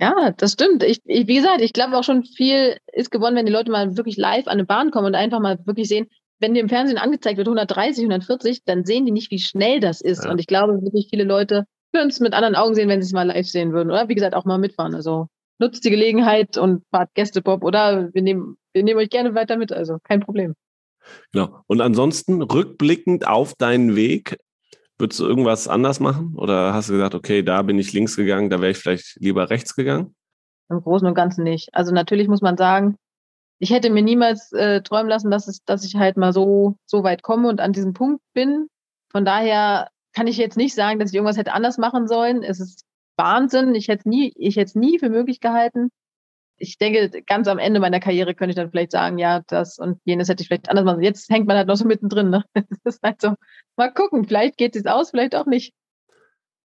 Ja, 0.00 0.32
das 0.36 0.52
stimmt. 0.52 0.82
Ich, 0.82 1.00
ich, 1.04 1.28
wie 1.28 1.36
gesagt, 1.36 1.60
ich 1.60 1.72
glaube 1.72 1.96
auch 1.96 2.02
schon 2.02 2.24
viel 2.24 2.76
ist 2.92 3.10
gewonnen, 3.10 3.36
wenn 3.36 3.46
die 3.46 3.52
Leute 3.52 3.70
mal 3.70 3.96
wirklich 3.96 4.16
live 4.16 4.46
an 4.46 4.54
eine 4.54 4.64
Bahn 4.64 4.90
kommen 4.90 5.06
und 5.06 5.14
einfach 5.14 5.40
mal 5.40 5.58
wirklich 5.66 5.88
sehen, 5.88 6.08
wenn 6.40 6.54
dir 6.54 6.60
im 6.60 6.68
Fernsehen 6.68 6.98
angezeigt 6.98 7.38
wird 7.38 7.46
130, 7.46 8.04
140, 8.04 8.64
dann 8.64 8.84
sehen 8.84 9.06
die 9.06 9.12
nicht, 9.12 9.30
wie 9.30 9.38
schnell 9.38 9.80
das 9.80 10.00
ist. 10.00 10.24
Ja. 10.24 10.30
Und 10.30 10.38
ich 10.40 10.46
glaube, 10.46 10.82
wirklich 10.82 11.06
viele 11.10 11.24
Leute 11.24 11.64
würden 11.92 12.08
es 12.08 12.20
mit 12.20 12.34
anderen 12.34 12.56
Augen 12.56 12.74
sehen, 12.74 12.88
wenn 12.88 13.00
sie 13.00 13.06
es 13.06 13.12
mal 13.12 13.26
live 13.26 13.46
sehen 13.46 13.72
würden. 13.72 13.90
Oder 13.90 14.08
wie 14.08 14.14
gesagt, 14.14 14.34
auch 14.34 14.44
mal 14.44 14.58
mitfahren. 14.58 14.94
Also 14.94 15.28
nutzt 15.58 15.84
die 15.84 15.90
Gelegenheit 15.90 16.58
und 16.58 16.82
fahrt 16.90 17.14
Gästepop 17.14 17.62
oder 17.62 18.12
wir 18.12 18.22
nehmen, 18.22 18.56
wir 18.72 18.82
nehmen 18.82 18.98
euch 18.98 19.10
gerne 19.10 19.34
weiter 19.34 19.56
mit. 19.56 19.72
Also 19.72 19.98
kein 20.02 20.20
Problem. 20.20 20.54
Genau. 21.32 21.60
Und 21.66 21.80
ansonsten 21.80 22.42
rückblickend 22.42 23.26
auf 23.26 23.54
deinen 23.54 23.94
Weg, 23.94 24.38
Würdest 24.98 25.20
du 25.20 25.26
irgendwas 25.26 25.66
anders 25.66 25.98
machen? 25.98 26.34
Oder 26.36 26.72
hast 26.72 26.88
du 26.88 26.92
gesagt, 26.92 27.14
okay, 27.14 27.42
da 27.42 27.62
bin 27.62 27.78
ich 27.78 27.92
links 27.92 28.16
gegangen, 28.16 28.50
da 28.50 28.60
wäre 28.60 28.70
ich 28.70 28.78
vielleicht 28.78 29.16
lieber 29.16 29.50
rechts 29.50 29.74
gegangen? 29.74 30.14
Im 30.70 30.80
Großen 30.80 31.06
und 31.06 31.14
Ganzen 31.14 31.44
nicht. 31.44 31.74
Also 31.74 31.92
natürlich 31.92 32.28
muss 32.28 32.42
man 32.42 32.56
sagen, 32.56 32.96
ich 33.58 33.70
hätte 33.70 33.90
mir 33.90 34.02
niemals 34.02 34.52
äh, 34.52 34.82
träumen 34.82 35.08
lassen, 35.08 35.30
dass, 35.30 35.48
es, 35.48 35.64
dass 35.64 35.84
ich 35.84 35.96
halt 35.96 36.16
mal 36.16 36.32
so, 36.32 36.76
so 36.86 37.02
weit 37.02 37.22
komme 37.22 37.48
und 37.48 37.60
an 37.60 37.72
diesem 37.72 37.92
Punkt 37.92 38.22
bin. 38.34 38.68
Von 39.10 39.24
daher 39.24 39.88
kann 40.12 40.26
ich 40.26 40.36
jetzt 40.36 40.56
nicht 40.56 40.74
sagen, 40.74 40.98
dass 40.98 41.10
ich 41.10 41.14
irgendwas 41.14 41.36
hätte 41.36 41.52
anders 41.52 41.78
machen 41.78 42.06
sollen. 42.06 42.42
Es 42.42 42.60
ist 42.60 42.84
Wahnsinn. 43.16 43.74
Ich 43.74 43.88
hätte 43.88 44.08
nie, 44.08 44.32
ich 44.36 44.56
hätte 44.56 44.68
es 44.68 44.74
nie 44.74 44.98
für 44.98 45.10
möglich 45.10 45.40
gehalten 45.40 45.90
ich 46.56 46.78
denke, 46.78 47.22
ganz 47.26 47.48
am 47.48 47.58
Ende 47.58 47.80
meiner 47.80 48.00
Karriere 48.00 48.34
könnte 48.34 48.50
ich 48.50 48.56
dann 48.56 48.70
vielleicht 48.70 48.92
sagen, 48.92 49.18
ja, 49.18 49.42
das 49.46 49.78
und 49.78 49.98
jenes 50.04 50.28
hätte 50.28 50.42
ich 50.42 50.48
vielleicht 50.48 50.70
anders 50.70 50.84
machen. 50.84 51.02
Jetzt 51.02 51.28
hängt 51.30 51.46
man 51.46 51.56
halt 51.56 51.68
noch 51.68 51.76
so 51.76 51.84
mittendrin. 51.84 52.30
Ne? 52.30 52.44
Das 52.84 52.96
ist 52.96 53.02
halt 53.02 53.20
so, 53.20 53.34
mal 53.76 53.92
gucken, 53.92 54.24
vielleicht 54.24 54.56
geht 54.56 54.76
es 54.76 54.86
aus, 54.86 55.10
vielleicht 55.10 55.34
auch 55.34 55.46
nicht. 55.46 55.74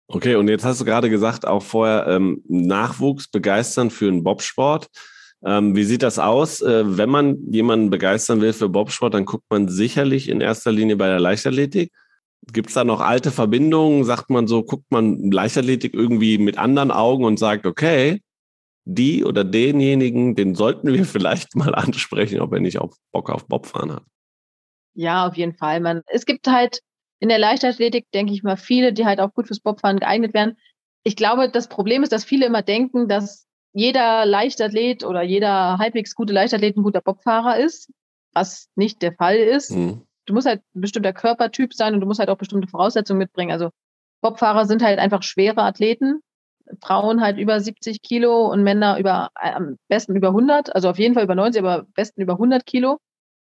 Okay, 0.08 0.34
und 0.34 0.48
jetzt 0.48 0.64
hast 0.64 0.80
du 0.80 0.84
gerade 0.84 1.08
gesagt, 1.08 1.46
auch 1.46 1.62
vorher 1.62 2.08
ähm, 2.08 2.42
Nachwuchs 2.48 3.28
begeistern 3.28 3.90
für 3.90 4.06
den 4.06 4.24
Bobsport. 4.24 4.88
Ähm, 5.44 5.76
wie 5.76 5.84
sieht 5.84 6.02
das 6.02 6.18
aus? 6.18 6.60
Äh, 6.60 6.98
wenn 6.98 7.08
man 7.08 7.38
jemanden 7.50 7.90
begeistern 7.90 8.40
will 8.40 8.52
für 8.52 8.68
Bobsport, 8.68 9.14
dann 9.14 9.24
guckt 9.24 9.44
man 9.50 9.68
sicherlich 9.68 10.28
in 10.28 10.40
erster 10.40 10.72
Linie 10.72 10.96
bei 10.96 11.06
der 11.06 11.20
Leichtathletik. 11.20 11.92
Gibt 12.52 12.68
es 12.68 12.74
da 12.74 12.84
noch 12.84 13.00
alte 13.00 13.30
Verbindungen? 13.30 14.04
Sagt 14.04 14.30
man 14.30 14.48
so, 14.48 14.64
guckt 14.64 14.90
man 14.90 15.30
Leichtathletik 15.30 15.94
irgendwie 15.94 16.38
mit 16.38 16.58
anderen 16.58 16.90
Augen 16.90 17.24
und 17.24 17.38
sagt, 17.38 17.64
okay, 17.64 18.20
die 18.94 19.24
oder 19.24 19.44
denjenigen, 19.44 20.34
den 20.34 20.54
sollten 20.54 20.92
wir 20.92 21.04
vielleicht 21.04 21.56
mal 21.56 21.74
ansprechen, 21.74 22.40
ob 22.40 22.52
er 22.52 22.60
nicht 22.60 22.78
auch 22.78 22.94
Bock 23.12 23.30
auf 23.30 23.46
Bobfahren 23.46 23.92
hat. 23.92 24.04
Ja, 24.94 25.26
auf 25.26 25.36
jeden 25.36 25.54
Fall. 25.54 25.80
Man, 25.80 26.02
es 26.06 26.26
gibt 26.26 26.46
halt 26.48 26.80
in 27.20 27.28
der 27.28 27.38
Leichtathletik, 27.38 28.10
denke 28.12 28.32
ich 28.32 28.42
mal, 28.42 28.56
viele, 28.56 28.92
die 28.92 29.04
halt 29.04 29.20
auch 29.20 29.32
gut 29.32 29.46
fürs 29.46 29.60
Bobfahren 29.60 30.00
geeignet 30.00 30.34
werden. 30.34 30.56
Ich 31.04 31.16
glaube, 31.16 31.50
das 31.50 31.68
Problem 31.68 32.02
ist, 32.02 32.12
dass 32.12 32.24
viele 32.24 32.46
immer 32.46 32.62
denken, 32.62 33.08
dass 33.08 33.46
jeder 33.72 34.26
Leichtathlet 34.26 35.04
oder 35.04 35.22
jeder 35.22 35.78
halbwegs 35.78 36.14
gute 36.14 36.32
Leichtathlet 36.32 36.76
ein 36.76 36.82
guter 36.82 37.00
Bobfahrer 37.00 37.58
ist. 37.58 37.90
was 38.32 38.68
nicht 38.76 39.02
der 39.02 39.12
Fall 39.12 39.36
ist. 39.36 39.72
Mhm. 39.72 40.06
Du 40.26 40.34
musst 40.34 40.46
halt 40.46 40.62
ein 40.74 40.80
bestimmter 40.80 41.12
Körpertyp 41.12 41.74
sein 41.74 41.94
und 41.94 42.00
du 42.00 42.06
musst 42.06 42.20
halt 42.20 42.30
auch 42.30 42.38
bestimmte 42.38 42.68
Voraussetzungen 42.68 43.18
mitbringen. 43.18 43.50
Also 43.50 43.70
Bobfahrer 44.22 44.66
sind 44.66 44.82
halt 44.82 44.98
einfach 44.98 45.22
schwere 45.22 45.62
Athleten. 45.62 46.20
Frauen 46.82 47.20
halt 47.20 47.38
über 47.38 47.60
70 47.60 48.02
Kilo 48.02 48.50
und 48.50 48.62
Männer 48.62 48.98
über, 48.98 49.30
am 49.34 49.76
besten 49.88 50.16
über 50.16 50.28
100, 50.28 50.74
also 50.74 50.88
auf 50.88 50.98
jeden 50.98 51.14
Fall 51.14 51.24
über 51.24 51.34
90, 51.34 51.60
aber 51.60 51.80
am 51.80 51.92
besten 51.94 52.20
über 52.20 52.34
100 52.34 52.64
Kilo. 52.66 52.98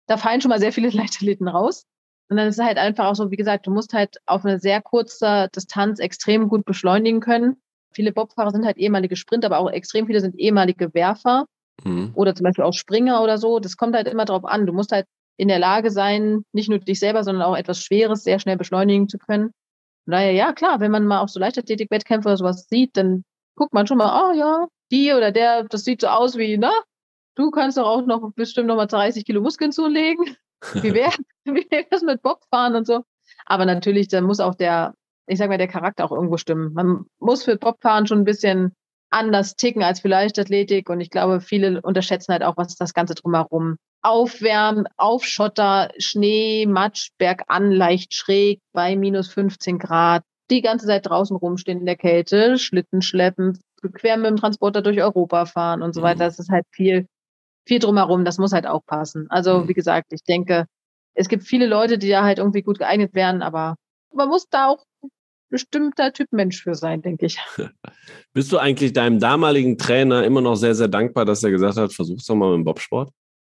Da 0.07 0.17
fallen 0.17 0.41
schon 0.41 0.49
mal 0.49 0.61
sehr 0.61 0.73
viele 0.73 0.89
Leichtathleten 0.91 1.49
raus. 1.49 1.85
Und 2.29 2.37
dann 2.37 2.47
ist 2.47 2.59
es 2.59 2.65
halt 2.65 2.79
einfach 2.79 3.07
auch 3.07 3.15
so, 3.15 3.31
wie 3.31 3.37
gesagt, 3.37 3.67
du 3.67 3.73
musst 3.73 3.93
halt 3.93 4.19
auf 4.27 4.45
eine 4.45 4.61
sehr 4.61 4.81
kurze 4.81 5.49
Distanz 5.55 5.99
extrem 5.99 6.49
gut 6.49 6.65
beschleunigen 6.65 7.21
können. 7.21 7.57
Viele 7.93 8.13
Bobfahrer 8.13 8.53
sind 8.53 8.65
halt 8.65 8.77
ehemalige 8.77 9.17
Sprinter, 9.17 9.47
aber 9.47 9.59
auch 9.59 9.71
extrem 9.71 10.07
viele 10.07 10.21
sind 10.21 10.39
ehemalige 10.39 10.95
Werfer 10.95 11.47
mhm. 11.85 12.13
oder 12.15 12.35
zum 12.37 12.45
Beispiel 12.45 12.65
auch 12.65 12.73
Springer 12.73 13.23
oder 13.23 13.37
so. 13.37 13.59
Das 13.59 13.77
kommt 13.77 13.97
halt 13.97 14.07
immer 14.07 14.27
drauf 14.27 14.45
an. 14.45 14.67
Du 14.67 14.73
musst 14.73 14.93
halt 14.93 15.07
in 15.37 15.49
der 15.49 15.59
Lage 15.59 15.91
sein, 15.91 16.45
nicht 16.53 16.69
nur 16.69 16.79
dich 16.79 17.01
selber, 17.01 17.25
sondern 17.25 17.43
auch 17.43 17.57
etwas 17.57 17.83
Schweres 17.83 18.23
sehr 18.23 18.39
schnell 18.39 18.57
beschleunigen 18.57 19.09
zu 19.09 19.19
können. 19.19 19.51
Naja, 20.11 20.31
ja, 20.33 20.53
klar, 20.53 20.81
wenn 20.81 20.91
man 20.91 21.07
mal 21.07 21.21
auch 21.21 21.29
so 21.29 21.39
Leichtathletik-Wettkämpfe 21.41 22.29
oder 22.29 22.37
sowas 22.37 22.67
sieht, 22.69 22.97
dann 22.97 23.25
guckt 23.55 23.73
man 23.73 23.87
schon 23.87 23.99
mal, 23.99 24.31
oh 24.31 24.33
ja, 24.37 24.67
die 24.91 25.13
oder 25.13 25.31
der, 25.31 25.65
das 25.65 25.85
sieht 25.85 26.01
so 26.01 26.09
aus 26.09 26.37
wie, 26.37 26.59
na, 26.59 26.73
du 27.37 27.51
kannst 27.51 27.79
doch 27.79 27.87
auch 27.87 28.05
noch 28.05 28.33
bestimmt 28.35 28.67
noch 28.67 28.77
mal 28.77 28.87
30 28.87 29.25
Kilo 29.25 29.41
Muskeln 29.41 29.73
zulegen. 29.73 30.37
Wie 30.75 30.93
wäre 30.93 31.13
das 31.91 32.03
mit 32.03 32.23
Bobfahren 32.23 32.75
und 32.75 32.87
so? 32.87 33.03
Aber 33.47 33.65
natürlich, 33.65 34.09
da 34.09 34.21
muss 34.21 34.41
auch 34.41 34.55
der, 34.55 34.95
ich 35.27 35.39
sag 35.39 35.49
mal, 35.49 35.59
der 35.59 35.69
Charakter 35.69 36.05
auch 36.05 36.13
irgendwo 36.13 36.37
stimmen. 36.37 36.73
Man 36.75 37.07
muss 37.19 37.45
für 37.45 37.57
Bobfahren 37.57 38.07
schon 38.07 38.19
ein 38.19 38.25
bisschen 38.25 38.75
anders 39.11 39.57
ticken 39.57 39.83
als 39.83 40.01
für 40.01 40.09
Leichtathletik. 40.09 40.91
Und 40.91 41.01
ich 41.01 41.11
glaube, 41.11 41.41
viele 41.41 41.81
unterschätzen 41.81 42.33
halt 42.33 42.43
auch, 42.43 42.57
was 42.57 42.77
das 42.77 42.95
Ganze 42.95 43.15
drumherum 43.15 43.77
Aufwärmen, 44.03 44.87
auf 44.97 45.25
Schotter, 45.25 45.91
Schnee, 45.99 46.67
Matsch, 46.67 47.11
bergan, 47.19 47.71
leicht 47.71 48.15
schräg, 48.15 48.61
bei 48.73 48.97
minus 48.97 49.29
15 49.29 49.79
Grad, 49.79 50.23
die 50.51 50.63
ganze 50.63 50.87
Zeit 50.87 51.07
draußen 51.07 51.37
rumstehen 51.37 51.81
in 51.81 51.87
der 51.87 51.97
Kälte, 51.97 52.59
Schlitten 52.59 53.03
schleppen, 53.03 53.59
quer 53.95 54.17
mit 54.17 54.27
dem 54.27 54.37
Transporter 54.37 54.83
durch 54.83 55.01
Europa 55.01 55.47
fahren 55.47 55.83
und 55.83 55.95
so 55.95 56.03
weiter. 56.03 56.25
Mhm. 56.25 56.29
Das 56.29 56.39
ist 56.39 56.51
halt 56.51 56.67
viel, 56.71 57.07
viel 57.67 57.79
drumherum. 57.79 58.25
Das 58.25 58.39
muss 58.39 58.53
halt 58.53 58.67
auch 58.67 58.85
passen. 58.85 59.27
Also, 59.31 59.61
mhm. 59.61 59.69
wie 59.69 59.75
gesagt, 59.75 60.13
ich 60.13 60.23
denke, 60.23 60.67
es 61.15 61.29
gibt 61.29 61.45
viele 61.45 61.67
Leute, 61.67 61.99
die 61.99 62.09
da 62.09 62.25
halt 62.25 62.39
irgendwie 62.39 62.63
gut 62.63 62.79
geeignet 62.79 63.15
werden, 63.15 63.43
aber 63.43 63.77
man 64.13 64.29
muss 64.29 64.49
da 64.49 64.69
auch 64.69 64.85
bestimmter 65.51 66.13
Typ 66.13 66.29
Mensch 66.33 66.63
für 66.63 66.75
sein, 66.75 67.03
denke 67.03 67.27
ich. 67.27 67.39
Bist 68.33 68.53
du 68.53 68.59
eigentlich 68.59 68.93
deinem 68.93 69.19
damaligen 69.19 69.77
Trainer 69.77 70.25
immer 70.25 70.41
noch 70.41 70.55
sehr, 70.55 70.75
sehr 70.75 70.89
dankbar, 70.89 71.25
dass 71.25 71.43
er 71.43 71.51
gesagt 71.51 71.77
hat, 71.77 71.93
versuch's 71.93 72.27
doch 72.27 72.37
mal 72.37 72.51
mit 72.51 72.59
dem 72.59 72.65
Bobsport? 72.65 73.11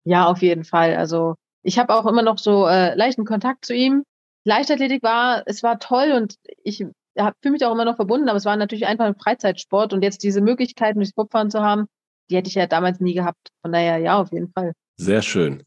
Ja, 0.03 0.27
auf 0.27 0.41
jeden 0.41 0.63
Fall. 0.63 0.95
Also 0.95 1.35
ich 1.63 1.77
habe 1.77 1.93
auch 1.93 2.05
immer 2.05 2.23
noch 2.23 2.37
so 2.37 2.67
äh, 2.67 2.95
leichten 2.95 3.25
Kontakt 3.25 3.65
zu 3.65 3.73
ihm. 3.73 4.03
Leichtathletik 4.43 5.03
war, 5.03 5.43
es 5.45 5.61
war 5.61 5.79
toll 5.79 6.13
und 6.13 6.35
ich 6.63 6.77
fühle 6.77 7.51
mich 7.51 7.65
auch 7.65 7.73
immer 7.73 7.85
noch 7.85 7.97
verbunden, 7.97 8.29
aber 8.29 8.37
es 8.37 8.45
war 8.45 8.55
natürlich 8.55 8.87
einfach 8.87 9.05
ein 9.05 9.15
Freizeitsport 9.15 9.93
und 9.93 10.01
jetzt 10.01 10.23
diese 10.23 10.41
Möglichkeiten 10.41 10.99
durchs 10.99 11.13
Bobfahren 11.13 11.51
zu 11.51 11.61
haben, 11.61 11.85
die 12.29 12.37
hätte 12.37 12.47
ich 12.47 12.55
ja 12.55 12.65
damals 12.65 12.99
nie 12.99 13.13
gehabt. 13.13 13.49
Von 13.61 13.73
daher, 13.73 13.97
ja, 13.97 14.19
auf 14.19 14.31
jeden 14.31 14.51
Fall. 14.51 14.73
Sehr 14.97 15.21
schön. 15.21 15.63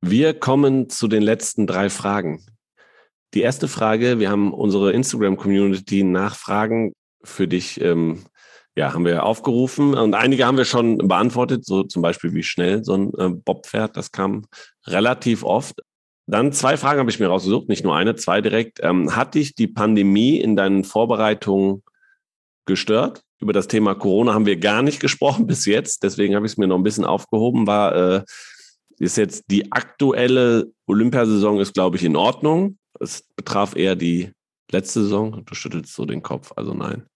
Wir 0.00 0.38
kommen 0.38 0.88
zu 0.88 1.08
den 1.08 1.22
letzten 1.22 1.66
drei 1.66 1.88
Fragen. 1.88 2.44
Die 3.34 3.42
erste 3.42 3.68
Frage, 3.68 4.18
wir 4.18 4.30
haben 4.30 4.52
unsere 4.52 4.92
Instagram-Community 4.92 6.02
Nachfragen 6.02 6.92
für 7.22 7.46
dich, 7.46 7.80
ähm, 7.80 8.24
ja, 8.80 8.94
haben 8.94 9.04
wir 9.04 9.24
aufgerufen 9.24 9.92
und 9.92 10.14
einige 10.14 10.46
haben 10.46 10.56
wir 10.56 10.64
schon 10.64 10.96
beantwortet, 10.96 11.66
so 11.66 11.82
zum 11.82 12.00
Beispiel 12.00 12.32
wie 12.32 12.42
schnell 12.42 12.82
so 12.82 12.94
ein 12.94 13.12
äh, 13.18 13.28
Bob 13.28 13.66
fährt, 13.66 13.94
das 13.98 14.10
kam 14.10 14.46
relativ 14.86 15.44
oft. 15.44 15.82
Dann 16.26 16.50
zwei 16.52 16.78
Fragen 16.78 16.98
habe 16.98 17.10
ich 17.10 17.20
mir 17.20 17.26
rausgesucht, 17.26 17.68
nicht 17.68 17.84
nur 17.84 17.94
eine, 17.94 18.14
zwei 18.16 18.40
direkt. 18.40 18.80
Ähm, 18.82 19.14
hat 19.14 19.34
dich 19.34 19.54
die 19.54 19.66
Pandemie 19.66 20.38
in 20.38 20.56
deinen 20.56 20.84
Vorbereitungen 20.84 21.82
gestört? 22.64 23.20
Über 23.38 23.52
das 23.52 23.68
Thema 23.68 23.94
Corona 23.94 24.32
haben 24.32 24.46
wir 24.46 24.56
gar 24.56 24.80
nicht 24.80 24.98
gesprochen 25.06 25.46
bis 25.46 25.66
jetzt, 25.66 26.02
deswegen 26.02 26.34
habe 26.34 26.46
ich 26.46 26.52
es 26.52 26.58
mir 26.58 26.66
noch 26.66 26.78
ein 26.78 26.82
bisschen 26.82 27.04
aufgehoben. 27.04 27.66
War 27.66 27.94
äh, 27.94 28.22
ist 28.98 29.18
jetzt 29.18 29.44
die 29.50 29.70
aktuelle 29.72 30.72
Olympiasaison 30.86 31.60
ist, 31.60 31.74
glaube 31.74 31.98
ich, 31.98 32.04
in 32.04 32.16
Ordnung. 32.16 32.78
Es 32.98 33.24
betraf 33.36 33.76
eher 33.76 33.94
die 33.94 34.32
letzte 34.70 35.02
Saison. 35.02 35.44
Du 35.44 35.54
schüttelst 35.54 35.94
so 35.94 36.06
den 36.06 36.22
Kopf, 36.22 36.52
also 36.56 36.72
nein. 36.72 37.09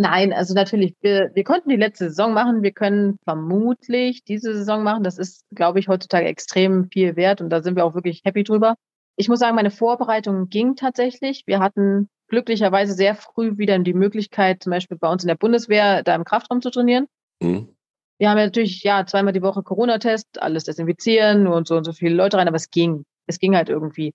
Nein, 0.00 0.32
also 0.32 0.54
natürlich, 0.54 0.94
wir, 1.00 1.32
wir 1.34 1.42
konnten 1.42 1.70
die 1.70 1.76
letzte 1.76 2.08
Saison 2.08 2.32
machen. 2.32 2.62
Wir 2.62 2.70
können 2.70 3.18
vermutlich 3.24 4.22
diese 4.22 4.54
Saison 4.54 4.84
machen. 4.84 5.02
Das 5.02 5.18
ist, 5.18 5.44
glaube 5.52 5.80
ich, 5.80 5.88
heutzutage 5.88 6.26
extrem 6.26 6.88
viel 6.92 7.16
wert 7.16 7.40
und 7.40 7.50
da 7.50 7.64
sind 7.64 7.74
wir 7.74 7.84
auch 7.84 7.96
wirklich 7.96 8.22
happy 8.24 8.44
drüber. 8.44 8.76
Ich 9.16 9.28
muss 9.28 9.40
sagen, 9.40 9.56
meine 9.56 9.72
Vorbereitung 9.72 10.50
ging 10.50 10.76
tatsächlich. 10.76 11.42
Wir 11.46 11.58
hatten 11.58 12.08
glücklicherweise 12.28 12.92
sehr 12.92 13.16
früh 13.16 13.58
wieder 13.58 13.76
die 13.80 13.92
Möglichkeit, 13.92 14.62
zum 14.62 14.70
Beispiel 14.70 14.96
bei 14.96 15.10
uns 15.10 15.24
in 15.24 15.28
der 15.28 15.34
Bundeswehr, 15.34 16.04
da 16.04 16.14
im 16.14 16.22
Kraftraum 16.22 16.62
zu 16.62 16.70
trainieren. 16.70 17.08
Mhm. 17.42 17.74
Wir 18.18 18.30
haben 18.30 18.38
ja 18.38 18.44
natürlich, 18.44 18.84
ja, 18.84 19.04
zweimal 19.04 19.32
die 19.32 19.42
Woche 19.42 19.64
Corona-Test, 19.64 20.40
alles 20.40 20.62
desinfizieren 20.62 21.48
und 21.48 21.66
so 21.66 21.76
und 21.76 21.82
so 21.82 21.92
viele 21.92 22.14
Leute 22.14 22.36
rein, 22.36 22.46
aber 22.46 22.56
es 22.56 22.70
ging. 22.70 23.02
Es 23.26 23.40
ging 23.40 23.56
halt 23.56 23.68
irgendwie. 23.68 24.12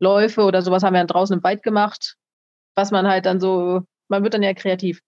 Läufe 0.00 0.42
oder 0.42 0.62
sowas 0.62 0.82
haben 0.82 0.94
wir 0.94 1.00
dann 1.00 1.06
draußen 1.06 1.36
im 1.36 1.44
Wald 1.44 1.62
gemacht, 1.62 2.16
was 2.74 2.90
man 2.90 3.06
halt 3.06 3.26
dann 3.26 3.38
so, 3.38 3.82
man 4.08 4.24
wird 4.24 4.34
dann 4.34 4.42
ja 4.42 4.54
kreativ. 4.54 5.00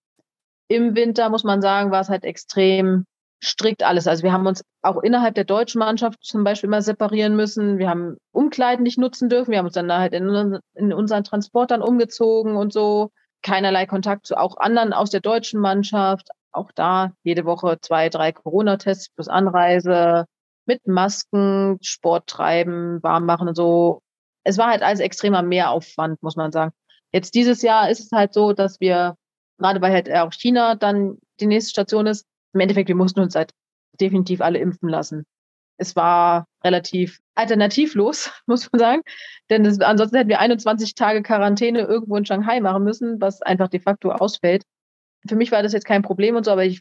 Im 0.73 0.95
Winter, 0.95 1.29
muss 1.29 1.45
man 1.45 1.61
sagen, 1.61 1.91
war 1.91 2.01
es 2.01 2.09
halt 2.09 2.25
extrem 2.25 3.05
strikt 3.45 3.83
alles. 3.83 4.07
Also 4.07 4.23
wir 4.23 4.33
haben 4.33 4.47
uns 4.47 4.63
auch 4.83 5.03
innerhalb 5.03 5.35
der 5.35 5.45
deutschen 5.45 5.81
Mannschaft 5.81 6.25
zum 6.25 6.45
Beispiel 6.45 6.69
immer 6.69 6.83
separieren 6.83 7.35
müssen. 7.35 7.79
Wir 7.79 7.89
haben 7.91 8.17
Umkleiden 8.31 8.85
nicht 8.85 8.99
nutzen 8.99 9.29
dürfen. 9.29 9.51
Wir 9.51 9.59
haben 9.59 9.67
uns 9.67 9.75
dann 9.75 9.93
halt 9.93 10.13
in, 10.13 10.61
in 10.75 10.93
unseren 10.93 11.25
Transportern 11.25 11.83
umgezogen 11.83 12.57
und 12.57 12.73
so. 12.73 13.11
Keinerlei 13.43 13.87
Kontakt 13.87 14.27
zu 14.27 14.39
auch 14.39 14.57
anderen 14.59 14.93
aus 14.93 15.11
der 15.11 15.21
deutschen 15.21 15.61
Mannschaft. 15.61 16.29
Auch 16.53 16.71
da 16.73 17.13
jede 17.25 17.45
Woche 17.45 17.79
zwei, 17.81 18.09
drei 18.09 18.31
Corona-Tests 18.31 19.11
plus 19.11 19.29
Anreise 19.29 20.27
mit 20.67 20.87
Masken, 20.87 21.79
Sport 21.83 22.29
treiben, 22.29 23.03
warm 23.03 23.27
machen 23.27 23.49
und 23.49 23.57
so 23.57 24.03
es 24.45 24.59
war 24.59 24.69
halt 24.69 24.83
alles 24.83 25.01
extremer 25.01 25.43
Mehraufwand, 25.43 26.23
muss 26.23 26.37
man 26.37 26.53
sagen. 26.53 26.73
Jetzt 27.13 27.35
dieses 27.35 27.63
Jahr 27.63 27.91
ist 27.91 28.01
es 28.01 28.13
halt 28.13 28.33
so, 28.33 28.53
dass 28.53 28.81
wir, 28.81 29.17
gerade 29.59 29.81
weil 29.81 29.93
halt 29.93 30.13
auch 30.13 30.33
China 30.33 30.75
dann 30.75 31.19
die 31.41 31.47
nächste 31.47 31.71
Station 31.71 32.07
ist, 32.07 32.27
im 32.55 32.61
Endeffekt, 32.61 32.89
wir 32.89 32.97
mussten 32.97 33.21
uns 33.21 33.35
halt 33.35 33.53
definitiv 34.01 34.41
alle 34.41 34.59
impfen 34.59 34.89
lassen. 34.89 35.25
Es 35.79 35.97
war 35.97 36.47
relativ 36.63 37.21
alternativlos, 37.35 38.31
muss 38.47 38.71
man 38.73 38.79
sagen. 38.79 39.03
Denn 39.51 39.65
das, 39.65 39.81
ansonsten 39.81 40.17
hätten 40.17 40.29
wir 40.29 40.41
21 40.41 40.95
Tage 40.95 41.23
Quarantäne 41.23 41.81
irgendwo 41.81 42.17
in 42.17 42.27
Shanghai 42.27 42.61
machen 42.61 42.85
müssen, 42.85 43.21
was 43.21 43.43
einfach 43.43 43.69
de 43.69 43.81
facto 43.81 44.11
ausfällt. 44.11 44.65
Für 45.27 45.37
mich 45.37 45.53
war 45.53 45.63
das 45.63 45.73
jetzt 45.73 45.87
kein 45.87 46.03
Problem 46.03 46.37
und 46.37 46.45
so, 46.45 46.51
aber 46.51 46.65
ich 46.65 46.81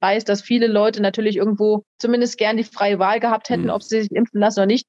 weiß, 0.00 0.24
dass 0.24 0.42
viele 0.42 0.66
Leute 0.66 1.00
natürlich 1.00 1.36
irgendwo 1.36 1.84
zumindest 1.98 2.36
gern 2.36 2.56
die 2.56 2.64
freie 2.64 2.98
Wahl 2.98 3.20
gehabt 3.20 3.48
hätten, 3.48 3.64
mhm. 3.64 3.70
ob 3.70 3.82
sie 3.82 4.02
sich 4.02 4.10
impfen 4.10 4.40
lassen 4.40 4.60
oder 4.60 4.66
nicht 4.66 4.86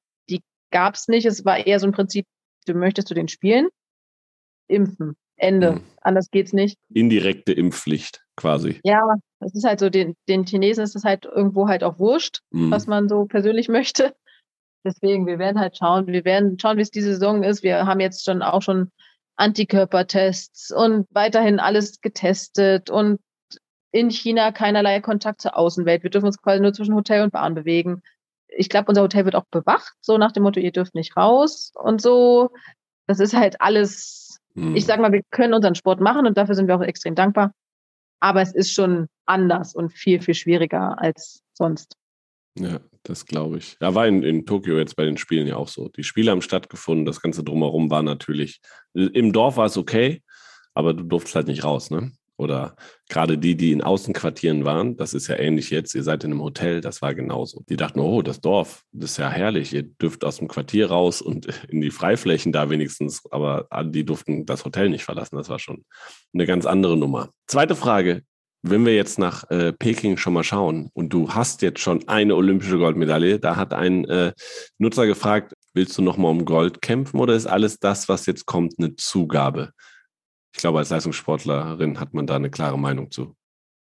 gab 0.70 0.94
es 0.94 1.08
nicht. 1.08 1.26
Es 1.26 1.44
war 1.44 1.66
eher 1.66 1.80
so 1.80 1.86
ein 1.86 1.92
Prinzip, 1.92 2.26
du 2.66 2.74
möchtest 2.74 3.08
zu 3.08 3.14
den 3.14 3.28
Spielen? 3.28 3.68
Impfen. 4.68 5.16
Ende. 5.38 5.72
Mhm. 5.72 5.80
Anders 6.00 6.30
geht's 6.30 6.52
nicht. 6.52 6.78
Indirekte 6.92 7.52
Impfpflicht 7.52 8.22
quasi. 8.36 8.80
Ja, 8.84 9.02
das 9.40 9.54
ist 9.54 9.64
halt 9.64 9.80
so, 9.80 9.90
den, 9.90 10.14
den 10.28 10.44
Chinesen 10.44 10.84
ist 10.84 10.96
es 10.96 11.04
halt 11.04 11.24
irgendwo 11.24 11.68
halt 11.68 11.84
auch 11.84 11.98
wurscht, 11.98 12.40
mhm. 12.50 12.70
was 12.70 12.86
man 12.86 13.08
so 13.08 13.26
persönlich 13.26 13.68
möchte. 13.68 14.14
Deswegen, 14.84 15.26
wir 15.26 15.38
werden 15.38 15.58
halt 15.58 15.76
schauen, 15.76 16.06
wir 16.06 16.24
werden 16.24 16.58
schauen, 16.58 16.76
wie 16.76 16.82
es 16.82 16.90
diese 16.90 17.12
Saison 17.12 17.42
ist. 17.42 17.62
Wir 17.62 17.86
haben 17.86 18.00
jetzt 18.00 18.24
schon 18.24 18.42
auch 18.42 18.62
schon 18.62 18.90
Antikörpertests 19.36 20.70
und 20.70 21.06
weiterhin 21.10 21.60
alles 21.60 22.00
getestet 22.00 22.90
und 22.90 23.20
in 23.90 24.10
China 24.10 24.52
keinerlei 24.52 25.00
Kontakt 25.00 25.40
zur 25.40 25.56
Außenwelt. 25.56 26.02
Wir 26.02 26.10
dürfen 26.10 26.26
uns 26.26 26.40
quasi 26.40 26.60
nur 26.60 26.72
zwischen 26.72 26.94
Hotel 26.94 27.22
und 27.22 27.32
Bahn 27.32 27.54
bewegen 27.54 28.02
ich 28.48 28.68
glaube, 28.68 28.88
unser 28.88 29.02
Hotel 29.02 29.24
wird 29.24 29.36
auch 29.36 29.46
bewacht, 29.50 29.94
so 30.00 30.18
nach 30.18 30.32
dem 30.32 30.42
Motto, 30.42 30.60
ihr 30.60 30.72
dürft 30.72 30.94
nicht 30.94 31.16
raus 31.16 31.72
und 31.74 32.00
so. 32.00 32.50
Das 33.06 33.20
ist 33.20 33.34
halt 33.34 33.60
alles, 33.60 34.27
hm. 34.58 34.76
ich 34.76 34.86
sage 34.86 35.02
mal, 35.02 35.12
wir 35.12 35.22
können 35.30 35.54
unseren 35.54 35.74
Sport 35.74 36.00
machen 36.00 36.26
und 36.26 36.36
dafür 36.36 36.54
sind 36.54 36.68
wir 36.68 36.76
auch 36.76 36.82
extrem 36.82 37.14
dankbar. 37.14 37.52
Aber 38.20 38.42
es 38.42 38.52
ist 38.52 38.72
schon 38.72 39.06
anders 39.26 39.74
und 39.74 39.92
viel, 39.92 40.20
viel 40.20 40.34
schwieriger 40.34 41.00
als 41.00 41.42
sonst. 41.52 41.96
Ja, 42.58 42.80
das 43.04 43.26
glaube 43.26 43.58
ich. 43.58 43.76
Ja, 43.80 43.94
war 43.94 44.06
in, 44.06 44.22
in 44.22 44.44
Tokio 44.44 44.78
jetzt 44.78 44.96
bei 44.96 45.04
den 45.04 45.16
Spielen 45.16 45.46
ja 45.46 45.56
auch 45.56 45.68
so. 45.68 45.88
Die 45.88 46.02
Spiele 46.02 46.30
haben 46.30 46.42
stattgefunden, 46.42 47.06
das 47.06 47.20
Ganze 47.20 47.44
drumherum 47.44 47.90
war 47.90 48.02
natürlich, 48.02 48.60
im 48.94 49.32
Dorf 49.32 49.56
war 49.56 49.66
es 49.66 49.76
okay, 49.76 50.22
aber 50.74 50.94
du 50.94 51.04
durftest 51.04 51.36
halt 51.36 51.46
nicht 51.46 51.64
raus, 51.64 51.90
ne? 51.90 52.12
Oder 52.38 52.76
gerade 53.08 53.36
die, 53.36 53.56
die 53.56 53.72
in 53.72 53.82
Außenquartieren 53.82 54.64
waren, 54.64 54.96
das 54.96 55.12
ist 55.12 55.26
ja 55.26 55.36
ähnlich 55.36 55.70
jetzt, 55.70 55.94
ihr 55.96 56.04
seid 56.04 56.22
in 56.22 56.30
einem 56.30 56.42
Hotel, 56.42 56.80
das 56.80 57.02
war 57.02 57.12
genauso. 57.12 57.64
Die 57.68 57.76
dachten, 57.76 57.98
oh, 57.98 58.22
das 58.22 58.40
Dorf, 58.40 58.84
das 58.92 59.12
ist 59.12 59.16
ja 59.16 59.28
herrlich, 59.28 59.72
ihr 59.72 59.82
dürft 59.82 60.24
aus 60.24 60.38
dem 60.38 60.46
Quartier 60.46 60.88
raus 60.88 61.20
und 61.20 61.46
in 61.68 61.80
die 61.80 61.90
Freiflächen 61.90 62.52
da 62.52 62.70
wenigstens, 62.70 63.22
aber 63.30 63.66
die 63.86 64.04
durften 64.04 64.46
das 64.46 64.64
Hotel 64.64 64.88
nicht 64.88 65.04
verlassen, 65.04 65.36
das 65.36 65.48
war 65.48 65.58
schon 65.58 65.84
eine 66.32 66.46
ganz 66.46 66.64
andere 66.64 66.96
Nummer. 66.96 67.30
Zweite 67.48 67.74
Frage, 67.74 68.22
wenn 68.62 68.86
wir 68.86 68.94
jetzt 68.94 69.18
nach 69.18 69.48
äh, 69.50 69.72
Peking 69.72 70.16
schon 70.16 70.32
mal 70.32 70.44
schauen 70.44 70.90
und 70.92 71.12
du 71.12 71.30
hast 71.30 71.62
jetzt 71.62 71.80
schon 71.80 72.06
eine 72.08 72.36
olympische 72.36 72.78
Goldmedaille, 72.78 73.40
da 73.40 73.56
hat 73.56 73.72
ein 73.72 74.04
äh, 74.04 74.32
Nutzer 74.78 75.06
gefragt, 75.06 75.54
willst 75.74 75.98
du 75.98 76.02
nochmal 76.02 76.30
um 76.30 76.44
Gold 76.44 76.82
kämpfen 76.82 77.18
oder 77.18 77.34
ist 77.34 77.46
alles 77.46 77.78
das, 77.78 78.08
was 78.08 78.26
jetzt 78.26 78.46
kommt, 78.46 78.74
eine 78.78 78.94
Zugabe? 78.96 79.72
Ich 80.52 80.60
glaube, 80.60 80.78
als 80.78 80.90
Leistungssportlerin 80.90 82.00
hat 82.00 82.14
man 82.14 82.26
da 82.26 82.36
eine 82.36 82.50
klare 82.50 82.78
Meinung 82.78 83.10
zu. 83.10 83.36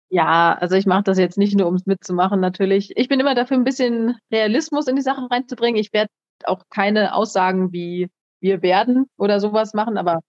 Ja, 0.10 0.54
also 0.54 0.76
ich 0.76 0.86
mache 0.86 1.04
das 1.04 1.18
jetzt 1.18 1.38
nicht 1.38 1.58
nur, 1.58 1.68
um 1.68 1.76
es 1.76 1.86
mitzumachen, 1.86 2.40
natürlich. 2.40 2.96
Ich 2.96 3.10
bin 3.10 3.20
immer 3.20 3.34
dafür, 3.34 3.58
ein 3.58 3.64
bisschen 3.64 4.16
Realismus 4.32 4.88
in 4.88 4.96
die 4.96 5.02
Sachen 5.02 5.26
reinzubringen. 5.26 5.82
Ich 5.82 5.92
werde 5.92 6.12
auch 6.46 6.64
keine 6.70 7.16
Aussagen 7.16 7.72
wie 7.72 8.10
wir 8.40 8.62
werden 8.62 9.10
oder 9.18 9.40
sowas 9.40 9.74
machen, 9.74 9.98
aber 9.98 10.20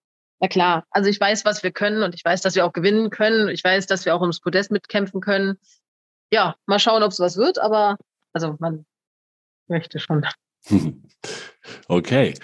na 0.40 0.48
klar, 0.48 0.84
also 0.90 1.10
ich 1.10 1.20
weiß, 1.20 1.44
was 1.44 1.62
wir 1.62 1.72
können 1.72 2.02
und 2.02 2.14
ich 2.14 2.24
weiß, 2.24 2.40
dass 2.40 2.54
wir 2.54 2.64
auch 2.64 2.72
gewinnen 2.72 3.10
können. 3.10 3.48
Ich 3.48 3.62
weiß, 3.62 3.86
dass 3.86 4.04
wir 4.04 4.14
auch 4.14 4.20
ums 4.20 4.40
Podest 4.40 4.70
mitkämpfen 4.70 5.20
können. 5.20 5.58
Ja, 6.32 6.54
mal 6.66 6.78
schauen, 6.78 7.02
ob 7.02 7.12
es 7.12 7.20
was 7.20 7.36
wird, 7.36 7.58
aber 7.58 7.96
also 8.32 8.56
man 8.58 8.86
möchte 9.68 9.98
schon. 9.98 10.26
Okay. 11.88 12.34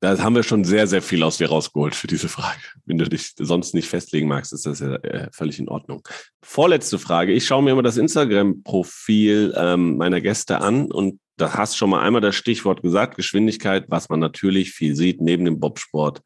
Da 0.00 0.16
haben 0.18 0.36
wir 0.36 0.44
schon 0.44 0.64
sehr, 0.64 0.86
sehr 0.86 1.02
viel 1.02 1.22
aus 1.24 1.38
dir 1.38 1.48
rausgeholt 1.48 1.94
für 1.94 2.06
diese 2.06 2.28
Frage. 2.28 2.60
Wenn 2.84 2.98
du 2.98 3.08
dich 3.08 3.32
sonst 3.36 3.74
nicht 3.74 3.88
festlegen 3.88 4.28
magst, 4.28 4.52
ist 4.52 4.64
das 4.64 4.78
ja 4.78 4.94
äh, 4.94 5.28
völlig 5.32 5.58
in 5.58 5.68
Ordnung. 5.68 6.06
Vorletzte 6.42 6.98
Frage. 6.98 7.32
Ich 7.32 7.46
schaue 7.46 7.62
mir 7.62 7.72
immer 7.72 7.82
das 7.82 7.96
Instagram-Profil 7.96 9.54
ähm, 9.56 9.96
meiner 9.96 10.20
Gäste 10.20 10.60
an 10.60 10.92
und 10.92 11.18
da 11.36 11.54
hast 11.54 11.76
schon 11.76 11.90
mal 11.90 12.02
einmal 12.02 12.20
das 12.20 12.36
Stichwort 12.36 12.82
gesagt, 12.82 13.16
Geschwindigkeit, 13.16 13.86
was 13.88 14.08
man 14.08 14.20
natürlich 14.20 14.70
viel 14.70 14.94
sieht 14.94 15.20
neben 15.20 15.44
dem 15.44 15.58
Bobsport 15.58 16.22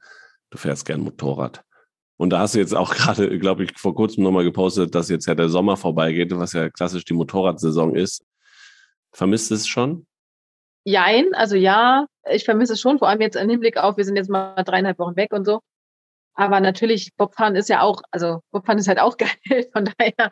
du 0.53 0.59
fährst 0.59 0.85
gern 0.85 1.01
Motorrad. 1.01 1.65
Und 2.17 2.31
da 2.31 2.39
hast 2.39 2.55
du 2.55 2.59
jetzt 2.59 2.75
auch 2.75 2.95
gerade, 2.95 3.39
glaube 3.39 3.65
ich, 3.65 3.73
vor 3.77 3.95
kurzem 3.95 4.23
nochmal 4.23 4.45
gepostet, 4.45 4.95
dass 4.95 5.09
jetzt 5.09 5.27
ja 5.27 5.35
der 5.35 5.49
Sommer 5.49 5.77
vorbeigeht, 5.77 6.37
was 6.37 6.53
ja 6.53 6.71
klassisch 6.71 7.05
die 7.05 7.15
Motorradsaison 7.15 7.97
ist. 7.97 8.25
Vermisst 9.13 9.51
es 9.51 9.67
schon? 9.67 10.07
Jein, 10.85 11.35
also 11.35 11.57
ja, 11.57 12.07
ich 12.31 12.45
vermisse 12.45 12.73
es 12.75 12.81
schon, 12.81 12.99
vor 12.99 13.09
allem 13.09 13.21
jetzt 13.21 13.37
im 13.37 13.49
Hinblick 13.49 13.77
auf, 13.77 13.97
wir 13.97 14.05
sind 14.05 14.17
jetzt 14.17 14.31
mal 14.31 14.63
dreieinhalb 14.63 14.99
Wochen 14.99 15.17
weg 15.17 15.33
und 15.33 15.45
so. 15.45 15.61
Aber 16.35 16.61
natürlich, 16.61 17.15
Bobfahren 17.17 17.57
ist 17.57 17.69
ja 17.69 17.83
auch, 17.83 18.03
also 18.11 18.41
Bobfahren 18.51 18.79
ist 18.79 18.89
halt 18.89 19.01
auch 19.01 19.17
geil. 19.19 19.69
Von 19.73 19.85
daher 19.85 20.31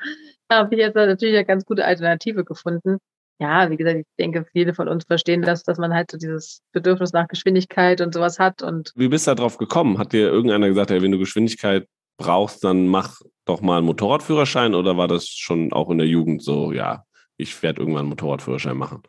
habe 0.50 0.74
ich 0.74 0.80
jetzt 0.80 0.94
natürlich 0.94 1.36
eine 1.36 1.44
ganz 1.44 1.64
gute 1.64 1.84
Alternative 1.84 2.44
gefunden 2.44 2.98
ja, 3.40 3.70
wie 3.70 3.76
gesagt, 3.78 3.96
ich 3.96 4.06
denke, 4.18 4.44
viele 4.52 4.74
von 4.74 4.86
uns 4.86 5.04
verstehen 5.06 5.40
das, 5.40 5.62
dass 5.62 5.78
man 5.78 5.94
halt 5.94 6.10
so 6.10 6.18
dieses 6.18 6.60
Bedürfnis 6.72 7.14
nach 7.14 7.26
Geschwindigkeit 7.26 8.02
und 8.02 8.12
sowas 8.12 8.38
hat. 8.38 8.62
Und 8.62 8.92
wie 8.94 9.08
bist 9.08 9.26
du 9.26 9.30
da 9.30 9.34
drauf 9.34 9.56
gekommen? 9.56 9.96
Hat 9.96 10.12
dir 10.12 10.28
irgendeiner 10.28 10.68
gesagt, 10.68 10.90
ey, 10.90 11.00
wenn 11.00 11.10
du 11.10 11.18
Geschwindigkeit 11.18 11.88
brauchst, 12.18 12.62
dann 12.62 12.86
mach 12.86 13.22
doch 13.46 13.62
mal 13.62 13.78
einen 13.78 13.86
Motorradführerschein 13.86 14.74
oder 14.74 14.98
war 14.98 15.08
das 15.08 15.26
schon 15.26 15.72
auch 15.72 15.88
in 15.88 15.96
der 15.96 16.06
Jugend 16.06 16.44
so, 16.44 16.70
ja, 16.70 17.04
ich 17.38 17.62
werde 17.62 17.80
irgendwann 17.80 18.00
einen 18.00 18.10
Motorradführerschein 18.10 18.76
machen? 18.76 19.02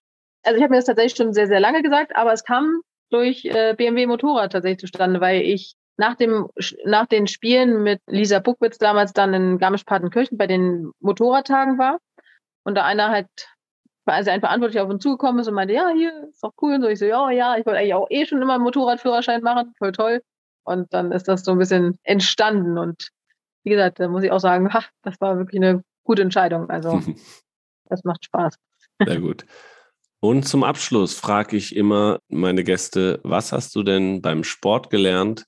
Also 0.43 0.57
ich 0.57 0.63
habe 0.63 0.71
mir 0.71 0.77
das 0.77 0.85
tatsächlich 0.85 1.15
schon 1.15 1.33
sehr, 1.33 1.47
sehr 1.47 1.59
lange 1.59 1.83
gesagt, 1.83 2.15
aber 2.15 2.33
es 2.33 2.43
kam 2.43 2.81
durch 3.09 3.45
äh, 3.45 3.75
BMW 3.75 4.07
Motorrad 4.07 4.51
tatsächlich 4.51 4.79
zustande, 4.79 5.21
weil 5.21 5.41
ich 5.41 5.75
nach, 5.97 6.15
dem, 6.15 6.47
nach 6.85 7.05
den 7.05 7.27
Spielen 7.27 7.83
mit 7.83 8.01
Lisa 8.07 8.39
Buckwitz 8.39 8.77
damals 8.77 9.13
dann 9.13 9.33
in 9.33 9.57
Garmisch-Partenkirchen 9.59 10.37
bei 10.37 10.47
den 10.47 10.91
Motorradtagen 10.99 11.77
war 11.77 11.99
und 12.63 12.75
da 12.75 12.85
einer 12.85 13.09
halt 13.09 13.27
also 14.05 14.31
ein 14.31 14.39
Verantwortlicher 14.39 14.83
auf 14.83 14.89
uns 14.89 15.03
zugekommen 15.03 15.39
ist 15.39 15.47
und 15.47 15.53
meinte, 15.53 15.73
ja, 15.73 15.89
hier 15.89 16.27
ist 16.29 16.43
doch 16.43 16.53
cool. 16.61 16.75
Und 16.75 16.81
so 16.81 16.87
ich 16.87 16.99
so, 16.99 17.05
ja, 17.05 17.29
ja, 17.29 17.57
ich 17.57 17.65
wollte 17.65 17.79
eigentlich 17.79 17.93
auch 17.93 18.07
eh 18.09 18.25
schon 18.25 18.41
immer 18.41 18.55
einen 18.55 18.63
Motorradführerschein 18.63 19.41
machen, 19.41 19.73
voll 19.77 19.91
toll. 19.91 20.21
Und 20.63 20.93
dann 20.93 21.11
ist 21.11 21.27
das 21.27 21.43
so 21.43 21.51
ein 21.51 21.57
bisschen 21.57 21.97
entstanden. 22.03 22.77
Und 22.77 23.09
wie 23.63 23.71
gesagt, 23.71 23.99
da 23.99 24.07
muss 24.07 24.23
ich 24.23 24.31
auch 24.31 24.39
sagen, 24.39 24.73
ha, 24.73 24.83
das 25.03 25.19
war 25.21 25.37
wirklich 25.37 25.61
eine 25.61 25.83
gute 26.03 26.21
Entscheidung. 26.21 26.69
Also 26.69 26.99
das 27.85 28.03
macht 28.03 28.25
Spaß. 28.25 28.55
Sehr 29.05 29.19
gut. 29.19 29.45
Und 30.23 30.47
zum 30.47 30.63
Abschluss 30.63 31.15
frage 31.15 31.57
ich 31.57 31.75
immer 31.75 32.19
meine 32.29 32.63
Gäste, 32.63 33.19
was 33.23 33.51
hast 33.51 33.75
du 33.75 33.81
denn 33.81 34.21
beim 34.21 34.43
Sport 34.43 34.91
gelernt, 34.91 35.45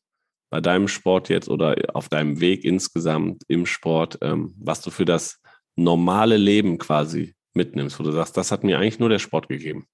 bei 0.50 0.62
deinem 0.62 0.88
Sport 0.88 1.30
jetzt 1.30 1.48
oder 1.48 1.76
auf 1.94 2.10
deinem 2.10 2.40
Weg 2.40 2.66
insgesamt 2.66 3.44
im 3.48 3.68
Sport, 3.68 4.18
ähm, 4.22 4.56
was 4.58 4.82
du 4.82 4.90
für 4.90 5.06
das 5.06 5.40
normale 5.76 6.38
Leben 6.38 6.80
quasi 6.80 7.36
mitnimmst, 7.54 8.00
wo 8.00 8.04
du 8.04 8.12
sagst, 8.12 8.36
das 8.36 8.52
hat 8.52 8.64
mir 8.64 8.80
eigentlich 8.80 8.98
nur 8.98 9.10
der 9.10 9.20
Sport 9.20 9.48
gegeben? 9.48 9.86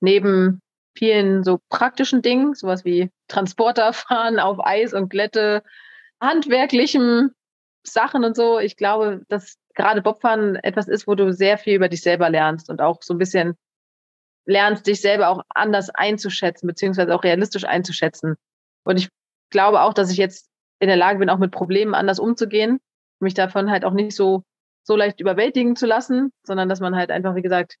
Neben 0.00 0.60
vielen 0.98 1.44
so 1.44 1.60
praktischen 1.68 2.20
Dingen, 2.20 2.54
sowas 2.54 2.84
wie 2.84 3.10
Transporter 3.28 3.92
fahren 3.92 4.40
auf 4.40 4.58
Eis 4.58 4.92
und 4.92 5.08
Glätte, 5.08 5.62
handwerklichen 6.20 7.30
Sachen 7.84 8.24
und 8.24 8.34
so. 8.34 8.58
Ich 8.58 8.76
glaube, 8.76 9.22
dass 9.28 9.56
gerade 9.76 10.02
Bobfahren 10.02 10.56
etwas 10.56 10.88
ist, 10.88 11.06
wo 11.06 11.14
du 11.14 11.32
sehr 11.32 11.58
viel 11.58 11.74
über 11.74 11.88
dich 11.88 12.02
selber 12.02 12.28
lernst 12.28 12.70
und 12.70 12.80
auch 12.80 13.00
so 13.02 13.14
ein 13.14 13.18
bisschen 13.18 13.56
lernst, 14.46 14.86
dich 14.86 15.00
selber 15.00 15.28
auch 15.28 15.42
anders 15.48 15.90
einzuschätzen, 15.90 16.66
beziehungsweise 16.66 17.14
auch 17.14 17.24
realistisch 17.24 17.64
einzuschätzen. 17.64 18.36
Und 18.84 18.98
ich 18.98 19.08
glaube 19.50 19.82
auch, 19.82 19.94
dass 19.94 20.10
ich 20.10 20.18
jetzt 20.18 20.48
in 20.80 20.88
der 20.88 20.96
Lage 20.96 21.18
bin, 21.18 21.30
auch 21.30 21.38
mit 21.38 21.52
Problemen 21.52 21.94
anders 21.94 22.18
umzugehen, 22.18 22.80
mich 23.20 23.34
davon 23.34 23.70
halt 23.70 23.84
auch 23.84 23.92
nicht 23.92 24.14
so 24.14 24.42
so 24.84 24.96
leicht 24.96 25.20
überwältigen 25.20 25.76
zu 25.76 25.86
lassen, 25.86 26.30
sondern 26.46 26.68
dass 26.68 26.80
man 26.80 26.94
halt 26.94 27.10
einfach, 27.10 27.34
wie 27.34 27.42
gesagt, 27.42 27.76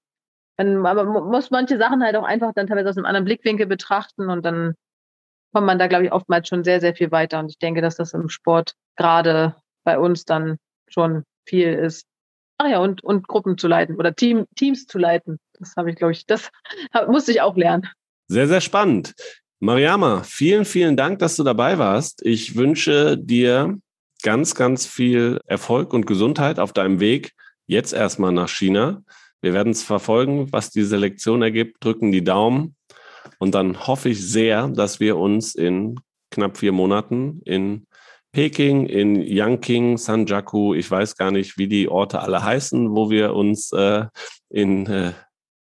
man, 0.56 0.84
aber 0.86 1.04
muss 1.04 1.50
manche 1.50 1.76
Sachen 1.76 2.02
halt 2.02 2.16
auch 2.16 2.24
einfach 2.24 2.52
dann 2.54 2.66
teilweise 2.66 2.88
aus 2.88 2.96
einem 2.96 3.06
anderen 3.06 3.24
Blickwinkel 3.24 3.66
betrachten 3.66 4.30
und 4.30 4.44
dann 4.44 4.74
kommt 5.52 5.66
man 5.66 5.78
da, 5.78 5.86
glaube 5.86 6.06
ich, 6.06 6.12
oftmals 6.12 6.48
schon 6.48 6.64
sehr, 6.64 6.80
sehr 6.80 6.94
viel 6.94 7.12
weiter. 7.12 7.38
Und 7.38 7.48
ich 7.48 7.58
denke, 7.58 7.80
dass 7.80 7.96
das 7.96 8.12
im 8.12 8.28
Sport 8.28 8.74
gerade 8.96 9.54
bei 9.84 9.98
uns 9.98 10.24
dann 10.24 10.56
schon 10.88 11.24
viel 11.46 11.72
ist. 11.72 12.06
Ach 12.58 12.68
ja, 12.68 12.78
und, 12.78 13.04
und 13.04 13.28
Gruppen 13.28 13.58
zu 13.58 13.68
leiten 13.68 13.96
oder 13.96 14.14
Team, 14.14 14.46
Teams 14.56 14.86
zu 14.86 14.98
leiten. 14.98 15.38
Das 15.58 15.74
habe 15.76 15.90
ich, 15.90 15.96
glaube 15.96 16.12
ich, 16.12 16.26
das 16.26 16.50
musste 17.08 17.32
ich 17.32 17.40
auch 17.40 17.56
lernen. 17.56 17.88
Sehr, 18.28 18.48
sehr 18.48 18.60
spannend. 18.60 19.14
Mariama, 19.60 20.22
vielen, 20.24 20.64
vielen 20.64 20.96
Dank, 20.96 21.18
dass 21.20 21.36
du 21.36 21.42
dabei 21.42 21.78
warst. 21.78 22.24
Ich 22.24 22.56
wünsche 22.56 23.16
dir 23.16 23.78
ganz, 24.22 24.54
ganz 24.54 24.86
viel 24.86 25.40
Erfolg 25.46 25.92
und 25.92 26.06
Gesundheit 26.06 26.58
auf 26.58 26.72
deinem 26.72 27.00
Weg 27.00 27.32
jetzt 27.66 27.92
erstmal 27.92 28.32
nach 28.32 28.48
China. 28.48 29.02
Wir 29.40 29.52
werden 29.52 29.72
es 29.72 29.82
verfolgen, 29.82 30.52
was 30.52 30.70
die 30.70 30.84
Selektion 30.84 31.42
ergibt, 31.42 31.84
drücken 31.84 32.12
die 32.12 32.24
Daumen 32.24 32.74
und 33.38 33.54
dann 33.54 33.86
hoffe 33.86 34.08
ich 34.08 34.26
sehr, 34.26 34.68
dass 34.68 35.00
wir 35.00 35.16
uns 35.16 35.54
in 35.54 36.00
knapp 36.30 36.56
vier 36.56 36.72
Monaten 36.72 37.40
in 37.44 37.86
Peking, 38.32 38.86
in 38.86 39.20
Yangqing, 39.22 39.96
Sanjaku, 39.96 40.74
ich 40.74 40.90
weiß 40.90 41.16
gar 41.16 41.30
nicht, 41.30 41.56
wie 41.56 41.68
die 41.68 41.88
Orte 41.88 42.20
alle 42.20 42.42
heißen, 42.42 42.90
wo 42.94 43.08
wir 43.08 43.34
uns 43.34 43.70
äh, 43.72 44.06
in 44.50 44.86
äh, 44.86 45.12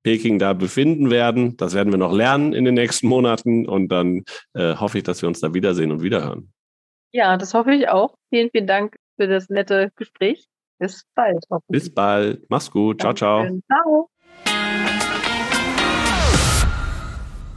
Peking 0.03 0.39
da 0.39 0.53
befinden 0.53 1.09
werden. 1.09 1.57
Das 1.57 1.73
werden 1.73 1.91
wir 1.91 1.97
noch 1.97 2.13
lernen 2.13 2.53
in 2.53 2.65
den 2.65 2.73
nächsten 2.73 3.07
Monaten 3.07 3.67
und 3.67 3.89
dann 3.89 4.23
äh, 4.53 4.75
hoffe 4.75 4.99
ich, 4.99 5.03
dass 5.03 5.21
wir 5.21 5.27
uns 5.27 5.39
da 5.39 5.53
wiedersehen 5.53 5.91
und 5.91 6.01
wiederhören. 6.01 6.51
Ja, 7.11 7.37
das 7.37 7.53
hoffe 7.53 7.73
ich 7.73 7.89
auch. 7.89 8.15
Vielen, 8.29 8.49
vielen 8.51 8.67
Dank 8.67 8.95
für 9.17 9.27
das 9.27 9.49
nette 9.49 9.91
Gespräch. 9.95 10.47
Bis 10.79 11.05
bald. 11.13 11.43
Bis 11.67 11.93
bald. 11.93 12.43
Mach's 12.49 12.71
gut. 12.71 13.01
Ciao, 13.01 13.13
ciao. 13.13 13.45
Ciao. 13.67 14.09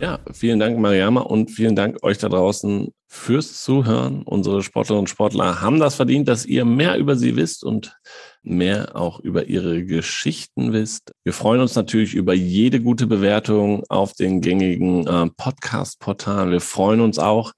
Ja, 0.04 0.18
vielen 0.34 0.58
Dank, 0.60 0.78
Mariama, 0.78 1.22
und 1.22 1.50
vielen 1.50 1.76
Dank 1.76 2.02
euch 2.02 2.18
da 2.18 2.28
draußen 2.28 2.92
fürs 3.08 3.62
Zuhören. 3.62 4.22
Unsere 4.24 4.62
Sportlerinnen 4.62 5.04
und 5.04 5.08
Sportler 5.08 5.62
haben 5.62 5.80
das 5.80 5.94
verdient, 5.94 6.28
dass 6.28 6.44
ihr 6.44 6.66
mehr 6.66 6.98
über 6.98 7.16
sie 7.16 7.36
wisst 7.36 7.64
und 7.64 7.96
mehr 8.42 8.96
auch 8.96 9.18
über 9.20 9.46
ihre 9.46 9.82
Geschichten 9.86 10.74
wisst. 10.74 11.12
Wir 11.24 11.32
freuen 11.32 11.62
uns 11.62 11.74
natürlich 11.74 12.14
über 12.14 12.34
jede 12.34 12.82
gute 12.82 13.06
Bewertung 13.06 13.82
auf 13.88 14.12
den 14.12 14.42
gängigen 14.42 15.06
äh, 15.06 15.30
Podcast-Portalen. 15.38 16.50
Wir 16.50 16.60
freuen 16.60 17.00
uns 17.00 17.18
auch, 17.18 17.54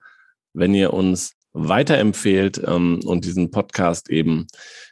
wenn 0.54 0.72
ihr 0.72 0.94
uns 0.94 1.32
weiterempfehlt 1.52 2.62
ähm, 2.64 3.00
und 3.04 3.24
diesen 3.24 3.50
Podcast 3.50 4.08
eben 4.08 4.46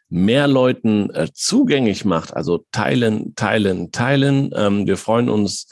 mehr 0.09 0.49
Leuten 0.49 1.09
äh, 1.11 1.29
zugänglich 1.33 2.05
macht. 2.05 2.35
Also 2.35 2.65
teilen, 2.73 3.37
teilen, 3.37 3.93
teilen. 3.93 4.51
Ähm, 4.57 4.89
wir 4.89 4.97
freuen 4.97 5.29
uns 5.29 5.69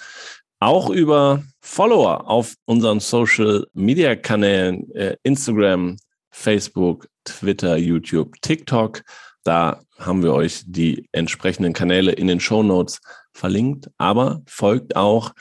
auch 0.61 0.89
über 0.89 1.43
Follower 1.62 2.28
auf 2.28 2.54
unseren 2.66 3.00
Social 3.00 3.66
Media 3.72 4.16
Kanälen, 4.16 4.90
äh, 4.94 5.16
Instagram, 5.22 5.96
Facebook, 6.30 7.08
Twitter, 7.24 7.76
YouTube, 7.76 8.34
TikTok. 8.42 9.02
Da 9.44 9.80
haben 9.98 10.22
wir 10.22 10.34
euch 10.34 10.64
die 10.66 11.08
entsprechenden 11.12 11.72
Kanäle 11.72 12.12
in 12.12 12.26
den 12.26 12.40
Show 12.40 12.62
Notes 12.62 13.00
verlinkt. 13.32 13.88
Aber 13.96 14.42
folgt 14.46 14.96
auch 14.96 15.32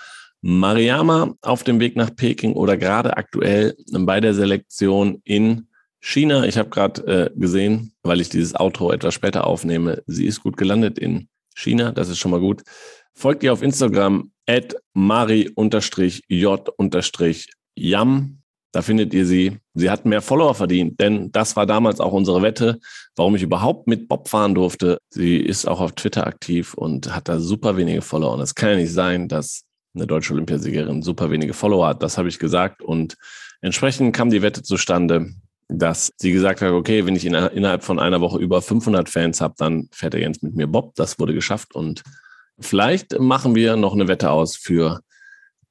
Mariama 0.42 1.34
auf 1.42 1.64
dem 1.64 1.80
Weg 1.80 1.96
nach 1.96 2.16
Peking 2.16 2.54
oder 2.54 2.78
gerade 2.78 3.18
aktuell 3.18 3.76
bei 3.92 4.20
der 4.22 4.36
Selektion 4.36 5.22
in 5.24 5.68
China. 6.00 6.46
Ich 6.46 6.58
habe 6.58 6.70
gerade 6.70 7.02
äh, 7.08 7.30
gesehen, 7.36 7.94
weil 8.04 8.22
ich 8.22 8.30
dieses 8.30 8.56
Outro 8.56 8.92
etwas 8.92 9.16
später 9.16 9.48
aufnehme, 9.48 10.04
sie 10.06 10.28
ist 10.28 10.42
gut 10.44 10.56
gelandet 10.56 11.00
in 11.00 11.30
China. 11.56 11.92
Das 11.92 12.10
ist 12.10 12.20
schon 12.20 12.32
mal 12.32 12.40
gut. 12.40 12.64
Folgt 13.14 13.44
ihr 13.44 13.54
auf 13.54 13.62
Instagram 13.62 14.32
at 14.48 14.76
mari-j-yam 14.94 15.58
Da 18.74 18.82
findet 18.82 19.14
ihr 19.14 19.26
sie. 19.26 19.60
Sie 19.74 19.90
hat 19.90 20.06
mehr 20.06 20.22
Follower 20.22 20.56
verdient, 20.56 21.00
denn 21.00 21.32
das 21.32 21.56
war 21.56 21.66
damals 21.66 22.00
auch 22.00 22.14
unsere 22.14 22.42
Wette, 22.42 22.80
warum 23.16 23.36
ich 23.36 23.44
überhaupt 23.44 23.88
mit 23.88 24.08
Bob 24.08 24.28
fahren 24.28 24.56
durfte. 24.56 24.98
Sie 25.10 25.38
ist 25.38 25.68
auch 25.68 25.80
auf 25.82 25.92
Twitter 25.94 26.26
aktiv 26.28 26.74
und 26.74 27.14
hat 27.14 27.28
da 27.30 27.40
super 27.40 27.78
wenige 27.78 28.02
Follower. 28.02 28.34
Und 28.34 28.42
es 28.42 28.56
kann 28.56 28.70
ja 28.72 28.76
nicht 28.78 28.94
sein, 28.94 29.28
dass 29.28 29.64
eine 29.94 30.08
deutsche 30.08 30.34
Olympiasiegerin 30.34 31.02
super 31.02 31.30
wenige 31.32 31.54
Follower 31.54 31.88
hat. 31.88 32.02
Das 32.02 32.18
habe 32.18 32.30
ich 32.30 32.40
gesagt. 32.40 32.82
Und 32.82 33.18
entsprechend 33.62 34.16
kam 34.16 34.30
die 34.30 34.42
Wette 34.42 34.64
zustande, 34.64 35.30
dass 35.68 36.12
sie 36.18 36.32
gesagt 36.32 36.62
hat, 36.62 36.72
okay, 36.72 37.06
wenn 37.06 37.16
ich 37.16 37.26
innerhalb 37.26 37.84
von 37.84 38.00
einer 38.00 38.22
Woche 38.22 38.40
über 38.40 38.62
500 38.62 39.10
Fans 39.10 39.42
habe, 39.42 39.56
dann 39.58 39.90
fährt 39.92 40.14
er 40.14 40.22
Jens 40.22 40.42
mit 40.42 40.56
mir 40.56 40.68
Bob. 40.68 40.96
Das 40.96 41.20
wurde 41.20 41.34
geschafft. 41.34 41.76
Und 41.76 42.04
vielleicht 42.62 43.20
machen 43.20 43.56
wir 43.56 43.76
noch 43.76 43.94
eine 43.94 44.08
Wette 44.08 44.32
aus 44.32 44.56
für 44.56 45.02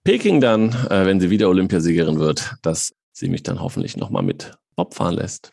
Peking 0.05 0.41
dann, 0.41 0.71
äh, 0.91 1.07
wenn 1.07 1.21
sie 1.21 1.31
wieder 1.31 1.49
Olympiasiegerin 1.49 2.19
wird, 2.19 2.55
dass 2.63 2.93
sie 3.13 3.29
mich 3.29 3.43
dann 3.43 3.61
hoffentlich 3.61 3.97
nochmal 3.97 4.23
mit 4.23 4.53
Bob 4.77 4.95
fahren 4.95 5.15
lässt. 5.15 5.53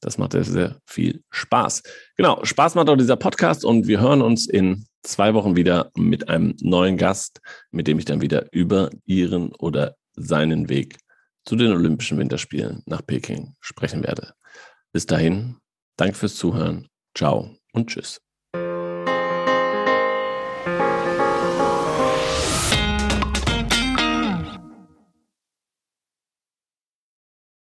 Das 0.00 0.16
macht 0.16 0.32
sehr, 0.32 0.44
sehr 0.44 0.76
viel 0.86 1.22
Spaß. 1.30 1.82
Genau, 2.16 2.42
Spaß 2.44 2.74
macht 2.74 2.88
auch 2.88 2.96
dieser 2.96 3.16
Podcast 3.16 3.64
und 3.64 3.86
wir 3.86 4.00
hören 4.00 4.22
uns 4.22 4.46
in 4.46 4.86
zwei 5.02 5.34
Wochen 5.34 5.56
wieder 5.56 5.90
mit 5.94 6.28
einem 6.28 6.54
neuen 6.60 6.96
Gast, 6.96 7.40
mit 7.70 7.86
dem 7.86 7.98
ich 7.98 8.04
dann 8.04 8.20
wieder 8.20 8.46
über 8.52 8.90
ihren 9.04 9.52
oder 9.56 9.96
seinen 10.14 10.68
Weg 10.68 10.98
zu 11.44 11.56
den 11.56 11.72
Olympischen 11.72 12.18
Winterspielen 12.18 12.82
nach 12.86 13.06
Peking 13.06 13.54
sprechen 13.60 14.02
werde. 14.02 14.34
Bis 14.92 15.06
dahin, 15.06 15.56
danke 15.96 16.16
fürs 16.16 16.34
Zuhören. 16.34 16.88
Ciao 17.14 17.50
und 17.72 17.88
tschüss. 17.88 18.20